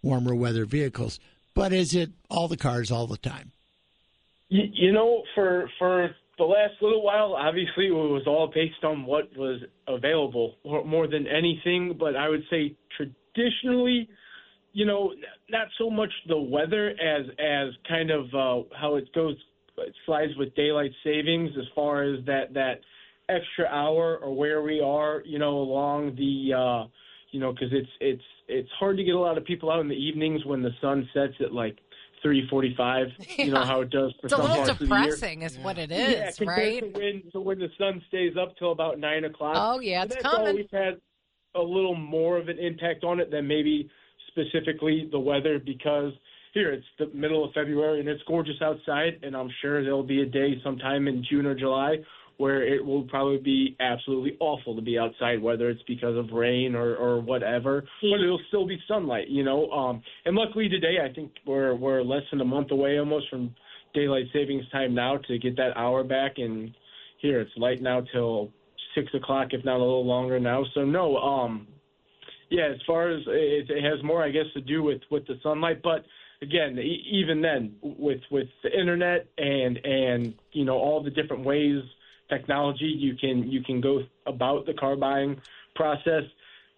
warmer 0.00 0.34
weather 0.34 0.64
vehicles, 0.64 1.18
but 1.54 1.72
is 1.72 1.92
it 1.92 2.12
all 2.30 2.46
the 2.46 2.56
cars 2.56 2.92
all 2.92 3.08
the 3.08 3.16
time? 3.16 3.50
You, 4.48 4.62
you 4.72 4.92
know, 4.92 5.24
for 5.34 5.68
for 5.78 6.14
the 6.38 6.44
last 6.44 6.74
little 6.80 7.02
while, 7.02 7.34
obviously 7.34 7.88
it 7.88 7.90
was 7.90 8.22
all 8.28 8.46
based 8.54 8.84
on 8.84 9.06
what 9.06 9.36
was 9.36 9.60
available 9.88 10.54
more 10.64 10.84
more 10.84 11.06
than 11.08 11.26
anything. 11.26 11.96
But 11.98 12.14
I 12.14 12.28
would 12.28 12.44
say 12.48 12.76
traditionally, 12.96 14.08
you 14.72 14.86
know, 14.86 15.12
not 15.50 15.66
so 15.78 15.90
much 15.90 16.10
the 16.28 16.38
weather 16.38 16.90
as 16.90 17.26
as 17.40 17.74
kind 17.88 18.12
of 18.12 18.26
uh, 18.34 18.68
how 18.78 18.94
it 18.94 19.12
goes 19.12 19.36
it 19.78 19.94
slides 20.06 20.32
with 20.36 20.54
daylight 20.54 20.92
savings 21.02 21.50
as 21.58 21.64
far 21.74 22.04
as 22.04 22.24
that 22.26 22.54
that 22.54 22.80
extra 23.28 23.66
hour 23.66 24.18
or 24.18 24.34
where 24.36 24.62
we 24.62 24.80
are, 24.80 25.22
you 25.24 25.38
know, 25.38 25.56
along 25.58 26.16
the 26.16 26.54
uh, 26.54 26.88
you 27.30 27.40
know, 27.40 27.52
because 27.52 27.68
it's 27.72 27.88
it's 28.00 28.22
it's 28.48 28.68
hard 28.78 28.96
to 28.96 29.04
get 29.04 29.14
a 29.14 29.18
lot 29.18 29.38
of 29.38 29.44
people 29.44 29.70
out 29.70 29.80
in 29.80 29.88
the 29.88 29.94
evenings 29.94 30.44
when 30.44 30.62
the 30.62 30.70
sun 30.80 31.08
sets 31.12 31.34
at 31.40 31.52
like 31.52 31.78
three 32.22 32.46
forty-five. 32.48 33.08
You 33.36 33.52
know 33.52 33.64
how 33.64 33.80
it 33.80 33.90
does 33.90 34.14
for 34.20 34.26
It's 34.26 34.34
a 34.34 34.36
some 34.36 34.42
little 34.42 34.56
parts 34.56 34.70
of 34.70 34.78
the 34.78 34.84
year. 34.84 35.16
depressing, 35.16 35.42
is 35.42 35.58
what 35.58 35.78
it 35.78 35.90
Yeah, 35.90 36.28
is, 36.28 36.36
compared 36.36 36.58
right? 36.58 36.80
To 36.80 36.98
when, 36.98 37.22
to 37.32 37.40
when 37.40 37.58
the 37.58 37.68
sun 37.78 38.02
stays 38.08 38.34
up 38.40 38.56
till 38.56 38.72
about 38.72 38.98
nine 38.98 39.24
o'clock. 39.24 39.56
Oh, 39.56 39.80
yeah, 39.80 40.02
So 40.02 40.06
it's 40.06 40.14
that's 40.14 40.22
coming. 40.22 40.46
always 40.48 40.66
had 40.72 41.00
a 41.54 41.62
little 41.62 41.94
more 41.94 42.36
of 42.36 42.48
an 42.48 42.58
impact 42.58 43.04
on 43.04 43.20
it 43.20 43.30
than 43.30 43.46
maybe 43.46 43.88
specifically 44.28 45.08
the 45.10 45.18
weather 45.18 45.58
because 45.58 46.12
here 46.52 46.72
it's 46.72 46.86
the 46.98 47.06
middle 47.14 47.44
of 47.44 47.52
February 47.52 48.00
and 48.00 48.08
it's 48.08 48.22
gorgeous 48.28 48.60
outside, 48.62 49.18
and 49.22 49.36
I'm 49.36 49.50
sure 49.60 49.82
there'll 49.82 50.02
be 50.02 50.22
a 50.22 50.26
day 50.26 50.60
sometime 50.62 51.08
in 51.08 51.24
June 51.28 51.46
or 51.46 51.54
July 51.54 51.96
where 52.36 52.66
it 52.66 52.84
will 52.84 53.04
probably 53.04 53.38
be 53.38 53.76
absolutely 53.80 54.36
awful 54.40 54.74
to 54.74 54.82
be 54.82 54.98
outside, 54.98 55.40
whether 55.40 55.70
it's 55.70 55.82
because 55.86 56.16
of 56.16 56.32
rain 56.32 56.74
or, 56.74 56.96
or 56.96 57.20
whatever. 57.20 57.84
But 58.02 58.20
it'll 58.20 58.40
still 58.48 58.66
be 58.66 58.78
sunlight, 58.88 59.28
you 59.28 59.44
know. 59.44 59.70
Um, 59.70 60.02
and 60.24 60.34
luckily 60.34 60.68
today, 60.68 60.96
I 61.02 61.12
think 61.12 61.32
we're 61.46 61.74
we're 61.74 62.02
less 62.02 62.22
than 62.30 62.40
a 62.40 62.44
month 62.44 62.70
away 62.70 62.98
almost 62.98 63.28
from 63.30 63.54
daylight 63.94 64.26
savings 64.32 64.68
time 64.70 64.94
now 64.94 65.18
to 65.28 65.38
get 65.38 65.56
that 65.56 65.76
hour 65.76 66.02
back. 66.02 66.34
And 66.38 66.74
here 67.20 67.40
it's 67.40 67.52
light 67.56 67.80
now 67.80 68.02
till 68.12 68.50
six 68.94 69.12
o'clock, 69.14 69.48
if 69.52 69.64
not 69.64 69.76
a 69.76 69.78
little 69.78 70.06
longer 70.06 70.40
now. 70.40 70.64
So 70.74 70.84
no, 70.84 71.16
um, 71.16 71.68
yeah, 72.50 72.66
as 72.66 72.80
far 72.86 73.10
as 73.10 73.22
it, 73.26 73.70
it 73.70 73.84
has 73.84 74.02
more, 74.02 74.24
I 74.24 74.30
guess, 74.30 74.46
to 74.54 74.60
do 74.60 74.82
with 74.82 75.02
with 75.10 75.26
the 75.26 75.38
sunlight, 75.42 75.82
but 75.82 76.04
again, 76.42 76.78
e- 76.78 77.04
even 77.12 77.40
then, 77.40 77.76
with 77.82 78.20
with 78.30 78.48
the 78.62 78.78
internet 78.78 79.26
and 79.38 79.78
and 79.84 80.34
you 80.52 80.64
know 80.64 80.76
all 80.76 81.02
the 81.02 81.10
different 81.10 81.44
ways 81.44 81.82
technology 82.28 82.86
you 82.86 83.14
can 83.16 83.50
you 83.50 83.62
can 83.62 83.80
go 83.80 84.02
about 84.26 84.66
the 84.66 84.74
car 84.74 84.96
buying 84.96 85.40
process. 85.74 86.22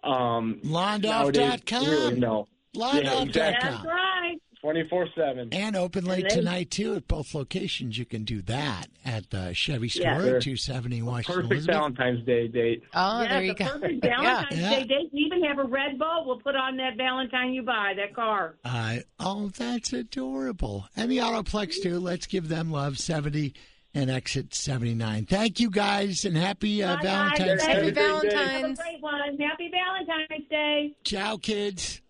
Um, 0.03 0.59
Londoff.com. 0.63 1.85
Really, 1.85 2.19
no. 2.19 2.47
Londoff.com. 2.75 3.03
Yeah, 3.03 3.21
exactly. 3.23 3.69
That's 3.71 3.85
right. 3.85 4.37
Twenty 4.61 4.87
four 4.89 5.07
seven. 5.15 5.49
And 5.53 5.75
open 5.75 6.05
late 6.05 6.23
And 6.23 6.31
they- 6.31 6.35
tonight 6.35 6.71
too 6.71 6.95
at 6.95 7.07
both 7.07 7.33
locations. 7.35 7.97
You 7.97 8.05
can 8.05 8.23
do 8.23 8.41
that 8.43 8.87
at 9.05 9.29
the 9.29 9.53
Chevy 9.53 9.87
store 9.87 10.03
Yeah. 10.05 10.17
at 10.17 10.41
270 10.41 11.03
Washington 11.03 11.35
Perfect 11.35 11.51
Elizabeth. 11.53 11.75
Valentine's 11.75 12.25
Day 12.25 12.47
date. 12.47 12.83
Oh, 12.93 13.21
yeah, 13.21 13.27
there 13.29 13.43
you 13.43 13.53
the 13.53 13.63
go. 13.63 13.65
perfect 13.69 13.99
Yeah. 14.05 14.21
Valentine's 14.21 14.59
Yeah. 14.61 14.69
Day 14.71 14.83
date. 14.85 15.09
We 15.13 15.19
even 15.19 15.43
have 15.43 15.59
a 15.59 15.63
red 15.63 15.99
bow. 15.99 16.23
We'll 16.25 16.39
put 16.39 16.55
on 16.55 16.75
that 16.77 16.97
Valentine 16.97 17.53
you 17.53 17.61
buy, 17.61 17.93
that 17.97 18.15
car. 18.15 18.55
Uh, 18.65 18.97
oh, 19.19 19.49
that's 19.49 19.93
adorable. 19.93 20.87
And 20.95 21.11
the 21.11 21.17
Autoplex 21.19 21.81
too. 21.81 21.99
Let's 21.99 22.25
give 22.25 22.49
them 22.49 22.71
love. 22.71 22.97
70 22.97 23.53
and 23.97 24.11
exit 24.11 24.53
79. 24.53 25.25
Thank 25.25 25.59
you 25.59 25.71
guys 25.71 26.23
and 26.23 26.37
happy 26.37 26.83
uh, 26.83 26.97
Bye, 26.97 27.01
Valentine's 27.01 27.63
guys. 27.63 27.65
Happy 27.65 27.89
Valentine's. 27.89 28.21
Day. 28.21 28.29
Valentine's. 28.35 28.61
Have 28.79 28.87
a 28.87 28.89
great 28.91 29.01
one. 29.01 29.37
Happy 29.39 29.71
Valentine's 29.71 30.49
Day. 30.49 30.95
Ciao, 31.03 31.37
kids. 31.37 32.01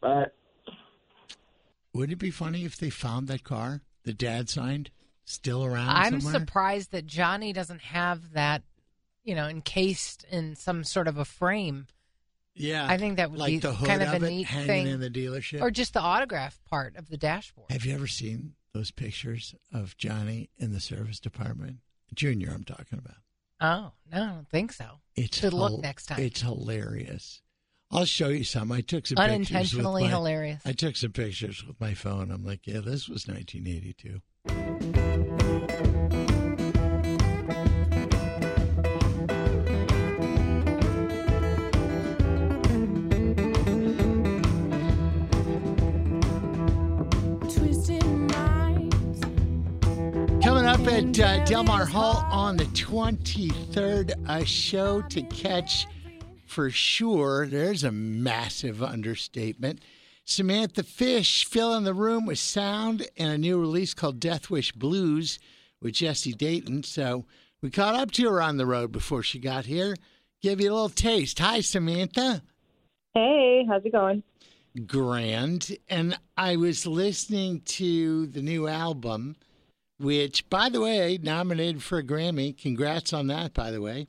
Bye. 0.00 0.26
Wouldn't 1.94 2.12
it 2.12 2.18
be 2.18 2.32
funny 2.32 2.64
if 2.64 2.76
they 2.76 2.90
found 2.90 3.28
that 3.28 3.44
car 3.44 3.82
the 4.02 4.12
dad 4.12 4.48
signed 4.48 4.90
still 5.24 5.64
around 5.64 5.90
I'm 5.90 6.20
somewhere? 6.20 6.40
surprised 6.40 6.90
that 6.90 7.06
Johnny 7.06 7.52
doesn't 7.52 7.82
have 7.82 8.32
that, 8.32 8.62
you 9.22 9.36
know, 9.36 9.46
encased 9.46 10.24
in 10.28 10.56
some 10.56 10.82
sort 10.82 11.06
of 11.06 11.18
a 11.18 11.24
frame. 11.24 11.86
Yeah. 12.56 12.84
I 12.88 12.98
think 12.98 13.18
that 13.18 13.30
would 13.30 13.38
like 13.38 13.50
be 13.50 13.58
the 13.58 13.72
hood 13.72 13.86
kind 13.86 14.02
of, 14.02 14.08
of 14.08 14.22
a 14.24 14.26
it 14.26 14.28
neat 14.28 14.46
hanging 14.46 14.66
thing. 14.66 14.86
in 14.88 14.98
the 15.00 15.10
dealership. 15.10 15.60
or 15.60 15.70
just 15.70 15.92
the 15.92 16.00
autograph 16.00 16.58
part 16.68 16.96
of 16.96 17.08
the 17.08 17.16
dashboard. 17.16 17.70
Have 17.70 17.84
you 17.86 17.94
ever 17.94 18.08
seen 18.08 18.54
those 18.72 18.90
pictures 18.90 19.54
of 19.72 19.96
Johnny 19.96 20.50
in 20.58 20.72
the 20.72 20.80
service 20.80 21.20
department? 21.20 21.78
Junior, 22.14 22.50
I'm 22.52 22.64
talking 22.64 22.98
about. 22.98 23.16
Oh 23.60 23.92
no, 24.10 24.22
I 24.22 24.26
don't 24.26 24.48
think 24.48 24.72
so. 24.72 25.00
It's 25.16 25.38
Should 25.38 25.52
look 25.52 25.82
next 25.82 26.06
time. 26.06 26.20
It's 26.20 26.40
hilarious. 26.40 27.42
I'll 27.92 28.04
show 28.04 28.28
you 28.28 28.44
some. 28.44 28.72
I 28.72 28.80
took 28.80 29.06
some 29.06 29.16
pictures. 29.16 29.34
Unintentionally 29.34 30.04
my- 30.04 30.08
hilarious. 30.08 30.62
I 30.64 30.72
took 30.72 30.96
some 30.96 31.12
pictures 31.12 31.64
with 31.66 31.80
my 31.80 31.94
phone. 31.94 32.30
I'm 32.30 32.44
like, 32.44 32.66
yeah, 32.66 32.80
this 32.80 33.08
was 33.08 33.26
1982. 33.26 35.49
Up 50.80 50.92
at 50.92 51.20
uh, 51.20 51.44
Delmar 51.44 51.84
Hall 51.84 52.24
on 52.30 52.56
the 52.56 52.64
23rd, 52.64 54.12
a 54.28 54.44
show 54.46 55.02
to 55.02 55.22
catch 55.22 55.86
for 56.46 56.70
sure. 56.70 57.46
There's 57.46 57.84
a 57.84 57.92
massive 57.92 58.82
understatement. 58.82 59.82
Samantha 60.24 60.82
Fish 60.82 61.44
filling 61.44 61.84
the 61.84 61.92
room 61.92 62.24
with 62.24 62.38
sound 62.38 63.06
and 63.18 63.30
a 63.30 63.36
new 63.36 63.60
release 63.60 63.92
called 63.92 64.20
Death 64.20 64.48
Wish 64.48 64.72
Blues 64.72 65.38
with 65.82 65.94
Jesse 65.94 66.32
Dayton. 66.32 66.82
So 66.84 67.26
we 67.60 67.70
caught 67.70 67.94
up 67.94 68.10
to 68.12 68.30
her 68.30 68.40
on 68.40 68.56
the 68.56 68.66
road 68.66 68.90
before 68.90 69.22
she 69.22 69.38
got 69.38 69.66
here. 69.66 69.96
Give 70.40 70.60
you 70.60 70.70
a 70.70 70.72
little 70.72 70.88
taste. 70.88 71.40
Hi, 71.40 71.60
Samantha. 71.60 72.42
Hey, 73.12 73.66
how's 73.68 73.84
it 73.84 73.92
going? 73.92 74.22
Grand. 74.86 75.76
And 75.88 76.18
I 76.38 76.56
was 76.56 76.86
listening 76.86 77.60
to 77.66 78.26
the 78.28 78.40
new 78.40 78.66
album, 78.66 79.36
which, 80.00 80.48
by 80.48 80.68
the 80.68 80.80
way, 80.80 81.18
nominated 81.22 81.82
for 81.82 81.98
a 81.98 82.02
Grammy. 82.02 82.56
Congrats 82.56 83.12
on 83.12 83.26
that, 83.28 83.52
by 83.54 83.70
the 83.70 83.80
way. 83.80 84.08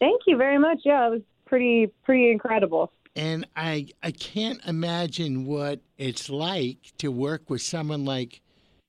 Thank 0.00 0.22
you 0.26 0.36
very 0.36 0.58
much. 0.58 0.80
Yeah, 0.84 1.06
it 1.06 1.10
was 1.10 1.22
pretty 1.46 1.92
pretty 2.04 2.30
incredible. 2.30 2.90
And 3.14 3.46
I 3.54 3.88
I 4.02 4.10
can't 4.10 4.60
imagine 4.66 5.44
what 5.44 5.80
it's 5.98 6.30
like 6.30 6.92
to 6.98 7.12
work 7.12 7.50
with 7.50 7.62
someone 7.62 8.04
like 8.04 8.40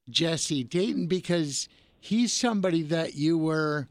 Jesse 0.10 0.64
Dayton 0.64 1.08
because 1.08 1.68
he's 2.00 2.34
somebody 2.34 2.82
that 2.84 3.16
you 3.16 3.38
were 3.38 3.88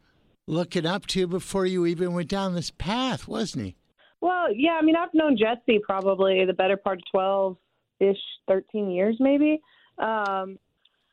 looking 0.46 0.86
up 0.86 1.06
to 1.08 1.26
before 1.26 1.66
you 1.66 1.86
even 1.86 2.14
went 2.14 2.28
down 2.28 2.54
this 2.54 2.70
path, 2.70 3.28
wasn't 3.28 3.66
he? 3.66 3.76
Well, 4.20 4.52
yeah, 4.54 4.78
I 4.80 4.82
mean, 4.82 4.96
I've 4.96 5.14
known 5.14 5.36
Jesse 5.36 5.80
probably 5.86 6.44
the 6.44 6.52
better 6.52 6.76
part 6.76 6.98
of 6.98 7.04
12 7.10 7.56
ish, 8.00 8.16
13 8.48 8.90
years 8.90 9.16
maybe. 9.20 9.60
Um, 9.98 10.58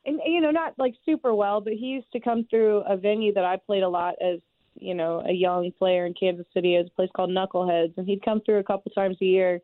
and, 0.06 0.20
you 0.24 0.40
know, 0.40 0.50
not 0.50 0.74
like 0.78 0.94
super 1.04 1.34
well, 1.34 1.60
but 1.60 1.74
he 1.74 1.86
used 1.86 2.10
to 2.12 2.20
come 2.20 2.46
through 2.48 2.78
a 2.88 2.96
venue 2.96 3.32
that 3.34 3.44
I 3.44 3.56
played 3.56 3.82
a 3.82 3.88
lot 3.88 4.14
as, 4.22 4.40
you 4.74 4.94
know, 4.94 5.22
a 5.26 5.32
young 5.32 5.72
player 5.72 6.06
in 6.06 6.14
Kansas 6.14 6.46
City. 6.54 6.76
It's 6.76 6.90
a 6.90 6.96
place 6.96 7.10
called 7.14 7.30
Knuckleheads. 7.30 7.96
And 7.96 8.06
he'd 8.06 8.24
come 8.24 8.40
through 8.40 8.58
a 8.58 8.64
couple 8.64 8.90
times 8.92 9.16
a 9.20 9.24
year. 9.24 9.60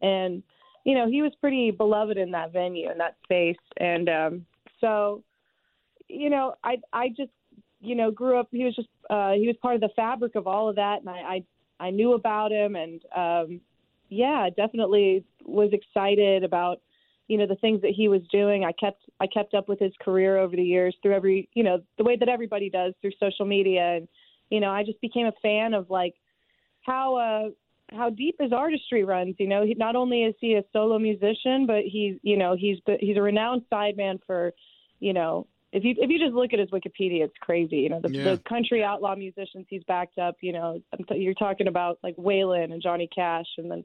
And, 0.00 0.42
you 0.84 0.94
know, 0.94 1.08
he 1.08 1.22
was 1.22 1.32
pretty 1.40 1.70
beloved 1.70 2.16
in 2.16 2.30
that 2.32 2.52
venue, 2.52 2.90
in 2.90 2.98
that 2.98 3.16
space. 3.24 3.56
And 3.78 4.08
um, 4.08 4.46
so, 4.80 5.22
you 6.08 6.30
know, 6.30 6.54
I, 6.64 6.78
I 6.92 7.08
just, 7.08 7.32
you 7.80 7.94
know, 7.94 8.10
grew 8.10 8.38
up, 8.38 8.48
he 8.50 8.64
was 8.64 8.74
just, 8.74 8.88
uh, 9.10 9.32
he 9.32 9.46
was 9.46 9.56
part 9.60 9.74
of 9.74 9.80
the 9.80 9.90
fabric 9.94 10.34
of 10.34 10.46
all 10.46 10.68
of 10.68 10.76
that. 10.76 11.00
And 11.00 11.10
I, 11.10 11.12
I 11.12 11.44
I 11.80 11.90
knew 11.90 12.12
about 12.12 12.52
him 12.52 12.76
and 12.76 13.02
um 13.14 13.60
yeah, 14.08 14.48
definitely 14.56 15.24
was 15.44 15.70
excited 15.72 16.44
about 16.44 16.80
you 17.28 17.38
know 17.38 17.46
the 17.46 17.56
things 17.56 17.80
that 17.82 17.92
he 17.92 18.08
was 18.08 18.22
doing. 18.30 18.64
I 18.64 18.72
kept 18.72 19.02
I 19.20 19.26
kept 19.26 19.54
up 19.54 19.68
with 19.68 19.78
his 19.78 19.92
career 20.00 20.38
over 20.38 20.54
the 20.56 20.62
years 20.62 20.94
through 21.02 21.14
every 21.14 21.48
you 21.54 21.62
know 21.62 21.80
the 21.98 22.04
way 22.04 22.16
that 22.16 22.28
everybody 22.28 22.70
does 22.70 22.94
through 23.00 23.12
social 23.20 23.46
media 23.46 23.96
and 23.96 24.08
you 24.50 24.60
know 24.60 24.70
I 24.70 24.84
just 24.84 25.00
became 25.00 25.26
a 25.26 25.32
fan 25.42 25.74
of 25.74 25.90
like 25.90 26.14
how 26.82 27.16
uh 27.16 27.50
how 27.94 28.10
deep 28.10 28.36
his 28.40 28.52
artistry 28.52 29.04
runs. 29.04 29.36
You 29.38 29.46
know, 29.46 29.64
he, 29.64 29.74
not 29.74 29.94
only 29.94 30.24
is 30.24 30.34
he 30.40 30.54
a 30.54 30.64
solo 30.72 30.98
musician, 30.98 31.66
but 31.66 31.82
he's 31.84 32.16
you 32.22 32.36
know 32.36 32.56
he's 32.56 32.78
he's 33.00 33.16
a 33.16 33.22
renowned 33.22 33.62
sideman 33.72 34.18
for 34.26 34.52
you 35.00 35.12
know 35.12 35.46
if 35.74 35.82
you 35.82 35.94
if 35.98 36.08
you 36.08 36.20
just 36.20 36.34
look 36.34 36.52
at 36.52 36.60
his 36.60 36.70
Wikipedia, 36.70 37.24
it's 37.24 37.34
crazy. 37.40 37.78
You 37.78 37.88
know, 37.88 38.00
the, 38.00 38.10
Yeah. 38.10 38.24
the 38.24 38.40
country 38.48 38.84
outlaw 38.84 39.16
musicians 39.16 39.66
he's 39.68 39.82
backed 39.84 40.18
up. 40.18 40.36
You 40.40 40.52
know, 40.52 40.80
I'm 40.92 41.18
you're 41.18 41.34
talking 41.34 41.66
about 41.66 41.98
like 42.02 42.16
Waylon 42.16 42.72
and 42.72 42.80
Johnny 42.80 43.08
Cash, 43.12 43.48
and 43.58 43.70
then 43.70 43.84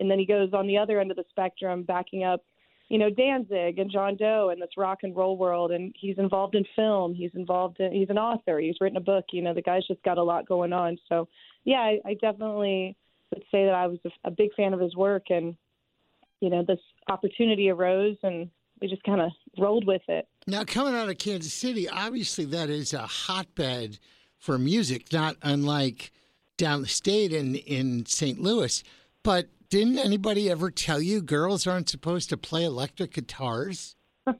and 0.00 0.10
then 0.10 0.18
he 0.18 0.26
goes 0.26 0.52
on 0.52 0.66
the 0.66 0.76
other 0.78 1.00
end 1.00 1.12
of 1.12 1.16
the 1.16 1.24
spectrum, 1.30 1.84
backing 1.84 2.24
up 2.24 2.42
you 2.88 2.98
know 2.98 3.10
Danzig 3.10 3.78
and 3.78 3.90
John 3.90 4.16
Doe 4.16 4.50
and 4.50 4.60
this 4.60 4.70
rock 4.76 5.00
and 5.02 5.14
roll 5.14 5.36
world, 5.36 5.70
and 5.70 5.94
he's 5.98 6.18
involved 6.18 6.54
in 6.54 6.64
film. 6.74 7.14
He's 7.14 7.30
involved 7.34 7.80
in. 7.80 7.92
He's 7.92 8.10
an 8.10 8.18
author. 8.18 8.58
He's 8.58 8.76
written 8.80 8.96
a 8.96 9.02
book. 9.02 9.26
You 9.32 9.42
know, 9.42 9.54
the 9.54 9.62
guy's 9.62 9.86
just 9.86 10.02
got 10.02 10.18
a 10.18 10.22
lot 10.22 10.46
going 10.46 10.72
on. 10.72 10.98
So 11.08 11.28
yeah, 11.64 11.80
I, 11.80 11.98
I 12.04 12.14
definitely 12.14 12.96
would 13.32 13.44
say 13.50 13.66
that 13.66 13.74
I 13.74 13.86
was 13.86 13.98
a, 14.04 14.10
a 14.24 14.30
big 14.30 14.54
fan 14.54 14.72
of 14.72 14.80
his 14.80 14.96
work, 14.96 15.26
and 15.30 15.56
you 16.40 16.50
know, 16.50 16.64
this 16.66 16.80
opportunity 17.08 17.68
arose, 17.68 18.16
and 18.22 18.50
we 18.80 18.88
just 18.88 19.02
kind 19.02 19.20
of 19.20 19.30
rolled 19.58 19.86
with 19.86 20.02
it. 20.08 20.28
Now, 20.46 20.64
coming 20.64 20.94
out 20.94 21.08
of 21.08 21.18
Kansas 21.18 21.52
City, 21.52 21.88
obviously 21.88 22.44
that 22.46 22.70
is 22.70 22.94
a 22.94 23.06
hotbed 23.06 23.98
for 24.38 24.58
music, 24.58 25.12
not 25.12 25.36
unlike 25.42 26.12
down 26.56 26.82
the 26.82 26.88
state 26.88 27.32
in, 27.32 27.56
in 27.56 28.06
St. 28.06 28.40
Louis. 28.40 28.82
But 29.22 29.48
didn't 29.70 29.98
anybody 29.98 30.50
ever 30.50 30.70
tell 30.70 31.00
you 31.00 31.20
girls 31.20 31.66
aren't 31.66 31.88
supposed 31.88 32.30
to 32.30 32.36
play 32.36 32.64
electric 32.64 33.14
guitars? 33.14 33.94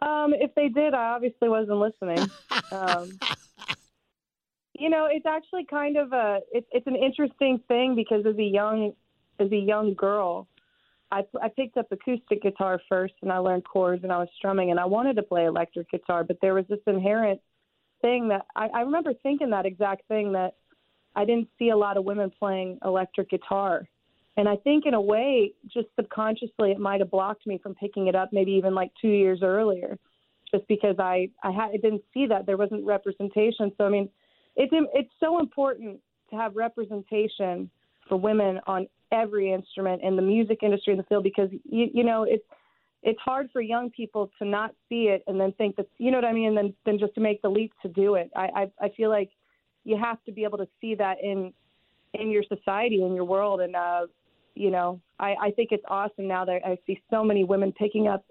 Um, 0.00 0.32
if 0.32 0.54
they 0.54 0.68
did, 0.68 0.94
I 0.94 1.14
obviously 1.14 1.48
wasn't 1.48 1.78
listening. 1.78 2.30
um, 2.70 3.18
you 4.78 4.90
know, 4.90 5.08
it's 5.10 5.26
actually 5.26 5.64
kind 5.64 5.96
of 5.96 6.12
a 6.12 6.38
it's 6.52 6.68
it's 6.70 6.86
an 6.86 6.94
interesting 6.94 7.60
thing 7.66 7.96
because 7.96 8.24
as 8.24 8.36
a 8.38 8.42
young 8.42 8.92
as 9.40 9.50
a 9.50 9.56
young 9.56 9.94
girl, 9.94 10.46
I 11.10 11.24
I 11.42 11.48
picked 11.48 11.76
up 11.78 11.90
acoustic 11.90 12.42
guitar 12.42 12.80
first 12.88 13.14
and 13.22 13.32
I 13.32 13.38
learned 13.38 13.64
chords 13.64 14.04
and 14.04 14.12
I 14.12 14.18
was 14.18 14.28
strumming 14.36 14.70
and 14.70 14.78
I 14.78 14.84
wanted 14.84 15.16
to 15.16 15.22
play 15.24 15.46
electric 15.46 15.90
guitar, 15.90 16.22
but 16.22 16.36
there 16.40 16.54
was 16.54 16.64
this 16.68 16.78
inherent 16.86 17.40
thing 18.00 18.28
that 18.28 18.46
I, 18.54 18.68
I 18.68 18.80
remember 18.82 19.12
thinking 19.22 19.50
that 19.50 19.66
exact 19.66 20.06
thing 20.06 20.32
that 20.32 20.54
I 21.16 21.24
didn't 21.24 21.48
see 21.58 21.70
a 21.70 21.76
lot 21.76 21.96
of 21.96 22.04
women 22.04 22.30
playing 22.38 22.78
electric 22.84 23.30
guitar. 23.30 23.88
And 24.38 24.48
I 24.48 24.54
think 24.54 24.86
in 24.86 24.94
a 24.94 25.00
way, 25.00 25.52
just 25.66 25.88
subconsciously, 25.96 26.70
it 26.70 26.78
might 26.78 27.00
have 27.00 27.10
blocked 27.10 27.44
me 27.44 27.58
from 27.58 27.74
picking 27.74 28.06
it 28.06 28.14
up 28.14 28.28
maybe 28.32 28.52
even 28.52 28.72
like 28.72 28.92
two 29.02 29.08
years 29.08 29.40
earlier, 29.42 29.98
just 30.52 30.66
because 30.68 30.94
I 31.00 31.28
I, 31.42 31.50
had, 31.50 31.70
I 31.74 31.76
didn't 31.82 32.04
see 32.14 32.26
that 32.26 32.46
there 32.46 32.56
wasn't 32.56 32.86
representation. 32.86 33.72
So 33.76 33.84
I 33.84 33.88
mean, 33.88 34.08
it's 34.54 34.72
it's 34.94 35.10
so 35.18 35.40
important 35.40 35.98
to 36.30 36.36
have 36.36 36.54
representation 36.54 37.68
for 38.08 38.16
women 38.16 38.60
on 38.68 38.86
every 39.10 39.52
instrument 39.52 40.02
in 40.04 40.14
the 40.14 40.22
music 40.22 40.60
industry 40.62 40.92
in 40.92 40.98
the 40.98 41.04
field 41.04 41.24
because 41.24 41.50
you 41.64 41.88
you 41.92 42.04
know 42.04 42.22
it's 42.22 42.44
it's 43.02 43.18
hard 43.18 43.48
for 43.52 43.60
young 43.60 43.90
people 43.90 44.30
to 44.38 44.44
not 44.44 44.72
see 44.88 45.08
it 45.08 45.24
and 45.26 45.40
then 45.40 45.50
think 45.58 45.74
that 45.74 45.88
you 45.98 46.12
know 46.12 46.18
what 46.18 46.24
I 46.24 46.32
mean 46.32 46.50
and 46.50 46.56
then 46.56 46.74
then 46.86 47.00
just 47.00 47.14
to 47.16 47.20
make 47.20 47.42
the 47.42 47.48
leap 47.48 47.72
to 47.82 47.88
do 47.88 48.14
it. 48.14 48.30
I 48.36 48.50
I, 48.54 48.86
I 48.86 48.88
feel 48.96 49.10
like 49.10 49.30
you 49.82 49.98
have 50.00 50.22
to 50.26 50.32
be 50.32 50.44
able 50.44 50.58
to 50.58 50.68
see 50.80 50.94
that 50.94 51.16
in 51.20 51.52
in 52.14 52.30
your 52.30 52.44
society 52.44 53.02
in 53.02 53.16
your 53.16 53.24
world 53.24 53.60
and 53.60 53.74
uh 53.74 54.06
you 54.58 54.70
know 54.70 55.00
I 55.18 55.34
I 55.40 55.50
think 55.52 55.70
it's 55.72 55.84
awesome 55.88 56.28
now 56.28 56.44
that 56.44 56.60
I 56.64 56.78
see 56.86 57.00
so 57.10 57.24
many 57.24 57.44
women 57.44 57.72
picking 57.72 58.08
up 58.08 58.24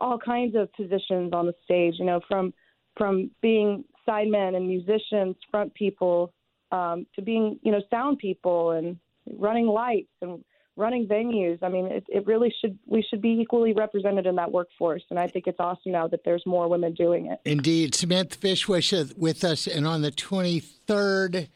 all 0.00 0.18
kinds 0.18 0.54
of 0.56 0.72
positions 0.74 1.32
on 1.32 1.46
the 1.46 1.54
stage 1.64 1.94
you 1.98 2.04
know 2.04 2.20
from 2.28 2.52
from 2.96 3.30
being 3.40 3.84
sidemen 4.06 4.56
and 4.56 4.66
musicians 4.66 5.36
front 5.50 5.72
people 5.74 6.32
um 6.72 7.06
to 7.14 7.22
being 7.22 7.58
you 7.62 7.72
know 7.72 7.80
sound 7.90 8.18
people 8.18 8.72
and 8.72 8.98
running 9.38 9.66
lights 9.66 10.12
and 10.22 10.44
running 10.78 11.06
venues. 11.06 11.58
I 11.60 11.68
mean, 11.68 11.86
it, 11.86 12.04
it 12.08 12.26
really 12.26 12.54
should 12.60 12.78
we 12.86 13.04
should 13.10 13.20
be 13.20 13.36
equally 13.40 13.74
represented 13.74 14.24
in 14.24 14.36
that 14.36 14.50
workforce, 14.50 15.02
and 15.10 15.18
I 15.18 15.26
think 15.26 15.46
it's 15.46 15.58
awesome 15.60 15.92
now 15.92 16.06
that 16.08 16.20
there's 16.24 16.44
more 16.46 16.68
women 16.68 16.94
doing 16.94 17.26
it. 17.26 17.40
Indeed, 17.44 17.94
Samantha 17.94 18.38
Fish 18.38 18.66
was 18.68 19.12
with 19.16 19.44
us, 19.44 19.66
and 19.66 19.86
on 19.86 20.00
the 20.02 20.12
23rd, 20.12 21.48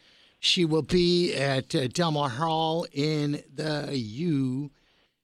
she 0.42 0.64
will 0.64 0.82
be 0.82 1.32
at 1.34 1.72
uh, 1.72 1.86
Delmar 1.86 2.28
Hall 2.28 2.84
in 2.92 3.44
the 3.54 3.90
U 3.96 4.72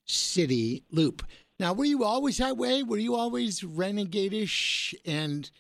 City 0.05 0.85
Loop. 0.93 1.27
Now, 1.59 1.73
were 1.73 1.87
you 1.87 2.05
always 2.05 2.39
that 2.39 2.57
way? 2.57 2.85
Were 2.85 2.99
you 2.99 3.17
always 3.17 3.65
renegade-ish 3.65 4.95
and, 5.05 5.51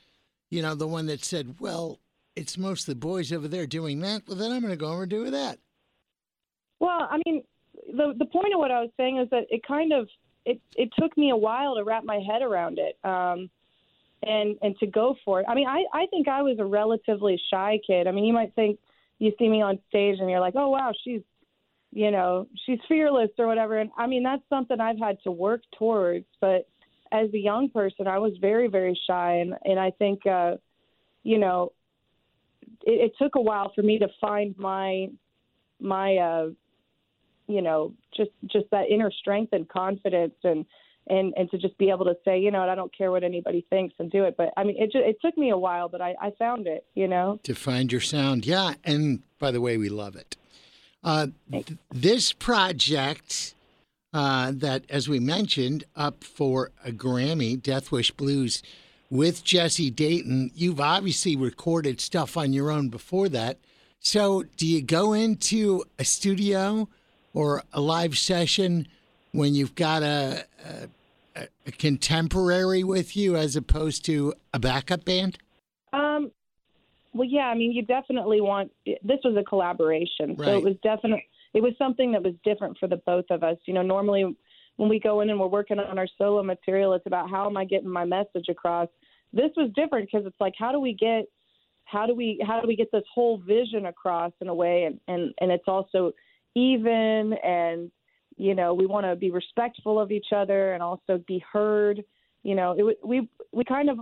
you 0.48 0.62
know, 0.62 0.76
the 0.76 0.86
one 0.86 1.06
that 1.06 1.24
said, 1.24 1.56
well, 1.58 1.98
it's 2.36 2.56
mostly 2.56 2.94
boys 2.94 3.32
over 3.32 3.48
there 3.48 3.66
doing 3.66 3.98
that. 4.02 4.22
Well, 4.28 4.36
then 4.36 4.52
I'm 4.52 4.60
going 4.60 4.70
to 4.70 4.76
go 4.76 4.92
over 4.92 5.02
and 5.02 5.10
do 5.10 5.28
that. 5.28 5.58
Well, 6.78 7.08
I 7.10 7.20
mean, 7.26 7.42
the 7.88 8.14
the 8.16 8.26
point 8.26 8.54
of 8.54 8.60
what 8.60 8.70
I 8.70 8.80
was 8.80 8.90
saying 8.96 9.18
is 9.18 9.28
that 9.30 9.46
it 9.50 9.66
kind 9.66 9.92
of 9.92 10.08
it 10.44 10.60
it 10.76 10.90
took 10.96 11.16
me 11.18 11.30
a 11.30 11.36
while 11.36 11.74
to 11.74 11.82
wrap 11.82 12.04
my 12.04 12.20
head 12.20 12.42
around 12.42 12.78
it. 12.78 12.96
Um 13.02 13.50
and 14.22 14.56
and 14.62 14.78
to 14.78 14.86
go 14.86 15.16
for 15.24 15.40
it. 15.40 15.46
I 15.48 15.56
mean, 15.56 15.66
I 15.66 15.84
I 15.92 16.06
think 16.06 16.28
I 16.28 16.42
was 16.42 16.60
a 16.60 16.64
relatively 16.64 17.40
shy 17.50 17.80
kid. 17.84 18.06
I 18.06 18.12
mean, 18.12 18.24
you 18.24 18.32
might 18.32 18.54
think 18.54 18.78
you 19.18 19.32
see 19.38 19.48
me 19.48 19.62
on 19.62 19.78
stage 19.88 20.18
and 20.20 20.30
you're 20.30 20.40
like, 20.40 20.54
"Oh, 20.56 20.70
wow, 20.70 20.92
she's 21.04 21.22
you 21.90 22.10
know, 22.10 22.46
she's 22.66 22.78
fearless 22.86 23.30
or 23.38 23.46
whatever." 23.46 23.78
And 23.78 23.90
I 23.96 24.06
mean, 24.06 24.22
that's 24.22 24.42
something 24.48 24.80
I've 24.80 24.98
had 24.98 25.18
to 25.24 25.30
work 25.30 25.62
towards, 25.78 26.26
but 26.40 26.68
as 27.10 27.32
a 27.32 27.38
young 27.38 27.70
person, 27.70 28.06
I 28.06 28.18
was 28.18 28.32
very 28.40 28.68
very 28.68 28.98
shy 29.06 29.36
and 29.36 29.54
and 29.64 29.78
I 29.78 29.90
think 29.92 30.26
uh 30.26 30.56
you 31.24 31.38
know, 31.38 31.72
it, 32.84 33.10
it 33.10 33.12
took 33.18 33.34
a 33.34 33.40
while 33.40 33.72
for 33.74 33.82
me 33.82 33.98
to 33.98 34.08
find 34.20 34.56
my 34.58 35.08
my 35.80 36.16
uh 36.16 36.48
you 37.46 37.62
know 37.62 37.94
just 38.16 38.30
just 38.46 38.66
that 38.70 38.88
inner 38.90 39.10
strength 39.10 39.52
and 39.52 39.68
confidence 39.68 40.34
and 40.44 40.64
and 41.10 41.32
and 41.36 41.50
to 41.50 41.58
just 41.58 41.76
be 41.78 41.90
able 41.90 42.04
to 42.04 42.16
say 42.24 42.38
you 42.38 42.50
know 42.50 42.68
I 42.68 42.74
don't 42.74 42.96
care 42.96 43.10
what 43.10 43.24
anybody 43.24 43.66
thinks 43.70 43.94
and 43.98 44.10
do 44.10 44.24
it. 44.24 44.36
But 44.36 44.52
I 44.56 44.64
mean 44.64 44.76
it 44.78 44.92
just, 44.92 45.04
it 45.04 45.16
took 45.20 45.36
me 45.36 45.50
a 45.50 45.58
while 45.58 45.88
but 45.88 46.00
I 46.00 46.14
I 46.20 46.32
found 46.38 46.66
it 46.66 46.84
you 46.94 47.08
know? 47.08 47.40
To 47.44 47.54
find 47.54 47.90
your 47.90 48.00
sound. 48.00 48.46
Yeah 48.46 48.74
and 48.84 49.22
by 49.38 49.50
the 49.50 49.60
way 49.60 49.76
we 49.76 49.88
love 49.88 50.16
it. 50.16 50.36
Uh, 51.04 51.28
th- 51.50 51.74
this 51.90 52.32
project 52.32 53.54
uh, 54.12 54.52
that 54.54 54.84
as 54.88 55.08
we 55.08 55.20
mentioned 55.20 55.84
up 55.94 56.24
for 56.24 56.70
a 56.84 56.90
Grammy 56.90 57.60
Death 57.60 57.92
Wish 57.92 58.10
Blues 58.12 58.62
with 59.10 59.44
Jesse 59.44 59.90
Dayton 59.90 60.50
you've 60.54 60.80
obviously 60.80 61.36
recorded 61.36 62.00
stuff 62.00 62.36
on 62.36 62.52
your 62.52 62.70
own 62.70 62.88
before 62.88 63.28
that. 63.30 63.58
So 64.00 64.44
do 64.56 64.66
you 64.66 64.82
go 64.82 65.12
into 65.12 65.84
a 65.98 66.04
studio 66.04 66.88
or 67.34 67.62
a 67.72 67.80
live 67.80 68.16
session 68.18 68.88
when 69.32 69.54
you've 69.54 69.74
got 69.74 70.02
a, 70.02 70.44
a, 70.64 70.84
a 70.84 70.88
contemporary 71.78 72.84
with 72.84 73.16
you 73.16 73.36
as 73.36 73.56
opposed 73.56 74.04
to 74.06 74.34
a 74.52 74.58
backup 74.58 75.04
band? 75.04 75.38
Um, 75.92 76.30
well, 77.14 77.28
yeah, 77.28 77.46
I 77.46 77.54
mean, 77.54 77.72
you 77.72 77.82
definitely 77.82 78.40
want 78.40 78.70
this 78.84 79.18
was 79.24 79.36
a 79.38 79.44
collaboration, 79.44 80.36
so 80.38 80.56
it 80.56 80.62
was 80.62 80.76
definitely 80.82 81.26
it 81.54 81.62
was 81.62 81.72
something 81.78 82.12
that 82.12 82.22
was 82.22 82.34
different 82.44 82.76
for 82.78 82.86
the 82.86 82.96
both 83.06 83.24
of 83.30 83.42
us. 83.42 83.56
You 83.64 83.74
know, 83.74 83.82
normally 83.82 84.36
when 84.76 84.88
we 84.88 85.00
go 85.00 85.20
in 85.20 85.30
and 85.30 85.40
we're 85.40 85.46
working 85.46 85.78
on 85.78 85.98
our 85.98 86.06
solo 86.18 86.42
material, 86.42 86.92
it's 86.92 87.06
about 87.06 87.30
how 87.30 87.46
am 87.46 87.56
I 87.56 87.64
getting 87.64 87.88
my 87.88 88.04
message 88.04 88.48
across. 88.48 88.88
This 89.32 89.50
was 89.56 89.70
different 89.74 90.08
because 90.10 90.26
it's 90.26 90.40
like 90.40 90.54
how 90.58 90.72
do 90.72 90.80
we 90.80 90.94
get 90.94 91.24
how 91.84 92.06
do 92.06 92.14
we 92.14 92.42
how 92.46 92.60
do 92.60 92.68
we 92.68 92.76
get 92.76 92.90
this 92.92 93.04
whole 93.12 93.38
vision 93.38 93.86
across 93.86 94.32
in 94.40 94.48
a 94.48 94.54
way 94.54 94.84
and 94.84 95.00
and 95.08 95.34
and 95.40 95.50
it's 95.50 95.64
also 95.66 96.12
even 96.54 97.34
and 97.44 97.90
you 98.38 98.54
know 98.54 98.74
we 98.74 98.86
want 98.86 99.06
to 99.06 99.16
be 99.16 99.30
respectful 99.30 100.00
of 100.00 100.10
each 100.10 100.28
other 100.34 100.72
and 100.72 100.82
also 100.82 101.22
be 101.26 101.42
heard. 101.52 102.02
You 102.42 102.54
know 102.54 102.74
it 102.78 102.98
we 103.04 103.28
we 103.52 103.64
kind 103.64 103.90
of 103.90 103.98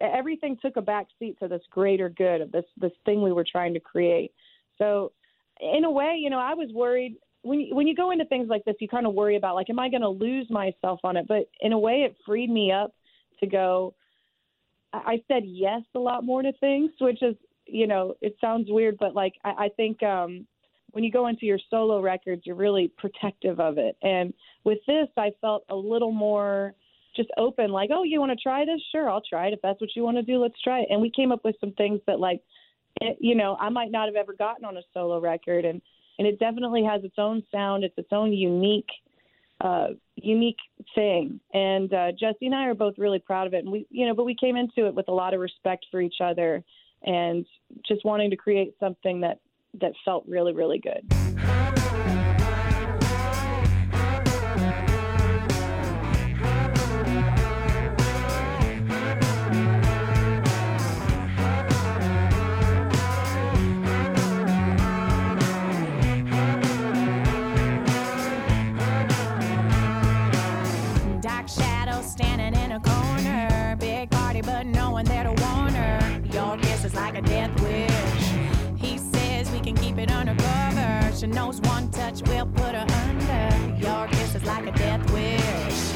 everything 0.00 0.56
took 0.60 0.76
a 0.76 0.82
back 0.82 1.06
seat 1.18 1.38
to 1.40 1.48
this 1.48 1.62
greater 1.70 2.08
good 2.08 2.40
of 2.40 2.52
this 2.52 2.64
this 2.76 2.92
thing 3.04 3.22
we 3.22 3.32
were 3.32 3.46
trying 3.50 3.74
to 3.74 3.80
create. 3.80 4.32
So 4.78 5.12
in 5.60 5.84
a 5.84 5.90
way 5.90 6.16
you 6.18 6.30
know 6.30 6.38
i 6.38 6.54
was 6.54 6.70
worried 6.72 7.16
when 7.42 7.60
you, 7.60 7.74
when 7.74 7.86
you 7.86 7.94
go 7.94 8.12
into 8.12 8.24
things 8.24 8.48
like 8.48 8.64
this 8.64 8.76
you 8.80 8.88
kind 8.88 9.06
of 9.06 9.12
worry 9.12 9.36
about 9.36 9.54
like 9.54 9.68
am 9.68 9.78
i 9.78 9.90
going 9.90 10.00
to 10.00 10.08
lose 10.08 10.46
myself 10.50 11.00
on 11.04 11.18
it? 11.18 11.26
But 11.28 11.50
in 11.60 11.72
a 11.72 11.78
way 11.78 12.06
it 12.06 12.16
freed 12.24 12.48
me 12.48 12.72
up 12.72 12.94
to 13.40 13.46
go 13.46 13.94
I 14.92 15.22
said 15.28 15.44
yes 15.46 15.82
a 15.94 15.98
lot 15.98 16.24
more 16.24 16.42
to 16.42 16.52
things, 16.54 16.90
which 17.00 17.22
is, 17.22 17.36
you 17.66 17.86
know, 17.86 18.14
it 18.20 18.36
sounds 18.40 18.66
weird, 18.68 18.96
but 18.98 19.14
like 19.14 19.34
I, 19.44 19.50
I 19.50 19.68
think 19.76 20.02
um, 20.02 20.46
when 20.92 21.04
you 21.04 21.10
go 21.10 21.26
into 21.28 21.46
your 21.46 21.58
solo 21.70 22.00
records, 22.00 22.42
you're 22.44 22.56
really 22.56 22.92
protective 22.96 23.60
of 23.60 23.78
it. 23.78 23.96
And 24.02 24.32
with 24.64 24.78
this, 24.86 25.08
I 25.16 25.30
felt 25.40 25.64
a 25.68 25.76
little 25.76 26.12
more 26.12 26.74
just 27.16 27.28
open, 27.36 27.70
like, 27.70 27.90
oh, 27.92 28.04
you 28.04 28.20
want 28.20 28.30
to 28.30 28.42
try 28.42 28.64
this? 28.64 28.80
Sure, 28.92 29.10
I'll 29.10 29.22
try 29.28 29.48
it. 29.48 29.54
If 29.54 29.60
that's 29.62 29.80
what 29.80 29.90
you 29.96 30.02
want 30.02 30.16
to 30.16 30.22
do, 30.22 30.38
let's 30.38 30.60
try 30.62 30.80
it. 30.80 30.88
And 30.90 31.00
we 31.00 31.10
came 31.10 31.32
up 31.32 31.44
with 31.44 31.56
some 31.60 31.72
things 31.72 32.00
that, 32.06 32.20
like, 32.20 32.40
it, 33.00 33.16
you 33.20 33.34
know, 33.34 33.56
I 33.58 33.68
might 33.68 33.90
not 33.90 34.06
have 34.06 34.16
ever 34.16 34.32
gotten 34.32 34.64
on 34.64 34.76
a 34.76 34.82
solo 34.94 35.20
record, 35.20 35.64
and 35.64 35.80
and 36.18 36.26
it 36.26 36.38
definitely 36.38 36.84
has 36.84 37.02
its 37.02 37.14
own 37.18 37.42
sound. 37.50 37.82
It's 37.82 37.96
its 37.96 38.12
own 38.12 38.32
unique 38.32 38.90
uh, 39.60 39.88
unique 40.16 40.58
thing. 40.94 41.40
And 41.52 41.92
uh, 41.92 42.12
Jesse 42.12 42.46
and 42.46 42.54
I 42.54 42.66
are 42.66 42.74
both 42.74 42.94
really 42.98 43.18
proud 43.18 43.46
of 43.46 43.54
it. 43.54 43.64
And 43.64 43.72
we, 43.72 43.86
you 43.90 44.06
know, 44.06 44.14
but 44.14 44.24
we 44.24 44.34
came 44.34 44.56
into 44.56 44.86
it 44.86 44.94
with 44.94 45.08
a 45.08 45.12
lot 45.12 45.34
of 45.34 45.40
respect 45.40 45.86
for 45.90 46.00
each 46.00 46.16
other 46.22 46.62
and 47.02 47.46
just 47.86 48.04
wanting 48.04 48.30
to 48.30 48.36
create 48.36 48.74
something 48.80 49.20
that 49.20 49.40
that 49.80 49.92
felt 50.04 50.24
really, 50.26 50.52
really 50.52 50.78
good. 50.78 51.06
Dark 71.20 71.48
shadow 71.48 72.02
standing 72.02 72.60
in 72.60 72.72
a 72.72 72.80
corner, 72.80 73.76
big 73.78 74.10
party, 74.10 74.40
but 74.42 74.66
no 74.66 74.90
one 74.90 75.04
there 75.04 75.24
to 75.24 75.30
warn 75.30 75.74
her. 75.74 76.22
Your 76.32 76.56
kiss 76.58 76.84
is 76.84 76.94
like 76.94 77.16
a 77.16 77.22
death 77.22 77.49
She 81.20 81.26
knows 81.26 81.60
one 81.60 81.90
touch 81.90 82.22
will 82.28 82.46
put 82.46 82.74
her 82.74 82.86
under. 82.88 83.76
Your 83.76 84.08
kiss 84.08 84.36
is 84.36 84.44
like 84.46 84.66
a 84.66 84.72
death 84.72 85.12
wish. 85.12 85.92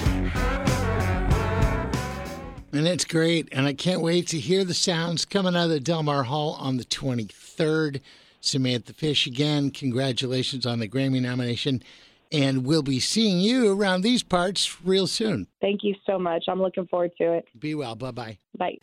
And 2.74 2.86
it's 2.86 3.06
great. 3.06 3.48
And 3.50 3.66
I 3.66 3.72
can't 3.72 4.02
wait 4.02 4.26
to 4.28 4.38
hear 4.38 4.66
the 4.66 4.74
sounds 4.74 5.24
coming 5.24 5.56
out 5.56 5.64
of 5.64 5.70
the 5.70 5.80
Delmar 5.80 6.24
Hall 6.24 6.58
on 6.60 6.76
the 6.76 6.84
23rd. 6.84 8.02
Samantha 8.42 8.92
Fish, 8.92 9.26
again, 9.26 9.70
congratulations 9.70 10.66
on 10.66 10.80
the 10.80 10.88
Grammy 10.88 11.22
nomination. 11.22 11.82
And 12.30 12.66
we'll 12.66 12.82
be 12.82 13.00
seeing 13.00 13.40
you 13.40 13.72
around 13.72 14.02
these 14.02 14.22
parts 14.22 14.76
real 14.84 15.06
soon. 15.06 15.46
Thank 15.62 15.84
you 15.84 15.94
so 16.04 16.18
much. 16.18 16.44
I'm 16.48 16.60
looking 16.60 16.86
forward 16.86 17.12
to 17.16 17.32
it. 17.32 17.48
Be 17.58 17.74
well. 17.74 17.94
Bye 17.94 18.10
bye 18.10 18.38
bye. 18.58 18.76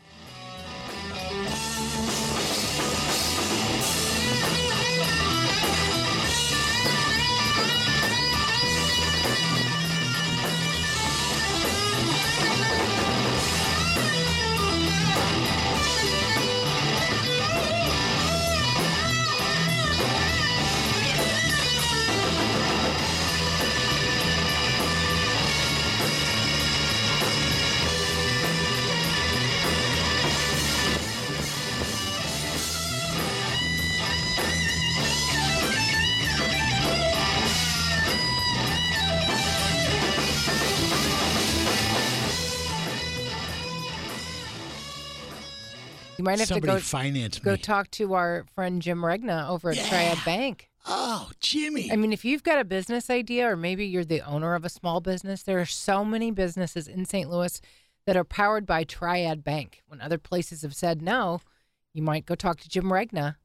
You 46.22 46.26
might 46.26 46.38
have 46.38 46.50
Somebody 46.50 46.68
to 46.68 46.78
go 46.78 46.80
finance 46.80 47.40
go 47.40 47.54
me. 47.54 47.58
talk 47.58 47.90
to 47.92 48.14
our 48.14 48.46
friend 48.54 48.80
Jim 48.80 49.04
Regna 49.04 49.48
over 49.50 49.72
at 49.72 49.78
Triad 49.78 50.20
Bank. 50.24 50.70
Oh, 50.86 51.32
Jimmy. 51.40 51.92
I 51.92 51.96
mean, 51.96 52.14
if 52.14 52.24
you've 52.24 52.44
got 52.44 52.60
a 52.60 52.64
business 52.64 53.10
idea 53.10 53.50
or 53.50 53.56
maybe 53.56 53.88
you're 53.88 54.06
the 54.06 54.22
owner 54.22 54.54
of 54.54 54.64
a 54.64 54.70
small 54.70 55.02
business, 55.02 55.42
there 55.42 55.60
are 55.60 55.66
so 55.66 56.06
many 56.06 56.30
businesses 56.30 56.88
in 56.88 57.06
St. 57.06 57.28
Louis 57.28 57.60
that 58.06 58.16
are 58.16 58.24
powered 58.24 58.68
by 58.68 58.84
Triad 58.84 59.44
Bank. 59.44 59.82
When 59.88 60.00
other 60.00 60.20
places 60.20 60.62
have 60.62 60.76
said 60.76 61.02
no, 61.02 61.42
you 61.92 62.04
might 62.04 62.28
go 62.28 62.36
talk 62.36 62.60
to 62.60 62.70
Jim 62.70 62.94
Regna 62.94 63.40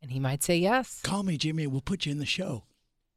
and 0.00 0.10
he 0.10 0.18
might 0.18 0.42
say 0.42 0.56
yes. 0.56 1.02
Call 1.04 1.24
me, 1.24 1.36
Jimmy. 1.36 1.66
We'll 1.66 1.82
put 1.82 2.06
you 2.06 2.12
in 2.12 2.20
the 2.20 2.24
show. 2.24 2.64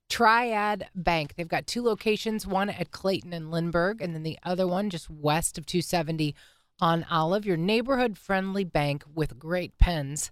Triad 0.09 0.89
Bank. 0.93 1.35
They've 1.37 1.47
got 1.47 1.65
two 1.65 1.81
locations, 1.81 2.45
one 2.45 2.69
at 2.69 2.91
Clayton 2.91 3.31
and 3.31 3.51
Lindbergh, 3.51 4.01
and 4.01 4.13
then 4.13 4.23
the 4.23 4.37
other 4.43 4.67
one 4.67 4.89
just 4.89 5.09
west 5.09 5.57
of 5.57 5.65
270 5.65 6.35
on 6.79 7.05
Olive. 7.09 7.45
Your 7.45 7.57
neighborhood 7.57 8.17
friendly 8.17 8.63
bank 8.63 9.03
with 9.13 9.39
great 9.39 9.77
pens 9.77 10.31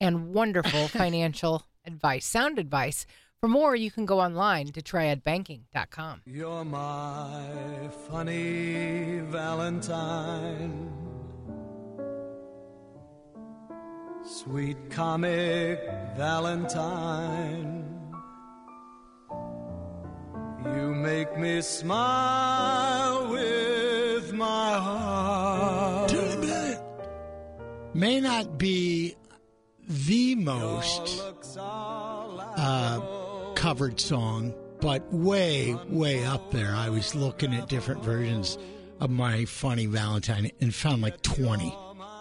and 0.00 0.32
wonderful 0.34 0.88
financial 1.02 1.64
advice, 1.86 2.26
sound 2.26 2.58
advice. 2.58 3.06
For 3.40 3.48
more, 3.48 3.76
you 3.76 3.90
can 3.90 4.06
go 4.06 4.20
online 4.20 4.68
to 4.68 4.80
triadbanking.com. 4.80 6.22
You're 6.24 6.64
my 6.64 7.90
funny 8.08 9.20
Valentine. 9.20 10.90
Sweet 14.26 14.88
comic 14.88 15.78
Valentine. 16.16 17.84
You 20.64 20.94
make 20.94 21.36
me 21.36 21.60
smile 21.60 23.28
with 23.28 24.32
my 24.32 24.78
heart. 24.78 25.73
May 27.94 28.20
not 28.20 28.58
be 28.58 29.14
the 29.88 30.34
most 30.34 31.22
uh, 31.56 33.00
covered 33.54 34.00
song, 34.00 34.52
but 34.80 35.12
way, 35.12 35.76
way 35.88 36.24
up 36.24 36.50
there. 36.50 36.74
I 36.74 36.88
was 36.88 37.14
looking 37.14 37.54
at 37.54 37.68
different 37.68 38.02
versions 38.02 38.58
of 39.00 39.10
my 39.10 39.44
funny 39.44 39.86
Valentine 39.86 40.50
and 40.60 40.74
found 40.74 41.02
like 41.02 41.22
20 41.22 41.76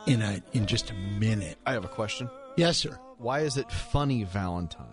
in 0.06 0.22
a 0.22 0.44
in 0.52 0.66
just 0.68 0.92
a 0.92 0.94
minute. 0.94 1.58
I 1.66 1.74
have 1.74 1.86
a 1.86 1.90
question. 1.90 2.30
Yes, 2.58 2.78
sir. 2.78 2.98
Why 3.18 3.40
is 3.40 3.58
it 3.58 3.72
funny 3.72 4.24
Valentine? 4.26 4.86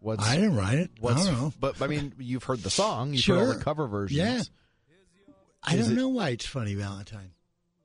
What's, 0.00 0.24
I 0.26 0.36
didn't 0.36 0.56
write 0.56 0.78
it. 0.78 0.90
I 1.04 1.12
don't 1.14 1.24
know. 1.26 1.52
But 1.58 1.82
I 1.82 1.88
mean, 1.88 2.14
you've 2.18 2.44
heard 2.44 2.60
the 2.62 2.70
song. 2.70 3.12
You've 3.12 3.24
heard 3.24 3.36
all 3.38 3.44
Sure. 3.46 3.54
the 3.54 3.64
cover 3.64 3.86
versions. 3.88 4.16
Yeah. 4.18 4.42
I 5.62 5.76
don't 5.76 5.90
it- 5.92 5.94
know 5.96 6.08
why 6.08 6.30
it's 6.30 6.46
funny 6.46 6.74
Valentine. 6.74 7.32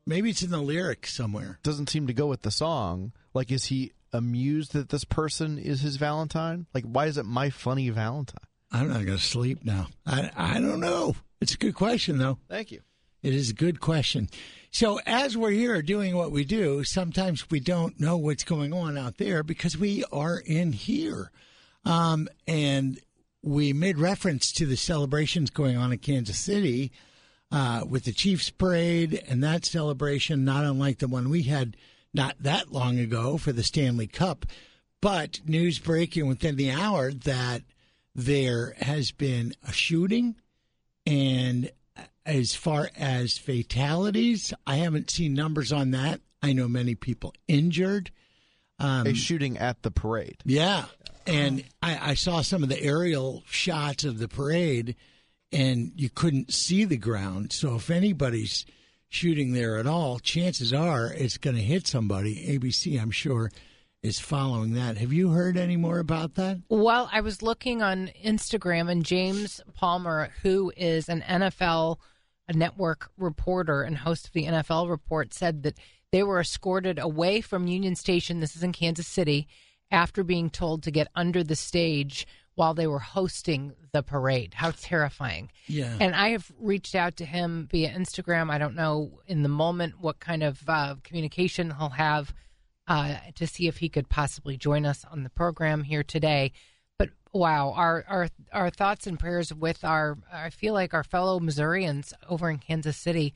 Maybe 0.06 0.30
it's 0.30 0.44
in 0.44 0.52
the 0.52 0.62
lyrics 0.62 1.14
somewhere. 1.14 1.60
Doesn't 1.64 1.90
seem 1.90 2.08
to 2.08 2.14
go 2.14 2.28
with 2.28 2.42
the 2.42 2.52
song. 2.52 3.14
Like, 3.34 3.52
is 3.52 3.66
he 3.66 3.94
amused 4.12 4.74
that 4.74 4.90
this 4.90 5.06
person 5.06 5.58
is 5.58 5.82
his 5.82 5.96
Valentine? 5.96 6.68
Like, 6.74 6.84
why 6.84 7.06
is 7.06 7.18
it 7.18 7.26
my 7.26 7.50
funny 7.50 7.90
Valentine? 7.90 8.48
I'm 8.72 8.88
not 8.90 9.06
going 9.06 9.18
to 9.18 9.24
sleep 9.24 9.64
now. 9.64 9.88
I 10.06 10.32
I 10.36 10.60
don't 10.60 10.80
know. 10.80 11.16
It's 11.40 11.54
a 11.54 11.58
good 11.58 11.76
question 11.76 12.18
though. 12.18 12.40
Thank 12.50 12.72
you. 12.72 12.82
It 13.22 13.34
is 13.34 13.52
a 13.52 13.54
good 13.54 13.80
question. 13.80 14.30
So, 14.72 15.00
as 15.06 15.38
we're 15.38 15.52
here 15.52 15.82
doing 15.82 16.16
what 16.16 16.32
we 16.32 16.44
do, 16.44 16.84
sometimes 16.84 17.50
we 17.50 17.60
don't 17.60 18.00
know 18.00 18.18
what's 18.18 18.44
going 18.44 18.74
on 18.74 18.98
out 18.98 19.18
there 19.18 19.44
because 19.44 19.78
we 19.78 20.04
are 20.12 20.40
in 20.40 20.74
here. 20.74 21.32
Um, 21.86 22.28
and 22.48 23.00
we 23.42 23.72
made 23.72 23.98
reference 23.98 24.52
to 24.54 24.66
the 24.66 24.76
celebrations 24.76 25.50
going 25.52 25.78
on 25.78 25.92
in 25.92 26.00
Kansas 26.00 26.40
City 26.40 26.92
uh, 27.54 27.86
with 27.88 28.04
the 28.04 28.12
Chiefs 28.12 28.50
Parade 28.50 29.24
and 29.30 29.42
that 29.44 29.64
celebration, 29.64 30.44
not 30.44 30.66
unlike 30.66 30.98
the 31.00 31.08
one 31.08 31.30
we 31.30 31.44
had 31.44 31.78
not 32.14 32.36
that 32.42 32.72
long 32.74 33.00
ago 33.00 33.38
for 33.38 33.52
the 33.54 33.64
Stanley 33.64 34.08
Cup. 34.08 34.46
But 35.02 35.40
news 35.46 35.80
breaking 35.80 36.28
within 36.28 36.56
the 36.56 36.72
hour 36.72 37.12
that 37.12 37.62
there 38.16 38.76
has 38.80 39.12
been 39.12 39.54
a 39.68 39.72
shooting 39.72 40.36
and 41.06 41.72
as 42.26 42.56
far 42.56 42.90
as 42.98 43.38
fatalities, 43.38 44.54
I 44.66 44.78
haven't 44.78 45.12
seen 45.12 45.34
numbers 45.34 45.72
on 45.72 45.92
that. 45.92 46.22
I 46.42 46.54
know 46.54 46.68
many 46.68 46.96
people 46.96 47.34
injured. 47.48 48.12
Um, 48.80 49.08
A 49.08 49.14
shooting 49.14 49.58
at 49.58 49.82
the 49.84 49.92
parade. 49.92 50.38
yeah. 50.46 50.86
And 51.26 51.64
I, 51.82 52.12
I 52.12 52.14
saw 52.16 52.42
some 52.42 52.64
of 52.64 52.70
the 52.70 52.82
aerial 52.82 53.44
shots 53.46 54.04
of 54.04 54.20
the 54.20 54.28
parade, 54.28 54.96
and 55.54 55.92
you 55.96 56.10
couldn't 56.10 56.54
see 56.54 56.86
the 56.86 56.98
ground. 56.98 57.54
So 57.54 57.76
if 57.76 57.90
anybody's 57.90 58.66
shooting 59.08 59.54
there 59.54 59.78
at 59.78 59.88
all, 59.88 60.20
chances 60.20 60.74
are 60.74 61.14
it's 61.14 61.38
going 61.38 61.56
to 61.56 61.62
hit 61.62 61.88
somebody. 61.88 62.58
ABC, 62.58 63.00
I'm 63.00 63.12
sure, 63.12 63.52
is 64.02 64.20
following 64.20 64.74
that. 64.74 64.98
Have 64.98 65.14
you 65.14 65.30
heard 65.30 65.56
any 65.56 65.78
more 65.78 66.00
about 66.00 66.36
that? 66.36 66.60
Well, 66.70 67.10
I 67.12 67.22
was 67.22 67.42
looking 67.42 67.82
on 67.82 68.10
Instagram, 68.24 68.90
and 68.90 69.06
James 69.06 69.62
Palmer, 69.76 70.30
who 70.42 70.74
is 70.76 71.08
an 71.08 71.22
NFL 71.22 71.98
network 72.54 73.10
reporter 73.18 73.84
and 73.84 73.98
host 73.98 74.28
of 74.28 74.34
the 74.34 74.46
NFL 74.46 74.90
Report, 74.90 75.34
said 75.34 75.64
that 75.64 75.78
they 76.12 76.24
were 76.24 76.42
escorted 76.42 77.00
away 77.00 77.42
from 77.42 77.68
Union 77.68 77.96
Station. 77.96 78.40
This 78.40 78.56
is 78.56 78.64
in 78.64 78.74
Kansas 78.74 79.08
City 79.08 79.48
after 79.90 80.24
being 80.24 80.50
told 80.50 80.84
to 80.84 80.92
get 80.92 81.08
under 81.16 81.44
the 81.44 81.56
stage 81.56 82.28
while 82.56 82.74
they 82.74 82.88
were 82.88 83.00
hosting 83.00 83.74
the 83.92 84.04
parade. 84.04 84.54
How 84.54 84.72
terrifying. 84.72 85.52
Yeah. 85.68 85.96
And 86.00 86.16
I 86.16 86.30
have 86.30 86.52
reached 86.60 86.96
out 86.96 87.18
to 87.18 87.26
him 87.26 87.68
via 87.72 87.92
Instagram. 87.92 88.52
I 88.52 88.58
don't 88.58 88.76
know 88.76 89.22
in 89.28 89.44
the 89.44 89.50
moment 89.50 89.96
what 90.00 90.20
kind 90.20 90.44
of 90.44 90.62
uh, 90.68 90.96
communication 91.04 91.74
he'll 91.78 91.90
have 91.90 92.34
uh, 92.88 93.16
to 93.36 93.48
see 93.48 93.68
if 93.68 93.78
he 93.78 93.90
could 93.90 94.10
possibly 94.10 94.58
join 94.58 94.86
us 94.86 95.06
on 95.10 95.24
the 95.24 95.30
program 95.30 95.84
here 95.84 96.04
today. 96.04 96.52
But 97.00 97.10
wow, 97.32 97.72
our 97.76 98.04
our 98.08 98.28
our 98.52 98.70
thoughts 98.70 99.08
and 99.08 99.20
prayers 99.20 99.54
with 99.54 99.84
our 99.84 100.18
I 100.32 100.50
feel 100.50 100.74
like 100.74 100.94
our 100.94 101.04
fellow 101.04 101.40
Missourians 101.40 102.14
over 102.30 102.50
in 102.50 102.60
Kansas 102.60 102.98
City. 102.98 103.34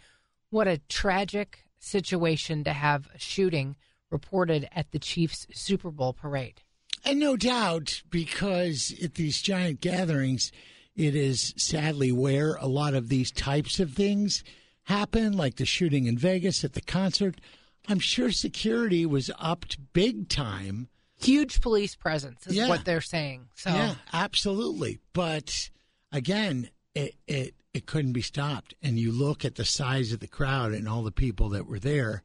What 0.49 0.67
a 0.67 0.79
tragic 0.89 1.65
situation 1.79 2.63
to 2.63 2.73
have 2.73 3.09
a 3.13 3.19
shooting 3.19 3.75
reported 4.09 4.67
at 4.73 4.91
the 4.91 4.99
Chiefs 4.99 5.47
Super 5.53 5.91
Bowl 5.91 6.13
parade. 6.13 6.61
And 7.07 7.19
no 7.21 7.37
doubt, 7.37 8.01
because 8.09 8.93
at 9.01 9.15
these 9.15 9.41
giant 9.41 9.79
gatherings, 9.79 10.51
it 10.95 11.15
is 11.15 11.53
sadly 11.55 12.11
where 12.11 12.55
a 12.55 12.67
lot 12.67 12.93
of 12.95 13.07
these 13.07 13.31
types 13.31 13.79
of 13.79 13.93
things 13.93 14.43
happen, 14.83 15.31
like 15.31 15.55
the 15.55 15.65
shooting 15.65 16.05
in 16.05 16.17
Vegas 16.17 16.65
at 16.65 16.73
the 16.73 16.81
concert. 16.81 17.39
I'm 17.87 17.99
sure 17.99 18.31
security 18.31 19.05
was 19.05 19.31
upped 19.39 19.77
big 19.93 20.27
time. 20.27 20.89
Huge 21.17 21.61
police 21.61 21.95
presence 21.95 22.45
is 22.45 22.55
Yeah. 22.55 22.67
what 22.67 22.83
they're 22.83 22.99
saying. 22.99 23.47
So 23.55 23.69
Yeah, 23.69 23.95
absolutely. 24.11 24.99
But 25.13 25.69
again, 26.11 26.69
it, 26.93 27.15
it 27.25 27.53
it 27.73 27.85
couldn't 27.85 28.13
be 28.13 28.21
stopped. 28.21 28.73
And 28.81 28.99
you 28.99 29.11
look 29.11 29.45
at 29.45 29.55
the 29.55 29.63
size 29.65 30.11
of 30.11 30.19
the 30.19 30.27
crowd 30.27 30.73
and 30.73 30.89
all 30.89 31.03
the 31.03 31.11
people 31.11 31.47
that 31.49 31.67
were 31.67 31.79
there. 31.79 32.23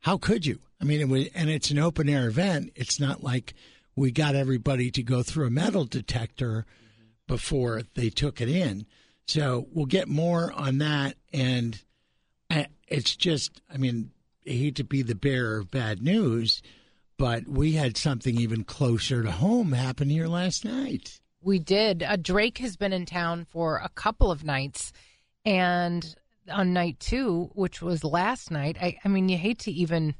How 0.00 0.16
could 0.16 0.46
you? 0.46 0.60
I 0.80 0.84
mean, 0.84 1.00
it 1.00 1.08
was, 1.08 1.26
and 1.34 1.50
it's 1.50 1.70
an 1.70 1.78
open 1.78 2.08
air 2.08 2.28
event. 2.28 2.70
It's 2.76 2.98
not 3.00 3.22
like 3.22 3.52
we 3.94 4.10
got 4.10 4.34
everybody 4.34 4.90
to 4.90 5.02
go 5.02 5.22
through 5.22 5.46
a 5.46 5.50
metal 5.50 5.84
detector 5.84 6.64
before 7.26 7.82
they 7.94 8.10
took 8.10 8.40
it 8.40 8.48
in. 8.48 8.86
So 9.26 9.68
we'll 9.72 9.86
get 9.86 10.08
more 10.08 10.52
on 10.52 10.78
that. 10.78 11.16
And 11.32 11.80
I- 12.50 12.68
it's 12.88 13.16
just, 13.16 13.60
I 13.72 13.76
mean, 13.76 14.10
I 14.46 14.50
hate 14.50 14.76
to 14.76 14.84
be 14.84 15.02
the 15.02 15.14
bearer 15.14 15.58
of 15.58 15.70
bad 15.70 16.02
news, 16.02 16.62
but 17.16 17.46
we 17.46 17.72
had 17.72 17.96
something 17.96 18.36
even 18.38 18.64
closer 18.64 19.22
to 19.22 19.30
home 19.30 19.72
happen 19.72 20.10
here 20.10 20.26
last 20.26 20.64
night. 20.64 21.20
We 21.40 21.58
did. 21.58 22.02
Uh, 22.02 22.16
Drake 22.16 22.58
has 22.58 22.76
been 22.76 22.92
in 22.92 23.06
town 23.06 23.44
for 23.44 23.78
a 23.78 23.88
couple 23.88 24.30
of 24.30 24.44
nights, 24.44 24.92
and 25.44 26.14
on 26.50 26.72
night 26.72 26.98
two, 27.00 27.50
which 27.54 27.80
was 27.82 28.04
last 28.04 28.50
night, 28.50 28.76
I, 28.80 28.98
I 29.04 29.08
mean, 29.08 29.28
you 29.28 29.38
hate 29.38 29.60
to 29.60 29.70
even 29.72 30.14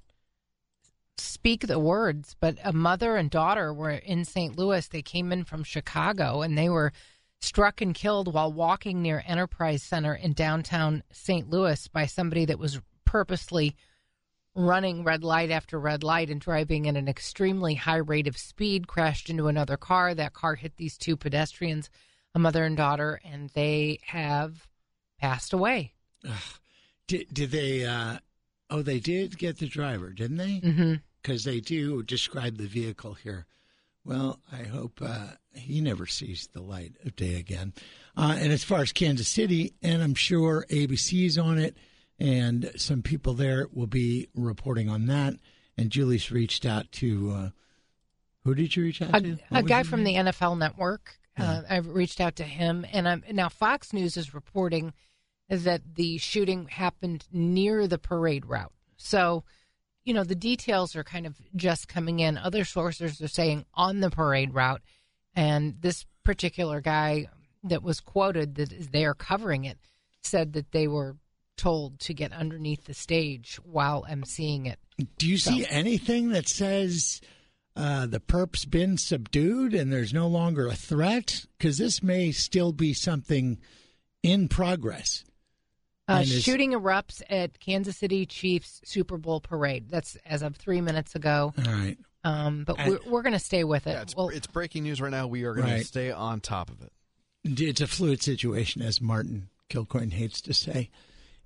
speak 1.18 1.66
the 1.66 1.78
words, 1.78 2.36
but 2.40 2.58
a 2.64 2.72
mother 2.72 3.16
and 3.16 3.30
daughter 3.30 3.72
were 3.72 3.90
in 3.90 4.24
St. 4.24 4.56
Louis. 4.56 4.86
They 4.86 5.02
came 5.02 5.32
in 5.32 5.44
from 5.44 5.64
Chicago, 5.64 6.42
and 6.42 6.56
they 6.56 6.68
were 6.68 6.92
struck 7.40 7.80
and 7.80 7.94
killed 7.94 8.32
while 8.32 8.52
walking 8.52 9.02
near 9.02 9.22
Enterprise 9.26 9.82
Center 9.82 10.14
in 10.14 10.32
downtown 10.32 11.02
St. 11.12 11.50
Louis 11.50 11.88
by 11.88 12.06
somebody 12.06 12.44
that 12.44 12.58
was 12.58 12.80
purposely 13.04 13.76
running 14.54 15.02
red 15.02 15.24
light 15.24 15.50
after 15.50 15.78
red 15.78 16.04
light 16.04 16.30
and 16.30 16.40
driving 16.40 16.88
at 16.88 16.96
an 16.96 17.08
extremely 17.08 17.74
high 17.74 17.96
rate 17.96 18.26
of 18.28 18.36
speed, 18.36 18.86
crashed 18.86 19.30
into 19.30 19.48
another 19.48 19.76
car. 19.76 20.14
That 20.14 20.34
car 20.34 20.54
hit 20.54 20.76
these 20.76 20.96
two 20.96 21.16
pedestrians, 21.16 21.90
a 22.34 22.38
mother 22.38 22.64
and 22.64 22.76
daughter, 22.76 23.20
and 23.24 23.50
they 23.50 23.98
have 24.06 24.66
passed 25.18 25.52
away. 25.52 25.94
Did, 27.08 27.32
did 27.32 27.50
they? 27.50 27.84
Uh, 27.84 28.18
oh, 28.72 28.82
they 28.82 28.98
did 29.00 29.38
get 29.38 29.58
the 29.58 29.66
driver, 29.68 30.10
didn't 30.10 30.38
they? 30.38 31.00
Because 31.22 31.44
they 31.44 31.60
do 31.60 32.02
describe 32.02 32.56
the 32.58 32.66
vehicle 32.66 33.14
here. 33.14 33.46
Well, 34.04 34.40
I 34.52 34.64
hope 34.64 35.00
uh, 35.00 35.26
he 35.54 35.80
never 35.80 36.06
sees 36.06 36.48
the 36.52 36.60
light 36.62 36.94
of 37.04 37.14
day 37.14 37.36
again. 37.36 37.72
Uh, 38.16 38.36
and 38.38 38.52
as 38.52 38.64
far 38.64 38.80
as 38.80 38.92
Kansas 38.92 39.28
City, 39.28 39.74
and 39.82 40.02
I'm 40.02 40.14
sure 40.16 40.66
ABC's 40.70 41.38
on 41.38 41.58
it, 41.58 41.76
and 42.18 42.72
some 42.76 43.02
people 43.02 43.34
there 43.34 43.68
will 43.72 43.86
be 43.86 44.28
reporting 44.34 44.88
on 44.88 45.06
that. 45.06 45.34
And 45.78 45.90
Julie's 45.90 46.32
reached 46.32 46.66
out 46.66 46.90
to 46.92 47.30
uh, 47.30 47.48
who 48.44 48.54
did 48.56 48.74
you 48.74 48.82
reach 48.82 49.00
out 49.02 49.14
A, 49.14 49.20
to? 49.20 49.32
a 49.32 49.38
What 49.50 49.62
was 49.64 49.68
guy 49.70 49.82
from 49.84 50.02
name? 50.02 50.24
the 50.26 50.32
NFL 50.32 50.58
Network. 50.58 51.18
Uh, 51.38 51.62
I've 51.70 51.86
reached 51.88 52.20
out 52.20 52.36
to 52.36 52.44
him, 52.44 52.84
and 52.92 53.08
I'm, 53.08 53.24
now 53.30 53.48
Fox 53.48 53.92
News 53.92 54.16
is 54.18 54.34
reporting 54.34 54.92
that 55.48 55.82
the 55.94 56.18
shooting 56.18 56.66
happened 56.68 57.26
near 57.32 57.86
the 57.86 57.98
parade 57.98 58.46
route. 58.46 58.72
So, 58.96 59.44
you 60.04 60.14
know, 60.14 60.24
the 60.24 60.34
details 60.34 60.96
are 60.96 61.04
kind 61.04 61.26
of 61.26 61.36
just 61.54 61.88
coming 61.88 62.20
in. 62.20 62.38
Other 62.38 62.64
sources 62.64 63.20
are 63.20 63.28
saying 63.28 63.66
on 63.74 64.00
the 64.00 64.10
parade 64.10 64.54
route, 64.54 64.82
and 65.34 65.76
this 65.80 66.06
particular 66.24 66.80
guy 66.80 67.26
that 67.64 67.82
was 67.82 68.00
quoted 68.00 68.56
that 68.56 68.72
is 68.72 68.88
there 68.88 69.14
covering 69.14 69.64
it 69.64 69.78
said 70.22 70.52
that 70.52 70.72
they 70.72 70.88
were 70.88 71.16
told 71.56 72.00
to 72.00 72.14
get 72.14 72.32
underneath 72.32 72.84
the 72.84 72.94
stage 72.94 73.56
while 73.62 74.04
emceeing 74.08 74.66
it. 74.66 74.78
Do 75.18 75.28
you 75.28 75.38
see 75.38 75.66
anything 75.68 76.30
that 76.30 76.48
says 76.48 77.20
uh, 77.76 78.06
the 78.06 78.20
perp's 78.20 78.64
been 78.64 78.96
subdued 78.96 79.74
and 79.74 79.92
there's 79.92 80.12
no 80.12 80.26
longer 80.26 80.66
a 80.66 80.74
threat? 80.74 81.46
Because 81.58 81.78
this 81.78 82.02
may 82.02 82.32
still 82.32 82.72
be 82.72 82.94
something 82.94 83.58
in 84.22 84.48
progress. 84.48 85.24
Uh, 86.08 86.20
is- 86.24 86.42
shooting 86.42 86.72
erupts 86.72 87.22
at 87.30 87.58
Kansas 87.60 87.96
City 87.96 88.26
Chiefs 88.26 88.80
Super 88.84 89.16
Bowl 89.18 89.40
parade. 89.40 89.88
That's 89.88 90.16
as 90.26 90.42
of 90.42 90.56
three 90.56 90.80
minutes 90.80 91.14
ago. 91.14 91.54
All 91.66 91.72
right. 91.72 91.96
Um, 92.24 92.64
but 92.64 92.78
And- 92.78 92.90
we're, 93.04 93.10
we're 93.10 93.22
going 93.22 93.32
to 93.34 93.38
stay 93.38 93.64
with 93.64 93.86
it. 93.86 93.90
Yeah, 93.92 94.02
it's, 94.02 94.16
well, 94.16 94.28
it's 94.28 94.46
breaking 94.46 94.82
news 94.84 95.00
right 95.00 95.10
now. 95.10 95.26
We 95.26 95.44
are 95.44 95.54
going 95.54 95.68
Right. 95.68 95.78
to 95.80 95.84
stay 95.84 96.10
on 96.10 96.40
top 96.40 96.70
of 96.70 96.80
it. 96.82 96.92
It's 97.44 97.80
a 97.80 97.86
fluid 97.86 98.22
situation, 98.22 98.82
as 98.82 99.00
Martin 99.00 99.48
Kilcoyne 99.70 100.12
hates 100.12 100.40
to 100.42 100.54
say. 100.54 100.90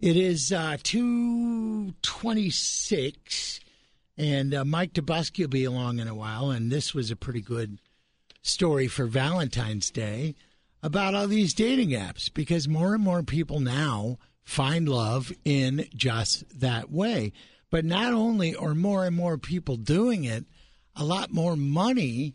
It 0.00 0.16
is 0.16 0.52
uh, 0.52 0.76
two 0.82 1.94
twenty-six, 2.02 3.60
and 4.18 4.54
uh, 4.54 4.64
Mike 4.64 4.92
Dobuski 4.92 5.40
will 5.40 5.48
be 5.48 5.64
along 5.64 5.98
in 5.98 6.08
a 6.08 6.14
while. 6.14 6.50
And 6.50 6.70
this 6.70 6.94
was 6.94 7.10
a 7.10 7.16
pretty 7.16 7.40
good 7.40 7.78
story 8.42 8.88
for 8.88 9.06
Valentine's 9.06 9.90
Day 9.90 10.34
about 10.82 11.14
all 11.14 11.26
these 11.26 11.54
dating 11.54 11.90
apps 11.90 12.32
because 12.32 12.68
more 12.68 12.94
and 12.94 13.02
more 13.02 13.22
people 13.22 13.60
now 13.60 14.18
find 14.47 14.89
love 14.89 15.31
in 15.44 15.86
just 15.94 16.60
that 16.60 16.90
way. 16.90 17.32
But 17.70 17.85
not 17.85 18.14
only 18.14 18.55
are 18.55 18.74
more 18.74 19.05
and 19.05 19.14
more 19.14 19.36
people 19.36 19.77
doing 19.77 20.24
it, 20.24 20.47
a 20.94 21.05
lot 21.05 21.31
more 21.31 21.56
money 21.56 22.35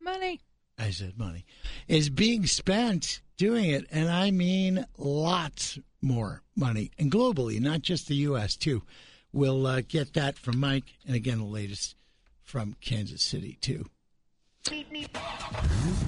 money. 0.00 0.40
I 0.78 0.90
said 0.90 1.18
money, 1.18 1.44
is 1.88 2.08
being 2.08 2.46
spent 2.46 3.20
doing 3.36 3.70
it. 3.70 3.84
And 3.90 4.08
I 4.08 4.30
mean 4.30 4.86
lots 4.96 5.78
more 6.00 6.42
money. 6.56 6.92
And 6.98 7.10
globally, 7.10 7.60
not 7.60 7.82
just 7.82 8.06
the 8.06 8.14
U.S., 8.14 8.56
too. 8.56 8.82
We'll 9.32 9.66
uh, 9.66 9.82
get 9.86 10.14
that 10.14 10.38
from 10.38 10.58
Mike. 10.60 10.94
And 11.06 11.14
again, 11.16 11.38
the 11.38 11.44
latest 11.44 11.96
from 12.42 12.76
Kansas 12.80 13.22
City, 13.22 13.58
too. 13.60 13.86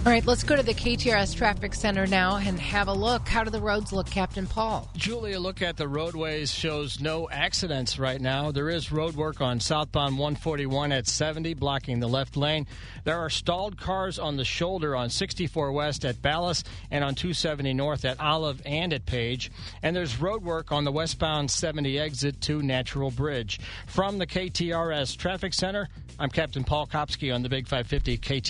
All 0.06 0.12
right, 0.12 0.24
let's 0.24 0.42
go 0.44 0.56
to 0.56 0.62
the 0.62 0.72
KTRS 0.72 1.36
Traffic 1.36 1.74
Center 1.74 2.06
now 2.06 2.36
and 2.36 2.58
have 2.58 2.88
a 2.88 2.92
look. 2.92 3.28
How 3.28 3.44
do 3.44 3.50
the 3.50 3.60
roads 3.60 3.92
look, 3.92 4.06
Captain 4.06 4.46
Paul? 4.46 4.90
Julia, 4.96 5.38
look 5.38 5.60
at 5.60 5.76
the 5.76 5.86
roadways 5.86 6.52
shows 6.52 7.00
no 7.00 7.28
accidents 7.30 7.98
right 7.98 8.20
now. 8.20 8.50
There 8.50 8.70
is 8.70 8.90
road 8.90 9.14
work 9.14 9.42
on 9.42 9.60
southbound 9.60 10.16
141 10.16 10.92
at 10.92 11.06
70, 11.06 11.52
blocking 11.54 12.00
the 12.00 12.08
left 12.08 12.36
lane. 12.36 12.66
There 13.04 13.18
are 13.18 13.28
stalled 13.28 13.78
cars 13.78 14.18
on 14.18 14.36
the 14.36 14.44
shoulder 14.44 14.96
on 14.96 15.10
64 15.10 15.70
West 15.72 16.06
at 16.06 16.16
Ballas 16.16 16.64
and 16.90 17.04
on 17.04 17.14
270 17.14 17.74
North 17.74 18.06
at 18.06 18.18
Olive 18.20 18.62
and 18.64 18.94
at 18.94 19.04
Page. 19.04 19.50
And 19.82 19.94
there's 19.94 20.18
road 20.18 20.42
work 20.42 20.72
on 20.72 20.84
the 20.84 20.92
westbound 20.92 21.50
70 21.50 21.98
exit 21.98 22.40
to 22.42 22.62
Natural 22.62 23.10
Bridge. 23.10 23.60
From 23.86 24.16
the 24.16 24.26
KTRS 24.26 25.16
Traffic 25.18 25.52
Center, 25.52 25.88
I'm 26.18 26.30
Captain 26.30 26.64
Paul 26.64 26.86
Kopsky 26.86 27.34
on 27.34 27.42
the 27.42 27.48
Big 27.48 27.66
550 27.66 28.18
KTRS. 28.18 28.49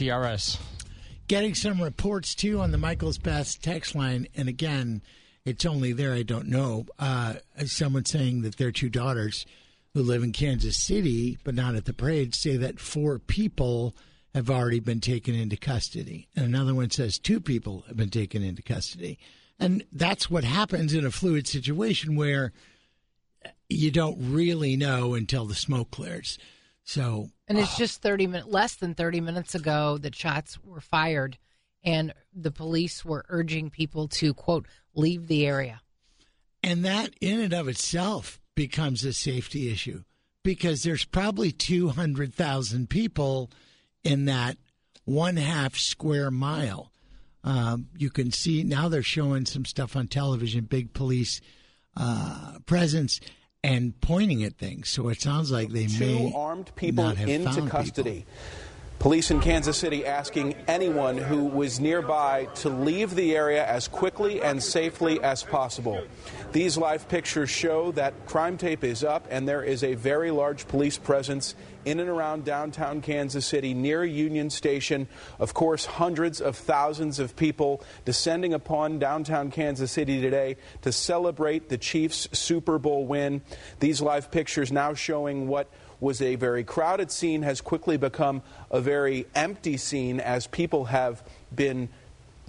Getting 1.29 1.55
some 1.55 1.81
reports, 1.81 2.35
too, 2.35 2.61
on 2.61 2.71
the 2.71 2.79
Michael's 2.79 3.19
Best 3.19 3.63
text 3.63 3.95
line. 3.95 4.27
And 4.35 4.49
again, 4.49 5.03
it's 5.45 5.67
only 5.67 5.93
there, 5.93 6.13
I 6.13 6.23
don't 6.23 6.49
know. 6.49 6.87
Uh, 6.99 7.35
someone 7.67 8.05
saying 8.05 8.43
that 8.43 8.57
their 8.57 8.73
two 8.73 8.89
daughters 8.89 9.47
who 9.95 10.03
live 10.03 10.23
in 10.23 10.33
Kansas 10.33 10.77
City, 10.77 11.39
but 11.45 11.55
not 11.55 11.75
at 11.75 11.85
the 11.85 11.93
parade, 11.93 12.35
say 12.35 12.57
that 12.57 12.81
four 12.81 13.19
people 13.19 13.95
have 14.35 14.51
already 14.51 14.81
been 14.81 15.01
taken 15.01 15.35
into 15.35 15.57
custody. 15.57 16.29
And 16.37 16.45
another 16.45 16.75
one 16.75 16.91
says 16.91 17.19
two 17.19 17.41
people 17.41 17.85
have 17.89 17.97
been 17.97 18.11
taken 18.11 18.43
into 18.43 18.63
custody. 18.63 19.19
And 19.59 19.85
that's 19.93 20.31
what 20.31 20.45
happens 20.45 20.95
in 20.95 21.05
a 21.05 21.11
fluid 21.11 21.47
situation 21.47 22.17
where 22.17 22.53
you 23.69 23.91
don't 23.91 24.17
really 24.33 24.77
know 24.77 25.15
until 25.15 25.47
the 25.47 25.55
smoke 25.55 25.91
clears. 25.91 26.39
So 26.85 27.31
And 27.51 27.59
it's 27.59 27.77
just 27.77 28.01
30 28.01 28.29
minutes, 28.29 28.49
less 28.49 28.77
than 28.77 28.95
30 28.95 29.21
minutes 29.21 29.57
ago 29.57 29.99
that 29.99 30.15
shots 30.15 30.57
were 30.65 30.81
fired 30.81 31.37
and 31.83 32.15
the 32.33 32.53
police 32.53 33.05
were 33.05 33.25
urging 33.29 33.71
people 33.71 34.07
to, 34.07 34.33
quote, 34.33 34.67
leave 34.95 35.27
the 35.27 35.45
area. 35.45 35.81
And 36.63 36.85
that 36.85 37.11
in 37.21 37.41
and 37.41 37.53
of 37.53 37.67
itself 37.67 38.39
becomes 38.55 39.05
a 39.05 39.13
safety 39.13 39.69
issue 39.69 40.05
because 40.45 40.85
there's 40.85 41.05
probably 41.05 41.51
200,000 41.51 42.89
people 42.89 43.51
in 44.05 44.27
that 44.27 44.57
one 45.05 45.37
half 45.37 45.77
square 45.77 46.31
mile. 46.31 46.93
Um, 47.43 47.89
you 47.99 48.11
can 48.11 48.31
see 48.31 48.63
now 48.63 48.89
they're 48.89 49.03
showing 49.03 49.45
some 49.45 49.65
stuff 49.65 49.97
on 49.97 50.07
television, 50.07 50.67
big 50.67 50.93
police 50.93 51.41
uh, 51.97 52.61
presence 52.65 53.19
and 53.63 53.99
pointing 54.01 54.43
at 54.43 54.57
things. 54.57 54.89
So 54.89 55.09
it 55.09 55.21
sounds 55.21 55.51
like 55.51 55.71
they 55.71 55.87
may 55.87 56.31
Two 56.31 56.37
armed 56.37 56.73
people 56.77 57.05
not 57.05 57.17
have 57.17 57.29
into 57.29 57.51
found 57.51 57.71
custody. 57.71 58.27
Police 59.01 59.31
in 59.31 59.41
Kansas 59.41 59.79
City 59.79 60.05
asking 60.05 60.57
anyone 60.69 61.17
who 61.17 61.47
was 61.47 61.81
nearby 61.81 62.45
to 62.57 62.69
leave 62.69 63.15
the 63.15 63.35
area 63.35 63.67
as 63.67 63.89
quickly 63.89 64.43
and 64.43 64.63
safely 64.63 65.19
as 65.23 65.43
possible. 65.43 66.05
These 66.53 66.77
live 66.77 67.09
pictures 67.09 67.49
show 67.49 67.93
that 67.93 68.27
crime 68.27 68.59
tape 68.59 68.85
is 68.85 69.03
up 69.03 69.27
and 69.31 69.49
there 69.49 69.63
is 69.63 69.83
a 69.83 69.95
very 69.95 70.31
large 70.31 70.69
police 70.69 70.99
presence 70.99 71.55
in 71.87 71.99
and 71.99 72.11
around 72.11 72.45
downtown 72.45 73.01
Kansas 73.01 73.47
City 73.47 73.73
near 73.73 74.05
Union 74.05 74.51
Station. 74.51 75.09
Of 75.39 75.55
course, 75.55 75.87
hundreds 75.87 76.43
of 76.43 76.55
thousands 76.55 77.19
of 77.19 77.37
people 77.37 77.83
descending 78.05 78.53
upon 78.53 78.99
downtown 78.99 79.51
Kansas 79.51 79.91
City 79.91 80.21
today 80.21 80.59
to 80.83 80.93
celebrate 80.93 81.71
the 81.71 81.79
Chiefs' 81.79 82.29
Super 82.33 82.79
Bowl 82.79 83.07
win. 83.07 83.41
These 83.79 84.03
live 84.03 84.31
pictures 84.31 84.71
now 84.71 84.93
showing 84.93 85.49
what 85.49 85.71
was 86.01 86.21
a 86.23 86.35
very 86.37 86.65
crowded 86.65 87.11
scene 87.11 87.43
has 87.43 87.61
quickly 87.61 87.97
become 87.97 88.43
a 88.71 88.81
very 88.81 89.27
empty 89.35 89.77
scene 89.77 90.19
as 90.19 90.47
people 90.47 90.87
have 90.87 91.23
been 91.55 91.89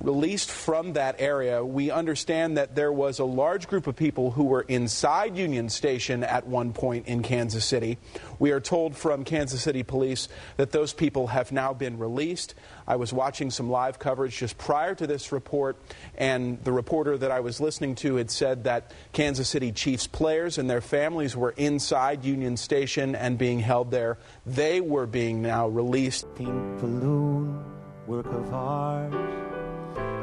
released 0.01 0.49
from 0.49 0.93
that 0.93 1.15
area. 1.19 1.63
We 1.63 1.91
understand 1.91 2.57
that 2.57 2.75
there 2.75 2.91
was 2.91 3.19
a 3.19 3.25
large 3.25 3.67
group 3.67 3.87
of 3.87 3.95
people 3.95 4.31
who 4.31 4.45
were 4.45 4.61
inside 4.61 5.37
Union 5.37 5.69
Station 5.69 6.23
at 6.23 6.47
one 6.47 6.73
point 6.73 7.07
in 7.07 7.21
Kansas 7.21 7.65
City. 7.65 7.97
We 8.39 8.51
are 8.51 8.59
told 8.59 8.95
from 8.95 9.23
Kansas 9.23 9.61
City 9.61 9.83
police 9.83 10.27
that 10.57 10.71
those 10.71 10.93
people 10.93 11.27
have 11.27 11.51
now 11.51 11.73
been 11.73 11.97
released. 11.97 12.55
I 12.87 12.95
was 12.95 13.13
watching 13.13 13.51
some 13.51 13.69
live 13.69 13.99
coverage 13.99 14.37
just 14.37 14.57
prior 14.57 14.95
to 14.95 15.07
this 15.07 15.31
report, 15.31 15.77
and 16.17 16.61
the 16.63 16.71
reporter 16.71 17.17
that 17.17 17.31
I 17.31 17.39
was 17.39 17.61
listening 17.61 17.95
to 17.95 18.15
had 18.15 18.31
said 18.31 18.63
that 18.63 18.91
Kansas 19.13 19.49
City 19.49 19.71
Chiefs 19.71 20.07
players 20.07 20.57
and 20.57 20.69
their 20.69 20.81
families 20.81 21.35
were 21.35 21.51
inside 21.51 22.25
Union 22.25 22.57
Station 22.57 23.15
and 23.15 23.37
being 23.37 23.59
held 23.59 23.91
there. 23.91 24.17
They 24.45 24.81
were 24.81 25.05
being 25.05 25.41
now 25.41 25.67
released. 25.67 26.25
Pink 26.35 26.49
balloon, 26.79 27.63
work 28.07 28.25
of 28.25 28.53
art. 28.53 29.13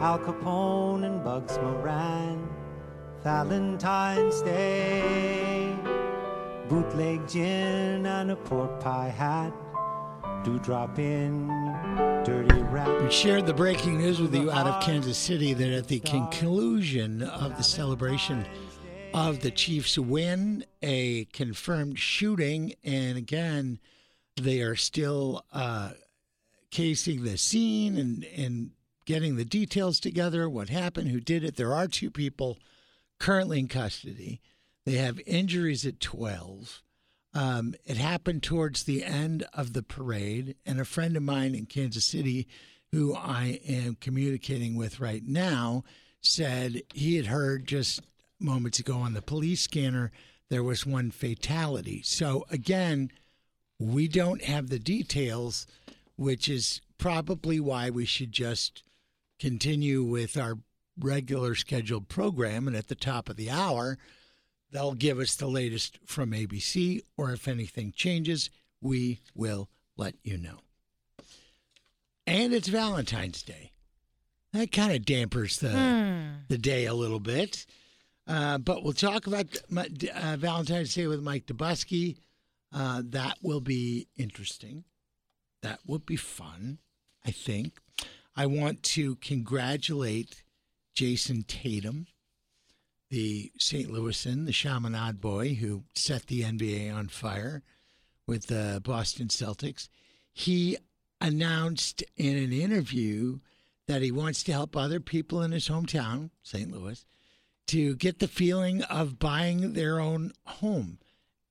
Al 0.01 0.21
Capone 0.21 1.05
and 1.05 1.25
Bugs 1.25 1.59
Moran. 1.59 2.49
Valentine's 3.25 4.41
Day. 4.43 5.77
Bootleg 6.69 7.29
gin 7.29 8.07
and 8.07 8.31
a 8.31 8.37
pork 8.37 8.79
pie 8.79 9.09
hat. 9.09 9.53
Do 10.45 10.61
drop 10.61 11.01
in 11.01 11.49
dirty 12.25 12.63
rap. 12.63 13.03
We 13.03 13.11
shared 13.11 13.47
the 13.47 13.55
breaking 13.55 13.99
news 13.99 14.21
with 14.21 14.33
you 14.33 14.53
out 14.53 14.69
of 14.69 14.81
Kansas 14.85 15.19
City 15.19 15.53
that 15.55 15.73
at 15.73 15.89
the 15.89 15.99
conclusion 15.99 17.23
of 17.23 17.57
the 17.57 17.65
celebration 17.65 18.47
of 19.13 19.41
the 19.41 19.51
Chiefs' 19.51 19.99
win, 19.99 20.65
a 20.81 21.25
confirmed 21.33 21.99
shooting, 21.99 22.73
and 22.85 23.19
again, 23.19 23.81
they 24.41 24.61
are 24.61 24.77
still 24.77 25.45
uh, 25.53 25.91
casing 26.71 27.25
the 27.25 27.37
scene 27.37 27.97
and, 27.97 28.25
and 28.37 28.71
getting 29.09 29.37
the 29.37 29.45
details 29.45 29.99
together, 30.01 30.51
what 30.51 30.69
happened, 30.69 31.09
who 31.09 31.19
did 31.19 31.43
it. 31.43 31.57
There 31.57 31.73
are 31.73 31.89
two 31.89 32.11
people 32.11 32.59
currently 33.19 33.59
in 33.59 33.67
custody. 33.67 34.43
They 34.85 34.97
have 34.97 35.19
injuries 35.27 35.87
at 35.87 35.99
12. 35.99 36.83
Um, 37.33 37.75
it 37.87 37.97
happened 37.97 38.43
towards 38.43 38.85
the 38.85 39.03
end 39.03 39.47
of 39.55 39.73
the 39.73 39.83
parade, 39.83 40.57
and 40.67 40.79
a 40.79 40.85
friend 40.85 41.17
of 41.17 41.23
mine 41.23 41.55
in 41.55 41.65
Kansas 41.65 42.05
City, 42.05 42.49
who 42.93 43.15
I 43.15 43.61
am 43.67 43.97
communicating 43.99 44.77
with 44.77 45.01
right 45.01 45.25
now, 45.27 45.85
said 46.21 46.83
he 46.93 47.17
had 47.17 47.27
heard 47.29 47.67
just 47.67 48.03
moments 48.39 48.79
ago 48.79 48.99
on 48.99 49.15
the 49.15 49.23
police 49.23 49.63
scanner 49.63 50.13
there 50.51 50.63
was 50.63 50.85
one 50.85 51.13
fatality. 51.13 52.03
So, 52.05 52.45
again, 52.51 53.11
we 53.79 54.07
don't 54.07 54.43
have 54.45 54.69
the 54.69 54.79
details, 54.79 55.67
which 56.17 56.47
is 56.47 56.83
probably 56.99 57.59
why 57.59 57.89
we 57.89 58.05
should 58.05 58.33
just 58.33 58.83
continue 59.39 60.03
with 60.03 60.37
our 60.37 60.59
regular 60.99 61.55
scheduled 61.55 62.09
program. 62.09 62.67
And 62.67 62.77
at 62.77 62.89
the 62.89 62.95
top 62.95 63.29
of 63.29 63.37
the 63.37 63.51
hour, 63.51 63.99
they'll 64.71 64.95
give 64.95 65.19
us 65.19 65.35
the 65.35 65.47
latest 65.47 65.99
from 66.07 66.33
ABC, 66.33 67.01
or 67.17 67.33
if 67.33 67.47
anything 67.49 67.93
changes, 67.93 68.51
we 68.81 69.21
will 69.35 69.69
let 69.97 70.15
you 70.23 70.39
know. 70.39 70.59
And 72.27 72.53
it's 72.53 72.69
Valentine's 72.69 73.43
Day. 73.43 73.73
That 74.53 74.73
kind 74.73 74.93
of 74.93 75.05
dampers 75.05 75.59
the 75.59 75.71
Hmm. 75.71 76.45
the 76.49 76.59
day 76.59 76.87
a 76.87 76.95
little 76.95 77.21
bit. 77.21 77.67
Uh, 78.27 78.59
but 78.59 78.83
we'll 78.83 78.93
talk 78.93 79.27
about 79.27 79.47
uh, 79.75 80.37
Valentine's 80.39 80.95
Day 80.95 81.07
with 81.07 81.23
Mike 81.23 81.47
Dobuski. 81.47 82.17
Uh, 82.73 83.03
that 83.07 83.39
will 83.43 83.61
be 83.63 84.09
interesting. 84.17 84.85
That 85.63 85.81
will 85.87 85.99
be 85.99 86.17
fun, 86.17 86.79
I 87.25 87.31
think. 87.31 87.79
I 88.39 88.47
want 88.47 88.85
to 88.85 89.17
congratulate 89.17 90.45
Jayson 90.95 91.43
Tatum, 91.49 92.07
the 93.11 93.51
St. 93.59 93.91
Louisan, 93.91 94.47
the 94.47 94.53
Chaminade 94.53 95.21
boy 95.21 95.55
who 95.55 95.83
set 95.97 96.29
the 96.29 96.43
NBA 96.43 96.95
on 96.95 97.09
fire 97.09 97.65
with 98.29 98.47
the 98.47 98.81
Boston 98.85 99.27
Celtics. 99.27 99.89
He 100.33 100.77
announced 101.21 102.05
in 102.17 102.37
an 102.37 102.53
interview 102.53 103.41
that 103.89 104.03
he 104.03 104.13
wants 104.13 104.45
to 104.45 104.53
help 104.53 104.77
other 104.77 105.01
people 105.01 105.43
in 105.43 105.51
his 105.51 105.69
hometown, 105.69 106.31
St. 106.45 106.71
Louis, 106.71 107.05
to 107.67 107.97
get 107.97 108.21
the 108.21 108.29
feeling 108.29 108.85
of 108.85 109.19
buying 109.19 109.73
their 109.73 109.99
own 109.99 110.31
home. 110.45 111.01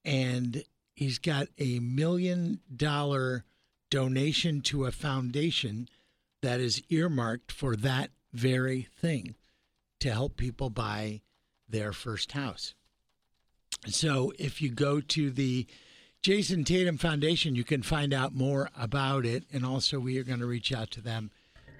And 0.06 0.64
he's 0.94 1.20
got 1.20 1.50
a 1.58 1.80
million 1.80 2.62
dollar 2.74 3.44
donation 3.90 4.62
to 4.62 4.86
a 4.86 4.94
foundation 4.94 5.90
that 6.48 6.62
is 6.62 6.82
earmarked 6.88 7.52
for 7.52 7.76
that 7.76 8.10
very 8.32 8.84
thing 9.02 9.36
to 10.00 10.10
help 10.10 10.38
people 10.38 10.70
buy 10.70 11.20
their 11.68 11.92
first 11.92 12.32
house. 12.32 12.74
So 13.88 14.32
if 14.40 14.62
you 14.62 14.70
go 14.70 15.02
to 15.02 15.30
the 15.30 15.68
Jayson 16.24 16.64
Tatum 16.64 16.98
Foundation, 16.98 17.58
you 17.58 17.66
can 17.66 17.82
find 17.82 18.14
out 18.14 18.34
more 18.34 18.70
about 18.78 19.26
it. 19.26 19.44
And 19.52 19.66
also, 19.66 20.00
we 20.00 20.18
are 20.20 20.24
going 20.24 20.40
to 20.40 20.46
reach 20.46 20.72
out 20.72 20.90
to 20.92 21.02
them 21.02 21.32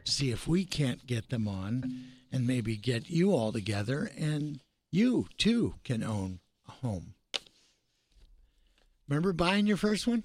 to 0.04 0.12
see 0.12 0.32
if 0.32 0.50
we 0.50 0.66
can't 0.66 1.08
get 1.08 1.30
them 1.30 1.48
on 1.48 2.04
and 2.30 2.46
maybe 2.46 2.76
get 2.76 3.10
you 3.10 3.32
all 3.32 3.54
together 3.54 4.12
and 4.18 4.60
you 4.92 5.28
too 5.38 5.76
can 5.86 6.04
own 6.04 6.42
a 6.68 6.72
home. 6.72 7.14
Remember 9.08 9.32
buying 9.32 9.66
your 9.66 9.78
first 9.78 10.08
one? 10.08 10.24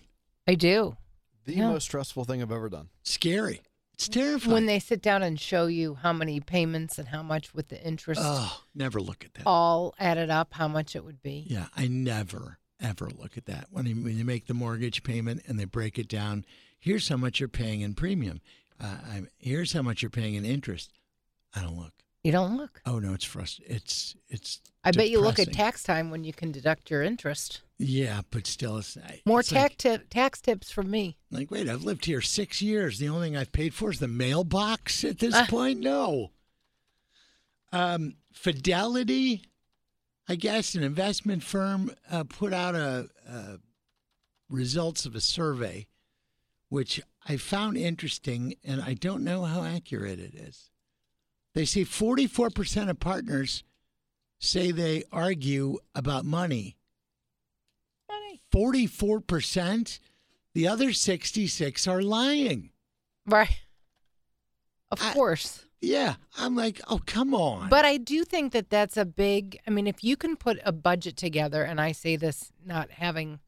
I 0.48 0.56
do. 0.56 0.96
The 1.44 1.54
Yeah. 1.54 1.68
most 1.70 1.84
stressful 1.84 2.24
thing 2.24 2.42
I've 2.42 2.50
ever 2.50 2.68
done. 2.68 2.88
Scary. 3.04 3.60
It's 4.02 4.08
terrifying. 4.08 4.52
When 4.52 4.66
they 4.66 4.80
sit 4.80 5.00
down 5.00 5.22
and 5.22 5.38
show 5.38 5.66
you 5.66 5.94
how 5.94 6.12
many 6.12 6.40
payments 6.40 6.98
and 6.98 7.06
how 7.08 7.22
much 7.22 7.54
with 7.54 7.68
the 7.68 7.80
interest 7.86 8.20
Oh, 8.22 8.60
never 8.74 9.00
look 9.00 9.24
at 9.24 9.34
that. 9.34 9.44
all 9.46 9.94
added 9.96 10.28
up, 10.28 10.54
how 10.54 10.66
much 10.66 10.96
it 10.96 11.04
would 11.04 11.22
be. 11.22 11.46
Yeah, 11.48 11.66
I 11.76 11.86
never 11.86 12.58
ever 12.80 13.08
look 13.16 13.36
at 13.38 13.46
that 13.46 13.68
when 13.70 13.86
you, 13.86 13.94
when 13.94 14.18
you 14.18 14.24
make 14.24 14.46
the 14.48 14.54
mortgage 14.54 15.04
payment 15.04 15.42
and 15.46 15.56
they 15.56 15.66
break 15.66 16.00
it 16.00 16.08
down. 16.08 16.44
Here's 16.80 17.08
how 17.08 17.16
much 17.16 17.38
you're 17.38 17.48
paying 17.48 17.80
in 17.80 17.94
premium. 17.94 18.40
Uh, 18.80 18.96
I'm, 19.08 19.28
here's 19.38 19.72
how 19.72 19.82
much 19.82 20.02
you're 20.02 20.10
paying 20.10 20.34
in 20.34 20.44
interest. 20.44 20.90
I 21.54 21.62
don't 21.62 21.78
look. 21.78 21.92
You 22.24 22.32
don't 22.32 22.56
look. 22.56 22.80
Oh 22.84 22.98
no, 22.98 23.14
it's 23.14 23.24
frustrating. 23.24 23.76
It's 23.76 24.16
it's. 24.28 24.60
I 24.82 24.90
bet 24.90 25.10
you 25.10 25.20
look 25.20 25.38
at 25.38 25.52
tax 25.52 25.84
time 25.84 26.10
when 26.10 26.24
you 26.24 26.32
can 26.32 26.50
deduct 26.50 26.90
your 26.90 27.04
interest. 27.04 27.62
Yeah, 27.84 28.20
but 28.30 28.46
still, 28.46 28.78
it's 28.78 28.96
More 29.26 29.40
it's 29.40 29.50
like- 29.50 29.62
tax 29.62 29.74
tip, 29.76 30.08
tax 30.10 30.40
tips 30.40 30.70
from 30.70 30.90
me. 30.90 31.16
Like, 31.30 31.50
wait, 31.50 31.68
I've 31.68 31.82
lived 31.84 32.04
here 32.04 32.20
six 32.20 32.62
years. 32.62 32.98
The 32.98 33.08
only 33.08 33.28
thing 33.28 33.36
I've 33.36 33.52
paid 33.52 33.74
for 33.74 33.90
is 33.90 33.98
the 33.98 34.06
mailbox 34.08 35.02
at 35.04 35.18
this 35.18 35.34
Ah. 35.34 35.46
point? 35.48 35.80
No. 35.80 36.30
Um, 37.72 38.16
Fidelity, 38.32 39.44
I 40.28 40.36
guess, 40.36 40.74
an 40.74 40.82
investment 40.82 41.42
firm, 41.42 41.90
uh, 42.10 42.24
put 42.24 42.52
out 42.52 42.74
a, 42.74 43.08
a 43.28 43.58
results 44.48 45.04
of 45.06 45.14
a 45.14 45.20
survey, 45.20 45.86
which 46.68 47.00
I 47.26 47.36
found 47.36 47.76
interesting, 47.76 48.54
and 48.64 48.80
I 48.80 48.94
don't 48.94 49.24
know 49.24 49.44
how 49.44 49.64
accurate 49.64 50.18
it 50.20 50.34
is. 50.34 50.70
They 51.54 51.64
say 51.64 51.84
44% 51.84 52.88
of 52.88 53.00
partners 53.00 53.64
say 54.38 54.70
they 54.70 55.04
argue 55.12 55.78
about 55.94 56.24
money. 56.24 56.76
Money. 58.54 58.86
44%? 58.88 59.98
The 60.54 60.68
other 60.68 60.92
66 60.92 61.86
are 61.86 62.02
lying. 62.02 62.70
Right. 63.26 63.62
Of 64.90 65.00
course. 65.00 65.64
Yeah, 65.80 66.14
I'm 66.38 66.54
like, 66.54 66.80
oh, 66.88 67.00
come 67.06 67.34
on. 67.34 67.68
But 67.68 67.84
I 67.84 67.96
do 67.96 68.24
think 68.24 68.52
that 68.52 68.70
that's 68.70 68.96
a 68.96 69.04
big. 69.04 69.58
I 69.66 69.70
mean, 69.70 69.88
if 69.88 70.04
you 70.04 70.16
can 70.16 70.36
put 70.36 70.60
a 70.64 70.70
budget 70.70 71.16
together, 71.16 71.64
and 71.64 71.80
I 71.80 71.90
say 71.90 72.14
this 72.14 72.52
not 72.64 72.90
having. 72.92 73.40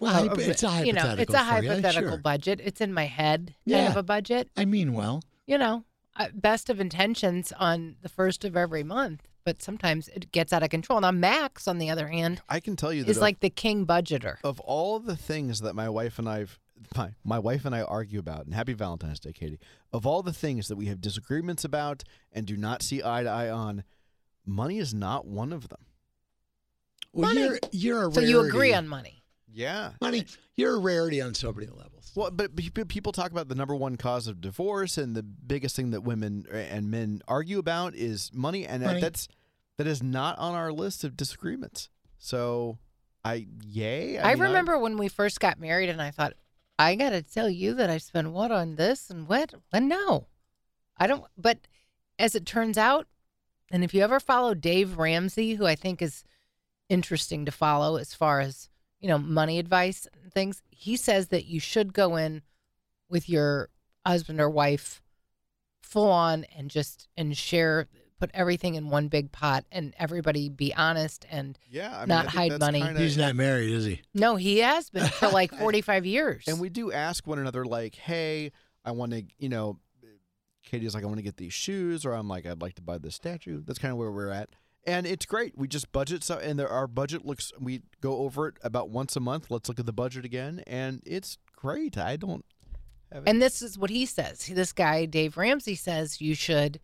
Well, 0.00 0.12
hypo- 0.12 0.40
it's 0.40 0.62
a 0.62 0.84
you 0.86 0.92
know, 0.94 1.14
it's 1.18 1.32
hypothetical 1.32 1.34
a 1.34 1.38
hypothetical 1.38 2.10
sure. 2.12 2.18
budget. 2.18 2.60
It's 2.64 2.80
in 2.80 2.94
my 2.94 3.04
head, 3.04 3.54
kind 3.68 3.82
Yeah. 3.82 3.90
of 3.90 3.96
a 3.98 4.02
budget. 4.02 4.48
I 4.56 4.64
mean, 4.64 4.94
well, 4.94 5.22
You 5.46 5.58
know, 5.58 5.84
uh, 6.16 6.28
best 6.32 6.70
of 6.70 6.80
intentions 6.80 7.52
on 7.52 7.96
the 8.00 8.08
first 8.08 8.44
of 8.46 8.56
every 8.56 8.82
month, 8.82 9.28
but 9.44 9.62
sometimes 9.62 10.08
it 10.08 10.32
gets 10.32 10.52
out 10.52 10.62
of 10.62 10.70
control. 10.70 11.00
Now, 11.00 11.10
Max, 11.10 11.68
on 11.68 11.78
the 11.78 11.90
other 11.90 12.08
hand, 12.08 12.40
I 12.48 12.60
can 12.60 12.76
tell 12.76 12.92
you 12.92 13.04
that 13.04 13.10
is 13.10 13.18
of- 13.18 13.22
like 13.22 13.40
the 13.40 13.50
king 13.50 13.86
budgeter. 13.86 14.36
of 14.42 14.58
all 14.60 14.98
the 14.98 15.16
things 15.16 15.60
that 15.60 15.74
my 15.74 15.88
wife 15.88 16.18
and 16.18 16.28
I've 16.28 16.58
my, 16.96 17.14
my 17.24 17.38
wife 17.38 17.64
and 17.64 17.74
I 17.74 17.82
argue 17.82 18.18
about, 18.18 18.44
and 18.44 18.52
happy 18.54 18.72
Valentine's 18.74 19.20
Day, 19.20 19.32
Katie. 19.32 19.60
Of 19.92 20.06
all 20.06 20.22
the 20.22 20.32
things 20.32 20.68
that 20.68 20.76
we 20.76 20.86
have 20.86 21.00
disagreements 21.00 21.64
about 21.64 22.02
and 22.32 22.44
do 22.46 22.56
not 22.56 22.82
see 22.82 23.00
eye 23.02 23.22
to 23.22 23.28
eye 23.30 23.48
on, 23.48 23.84
money 24.44 24.78
is 24.78 24.92
not 24.92 25.24
one 25.26 25.52
of 25.52 25.68
them. 25.68 25.86
well 27.12 27.32
you're 27.32 27.58
you're 27.70 28.08
a 28.08 28.12
So 28.12 28.20
you 28.20 28.40
agree 28.40 28.74
on 28.74 28.88
money. 28.88 29.22
Yeah. 29.52 29.92
money. 30.00 30.26
You're 30.56 30.74
a 30.74 30.78
rarity 30.80 31.20
on 31.22 31.32
so 31.34 31.52
many 31.52 31.68
levels. 31.68 31.93
Well, 32.14 32.30
but 32.30 32.54
pe- 32.56 32.70
pe- 32.70 32.84
people 32.84 33.12
talk 33.12 33.30
about 33.30 33.48
the 33.48 33.54
number 33.54 33.74
one 33.74 33.96
cause 33.96 34.26
of 34.26 34.40
divorce, 34.40 34.98
and 34.98 35.14
the 35.14 35.22
biggest 35.22 35.74
thing 35.76 35.90
that 35.90 36.02
women 36.02 36.46
and 36.52 36.90
men 36.90 37.22
argue 37.26 37.58
about 37.58 37.94
is 37.94 38.30
money, 38.32 38.66
and 38.66 38.82
that- 38.82 38.86
Money. 38.86 39.00
that's 39.00 39.28
that 39.76 39.86
is 39.86 40.02
not 40.02 40.38
on 40.38 40.54
our 40.54 40.72
list 40.72 41.02
of 41.02 41.16
disagreements. 41.16 41.88
So, 42.18 42.78
I 43.24 43.46
yay. 43.66 44.18
I, 44.20 44.34
mean, 44.34 44.44
remember 44.44 44.78
when 44.78 44.96
we 44.98 45.08
first 45.08 45.40
got 45.40 45.58
married, 45.58 45.88
and 45.88 46.00
I 46.00 46.10
thought, 46.12 46.34
I 46.78 46.94
got 46.94 47.10
to 47.10 47.22
tell 47.22 47.50
you 47.50 47.74
that 47.74 47.90
I 47.90 47.98
spend 47.98 48.32
what 48.32 48.52
on 48.52 48.76
this 48.76 49.10
and 49.10 49.26
what? 49.28 49.54
and 49.72 49.88
no, 49.88 50.28
I 50.96 51.06
don't. 51.06 51.24
But 51.36 51.66
as 52.18 52.34
it 52.34 52.46
turns 52.46 52.78
out, 52.78 53.08
and 53.70 53.82
if 53.82 53.92
you 53.94 54.02
ever 54.02 54.20
follow 54.20 54.54
Dave 54.54 54.98
Ramsey, 54.98 55.54
who 55.54 55.66
I 55.66 55.74
think 55.74 56.00
is 56.00 56.22
interesting 56.88 57.44
to 57.44 57.50
follow 57.50 57.96
as 57.96 58.14
far 58.14 58.40
as, 58.40 58.68
you 59.04 59.10
know, 59.10 59.18
money 59.18 59.58
advice 59.58 60.08
and 60.22 60.32
things, 60.32 60.62
he 60.70 60.96
says 60.96 61.28
that 61.28 61.44
you 61.44 61.60
should 61.60 61.92
go 61.92 62.16
in 62.16 62.40
with 63.10 63.28
your 63.28 63.68
husband 64.06 64.40
or 64.40 64.48
wife 64.48 65.02
full 65.82 66.10
on 66.10 66.44
and 66.56 66.70
just 66.70 67.06
and 67.14 67.36
share 67.36 67.86
put 68.18 68.30
everything 68.32 68.76
in 68.76 68.88
one 68.88 69.08
big 69.08 69.30
pot 69.30 69.66
and 69.70 69.92
everybody 69.98 70.48
be 70.48 70.72
honest 70.74 71.26
and 71.30 71.58
Yeah, 71.70 71.94
I 71.94 72.00
mean, 72.00 72.08
not 72.08 72.30
think 72.30 72.52
hide 72.52 72.60
money. 72.60 72.80
kinda- 72.80 72.98
He's 72.98 73.18
not 73.18 73.36
married, 73.36 73.72
is 73.72 73.84
he? 73.84 74.00
No, 74.14 74.36
he 74.36 74.60
has 74.60 74.88
been 74.88 75.06
for 75.06 75.28
like 75.28 75.54
45 75.58 76.06
years. 76.06 76.44
And 76.48 76.58
we 76.58 76.70
do 76.70 76.90
ask 76.90 77.26
one 77.26 77.38
another, 77.38 77.66
like, 77.66 77.96
hey, 77.96 78.52
I 78.86 78.92
want 78.92 79.12
to, 79.12 79.24
you 79.36 79.50
know, 79.50 79.80
Katie's 80.64 80.94
like, 80.94 81.04
I 81.04 81.06
want 81.08 81.18
to 81.18 81.22
get 81.22 81.36
these 81.36 81.52
shoes, 81.52 82.06
or 82.06 82.12
I'm 82.14 82.26
like, 82.26 82.46
I'd 82.46 82.62
like 82.62 82.76
to 82.76 82.82
buy 82.82 82.96
this 82.96 83.14
statue. 83.14 83.60
That's 83.66 83.78
kind 83.78 83.92
of 83.92 83.98
where 83.98 84.10
we're 84.10 84.30
at. 84.30 84.48
And 84.86 85.06
it's 85.06 85.24
great. 85.26 85.56
We 85.56 85.66
just 85.66 85.90
budget 85.92 86.22
so, 86.22 86.38
and 86.38 86.58
there, 86.58 86.68
our 86.68 86.86
budget 86.86 87.24
looks. 87.24 87.52
We 87.58 87.82
go 88.02 88.18
over 88.18 88.48
it 88.48 88.56
about 88.62 88.90
once 88.90 89.16
a 89.16 89.20
month. 89.20 89.50
Let's 89.50 89.68
look 89.68 89.80
at 89.80 89.86
the 89.86 89.92
budget 89.94 90.24
again, 90.24 90.62
and 90.66 91.02
it's 91.06 91.38
great. 91.56 91.96
I 91.96 92.16
don't. 92.16 92.44
Have 93.12 93.22
And 93.26 93.40
this 93.40 93.62
is 93.62 93.78
what 93.78 93.90
he 93.90 94.04
says. 94.06 94.46
This 94.46 94.72
guy 94.72 95.06
Dave 95.06 95.36
Ramsey 95.36 95.74
says 95.74 96.20
you 96.20 96.34
should 96.34 96.80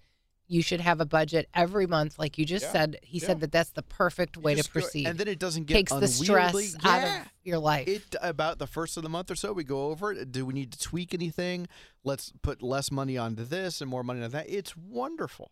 you 0.46 0.62
should 0.62 0.80
have 0.80 1.00
a 1.00 1.04
budget 1.04 1.48
every 1.54 1.86
month 1.86 2.18
like 2.18 2.36
you 2.38 2.44
just 2.44 2.64
Yeah, 2.66 2.72
said. 2.72 2.96
He 3.02 3.18
yeah. 3.18 3.26
said 3.26 3.40
that 3.40 3.52
that's 3.52 3.70
the 3.70 3.82
perfect 3.82 4.36
way 4.36 4.54
to 4.54 4.58
just 4.60 4.72
go- 4.72 4.80
proceed. 4.80 5.06
and 5.06 5.16
then 5.18 5.28
it 5.28 5.38
doesn't 5.38 5.64
get 5.66 5.74
takes 5.74 5.92
the 5.92 6.08
stress 6.08 6.52
unwieldy. 6.54 6.78
out 6.88 7.20
of 7.20 7.26
your 7.44 7.58
life. 7.58 7.86
It 7.86 8.16
about 8.22 8.58
the 8.58 8.66
first 8.66 8.96
of 8.96 9.02
the 9.04 9.08
month 9.08 9.30
or 9.30 9.34
so, 9.36 9.52
we 9.52 9.62
go 9.62 9.86
over 9.90 10.10
it. 10.12 10.32
Do 10.32 10.44
we 10.46 10.54
need 10.54 10.72
to 10.72 10.78
tweak 10.78 11.12
anything? 11.14 11.68
Let's 12.02 12.32
put 12.42 12.62
less 12.62 12.90
money 12.90 13.16
onto 13.18 13.44
this 13.44 13.80
and 13.80 13.88
more 13.90 14.02
money 14.02 14.22
on 14.22 14.30
that. 14.30 14.46
It's 14.48 14.76
wonderful. 14.76 15.50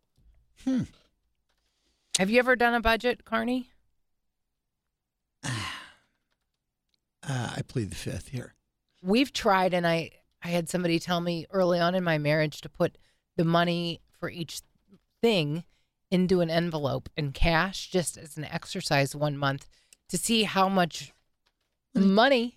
Hmm. 0.64 0.82
Have 2.18 2.30
you 2.30 2.40
ever 2.40 2.56
done 2.56 2.74
a 2.74 2.80
budget, 2.80 3.24
Carney? 3.24 3.70
Uh, 7.30 7.52
I 7.58 7.60
plead 7.60 7.90
the 7.90 7.94
fifth 7.94 8.28
here. 8.28 8.54
We've 9.02 9.34
tried 9.34 9.74
and 9.74 9.86
I 9.86 10.12
I 10.42 10.48
had 10.48 10.70
somebody 10.70 10.98
tell 10.98 11.20
me 11.20 11.44
early 11.50 11.78
on 11.78 11.94
in 11.94 12.02
my 12.02 12.16
marriage 12.16 12.62
to 12.62 12.70
put 12.70 12.96
the 13.36 13.44
money 13.44 14.00
for 14.18 14.30
each 14.30 14.62
thing 15.20 15.64
into 16.10 16.40
an 16.40 16.48
envelope 16.48 17.10
in 17.18 17.32
cash 17.32 17.90
just 17.90 18.16
as 18.16 18.38
an 18.38 18.46
exercise 18.46 19.14
one 19.14 19.36
month 19.36 19.68
to 20.08 20.16
see 20.16 20.44
how 20.44 20.70
much 20.70 21.12
money, 21.94 22.54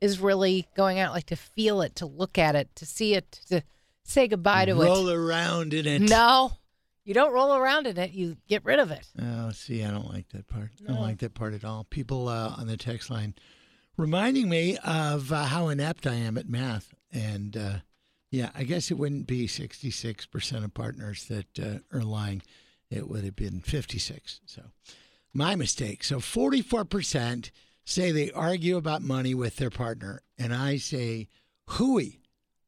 is 0.00 0.18
really 0.18 0.66
going 0.76 0.98
out 0.98 1.12
like 1.12 1.26
to 1.26 1.36
feel 1.36 1.80
it 1.80 1.94
to 1.94 2.06
look 2.06 2.36
at 2.36 2.56
it 2.56 2.74
to 2.74 2.84
see 2.84 3.14
it 3.14 3.30
to 3.48 3.62
say 4.02 4.26
goodbye 4.26 4.64
to 4.64 4.72
Roll 4.72 4.82
it 4.82 4.86
Roll 4.86 5.10
around 5.10 5.72
in 5.72 5.86
it. 5.86 6.02
no 6.02 6.52
you 7.10 7.14
don't 7.14 7.32
roll 7.32 7.56
around 7.56 7.88
in 7.88 7.98
it 7.98 8.12
you 8.12 8.36
get 8.48 8.64
rid 8.64 8.78
of 8.78 8.92
it 8.92 9.04
Oh, 9.20 9.50
see, 9.50 9.82
I 9.82 9.90
don't 9.90 10.08
like 10.08 10.28
that 10.28 10.46
part. 10.46 10.70
I 10.84 10.92
don't 10.92 11.02
like 11.02 11.18
that 11.18 11.34
part 11.34 11.54
at 11.54 11.64
all. 11.64 11.82
People 11.90 12.28
uh, 12.28 12.54
on 12.56 12.68
the 12.68 12.76
text 12.76 13.10
line 13.10 13.34
reminding 13.96 14.48
me 14.48 14.78
of 14.78 15.32
uh, 15.32 15.44
how 15.44 15.66
inept 15.68 16.06
I 16.06 16.14
am 16.14 16.38
at 16.38 16.48
math. 16.48 16.94
And 17.12 17.56
uh, 17.56 17.78
yeah, 18.30 18.50
I 18.54 18.62
guess 18.62 18.92
it 18.92 18.94
wouldn't 18.94 19.26
be 19.26 19.48
66% 19.48 20.64
of 20.64 20.72
partners 20.72 21.26
that 21.26 21.58
uh, 21.58 21.96
are 21.96 22.04
lying. 22.04 22.42
It 22.90 23.08
would 23.08 23.24
have 23.24 23.34
been 23.34 23.60
56. 23.60 24.40
So 24.46 24.62
my 25.34 25.56
mistake. 25.56 26.04
So 26.04 26.18
44% 26.18 27.50
say 27.84 28.12
they 28.12 28.30
argue 28.30 28.76
about 28.76 29.02
money 29.02 29.34
with 29.34 29.56
their 29.56 29.70
partner. 29.70 30.22
And 30.38 30.54
I 30.54 30.76
say, 30.76 31.26
hooey. 31.70 32.20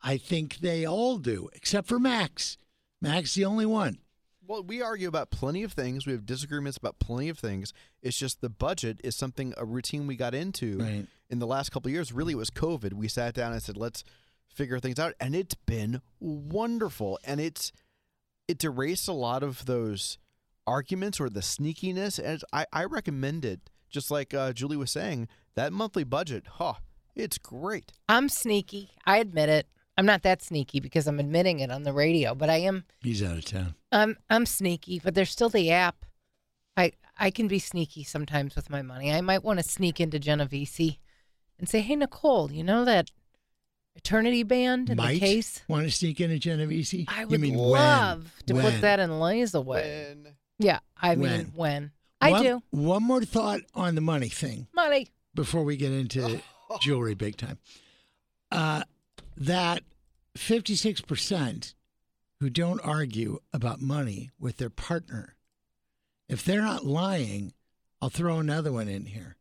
I 0.02 0.16
think 0.16 0.56
they 0.56 0.84
all 0.84 1.18
do, 1.18 1.48
except 1.52 1.86
for 1.86 2.00
Max. 2.00 2.56
Max, 3.00 3.34
the 3.36 3.44
only 3.44 3.66
one. 3.66 3.98
Well, 4.46 4.62
we 4.64 4.82
argue 4.82 5.08
about 5.08 5.30
plenty 5.30 5.62
of 5.62 5.72
things. 5.72 6.04
We 6.06 6.12
have 6.12 6.26
disagreements 6.26 6.76
about 6.76 6.98
plenty 6.98 7.28
of 7.28 7.38
things. 7.38 7.72
It's 8.02 8.16
just 8.18 8.40
the 8.40 8.48
budget 8.50 9.00
is 9.04 9.14
something 9.14 9.54
a 9.56 9.64
routine 9.64 10.06
we 10.06 10.16
got 10.16 10.34
into 10.34 10.78
Right. 10.78 11.06
in 11.30 11.38
the 11.38 11.46
last 11.46 11.70
couple 11.70 11.88
of 11.88 11.92
years. 11.92 12.12
Really, 12.12 12.32
it 12.32 12.36
was 12.36 12.50
COVID. 12.50 12.92
We 12.94 13.08
sat 13.08 13.34
down 13.34 13.52
and 13.52 13.62
said, 13.62 13.76
"Let's 13.76 14.02
figure 14.48 14.80
things 14.80 14.98
out," 14.98 15.14
and 15.20 15.34
it's 15.36 15.54
been 15.54 16.02
wonderful. 16.20 17.18
And 17.24 17.40
it's 17.40 17.72
it's 18.48 18.64
erased 18.64 19.06
a 19.08 19.12
lot 19.12 19.42
of 19.42 19.66
those 19.66 20.18
arguments 20.66 21.20
or 21.20 21.30
the 21.30 21.40
sneakiness. 21.40 22.18
And 22.18 22.34
it's, 22.34 22.44
I 22.52 22.66
I 22.72 22.84
recommend 22.84 23.44
it. 23.44 23.70
Just 23.88 24.10
like 24.10 24.32
uh, 24.34 24.52
Julie 24.52 24.76
was 24.76 24.90
saying, 24.90 25.28
that 25.54 25.72
monthly 25.72 26.04
budget, 26.04 26.46
huh? 26.54 26.74
It's 27.14 27.36
great. 27.36 27.92
i'm 28.08 28.30
sneaky 28.30 28.90
i 29.04 29.18
admit 29.18 29.50
it 29.50 29.66
i'm 29.96 30.06
not 30.06 30.22
that 30.22 30.42
sneaky 30.42 30.80
because 30.80 31.06
i'm 31.06 31.18
admitting 31.20 31.60
it 31.60 31.70
on 31.70 31.82
the 31.82 31.92
radio 31.92 32.34
but 32.34 32.48
i 32.50 32.56
am 32.56 32.84
He's 33.00 33.22
out 33.22 33.36
of 33.38 33.44
town. 33.44 33.74
I'm 33.90 34.16
I'm 34.30 34.46
sneaky, 34.46 35.00
but 35.04 35.14
there's 35.14 35.30
still 35.30 35.50
the 35.50 35.70
app. 35.70 36.06
I 36.76 36.92
I 37.18 37.30
can 37.30 37.46
be 37.48 37.58
sneaky 37.58 38.04
sometimes 38.04 38.56
with 38.56 38.70
my 38.70 38.80
money. 38.80 39.12
I 39.12 39.20
might 39.20 39.44
want 39.44 39.58
to 39.58 39.62
sneak 39.68 40.00
into 40.00 40.18
Genovese 40.18 40.96
and 41.58 41.68
say, 41.68 41.80
"Hey 41.82 41.96
Nicole, 41.96 42.50
you 42.50 42.64
know 42.64 42.86
that 42.86 43.10
eternity 43.94 44.42
band 44.44 44.88
in 44.88 44.96
Might 44.96 45.14
the 45.14 45.20
case? 45.20 45.60
want 45.68 45.84
to 45.84 45.90
sneak 45.90 46.20
into 46.22 46.36
a 46.36 46.38
Genovese? 46.38 47.04
I 47.08 47.26
would 47.26 47.40
mean 47.40 47.58
when? 47.58 47.70
love 47.72 48.32
to 48.46 48.54
When? 48.54 48.64
put 48.72 48.80
that 48.80 48.98
in 48.98 49.20
Lay's 49.20 49.52
away. 49.54 50.16
Yeah, 50.58 50.78
I 50.96 51.14
mean 51.16 51.20
When? 51.30 51.44
when. 51.54 51.90
I 52.22 52.30
one, 52.30 52.42
do. 52.42 52.62
One 52.70 53.02
more 53.02 53.22
thought 53.24 53.60
on 53.74 53.94
the 53.94 54.00
money 54.00 54.28
thing 54.30 54.68
Money. 54.74 55.08
before 55.34 55.64
we 55.64 55.76
get 55.76 55.92
into 55.92 56.40
jewelry 56.80 57.14
big 57.14 57.36
time. 57.36 57.58
Uh, 58.50 58.84
that 59.36 59.82
56% 60.36 61.74
who 62.40 62.50
don't 62.50 62.80
argue 62.80 63.38
about 63.52 63.80
money 63.80 64.30
with 64.38 64.56
their 64.56 64.70
partner, 64.70 65.36
if 66.28 66.44
they're 66.44 66.62
not 66.62 66.84
lying, 66.84 67.52
I'll 68.00 68.08
throw 68.08 68.38
another 68.38 68.72
one 68.72 68.88
in 68.88 69.06
here. 69.06 69.36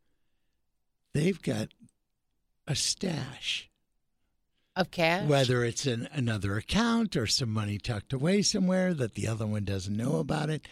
They've 1.14 1.40
got 1.40 1.68
a 2.66 2.74
stash. 2.74 3.68
Of 4.74 4.90
cash. 4.90 5.28
Whether 5.28 5.64
it's 5.64 5.86
in 5.86 6.08
another 6.12 6.56
account 6.56 7.14
or 7.16 7.26
some 7.26 7.50
money 7.50 7.76
tucked 7.78 8.12
away 8.12 8.40
somewhere 8.40 8.94
that 8.94 9.14
the 9.14 9.28
other 9.28 9.46
one 9.46 9.64
doesn't 9.64 9.96
know 9.96 10.16
about 10.16 10.48
it, 10.48 10.66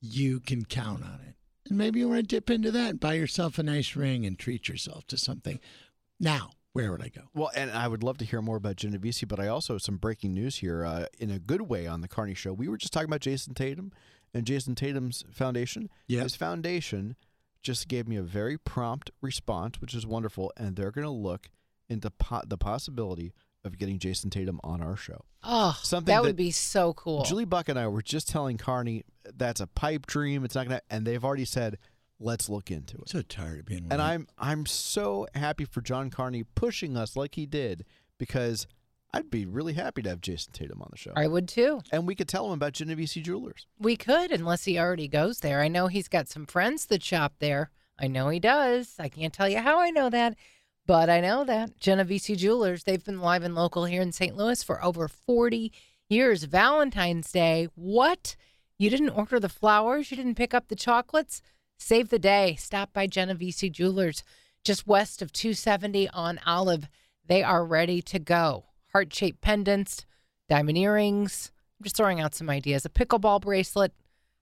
you 0.00 0.38
can 0.38 0.64
count 0.64 1.02
on 1.02 1.20
it. 1.26 1.34
And 1.68 1.76
maybe 1.76 2.00
you 2.00 2.08
want 2.08 2.20
to 2.20 2.26
dip 2.26 2.50
into 2.50 2.70
that 2.70 2.90
and 2.90 3.00
buy 3.00 3.14
yourself 3.14 3.58
a 3.58 3.62
nice 3.62 3.96
ring 3.96 4.24
and 4.24 4.38
treat 4.38 4.68
yourself 4.68 5.06
to 5.08 5.16
something. 5.16 5.58
Now, 6.20 6.50
where 6.72 6.92
would 6.92 7.02
I 7.02 7.08
go? 7.08 7.22
Well, 7.34 7.50
and 7.54 7.70
I 7.70 7.88
would 7.88 8.02
love 8.02 8.18
to 8.18 8.24
hear 8.24 8.40
more 8.40 8.56
about 8.56 8.76
Genovese, 8.76 9.24
but 9.26 9.40
I 9.40 9.48
also 9.48 9.74
have 9.74 9.82
some 9.82 9.96
breaking 9.96 10.34
news 10.34 10.56
here 10.58 10.84
uh, 10.84 11.06
in 11.18 11.30
a 11.30 11.38
good 11.38 11.62
way 11.62 11.86
on 11.86 12.00
the 12.00 12.08
Carney 12.08 12.34
Show. 12.34 12.52
We 12.52 12.68
were 12.68 12.76
just 12.76 12.92
talking 12.92 13.08
about 13.08 13.20
Jayson 13.20 13.54
Tatum 13.54 13.92
and 14.32 14.46
Jayson 14.46 14.76
Tatum's 14.76 15.24
foundation. 15.32 15.88
Yep. 16.06 16.22
His 16.22 16.36
foundation 16.36 17.16
just 17.62 17.88
gave 17.88 18.06
me 18.06 18.16
a 18.16 18.22
very 18.22 18.56
prompt 18.56 19.10
response, 19.20 19.80
which 19.80 19.94
is 19.94 20.06
wonderful, 20.06 20.52
and 20.56 20.76
they're 20.76 20.92
going 20.92 21.04
to 21.04 21.10
look 21.10 21.50
into 21.88 22.10
po- 22.10 22.42
the 22.46 22.56
possibility 22.56 23.32
of 23.64 23.76
getting 23.76 23.98
Jayson 23.98 24.30
Tatum 24.30 24.60
on 24.64 24.80
our 24.80 24.96
show. 24.96 25.24
Oh, 25.42 25.78
Something 25.82 26.06
that 26.06 26.22
that 26.22 26.26
would 26.26 26.36
be 26.36 26.50
so 26.50 26.94
cool. 26.94 27.24
Julie 27.24 27.44
Buck 27.44 27.68
and 27.68 27.78
I 27.78 27.88
were 27.88 28.00
just 28.00 28.28
telling 28.28 28.56
Carney 28.56 29.04
that's 29.36 29.60
a 29.60 29.66
pipe 29.66 30.06
dream. 30.06 30.44
It's 30.44 30.54
not 30.54 30.68
going 30.68 30.78
to, 30.78 30.84
and 30.88 31.06
they've 31.06 31.22
already 31.24 31.44
said, 31.44 31.76
let's 32.20 32.48
look 32.48 32.70
into 32.70 32.98
it. 32.98 33.08
So 33.08 33.22
tired 33.22 33.60
of 33.60 33.66
being 33.66 33.86
And. 33.90 34.00
I'm 34.00 34.28
I'm 34.38 34.66
so 34.66 35.26
happy 35.34 35.64
for 35.64 35.80
John 35.80 36.10
Carney 36.10 36.44
pushing 36.54 36.96
us 36.96 37.16
like 37.16 37.34
he 37.34 37.46
did 37.46 37.84
because 38.18 38.66
I'd 39.12 39.30
be 39.30 39.44
really 39.46 39.72
happy 39.72 40.02
to 40.02 40.08
have 40.10 40.20
Jayson 40.20 40.52
Tatum 40.52 40.82
on 40.82 40.88
the 40.92 40.98
show. 40.98 41.12
I 41.16 41.26
would 41.26 41.48
too. 41.48 41.80
And 41.90 42.06
we 42.06 42.14
could 42.14 42.28
tell 42.28 42.46
him 42.46 42.52
about 42.52 42.74
Genovese 42.74 43.14
Jewelers. 43.14 43.66
We 43.78 43.96
could, 43.96 44.30
unless 44.30 44.64
he 44.64 44.78
already 44.78 45.08
goes 45.08 45.40
there. 45.40 45.60
I 45.60 45.68
know 45.68 45.88
he's 45.88 46.08
got 46.08 46.28
some 46.28 46.46
friends 46.46 46.86
that 46.86 47.02
shop 47.02 47.34
there. 47.40 47.70
I 47.98 48.06
know 48.06 48.28
he 48.28 48.38
does. 48.38 48.94
I 48.98 49.08
can't 49.08 49.34
tell 49.34 49.48
you 49.48 49.58
how 49.58 49.80
I 49.80 49.90
know 49.90 50.10
that, 50.10 50.36
but 50.86 51.10
I 51.10 51.20
know 51.20 51.44
that. 51.44 51.78
Genovese 51.80 52.28
Jewelers, 52.28 52.84
they've 52.84 53.04
been 53.04 53.20
live 53.20 53.42
and 53.42 53.54
local 53.54 53.84
here 53.84 54.00
in 54.00 54.12
St. 54.12 54.36
Louis 54.36 54.62
for 54.62 54.82
over 54.84 55.08
40 55.08 55.72
years. 56.08 56.44
Valentine's 56.44 57.30
Day, 57.32 57.68
what? 57.74 58.36
You 58.78 58.90
didn't 58.90 59.10
order 59.10 59.40
the 59.40 59.48
flowers? 59.48 60.10
You 60.10 60.16
didn't 60.16 60.36
pick 60.36 60.54
up 60.54 60.68
the 60.68 60.76
chocolates? 60.76 61.42
Save 61.80 62.10
the 62.10 62.18
day. 62.18 62.56
Stop 62.56 62.92
by 62.92 63.06
Genovese 63.06 63.70
Jewelers, 63.70 64.22
just 64.62 64.86
west 64.86 65.22
of 65.22 65.32
270 65.32 66.10
on 66.10 66.38
Olive. 66.44 66.88
They 67.26 67.42
are 67.42 67.64
ready 67.64 68.02
to 68.02 68.18
go. 68.18 68.66
Heart 68.92 69.14
shaped 69.14 69.40
pendants, 69.40 70.04
diamond 70.48 70.76
earrings. 70.76 71.50
I'm 71.78 71.84
just 71.84 71.96
throwing 71.96 72.20
out 72.20 72.34
some 72.34 72.50
ideas. 72.50 72.84
A 72.84 72.90
pickleball 72.90 73.40
bracelet, 73.40 73.92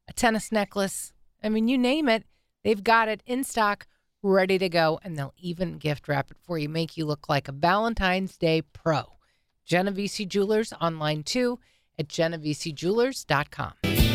a 0.08 0.12
tennis 0.12 0.50
necklace. 0.50 1.12
I 1.42 1.48
mean, 1.48 1.68
you 1.68 1.78
name 1.78 2.08
it, 2.08 2.24
they've 2.64 2.82
got 2.82 3.08
it 3.08 3.22
in 3.24 3.44
stock, 3.44 3.86
ready 4.20 4.58
to 4.58 4.68
go, 4.68 4.98
and 5.04 5.16
they'll 5.16 5.34
even 5.38 5.78
gift 5.78 6.08
wrap 6.08 6.32
it 6.32 6.38
for 6.42 6.58
you, 6.58 6.68
make 6.68 6.96
you 6.96 7.06
look 7.06 7.28
like 7.28 7.46
a 7.46 7.52
Valentine's 7.52 8.36
Day 8.36 8.62
pro. 8.62 9.16
Genovese 9.64 10.26
Jewelers 10.26 10.72
online 10.80 11.22
too 11.22 11.60
at 11.98 12.08
genovesejewelers.com. 12.08 14.07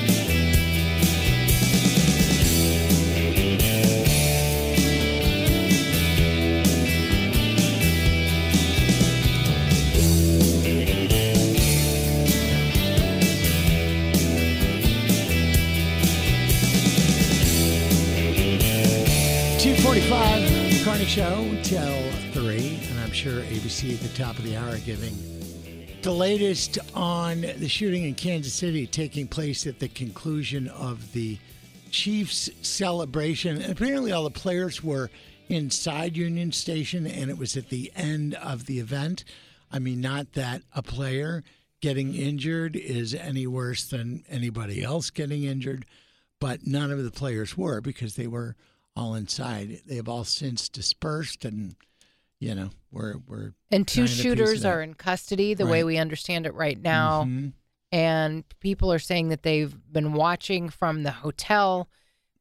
Show 21.06 21.56
till 21.64 22.12
3, 22.32 22.80
and 22.90 23.00
I'm 23.02 23.12
sure 23.12 23.42
ABC 23.44 23.94
at 23.94 24.00
the 24.00 24.18
top 24.18 24.38
of 24.38 24.44
the 24.46 24.58
hour 24.58 24.78
giving 24.80 25.14
the 26.02 26.12
latest 26.12 26.80
on 26.96 27.42
the 27.42 27.68
shooting 27.68 28.06
in 28.06 28.16
Kansas 28.16 28.54
City 28.54 28.88
taking 28.88 29.28
place 29.28 29.68
at 29.68 29.80
the 29.80 29.90
conclusion 29.90 30.70
of 30.70 31.12
the 31.12 31.38
Chiefs 31.92 32.50
celebration. 32.62 33.62
And 33.62 33.72
apparently, 33.72 34.12
all 34.12 34.24
the 34.24 34.32
players 34.32 34.82
were 34.82 35.12
inside 35.50 36.18
Union 36.18 36.52
Station, 36.52 37.06
and 37.06 37.30
it 37.30 37.38
was 37.38 37.58
at 37.58 37.70
the 37.70 37.92
end 37.96 38.34
of 38.36 38.66
the 38.66 38.80
event. 38.80 39.24
I 39.72 39.80
mean, 39.80 40.02
not 40.02 40.34
that 40.34 40.64
a 40.74 40.82
player 40.82 41.44
getting 41.82 42.16
injured 42.16 42.76
is 42.76 43.14
any 43.14 43.46
worse 43.46 43.86
than 43.86 44.24
anybody 44.30 44.82
else 44.82 45.10
getting 45.12 45.44
injured, 45.44 45.86
but 46.40 46.66
none 46.66 46.92
of 46.92 47.04
the 47.04 47.12
players 47.12 47.58
were 47.58 47.82
because 47.82 48.16
they 48.16 48.28
were 48.28 48.56
all 48.96 49.16
inside. 49.16 49.82
They 49.86 49.96
have 49.96 50.10
all 50.10 50.24
since 50.24 50.70
dispersed, 50.70 51.46
and 51.46 51.76
you 52.40 52.56
know 52.56 52.70
we're 52.92 53.16
we're 53.28 53.54
And 53.72 53.88
two 53.88 54.02
trying 54.02 54.08
to 54.08 54.14
piece 54.14 54.22
shooters 54.22 54.66
are 54.66 54.82
in 54.82 54.94
custody, 54.94 55.54
the 55.54 55.66
way 55.66 55.84
we 55.84 55.98
understand 55.98 56.46
it 56.46 56.54
right 56.54 56.80
now. 56.80 57.24
Mhm. 57.24 57.54
And 57.92 58.44
people 58.60 58.92
are 58.92 59.00
saying 59.00 59.30
that 59.30 59.44
they've 59.44 59.76
been 59.92 60.14
watching 60.14 60.70
from 60.70 61.04
the 61.04 61.12
hotel. 61.12 61.88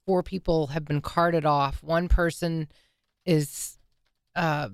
Four 0.07 0.23
people 0.23 0.69
have 0.69 0.87
been 0.87 1.03
carted 1.03 1.45
off. 1.45 1.83
One 1.83 2.09
person 2.09 2.69
is 3.27 3.79
uh, 4.35 4.71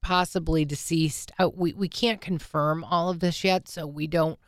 possibly 0.00 0.64
deceased. 0.64 1.32
Uh, 1.38 1.50
we, 1.52 1.72
we 1.72 1.88
can't 1.88 2.20
confirm 2.20 2.84
all 2.84 3.10
of 3.10 3.18
this 3.18 3.42
yet, 3.42 3.68
so 3.68 3.86
we 3.86 4.06
don't 4.06 4.38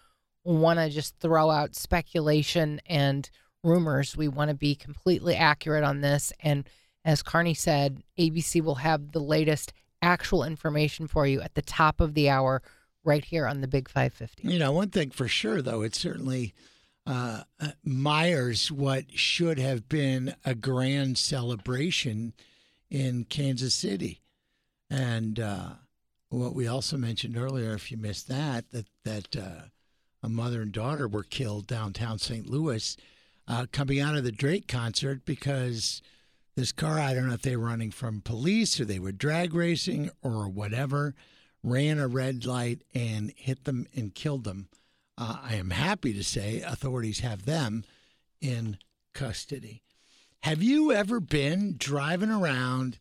want 0.45 0.79
to 0.79 0.89
just 0.89 1.17
throw 1.19 1.51
out 1.51 1.75
speculation 1.75 2.81
and 2.87 3.29
rumors. 3.63 4.17
We 4.17 4.29
want 4.29 4.51
to 4.51 4.55
be 4.55 4.75
completely 4.75 5.35
accurate 5.35 5.85
on 5.85 6.01
this. 6.01 6.33
And 6.41 6.69
as 7.05 7.23
Carney 7.23 7.55
said, 7.55 8.03
ABC 8.19 8.63
will 8.63 8.77
have 8.77 9.13
the 9.13 9.21
latest 9.21 9.73
actual 10.01 10.45
information 10.45 11.07
for 11.07 11.27
you 11.27 11.41
at 11.41 11.55
the 11.55 11.63
top 11.63 12.01
of 12.01 12.15
the 12.15 12.29
hour 12.29 12.63
right 13.05 13.25
here 13.25 13.47
on 13.47 13.61
the 13.61 13.69
Big 13.69 13.89
550. 13.89 14.49
You 14.49 14.59
know, 14.59 14.73
one 14.73 14.91
thing 14.91 15.11
for 15.11 15.29
sure, 15.29 15.63
though, 15.63 15.83
it 15.83 15.95
certainly 15.95 16.55
uh, 17.07 17.43
uh, 17.61 17.69
mires 17.85 18.71
what 18.71 19.17
should 19.19 19.59
have 19.59 19.89
been 19.89 20.35
a 20.45 20.55
grand 20.55 21.19
celebration 21.19 22.33
in 22.91 23.25
Kansas 23.25 23.75
City. 23.75 24.21
And 24.91 25.41
uh, 25.41 25.71
what 26.29 26.55
we 26.55 26.67
also 26.67 26.97
mentioned 26.97 27.37
earlier, 27.37 27.75
if 27.75 27.91
you 27.91 27.97
missed 27.97 28.29
that, 28.29 28.71
that, 28.71 28.87
that 29.05 29.37
uh, 29.37 29.63
a 30.23 30.29
mother 30.29 30.63
and 30.63 30.73
daughter 30.73 31.09
were 31.09 31.25
killed 31.25 31.67
downtown 31.67 32.19
St. 32.19 32.47
Louis 32.49 32.97
uh, 33.49 33.67
coming 33.73 34.01
out 34.01 34.17
of 34.17 34.25
the 34.25 34.33
Drake 34.33 34.69
concert 34.69 35.25
because 35.25 36.03
this 36.57 36.73
car, 36.73 36.99
I 36.99 37.15
don't 37.15 37.29
know 37.29 37.35
if 37.35 37.43
they 37.43 37.57
were 37.57 37.67
running 37.67 37.91
from 37.91 38.21
police 38.21 38.79
or 38.79 38.85
they 38.85 38.99
were 38.99 39.13
drag 39.13 39.55
racing 39.55 40.11
or 40.23 40.49
whatever, 40.49 41.15
ran 41.63 41.99
a 41.99 42.09
red 42.09 42.45
light 42.45 42.83
and 42.95 43.33
hit 43.37 43.65
them 43.65 43.87
and 43.95 44.15
killed 44.15 44.45
them. 44.45 44.69
Uh, 45.17 45.39
I 45.43 45.55
am 45.55 45.71
happy 45.71 46.13
to 46.15 46.25
say 46.25 46.61
authorities 46.61 47.21
have 47.21 47.45
them 47.45 47.85
in 48.41 48.79
custody. 49.15 49.83
Have 50.43 50.63
you 50.63 50.93
ever 50.93 51.21
been 51.21 51.77
driving 51.79 52.31
around 52.31 52.99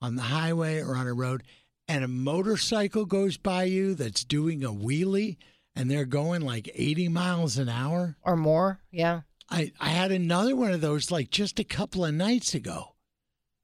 on 0.00 0.16
the 0.16 0.22
highway 0.22 0.80
or 0.80 0.96
on 0.96 1.06
a 1.06 1.12
road 1.12 1.42
and 1.86 2.02
a 2.02 2.08
motorcycle 2.08 3.04
goes 3.04 3.36
by 3.36 3.64
you 3.64 3.94
that's 3.94 4.24
doing 4.24 4.64
a 4.64 4.72
wheelie 4.72 5.36
and 5.76 5.90
they're 5.90 6.04
going 6.04 6.42
like 6.42 6.70
80 6.74 7.08
miles 7.08 7.58
an 7.58 7.68
hour? 7.68 8.16
Or 8.22 8.36
more, 8.36 8.80
yeah. 8.90 9.22
I, 9.50 9.72
I 9.80 9.88
had 9.88 10.12
another 10.12 10.54
one 10.54 10.72
of 10.72 10.80
those 10.80 11.10
like 11.10 11.30
just 11.30 11.58
a 11.58 11.64
couple 11.64 12.04
of 12.04 12.14
nights 12.14 12.54
ago. 12.54 12.94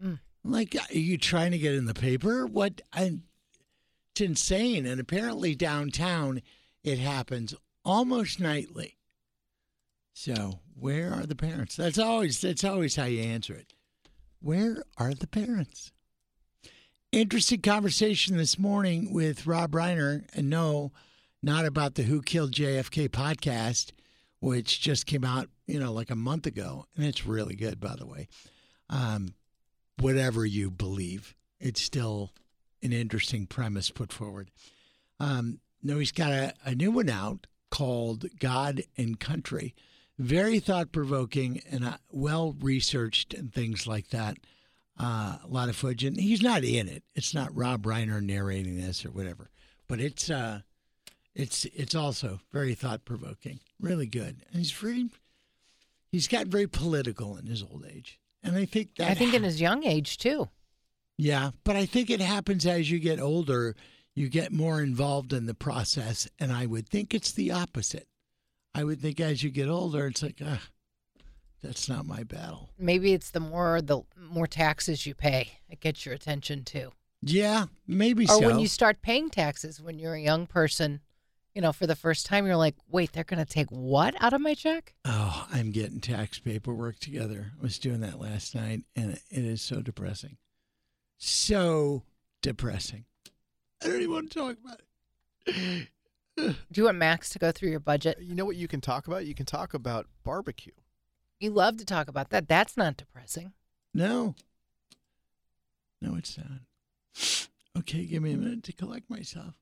Mm. 0.02 0.20
Like, 0.42 0.76
are 0.76 0.98
you 0.98 1.18
trying 1.18 1.52
to 1.52 1.58
get 1.58 1.74
in 1.74 1.86
the 1.86 1.94
paper? 1.94 2.46
What? 2.46 2.80
I, 2.92 3.18
it's 4.12 4.20
insane. 4.20 4.86
And 4.86 5.00
apparently 5.00 5.54
downtown, 5.54 6.40
it 6.82 6.98
happens 6.98 7.54
almost 7.84 8.40
nightly. 8.40 8.96
So, 10.12 10.60
where 10.78 11.12
are 11.12 11.26
the 11.26 11.34
parents? 11.34 11.76
That's 11.76 11.98
always 11.98 12.40
that's 12.40 12.64
always 12.64 12.96
how 12.96 13.04
you 13.04 13.22
answer 13.22 13.54
it. 13.54 13.72
Where 14.40 14.84
are 14.96 15.14
the 15.14 15.26
parents? 15.26 15.90
Interesting 17.10 17.60
conversation 17.60 18.36
this 18.36 18.58
morning 18.58 19.12
with 19.12 19.46
Rob 19.46 19.72
Reiner, 19.72 20.24
and 20.34 20.50
no, 20.50 20.92
not 21.42 21.64
about 21.64 21.94
the 21.94 22.02
Who 22.02 22.22
Killed 22.22 22.52
JFK 22.52 23.08
podcast, 23.08 23.92
which 24.40 24.80
just 24.80 25.06
came 25.06 25.24
out, 25.24 25.48
you 25.66 25.78
know, 25.78 25.92
like 25.92 26.10
a 26.10 26.16
month 26.16 26.46
ago, 26.46 26.86
and 26.96 27.04
it's 27.04 27.26
really 27.26 27.56
good, 27.56 27.80
by 27.80 27.94
the 27.96 28.06
way. 28.06 28.28
Um, 28.90 29.34
whatever 29.98 30.44
you 30.44 30.70
believe, 30.70 31.34
it's 31.58 31.80
still 31.80 32.32
an 32.82 32.92
interesting 32.92 33.46
premise 33.46 33.90
put 33.90 34.12
forward. 34.12 34.50
Um, 35.18 35.60
no, 35.82 35.98
he's 35.98 36.12
got 36.12 36.32
a, 36.32 36.54
a 36.64 36.74
new 36.74 36.90
one 36.90 37.08
out 37.08 37.46
called 37.70 38.26
God 38.38 38.82
and 38.96 39.18
Country. 39.18 39.74
Very 40.18 40.60
thought 40.60 40.92
provoking 40.92 41.60
and 41.70 41.84
uh, 41.84 41.96
well 42.10 42.54
researched 42.60 43.34
and 43.34 43.52
things 43.52 43.86
like 43.86 44.10
that. 44.10 44.36
Uh, 44.96 45.38
a 45.42 45.48
lot 45.48 45.68
of 45.68 45.74
footage, 45.74 46.04
and 46.04 46.16
he's 46.16 46.40
not 46.40 46.62
in 46.62 46.88
it. 46.88 47.02
It's 47.16 47.34
not 47.34 47.56
Rob 47.56 47.82
Reiner 47.82 48.22
narrating 48.22 48.76
this 48.76 49.04
or 49.04 49.10
whatever, 49.10 49.50
but 49.88 49.98
it's 49.98 50.30
uh, 50.30 50.60
it's 51.34 51.64
it's 51.64 51.96
also 51.96 52.38
very 52.52 52.74
thought 52.74 53.04
provoking, 53.04 53.58
really 53.80 54.06
good, 54.06 54.44
and 54.48 54.58
he's 54.58 54.70
very 54.70 55.08
he's 56.14 56.28
got 56.28 56.46
very 56.46 56.68
political 56.68 57.36
in 57.36 57.46
his 57.46 57.60
old 57.60 57.84
age, 57.92 58.20
and 58.40 58.56
I 58.56 58.66
think 58.66 58.94
that 58.96 59.10
I 59.10 59.14
think 59.14 59.34
in 59.34 59.42
his 59.42 59.60
young 59.60 59.84
age, 59.84 60.16
too. 60.16 60.48
yeah, 61.18 61.50
but 61.64 61.74
I 61.74 61.86
think 61.86 62.08
it 62.08 62.20
happens 62.20 62.64
as 62.66 62.88
you 62.88 63.00
get 63.00 63.18
older. 63.18 63.74
You 64.14 64.28
get 64.28 64.52
more 64.52 64.80
involved 64.80 65.32
in 65.32 65.46
the 65.46 65.54
process, 65.54 66.28
and 66.38 66.52
I 66.52 66.66
would 66.66 66.88
think 66.88 67.12
it's 67.14 67.32
the 67.32 67.50
opposite. 67.50 68.06
I 68.72 68.84
would 68.84 69.00
think 69.00 69.18
as 69.18 69.42
you 69.42 69.50
get 69.50 69.68
older, 69.68 70.06
it's 70.06 70.22
like, 70.22 70.40
ah, 70.44 70.62
that's 71.60 71.88
not 71.88 72.06
my 72.06 72.22
battle. 72.22 72.70
Maybe 72.78 73.12
it's 73.12 73.30
the 73.30 73.40
more 73.40 73.82
the 73.82 74.02
more 74.16 74.46
taxes 74.46 75.06
you 75.06 75.16
pay, 75.16 75.58
it 75.68 75.80
gets 75.80 76.06
your 76.06 76.14
attention 76.14 76.62
too. 76.62 76.92
Yeah, 77.22 77.66
maybe 77.88 78.26
so. 78.26 78.36
or 78.36 78.40
so. 78.40 78.46
when 78.46 78.58
you 78.60 78.68
start 78.68 79.02
paying 79.02 79.30
taxes 79.30 79.80
when 79.80 79.98
you're 79.98 80.14
a 80.14 80.20
young 80.20 80.46
person, 80.46 81.00
you 81.54 81.62
know, 81.62 81.72
for 81.72 81.86
the 81.86 81.94
first 81.94 82.26
time, 82.26 82.46
you're 82.46 82.56
like, 82.56 82.74
wait, 82.88 83.12
they're 83.12 83.24
going 83.24 83.44
to 83.44 83.50
take 83.50 83.68
what 83.70 84.14
out 84.20 84.32
of 84.32 84.40
my 84.40 84.54
check? 84.54 84.94
Oh, 85.04 85.46
I'm 85.52 85.70
getting 85.70 86.00
tax 86.00 86.40
paperwork 86.40 86.98
together. 86.98 87.52
I 87.58 87.62
was 87.62 87.78
doing 87.78 88.00
that 88.00 88.18
last 88.18 88.54
night, 88.54 88.82
and 88.96 89.12
it 89.12 89.44
is 89.44 89.62
so 89.62 89.80
depressing. 89.80 90.36
So 91.16 92.02
depressing. 92.42 93.04
I 93.82 93.86
don't 93.86 94.00
even 94.00 94.12
want 94.12 94.32
to 94.32 94.38
talk 94.38 94.56
about 94.64 94.80
it. 95.46 95.88
Do 96.36 96.54
you 96.74 96.84
want 96.84 96.98
Max 96.98 97.30
to 97.30 97.38
go 97.38 97.52
through 97.52 97.70
your 97.70 97.80
budget? 97.80 98.18
You 98.20 98.34
know 98.34 98.44
what 98.44 98.56
you 98.56 98.66
can 98.66 98.80
talk 98.80 99.06
about? 99.06 99.24
You 99.24 99.34
can 99.34 99.46
talk 99.46 99.74
about 99.74 100.08
barbecue. 100.24 100.72
You 101.38 101.50
love 101.50 101.76
to 101.76 101.84
talk 101.84 102.08
about 102.08 102.30
that. 102.30 102.48
That's 102.48 102.76
not 102.76 102.96
depressing. 102.96 103.52
No. 103.92 104.34
No, 106.00 106.16
it's 106.16 106.36
not. 106.36 106.60
Okay, 107.76 108.04
give 108.04 108.22
me 108.22 108.32
a 108.32 108.36
minute 108.36 108.62
to 108.62 108.72
collect 108.72 109.10
myself. 109.10 109.54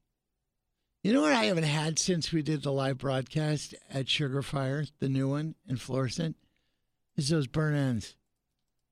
You 1.03 1.13
know 1.13 1.23
what 1.23 1.33
I 1.33 1.47
haven't 1.47 1.65
had 1.65 1.99
since 1.99 2.31
we 2.31 2.43
did 2.43 2.63
the 2.63 2.71
live 2.71 2.99
broadcast 2.99 3.75
at 3.91 4.09
Sugar 4.09 4.41
Fire, 4.41 4.85
the 5.01 5.09
new 5.09 5.29
one 5.29 5.57
in 5.69 5.77
Florissant, 5.77 6.37
is 7.17 7.29
those 7.29 7.49
burn 7.49 7.75
ends. 7.75 8.15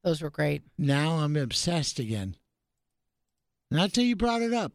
Those 0.03 0.21
were 0.21 0.31
great. 0.31 0.63
Now 0.77 1.19
I'm 1.19 1.37
obsessed 1.37 2.01
again. 2.01 2.35
Not 3.71 3.93
till 3.93 4.03
you 4.03 4.17
brought 4.17 4.43
it 4.43 4.53
up. 4.53 4.73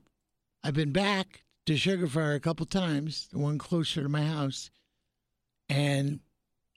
I've 0.64 0.76
been 0.76 0.94
back 0.94 1.44
to 1.66 1.76
Sugar 1.76 2.08
Fire 2.08 2.36
a 2.36 2.40
couple 2.40 2.66
times, 2.66 3.28
the 3.34 3.40
one 3.40 3.58
closer 3.58 4.02
to 4.02 4.08
my 4.08 4.24
house, 4.24 4.72
and 5.68 6.22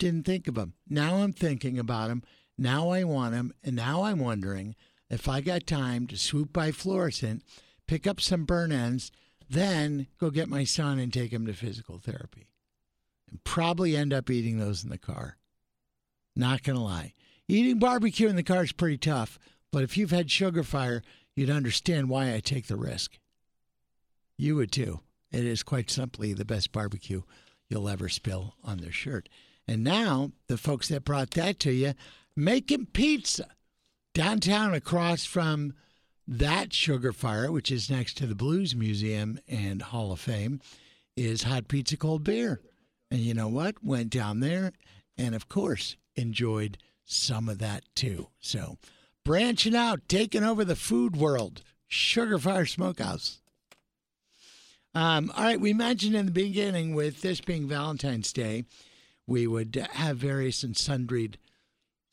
didn't 0.01 0.27
think 0.27 0.49
of 0.49 0.57
them. 0.57 0.75
Now 0.89 1.19
I'm 1.19 1.33
thinking 1.33 1.79
about 1.79 2.09
them. 2.09 2.25
Now 2.59 2.89
I 2.89 3.05
want 3.05 3.31
them, 3.31 3.55
and 3.63 3.77
now 3.77 4.03
I'm 4.03 4.19
wondering 4.19 4.75
if 5.09 5.29
I 5.29 5.41
got 5.41 5.69
time 5.69 6.09
to 6.09 6.17
swoop 6.17 6.53
by 6.53 6.73
Florissant, 6.73 7.45
pick 7.87 8.09
up 8.09 8.21
some 8.21 8.45
burn 8.45 8.73
ends, 8.73 9.13
then 9.49 10.07
go 10.19 10.31
get 10.31 10.49
my 10.49 10.65
son 10.65 10.99
and 10.99 11.13
take 11.13 11.33
him 11.33 11.47
to 11.47 11.53
physical 11.53 11.99
therapy. 11.99 12.49
And 13.31 13.43
probably 13.45 13.97
end 13.97 14.13
up 14.13 14.31
eating 14.31 14.59
those 14.59 14.83
in 14.85 14.91
the 14.91 14.99
car. 14.99 15.37
Not 16.35 16.63
going 16.63 16.77
to 16.77 16.83
lie. 16.83 17.15
Eating 17.47 17.79
barbecue 17.79 18.29
in 18.29 18.37
the 18.37 18.43
car 18.43 18.63
is 18.63 18.73
pretty 18.73 18.99
tough, 18.99 19.39
but 19.73 19.83
if 19.83 19.97
you've 19.97 20.11
had 20.11 20.31
sugar 20.31 20.63
fire, 20.63 21.03
you'd 21.35 21.51
understand 21.51 22.09
why 22.09 22.35
I 22.35 22.41
take 22.41 22.67
the 22.67 22.77
risk. 22.77 23.19
You 24.37 24.57
would 24.57 24.73
too. 24.73 25.01
It 25.31 25.45
is 25.45 25.63
quite 25.63 25.91
simply 25.91 26.33
the 26.33 26.45
best 26.45 26.73
barbecue 26.73 27.23
you'll 27.69 27.89
ever 27.89 28.09
spill 28.09 28.55
on 28.65 28.79
their 28.79 28.93
shirt. 28.93 29.29
And 29.67 29.85
now, 29.85 30.33
the 30.47 30.57
folks 30.57 30.89
that 30.89 31.05
brought 31.05 31.33
that 31.33 31.59
to 31.61 31.73
you, 31.73 31.95
making 32.35 32.87
pizza 32.87 33.49
downtown 34.15 34.73
across 34.75 35.25
from 35.25 35.75
that 36.29 36.75
sugar 36.75 37.13
fire, 37.13 37.51
which 37.51 37.73
is 37.73 37.91
next 37.91 38.19
to 38.19 38.27
the 38.27 38.35
Blues 38.35 38.77
Museum 38.77 39.41
and 39.49 39.81
Hall 39.81 40.13
of 40.13 40.21
Fame, 40.21 40.61
is 41.17 41.45
hot 41.45 41.69
pizza 41.69 41.97
cold 41.97 42.23
beer. 42.23 42.61
And 43.11 43.21
you 43.21 43.33
know 43.33 43.49
what? 43.49 43.83
Went 43.83 44.11
down 44.11 44.41
there 44.41 44.73
and, 45.17 45.35
of 45.35 45.49
course, 45.49 45.97
enjoyed 46.15 46.77
some 47.05 47.49
of 47.49 47.59
that 47.59 47.83
too. 47.95 48.29
So 48.39 48.77
branching 49.25 49.75
out, 49.75 50.03
taking 50.07 50.45
over 50.45 50.65
the 50.65 50.77
food 50.77 51.17
world. 51.17 51.63
Sugar 51.91 52.39
Fire 52.39 52.67
Smokehouse. 52.67 53.41
Um, 54.95 55.33
all 55.35 55.45
right, 55.45 55.61
we 55.61 55.73
mentioned 55.73 56.15
in 56.15 56.27
the 56.27 56.33
beginning, 56.33 56.95
with 56.95 57.23
this 57.23 57.41
being 57.41 57.67
Valentine's 57.67 58.31
Day, 58.31 58.65
we 59.27 59.47
would 59.47 59.87
have 59.93 60.19
various 60.19 60.63
and 60.63 60.77
sundry 60.77 61.31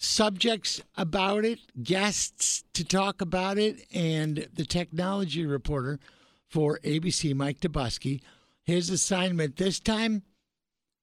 subjects 0.06 0.82
about 0.96 1.46
it, 1.46 1.60
guests 1.82 2.64
to 2.74 2.84
talk 2.84 3.22
about 3.22 3.58
it, 3.58 3.86
and 3.94 4.48
the 4.54 4.66
technology 4.66 5.46
reporter 5.46 6.00
for 6.48 6.80
ABC, 6.84 7.36
Mike 7.36 7.60
Dobuski. 7.60 8.22
His 8.64 8.90
assignment 8.90 9.58
this 9.58 9.80
time 9.80 10.24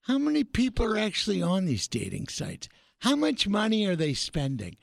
how 0.06 0.18
many 0.18 0.42
people 0.42 0.84
are 0.86 0.98
actually 0.98 1.40
on 1.40 1.64
these 1.64 1.86
dating 1.86 2.26
sites? 2.26 2.68
How 3.00 3.14
much 3.14 3.46
money 3.46 3.86
are 3.86 3.94
they 3.94 4.14
spending? 4.14 4.76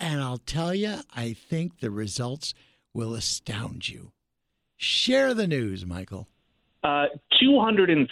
And 0.00 0.20
I'll 0.20 0.38
tell 0.38 0.74
you, 0.74 1.00
I 1.14 1.34
think 1.34 1.80
the 1.80 1.90
results 1.90 2.54
will 2.94 3.14
astound 3.14 3.90
you. 3.90 4.12
Share 4.78 5.34
the 5.34 5.46
news, 5.46 5.84
Michael. 5.84 6.26
Uh, 6.82 7.06
$206 7.40 8.06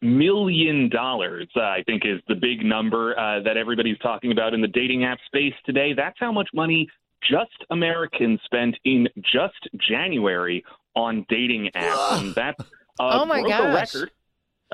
million, 0.00 0.90
uh, 0.94 1.60
I 1.60 1.82
think, 1.86 2.02
is 2.04 2.20
the 2.28 2.34
big 2.36 2.64
number 2.64 3.18
uh, 3.18 3.40
that 3.42 3.56
everybody's 3.56 3.98
talking 3.98 4.30
about 4.30 4.54
in 4.54 4.60
the 4.60 4.68
dating 4.68 5.04
app 5.04 5.18
space 5.26 5.54
today. 5.66 5.92
That's 5.92 6.16
how 6.20 6.30
much 6.30 6.48
money 6.54 6.88
just 7.28 7.64
Americans 7.70 8.40
spent 8.44 8.76
in 8.84 9.08
just 9.22 9.68
January 9.88 10.64
on 10.94 11.26
dating 11.28 11.70
apps. 11.74 12.20
and 12.20 12.34
that 12.36 12.54
uh, 12.60 12.64
Oh, 13.00 13.24
my 13.24 13.40
broke 13.40 13.52
a 13.52 13.72
record. 13.74 14.10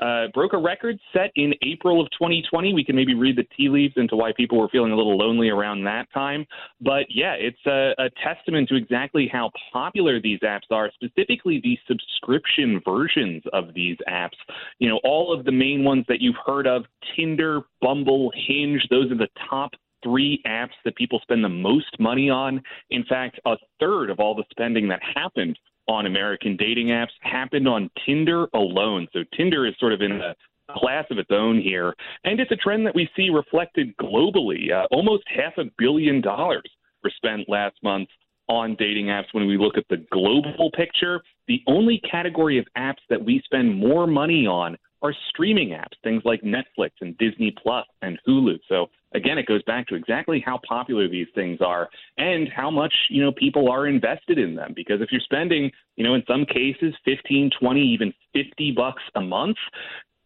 Uh, 0.01 0.27
broke 0.33 0.53
a 0.53 0.57
record 0.57 0.99
set 1.13 1.31
in 1.35 1.53
April 1.63 2.01
of 2.01 2.09
2020. 2.11 2.73
We 2.73 2.83
can 2.83 2.95
maybe 2.95 3.13
read 3.13 3.35
the 3.35 3.47
tea 3.55 3.69
leaves 3.69 3.93
into 3.97 4.15
why 4.15 4.31
people 4.35 4.57
were 4.57 4.69
feeling 4.69 4.91
a 4.91 4.95
little 4.95 5.17
lonely 5.17 5.49
around 5.49 5.83
that 5.83 6.07
time. 6.13 6.45
But 6.81 7.05
yeah, 7.09 7.33
it's 7.33 7.59
a, 7.65 7.93
a 7.97 8.09
testament 8.23 8.69
to 8.69 8.75
exactly 8.75 9.29
how 9.31 9.51
popular 9.73 10.21
these 10.21 10.39
apps 10.39 10.71
are, 10.71 10.91
specifically 10.93 11.59
the 11.61 11.77
subscription 11.87 12.81
versions 12.85 13.43
of 13.53 13.73
these 13.73 13.97
apps. 14.09 14.37
You 14.79 14.89
know, 14.89 14.99
all 15.03 15.33
of 15.33 15.45
the 15.45 15.51
main 15.51 15.83
ones 15.83 16.05
that 16.07 16.21
you've 16.21 16.35
heard 16.45 16.67
of 16.67 16.85
Tinder, 17.15 17.61
Bumble, 17.81 18.31
Hinge, 18.35 18.85
those 18.89 19.11
are 19.11 19.17
the 19.17 19.29
top 19.49 19.71
three 20.03 20.41
apps 20.47 20.77
that 20.85 20.95
people 20.95 21.19
spend 21.21 21.43
the 21.43 21.49
most 21.49 21.99
money 21.99 22.29
on. 22.29 22.61
In 22.89 23.03
fact, 23.03 23.39
a 23.45 23.55
third 23.79 24.09
of 24.09 24.19
all 24.19 24.35
the 24.35 24.43
spending 24.49 24.87
that 24.89 25.01
happened 25.15 25.57
on 25.89 26.05
American 26.05 26.55
dating 26.55 26.87
apps 26.87 27.09
happened 27.21 27.67
on 27.67 27.89
Tinder 28.05 28.47
alone. 28.53 29.07
So 29.11 29.21
Tinder 29.35 29.65
is 29.65 29.73
sort 29.79 29.91
of 29.91 30.01
in 30.01 30.11
a 30.11 30.35
class 30.77 31.05
of 31.09 31.17
its 31.17 31.31
own 31.31 31.59
here. 31.59 31.95
And 32.23 32.39
it's 32.39 32.51
a 32.51 32.55
trend 32.55 32.85
that 32.85 32.93
we 32.93 33.09
see 33.15 33.29
reflected 33.31 33.97
globally. 33.97 34.71
Uh, 34.71 34.85
almost 34.91 35.23
half 35.27 35.57
a 35.57 35.63
billion 35.79 36.21
dollars 36.21 36.69
were 37.03 37.11
spent 37.17 37.49
last 37.49 37.75
month 37.81 38.07
on 38.47 38.75
dating 38.77 39.07
apps 39.07 39.25
when 39.31 39.47
we 39.47 39.57
look 39.57 39.77
at 39.77 39.85
the 39.89 40.05
global 40.11 40.69
picture. 40.75 41.21
The 41.47 41.61
only 41.65 41.99
category 42.09 42.59
of 42.59 42.67
apps 42.77 43.01
that 43.09 43.23
we 43.23 43.41
spend 43.43 43.75
more 43.75 44.05
money 44.05 44.45
on 44.45 44.77
are 45.01 45.13
streaming 45.29 45.69
apps, 45.69 45.95
things 46.03 46.21
like 46.25 46.41
Netflix 46.41 46.91
and 47.01 47.17
Disney 47.17 47.53
Plus 47.61 47.85
and 48.01 48.19
Hulu. 48.27 48.59
So 48.67 48.87
again, 49.13 49.37
it 49.37 49.45
goes 49.45 49.63
back 49.63 49.87
to 49.87 49.95
exactly 49.95 50.43
how 50.45 50.59
popular 50.67 51.07
these 51.07 51.27
things 51.33 51.59
are 51.61 51.89
and 52.17 52.49
how 52.49 52.69
much, 52.69 52.93
you 53.09 53.23
know, 53.23 53.31
people 53.31 53.69
are 53.69 53.87
invested 53.87 54.37
in 54.37 54.55
them. 54.55 54.73
Because 54.75 55.01
if 55.01 55.09
you're 55.11 55.21
spending, 55.21 55.71
you 55.95 56.03
know, 56.03 56.15
in 56.15 56.23
some 56.27 56.45
cases 56.45 56.93
15, 57.05 57.51
20, 57.59 57.81
even 57.81 58.13
50 58.33 58.71
bucks 58.71 59.03
a 59.15 59.21
month, 59.21 59.57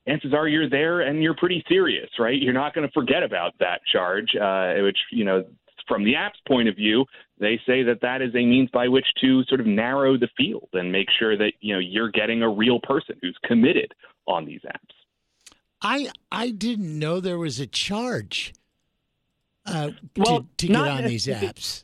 chances 0.07 0.33
are 0.33 0.47
you're 0.47 0.69
there 0.69 1.01
and 1.01 1.21
you're 1.21 1.35
pretty 1.35 1.63
serious, 1.67 2.09
right? 2.19 2.41
You're 2.41 2.53
not 2.53 2.73
going 2.73 2.87
to 2.87 2.93
forget 2.93 3.23
about 3.23 3.53
that 3.59 3.81
charge, 3.91 4.35
uh, 4.35 4.73
which, 4.83 4.97
you 5.11 5.23
know, 5.23 5.45
from 5.87 6.03
the 6.03 6.15
app's 6.15 6.39
point 6.47 6.67
of 6.69 6.75
view, 6.75 7.05
they 7.39 7.59
say 7.65 7.83
that 7.83 7.99
that 8.01 8.21
is 8.21 8.33
a 8.35 8.45
means 8.45 8.69
by 8.71 8.87
which 8.87 9.05
to 9.21 9.43
sort 9.45 9.59
of 9.59 9.67
narrow 9.67 10.17
the 10.17 10.29
field 10.37 10.69
and 10.73 10.91
make 10.91 11.07
sure 11.19 11.37
that, 11.37 11.53
you 11.61 11.73
know, 11.73 11.79
you're 11.79 12.11
getting 12.11 12.41
a 12.41 12.49
real 12.49 12.79
person 12.81 13.17
who's 13.21 13.37
committed 13.43 13.93
on 14.27 14.45
these 14.45 14.61
apps. 14.61 14.93
I 15.81 16.09
I 16.31 16.51
didn't 16.51 16.97
know 16.97 17.19
there 17.19 17.37
was 17.37 17.59
a 17.59 17.67
charge 17.67 18.53
uh, 19.65 19.91
Well, 20.17 20.41
to, 20.41 20.47
to 20.57 20.67
get 20.67 20.75
on 20.75 21.05
these 21.05 21.27
apps. 21.27 21.83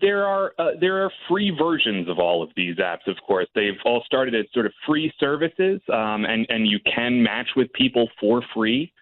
There 0.00 0.26
are 0.26 0.52
uh, 0.58 0.72
there 0.80 1.04
are 1.04 1.10
free 1.28 1.50
versions 1.56 2.08
of 2.08 2.18
all 2.18 2.42
of 2.42 2.50
these 2.56 2.76
apps. 2.76 3.06
Of 3.06 3.16
course, 3.26 3.46
they've 3.54 3.78
all 3.84 4.02
started 4.04 4.34
as 4.34 4.44
sort 4.52 4.66
of 4.66 4.72
free 4.86 5.12
services, 5.18 5.80
um, 5.92 6.24
and 6.24 6.46
and 6.48 6.66
you 6.66 6.78
can 6.80 7.22
match 7.22 7.48
with 7.56 7.72
people 7.72 8.08
for 8.20 8.42
free. 8.54 8.92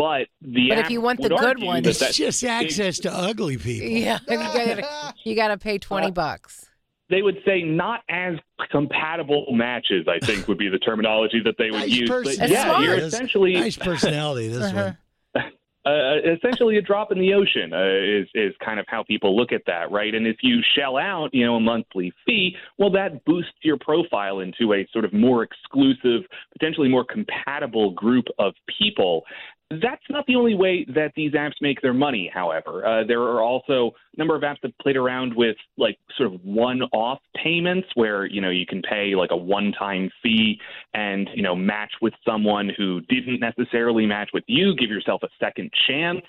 But 0.00 0.28
the 0.40 0.70
But 0.70 0.78
if 0.78 0.90
you 0.90 1.02
want 1.02 1.20
the 1.20 1.28
good 1.28 1.62
one- 1.62 1.84
It's 1.84 1.98
that- 1.98 2.14
just 2.14 2.42
access 2.42 2.98
to 3.00 3.12
ugly 3.12 3.58
people. 3.58 3.86
Yeah, 3.86 4.18
you 4.28 4.36
gotta, 4.38 5.14
you 5.24 5.34
gotta 5.36 5.58
pay 5.58 5.76
twenty 5.76 6.06
Uh, 6.06 6.10
bucks. 6.12 6.70
they 7.10 7.20
would 7.20 7.36
say 7.44 7.60
not 7.62 8.00
as 8.08 8.36
compatible 8.70 9.44
matches. 9.52 10.06
I 10.08 10.18
think 10.24 10.48
would 10.48 10.56
be 10.56 10.70
the 10.70 10.78
terminology 10.78 11.40
that 11.44 11.56
they 11.58 11.70
would 11.70 11.80
Nice 11.80 11.90
use. 11.90 12.08
But 12.08 12.24
personality. 12.24 12.52
yeah, 12.54 12.80
you're 12.80 12.94
essentially 13.04 13.52
nice 13.54 13.76
personality. 13.76 14.48
This 14.48 14.72
Uh-huh. 14.72 14.92
one. 15.34 15.44
uh, 15.84 16.32
essentially 16.36 16.76
a 16.78 16.82
drop 16.82 17.12
in 17.12 17.18
the 17.18 17.34
ocean 17.34 17.72
uh, 17.74 17.84
is 18.20 18.26
is 18.34 18.54
kind 18.64 18.80
of 18.80 18.86
how 18.88 19.02
people 19.02 19.36
look 19.36 19.52
at 19.52 19.62
that, 19.66 19.90
right? 19.90 20.14
And 20.14 20.26
if 20.26 20.36
you 20.42 20.62
shell 20.74 20.96
out, 20.96 21.28
you 21.34 21.44
know, 21.44 21.56
a 21.56 21.60
monthly 21.60 22.10
fee, 22.24 22.56
well, 22.78 22.90
that 22.92 23.22
boosts 23.26 23.52
your 23.62 23.76
profile 23.76 24.40
into 24.40 24.72
a 24.72 24.86
sort 24.94 25.04
of 25.04 25.12
more 25.12 25.42
exclusive, 25.42 26.22
potentially 26.54 26.88
more 26.88 27.04
compatible 27.04 27.90
group 27.90 28.24
of 28.38 28.54
people. 28.78 29.24
That's 29.70 30.02
not 30.10 30.26
the 30.26 30.34
only 30.34 30.56
way 30.56 30.84
that 30.96 31.12
these 31.14 31.32
apps 31.32 31.52
make 31.60 31.80
their 31.80 31.94
money, 31.94 32.28
however. 32.32 32.84
Uh, 32.84 33.04
there 33.04 33.22
are 33.22 33.40
also 33.40 33.92
a 34.16 34.18
number 34.18 34.34
of 34.34 34.42
apps 34.42 34.60
that 34.64 34.76
played 34.80 34.96
around 34.96 35.32
with 35.36 35.56
like 35.78 35.96
sort 36.16 36.34
of 36.34 36.40
one-off 36.44 37.20
payments 37.36 37.86
where, 37.94 38.26
you 38.26 38.40
know, 38.40 38.50
you 38.50 38.66
can 38.66 38.82
pay 38.82 39.14
like 39.14 39.30
a 39.30 39.36
one-time 39.36 40.10
fee 40.24 40.58
and, 40.92 41.30
you 41.36 41.42
know, 41.42 41.54
match 41.54 41.92
with 42.02 42.12
someone 42.26 42.68
who 42.76 43.00
didn't 43.02 43.38
necessarily 43.38 44.06
match 44.06 44.30
with 44.34 44.42
you, 44.48 44.74
give 44.74 44.90
yourself 44.90 45.22
a 45.22 45.28
second 45.38 45.70
chance. 45.86 46.22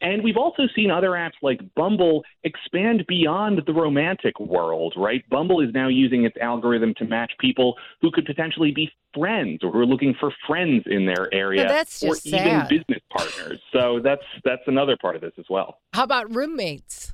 And 0.00 0.22
we've 0.22 0.36
also 0.36 0.62
seen 0.76 0.92
other 0.92 1.10
apps 1.10 1.32
like 1.42 1.60
Bumble 1.74 2.22
expand 2.44 3.04
beyond 3.08 3.62
the 3.66 3.72
romantic 3.72 4.38
world, 4.38 4.94
right? 4.96 5.28
Bumble 5.30 5.60
is 5.60 5.70
now 5.74 5.88
using 5.88 6.24
its 6.24 6.36
algorithm 6.40 6.94
to 6.98 7.04
match 7.04 7.32
people 7.40 7.74
who 8.00 8.12
could 8.12 8.24
potentially 8.24 8.70
be 8.70 8.88
friends 9.14 9.60
or 9.62 9.70
who 9.72 9.80
are 9.80 9.86
looking 9.86 10.14
for 10.18 10.32
friends 10.46 10.82
in 10.86 11.06
their 11.06 11.32
area 11.32 11.62
Yeah, 11.62 11.68
that's 11.68 12.02
or 12.02 12.14
just 12.14 12.26
even 12.26 12.62
business 12.68 13.00
partners. 13.16 13.60
So 13.72 14.00
that's 14.02 14.22
that's 14.44 14.62
another 14.66 14.96
part 15.00 15.16
of 15.16 15.22
this 15.22 15.32
as 15.38 15.46
well. 15.48 15.78
How 15.92 16.04
about 16.04 16.34
roommates? 16.34 17.12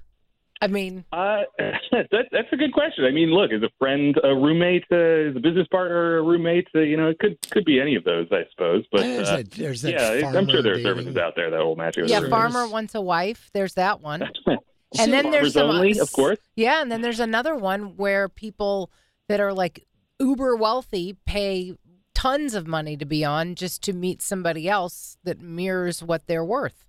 I 0.63 0.67
mean, 0.67 1.07
Uh, 1.11 1.43
that, 1.59 2.27
that's 2.31 2.53
a 2.53 2.57
good 2.57 2.73
question. 2.75 3.07
I 3.07 3.11
mean, 3.11 3.31
look, 3.31 3.51
is 3.51 3.63
a 3.63 3.71
friend 3.79 4.15
a 4.23 4.35
roommate? 4.35 4.85
Uh, 4.93 5.31
is 5.31 5.37
a 5.37 5.41
business 5.41 5.67
partner 5.69 6.19
a 6.19 6.23
roommate? 6.23 6.69
Uh, 6.75 6.81
you 6.81 6.99
know, 6.99 7.09
it 7.09 7.19
could 7.19 7.39
could 7.51 7.65
be 7.65 7.81
any 7.81 7.95
of 7.97 8.05
those, 8.05 8.27
I 8.31 8.43
suppose. 8.51 8.85
But 8.93 9.01
There's 9.03 9.29
uh, 9.29 9.37
that- 9.39 9.51
there's 9.53 9.83
that 9.83 9.93
yeah, 10.21 10.29
I'm 10.39 10.49
sure 10.49 10.63
there 10.63 10.73
are 10.73 10.77
dating. 10.77 10.83
services 10.85 11.17
out 11.17 11.35
there 11.35 11.51
that 11.51 11.59
will 11.61 11.77
match 11.77 11.97
you. 11.97 12.03
with 12.03 12.11
yeah, 12.11 12.29
farmer 12.29 12.69
wants 12.69 12.95
a 12.95 13.01
wife. 13.01 13.51
There's 13.55 13.73
that 13.75 14.03
one. 14.03 14.23
and 14.99 15.13
then 15.13 15.31
there's 15.31 15.55
Farmers 15.55 15.55
some 15.55 15.71
only, 15.71 15.99
of 15.99 16.13
course. 16.13 16.39
Yeah, 16.57 16.83
and 16.83 16.93
then 16.93 17.01
there's 17.01 17.21
another 17.21 17.55
one 17.57 17.97
where 17.97 18.29
people 18.29 18.91
that 19.29 19.41
are 19.41 19.55
like 19.55 19.87
uber 20.19 20.57
wealthy 20.57 21.17
pay 21.25 21.75
tons 22.21 22.55
of 22.55 22.67
money 22.67 22.97
to 22.99 23.07
be 23.07 23.25
on 23.25 23.55
just 23.55 23.83
to 23.85 23.93
meet 23.93 24.21
somebody 24.21 24.69
else 24.69 25.17
that 25.25 25.41
mirrors 25.41 26.03
what 26.03 26.27
they're 26.27 26.45
worth. 26.45 26.85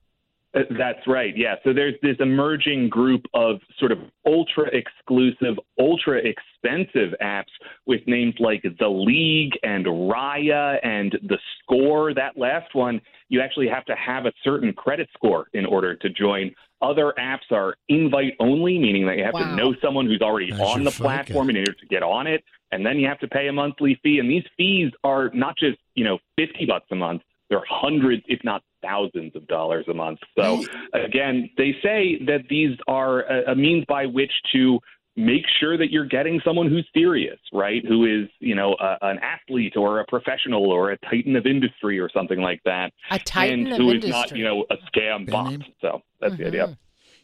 Uh, 0.54 0.60
That's 0.78 1.08
right. 1.08 1.34
Yeah. 1.38 1.56
So 1.64 1.72
there's 1.72 1.96
this 2.02 2.18
emerging 2.20 2.90
group 2.90 3.22
of 3.34 3.62
sort 3.80 3.94
of 3.94 4.00
ultra 4.26 4.66
exclusive, 4.74 5.58
ultra 5.80 6.18
expensive 6.18 7.14
apps 7.22 7.54
with 7.86 8.02
names 8.08 8.34
like 8.40 8.62
The 8.78 8.90
League 8.90 9.54
and 9.64 9.86
Raya 9.86 10.78
and 10.84 11.18
The 11.30 11.38
Score. 11.64 12.14
That 12.14 12.38
last 12.38 12.76
one, 12.76 13.00
you 13.30 13.40
actually 13.40 13.70
have 13.70 13.86
to 13.86 13.96
have 13.96 14.26
a 14.26 14.34
certain 14.44 14.74
credit 14.74 15.08
score 15.14 15.48
in 15.54 15.66
order 15.66 15.96
to 15.96 16.10
join. 16.10 16.52
Other 16.82 17.14
apps 17.18 17.50
are 17.52 17.76
invite 17.88 18.34
only, 18.42 18.78
meaning 18.78 19.06
that 19.06 19.18
you 19.18 19.24
have 19.24 19.34
Wow. 19.36 19.52
to 19.52 19.56
know 19.56 19.74
someone 19.82 20.06
who's 20.08 20.22
already 20.22 20.52
That's 20.52 20.62
on 20.62 20.84
the 20.84 20.92
FICO. 20.92 21.04
platform 21.04 21.50
in 21.52 21.58
order 21.58 21.72
to 21.74 21.86
get 21.86 22.04
on 22.04 22.28
it. 22.28 22.44
And 22.72 22.86
then 22.86 22.98
you 22.98 23.08
have 23.08 23.20
to 23.20 23.28
pay 23.28 23.48
a 23.48 23.54
monthly 23.54 24.00
fee. 24.02 24.20
And 24.20 24.30
these 24.30 24.46
fees 24.58 24.92
are 25.04 25.30
not 25.34 25.58
just, 25.58 25.78
you 25.96 26.04
know, 26.04 26.20
50 26.38 26.66
bucks 26.66 26.86
a 26.92 26.96
month. 26.96 27.22
They're 27.50 27.64
hundreds, 27.70 28.24
if 28.28 28.40
not 28.44 28.64
thousands 28.82 29.36
of 29.36 29.46
dollars 29.48 29.86
a 29.90 29.94
month. 29.94 30.20
So 30.38 30.64
again, 30.94 31.50
they 31.58 31.76
say 31.84 32.18
that 32.26 32.46
these 32.50 32.78
are 32.88 33.22
a, 33.24 33.52
a 33.52 33.56
means 33.56 33.84
by 33.88 34.06
which 34.06 34.32
to 34.54 34.80
make 35.18 35.44
sure 35.60 35.78
that 35.78 35.92
you're 35.92 36.06
getting 36.06 36.40
someone 36.46 36.70
who's 36.70 36.88
serious, 36.94 37.38
right? 37.52 37.86
Who 37.86 38.06
is, 38.06 38.30
you 38.40 38.56
know, 38.56 38.76
a, 38.80 38.98
an 39.02 39.20
athlete 39.20 39.74
or 39.76 40.00
a 40.00 40.06
professional 40.06 40.72
or 40.72 40.92
a 40.92 40.98
titan 41.00 41.36
of 41.36 41.46
industry 41.46 42.00
or 42.00 42.10
something 42.10 42.40
like 42.40 42.62
that. 42.64 42.94
A 43.10 43.20
titan 43.20 43.66
and 43.66 43.74
of 43.74 43.80
who 43.80 43.92
is 43.92 44.08
not, 44.08 44.36
you 44.36 44.46
know, 44.46 44.66
a 44.70 44.78
scam 44.90 45.30
bot. 45.30 45.62
So 45.82 46.02
that's 46.22 46.38
the 46.38 46.44
mm-hmm. 46.44 46.48
idea. 46.48 46.78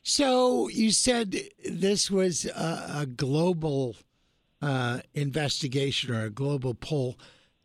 So 0.04 0.68
you 0.70 0.92
said 0.92 1.36
this 1.66 2.12
was 2.12 2.46
a, 2.46 3.02
a 3.02 3.06
global 3.06 3.96
uh, 4.62 5.00
investigation 5.14 6.14
or 6.14 6.26
a 6.26 6.30
global 6.30 6.74
poll. 6.74 7.18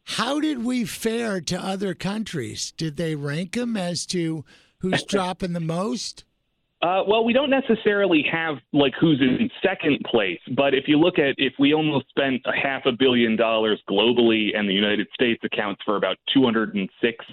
How 0.05 0.41
did 0.41 0.65
we 0.65 0.85
fare 0.85 1.41
to 1.41 1.61
other 1.61 1.95
countries? 1.95 2.73
Did 2.77 2.97
they 2.97 3.15
rank 3.15 3.53
them 3.53 3.77
as 3.77 4.05
to 4.07 4.45
who's 4.79 5.05
dropping 5.05 5.53
the 5.53 5.61
most? 5.61 6.25
Uh, 6.83 7.05
well, 7.07 7.25
we 7.25 7.33
don't 7.33 7.51
necessarily 7.51 8.25
have 8.31 8.57
like 8.73 8.93
who's 9.01 9.21
in 9.21 9.49
second 9.65 10.01
place, 10.11 10.41
but 10.57 10.75
if 10.75 10.89
you 10.89 10.99
look 10.99 11.17
at 11.17 11.37
if 11.39 11.53
we 11.61 11.73
almost 11.73 12.09
spent 12.09 12.43
a 12.45 12.53
half 12.53 12.83
a 12.87 12.93
billion 12.93 13.37
dollars 13.37 13.81
globally, 13.89 14.49
and 14.57 14.69
the 14.69 14.75
United 14.75 15.07
States 15.15 15.41
accounts 15.45 15.81
for 15.85 15.95
about 15.95 16.17
206 16.35 17.25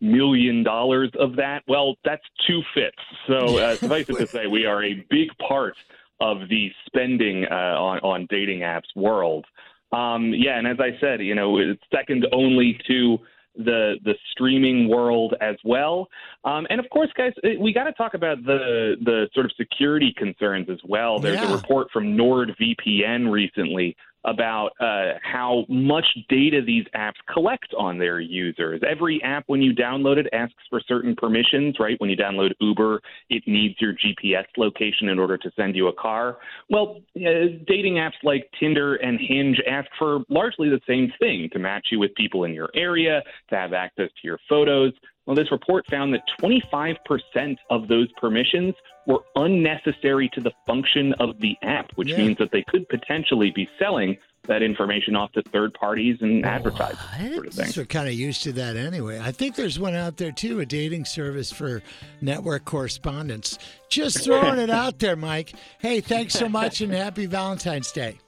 million 0.00 0.64
dollars 0.64 1.08
of 1.20 1.36
that, 1.36 1.62
well, 1.68 1.94
that's 2.04 2.24
two 2.48 2.60
fifths. 2.74 2.96
So 3.28 3.58
uh, 3.58 3.76
suffice 3.76 4.08
it 4.08 4.18
to 4.18 4.26
say, 4.26 4.48
we 4.48 4.66
are 4.66 4.82
a 4.82 4.94
big 5.08 5.28
part 5.38 5.76
of 6.20 6.48
the 6.48 6.70
spending 6.86 7.44
uh, 7.50 7.54
on 7.54 7.98
on 8.00 8.26
dating 8.30 8.60
apps 8.60 8.94
world. 8.94 9.44
Um, 9.92 10.32
yeah, 10.34 10.58
and 10.58 10.66
as 10.66 10.78
I 10.80 10.98
said, 11.00 11.20
you 11.20 11.34
know, 11.34 11.58
it's 11.58 11.82
second 11.94 12.26
only 12.32 12.78
to 12.88 13.18
the 13.56 13.94
the 14.04 14.14
streaming 14.32 14.88
world 14.88 15.34
as 15.40 15.56
well. 15.64 16.08
Um, 16.44 16.66
and 16.70 16.78
of 16.78 16.88
course, 16.90 17.08
guys, 17.16 17.32
we 17.58 17.72
got 17.72 17.84
to 17.84 17.92
talk 17.92 18.14
about 18.14 18.44
the 18.44 18.96
the 19.04 19.28
sort 19.32 19.46
of 19.46 19.52
security 19.56 20.12
concerns 20.16 20.68
as 20.70 20.78
well. 20.84 21.20
There's 21.20 21.40
Yeah. 21.40 21.50
a 21.50 21.56
report 21.56 21.88
from 21.92 22.16
NordVPN 22.16 23.30
recently 23.30 23.96
about 24.26 24.70
uh, 24.80 25.18
how 25.22 25.64
much 25.68 26.06
data 26.28 26.60
these 26.64 26.84
apps 26.94 27.14
collect 27.32 27.72
on 27.78 27.98
their 27.98 28.20
users. 28.20 28.80
Every 28.88 29.22
app, 29.22 29.44
when 29.46 29.62
you 29.62 29.74
download 29.74 30.16
it, 30.18 30.26
asks 30.32 30.54
for 30.68 30.80
certain 30.86 31.14
permissions, 31.16 31.76
right? 31.78 31.98
When 32.00 32.10
you 32.10 32.16
download 32.16 32.52
Uber, 32.60 33.00
it 33.30 33.44
needs 33.46 33.76
your 33.80 33.94
GPS 33.94 34.46
location 34.56 35.08
in 35.08 35.18
order 35.18 35.38
to 35.38 35.50
send 35.56 35.76
you 35.76 35.88
a 35.88 35.92
car. 35.92 36.38
Well, 36.68 37.00
uh, 37.16 37.62
dating 37.66 37.94
apps 37.94 38.18
like 38.22 38.50
Tinder 38.58 38.96
and 38.96 39.18
Hinge 39.20 39.60
ask 39.70 39.88
for 39.98 40.20
largely 40.28 40.68
the 40.68 40.80
same 40.86 41.12
thing 41.18 41.48
to 41.52 41.58
match 41.58 41.88
you 41.90 41.98
with 41.98 42.14
people 42.14 42.44
in 42.44 42.52
your 42.52 42.70
area, 42.74 43.22
to 43.50 43.56
have 43.56 43.72
access 43.72 44.08
to 44.08 44.26
your 44.26 44.38
photos. 44.48 44.92
Well, 45.26 45.34
this 45.34 45.50
report 45.50 45.84
found 45.90 46.14
that 46.14 46.22
25% 46.40 47.56
of 47.70 47.88
those 47.88 48.08
permissions 48.12 48.74
were 49.06 49.20
unnecessary 49.34 50.30
to 50.34 50.40
the 50.40 50.52
function 50.66 51.12
of 51.14 51.38
the 51.40 51.56
app, 51.62 51.90
which 51.96 52.10
Yeah. 52.10 52.18
means 52.18 52.38
that 52.38 52.52
they 52.52 52.62
could 52.68 52.88
potentially 52.88 53.50
be 53.50 53.68
selling 53.78 54.16
that 54.46 54.62
information 54.62 55.16
off 55.16 55.32
to 55.32 55.42
third 55.52 55.74
parties 55.74 56.18
and 56.20 56.46
advertisers, 56.46 56.98
sort 57.34 57.46
of 57.48 57.52
thing. 57.54 57.72
We're 57.76 57.84
kind 57.86 58.06
of 58.06 58.14
used 58.14 58.44
to 58.44 58.52
that 58.52 58.76
anyway. 58.76 59.18
I 59.20 59.32
think 59.32 59.56
there's 59.56 59.80
one 59.80 59.96
out 59.96 60.18
there 60.18 60.30
too, 60.30 60.60
a 60.60 60.66
dating 60.66 61.04
service 61.06 61.50
for 61.50 61.82
network 62.20 62.64
correspondence. 62.64 63.58
Just 63.90 64.22
throwing 64.24 64.60
it 64.60 64.70
out 64.70 65.00
there, 65.00 65.16
Mike. 65.16 65.54
Hey, 65.80 66.00
thanks 66.00 66.34
so 66.34 66.48
much 66.48 66.80
and 66.80 66.92
happy 66.92 67.26
Valentine's 67.26 67.90
Day. 67.90 68.18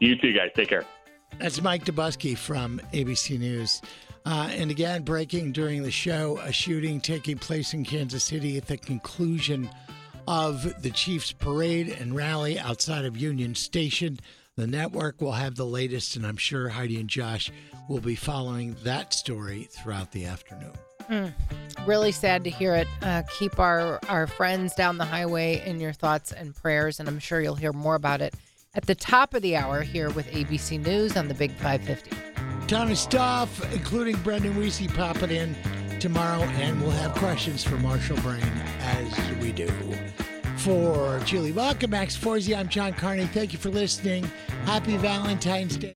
You 0.00 0.16
too, 0.16 0.32
guys. 0.32 0.48
Take 0.54 0.68
care. 0.70 0.86
That's 1.38 1.60
Mike 1.60 1.84
Dobuski 1.84 2.36
from 2.36 2.80
ABC 2.94 3.36
News. 3.38 3.82
Uh, 4.24 4.48
and 4.52 4.70
again, 4.70 5.02
breaking 5.02 5.52
during 5.52 5.82
the 5.82 5.90
show, 5.90 6.38
a 6.38 6.52
shooting 6.52 7.00
taking 7.00 7.38
place 7.38 7.74
in 7.74 7.84
Kansas 7.84 8.24
City 8.24 8.56
at 8.56 8.66
the 8.66 8.76
conclusion 8.76 9.68
of 10.26 10.82
the 10.82 10.90
Chiefs 10.90 11.32
parade 11.32 11.88
and 11.88 12.14
rally 12.14 12.58
outside 12.58 13.04
of 13.04 13.16
Union 13.16 13.54
Station. 13.54 14.18
The 14.56 14.66
network 14.66 15.20
will 15.20 15.32
have 15.32 15.54
the 15.54 15.64
latest, 15.64 16.16
and 16.16 16.26
I'm 16.26 16.36
sure 16.36 16.68
Heidi 16.68 17.00
and 17.00 17.08
Josh 17.08 17.50
will 17.88 18.00
be 18.00 18.14
following 18.14 18.76
that 18.84 19.14
story 19.14 19.68
throughout 19.70 20.12
the 20.12 20.26
afternoon. 20.26 20.72
Mm, 21.08 21.32
really 21.86 22.12
sad 22.12 22.44
to 22.44 22.50
hear 22.50 22.74
it. 22.74 22.88
Uh, 23.00 23.22
keep 23.38 23.58
our, 23.58 23.98
our 24.08 24.26
friends 24.26 24.74
down 24.74 24.98
the 24.98 25.06
highway 25.06 25.62
in 25.64 25.80
your 25.80 25.94
thoughts 25.94 26.32
and 26.32 26.54
prayers, 26.54 27.00
and 27.00 27.08
I'm 27.08 27.18
sure 27.18 27.40
you'll 27.40 27.54
hear 27.54 27.72
more 27.72 27.94
about 27.94 28.20
it 28.20 28.34
at 28.78 28.86
the 28.86 28.94
top 28.94 29.34
of 29.34 29.42
the 29.42 29.56
hour 29.56 29.82
here 29.82 30.08
with 30.10 30.30
ABC 30.30 30.80
News 30.86 31.16
on 31.16 31.26
the 31.26 31.34
Big 31.34 31.50
550. 31.56 32.12
Ton 32.68 32.88
of 32.88 32.96
stuff, 32.96 33.74
including 33.74 34.14
Brendan 34.18 34.54
Weesey 34.54 34.88
popping 34.94 35.32
in 35.32 35.56
tomorrow, 35.98 36.42
and 36.42 36.80
we'll 36.80 36.92
have 36.92 37.12
questions 37.14 37.64
for 37.64 37.74
Marshall 37.78 38.18
Brain 38.18 38.40
as 38.78 39.12
we 39.40 39.50
do. 39.50 39.68
For 40.58 41.18
Julie 41.24 41.50
Welcome, 41.50 41.90
Max 41.90 42.16
Forzi, 42.16 42.56
I'm 42.56 42.68
John 42.68 42.92
Carney. 42.92 43.26
Thank 43.26 43.52
you 43.52 43.58
for 43.58 43.68
listening. 43.68 44.30
Happy 44.64 44.96
Valentine's 44.96 45.76
Day. 45.76 45.86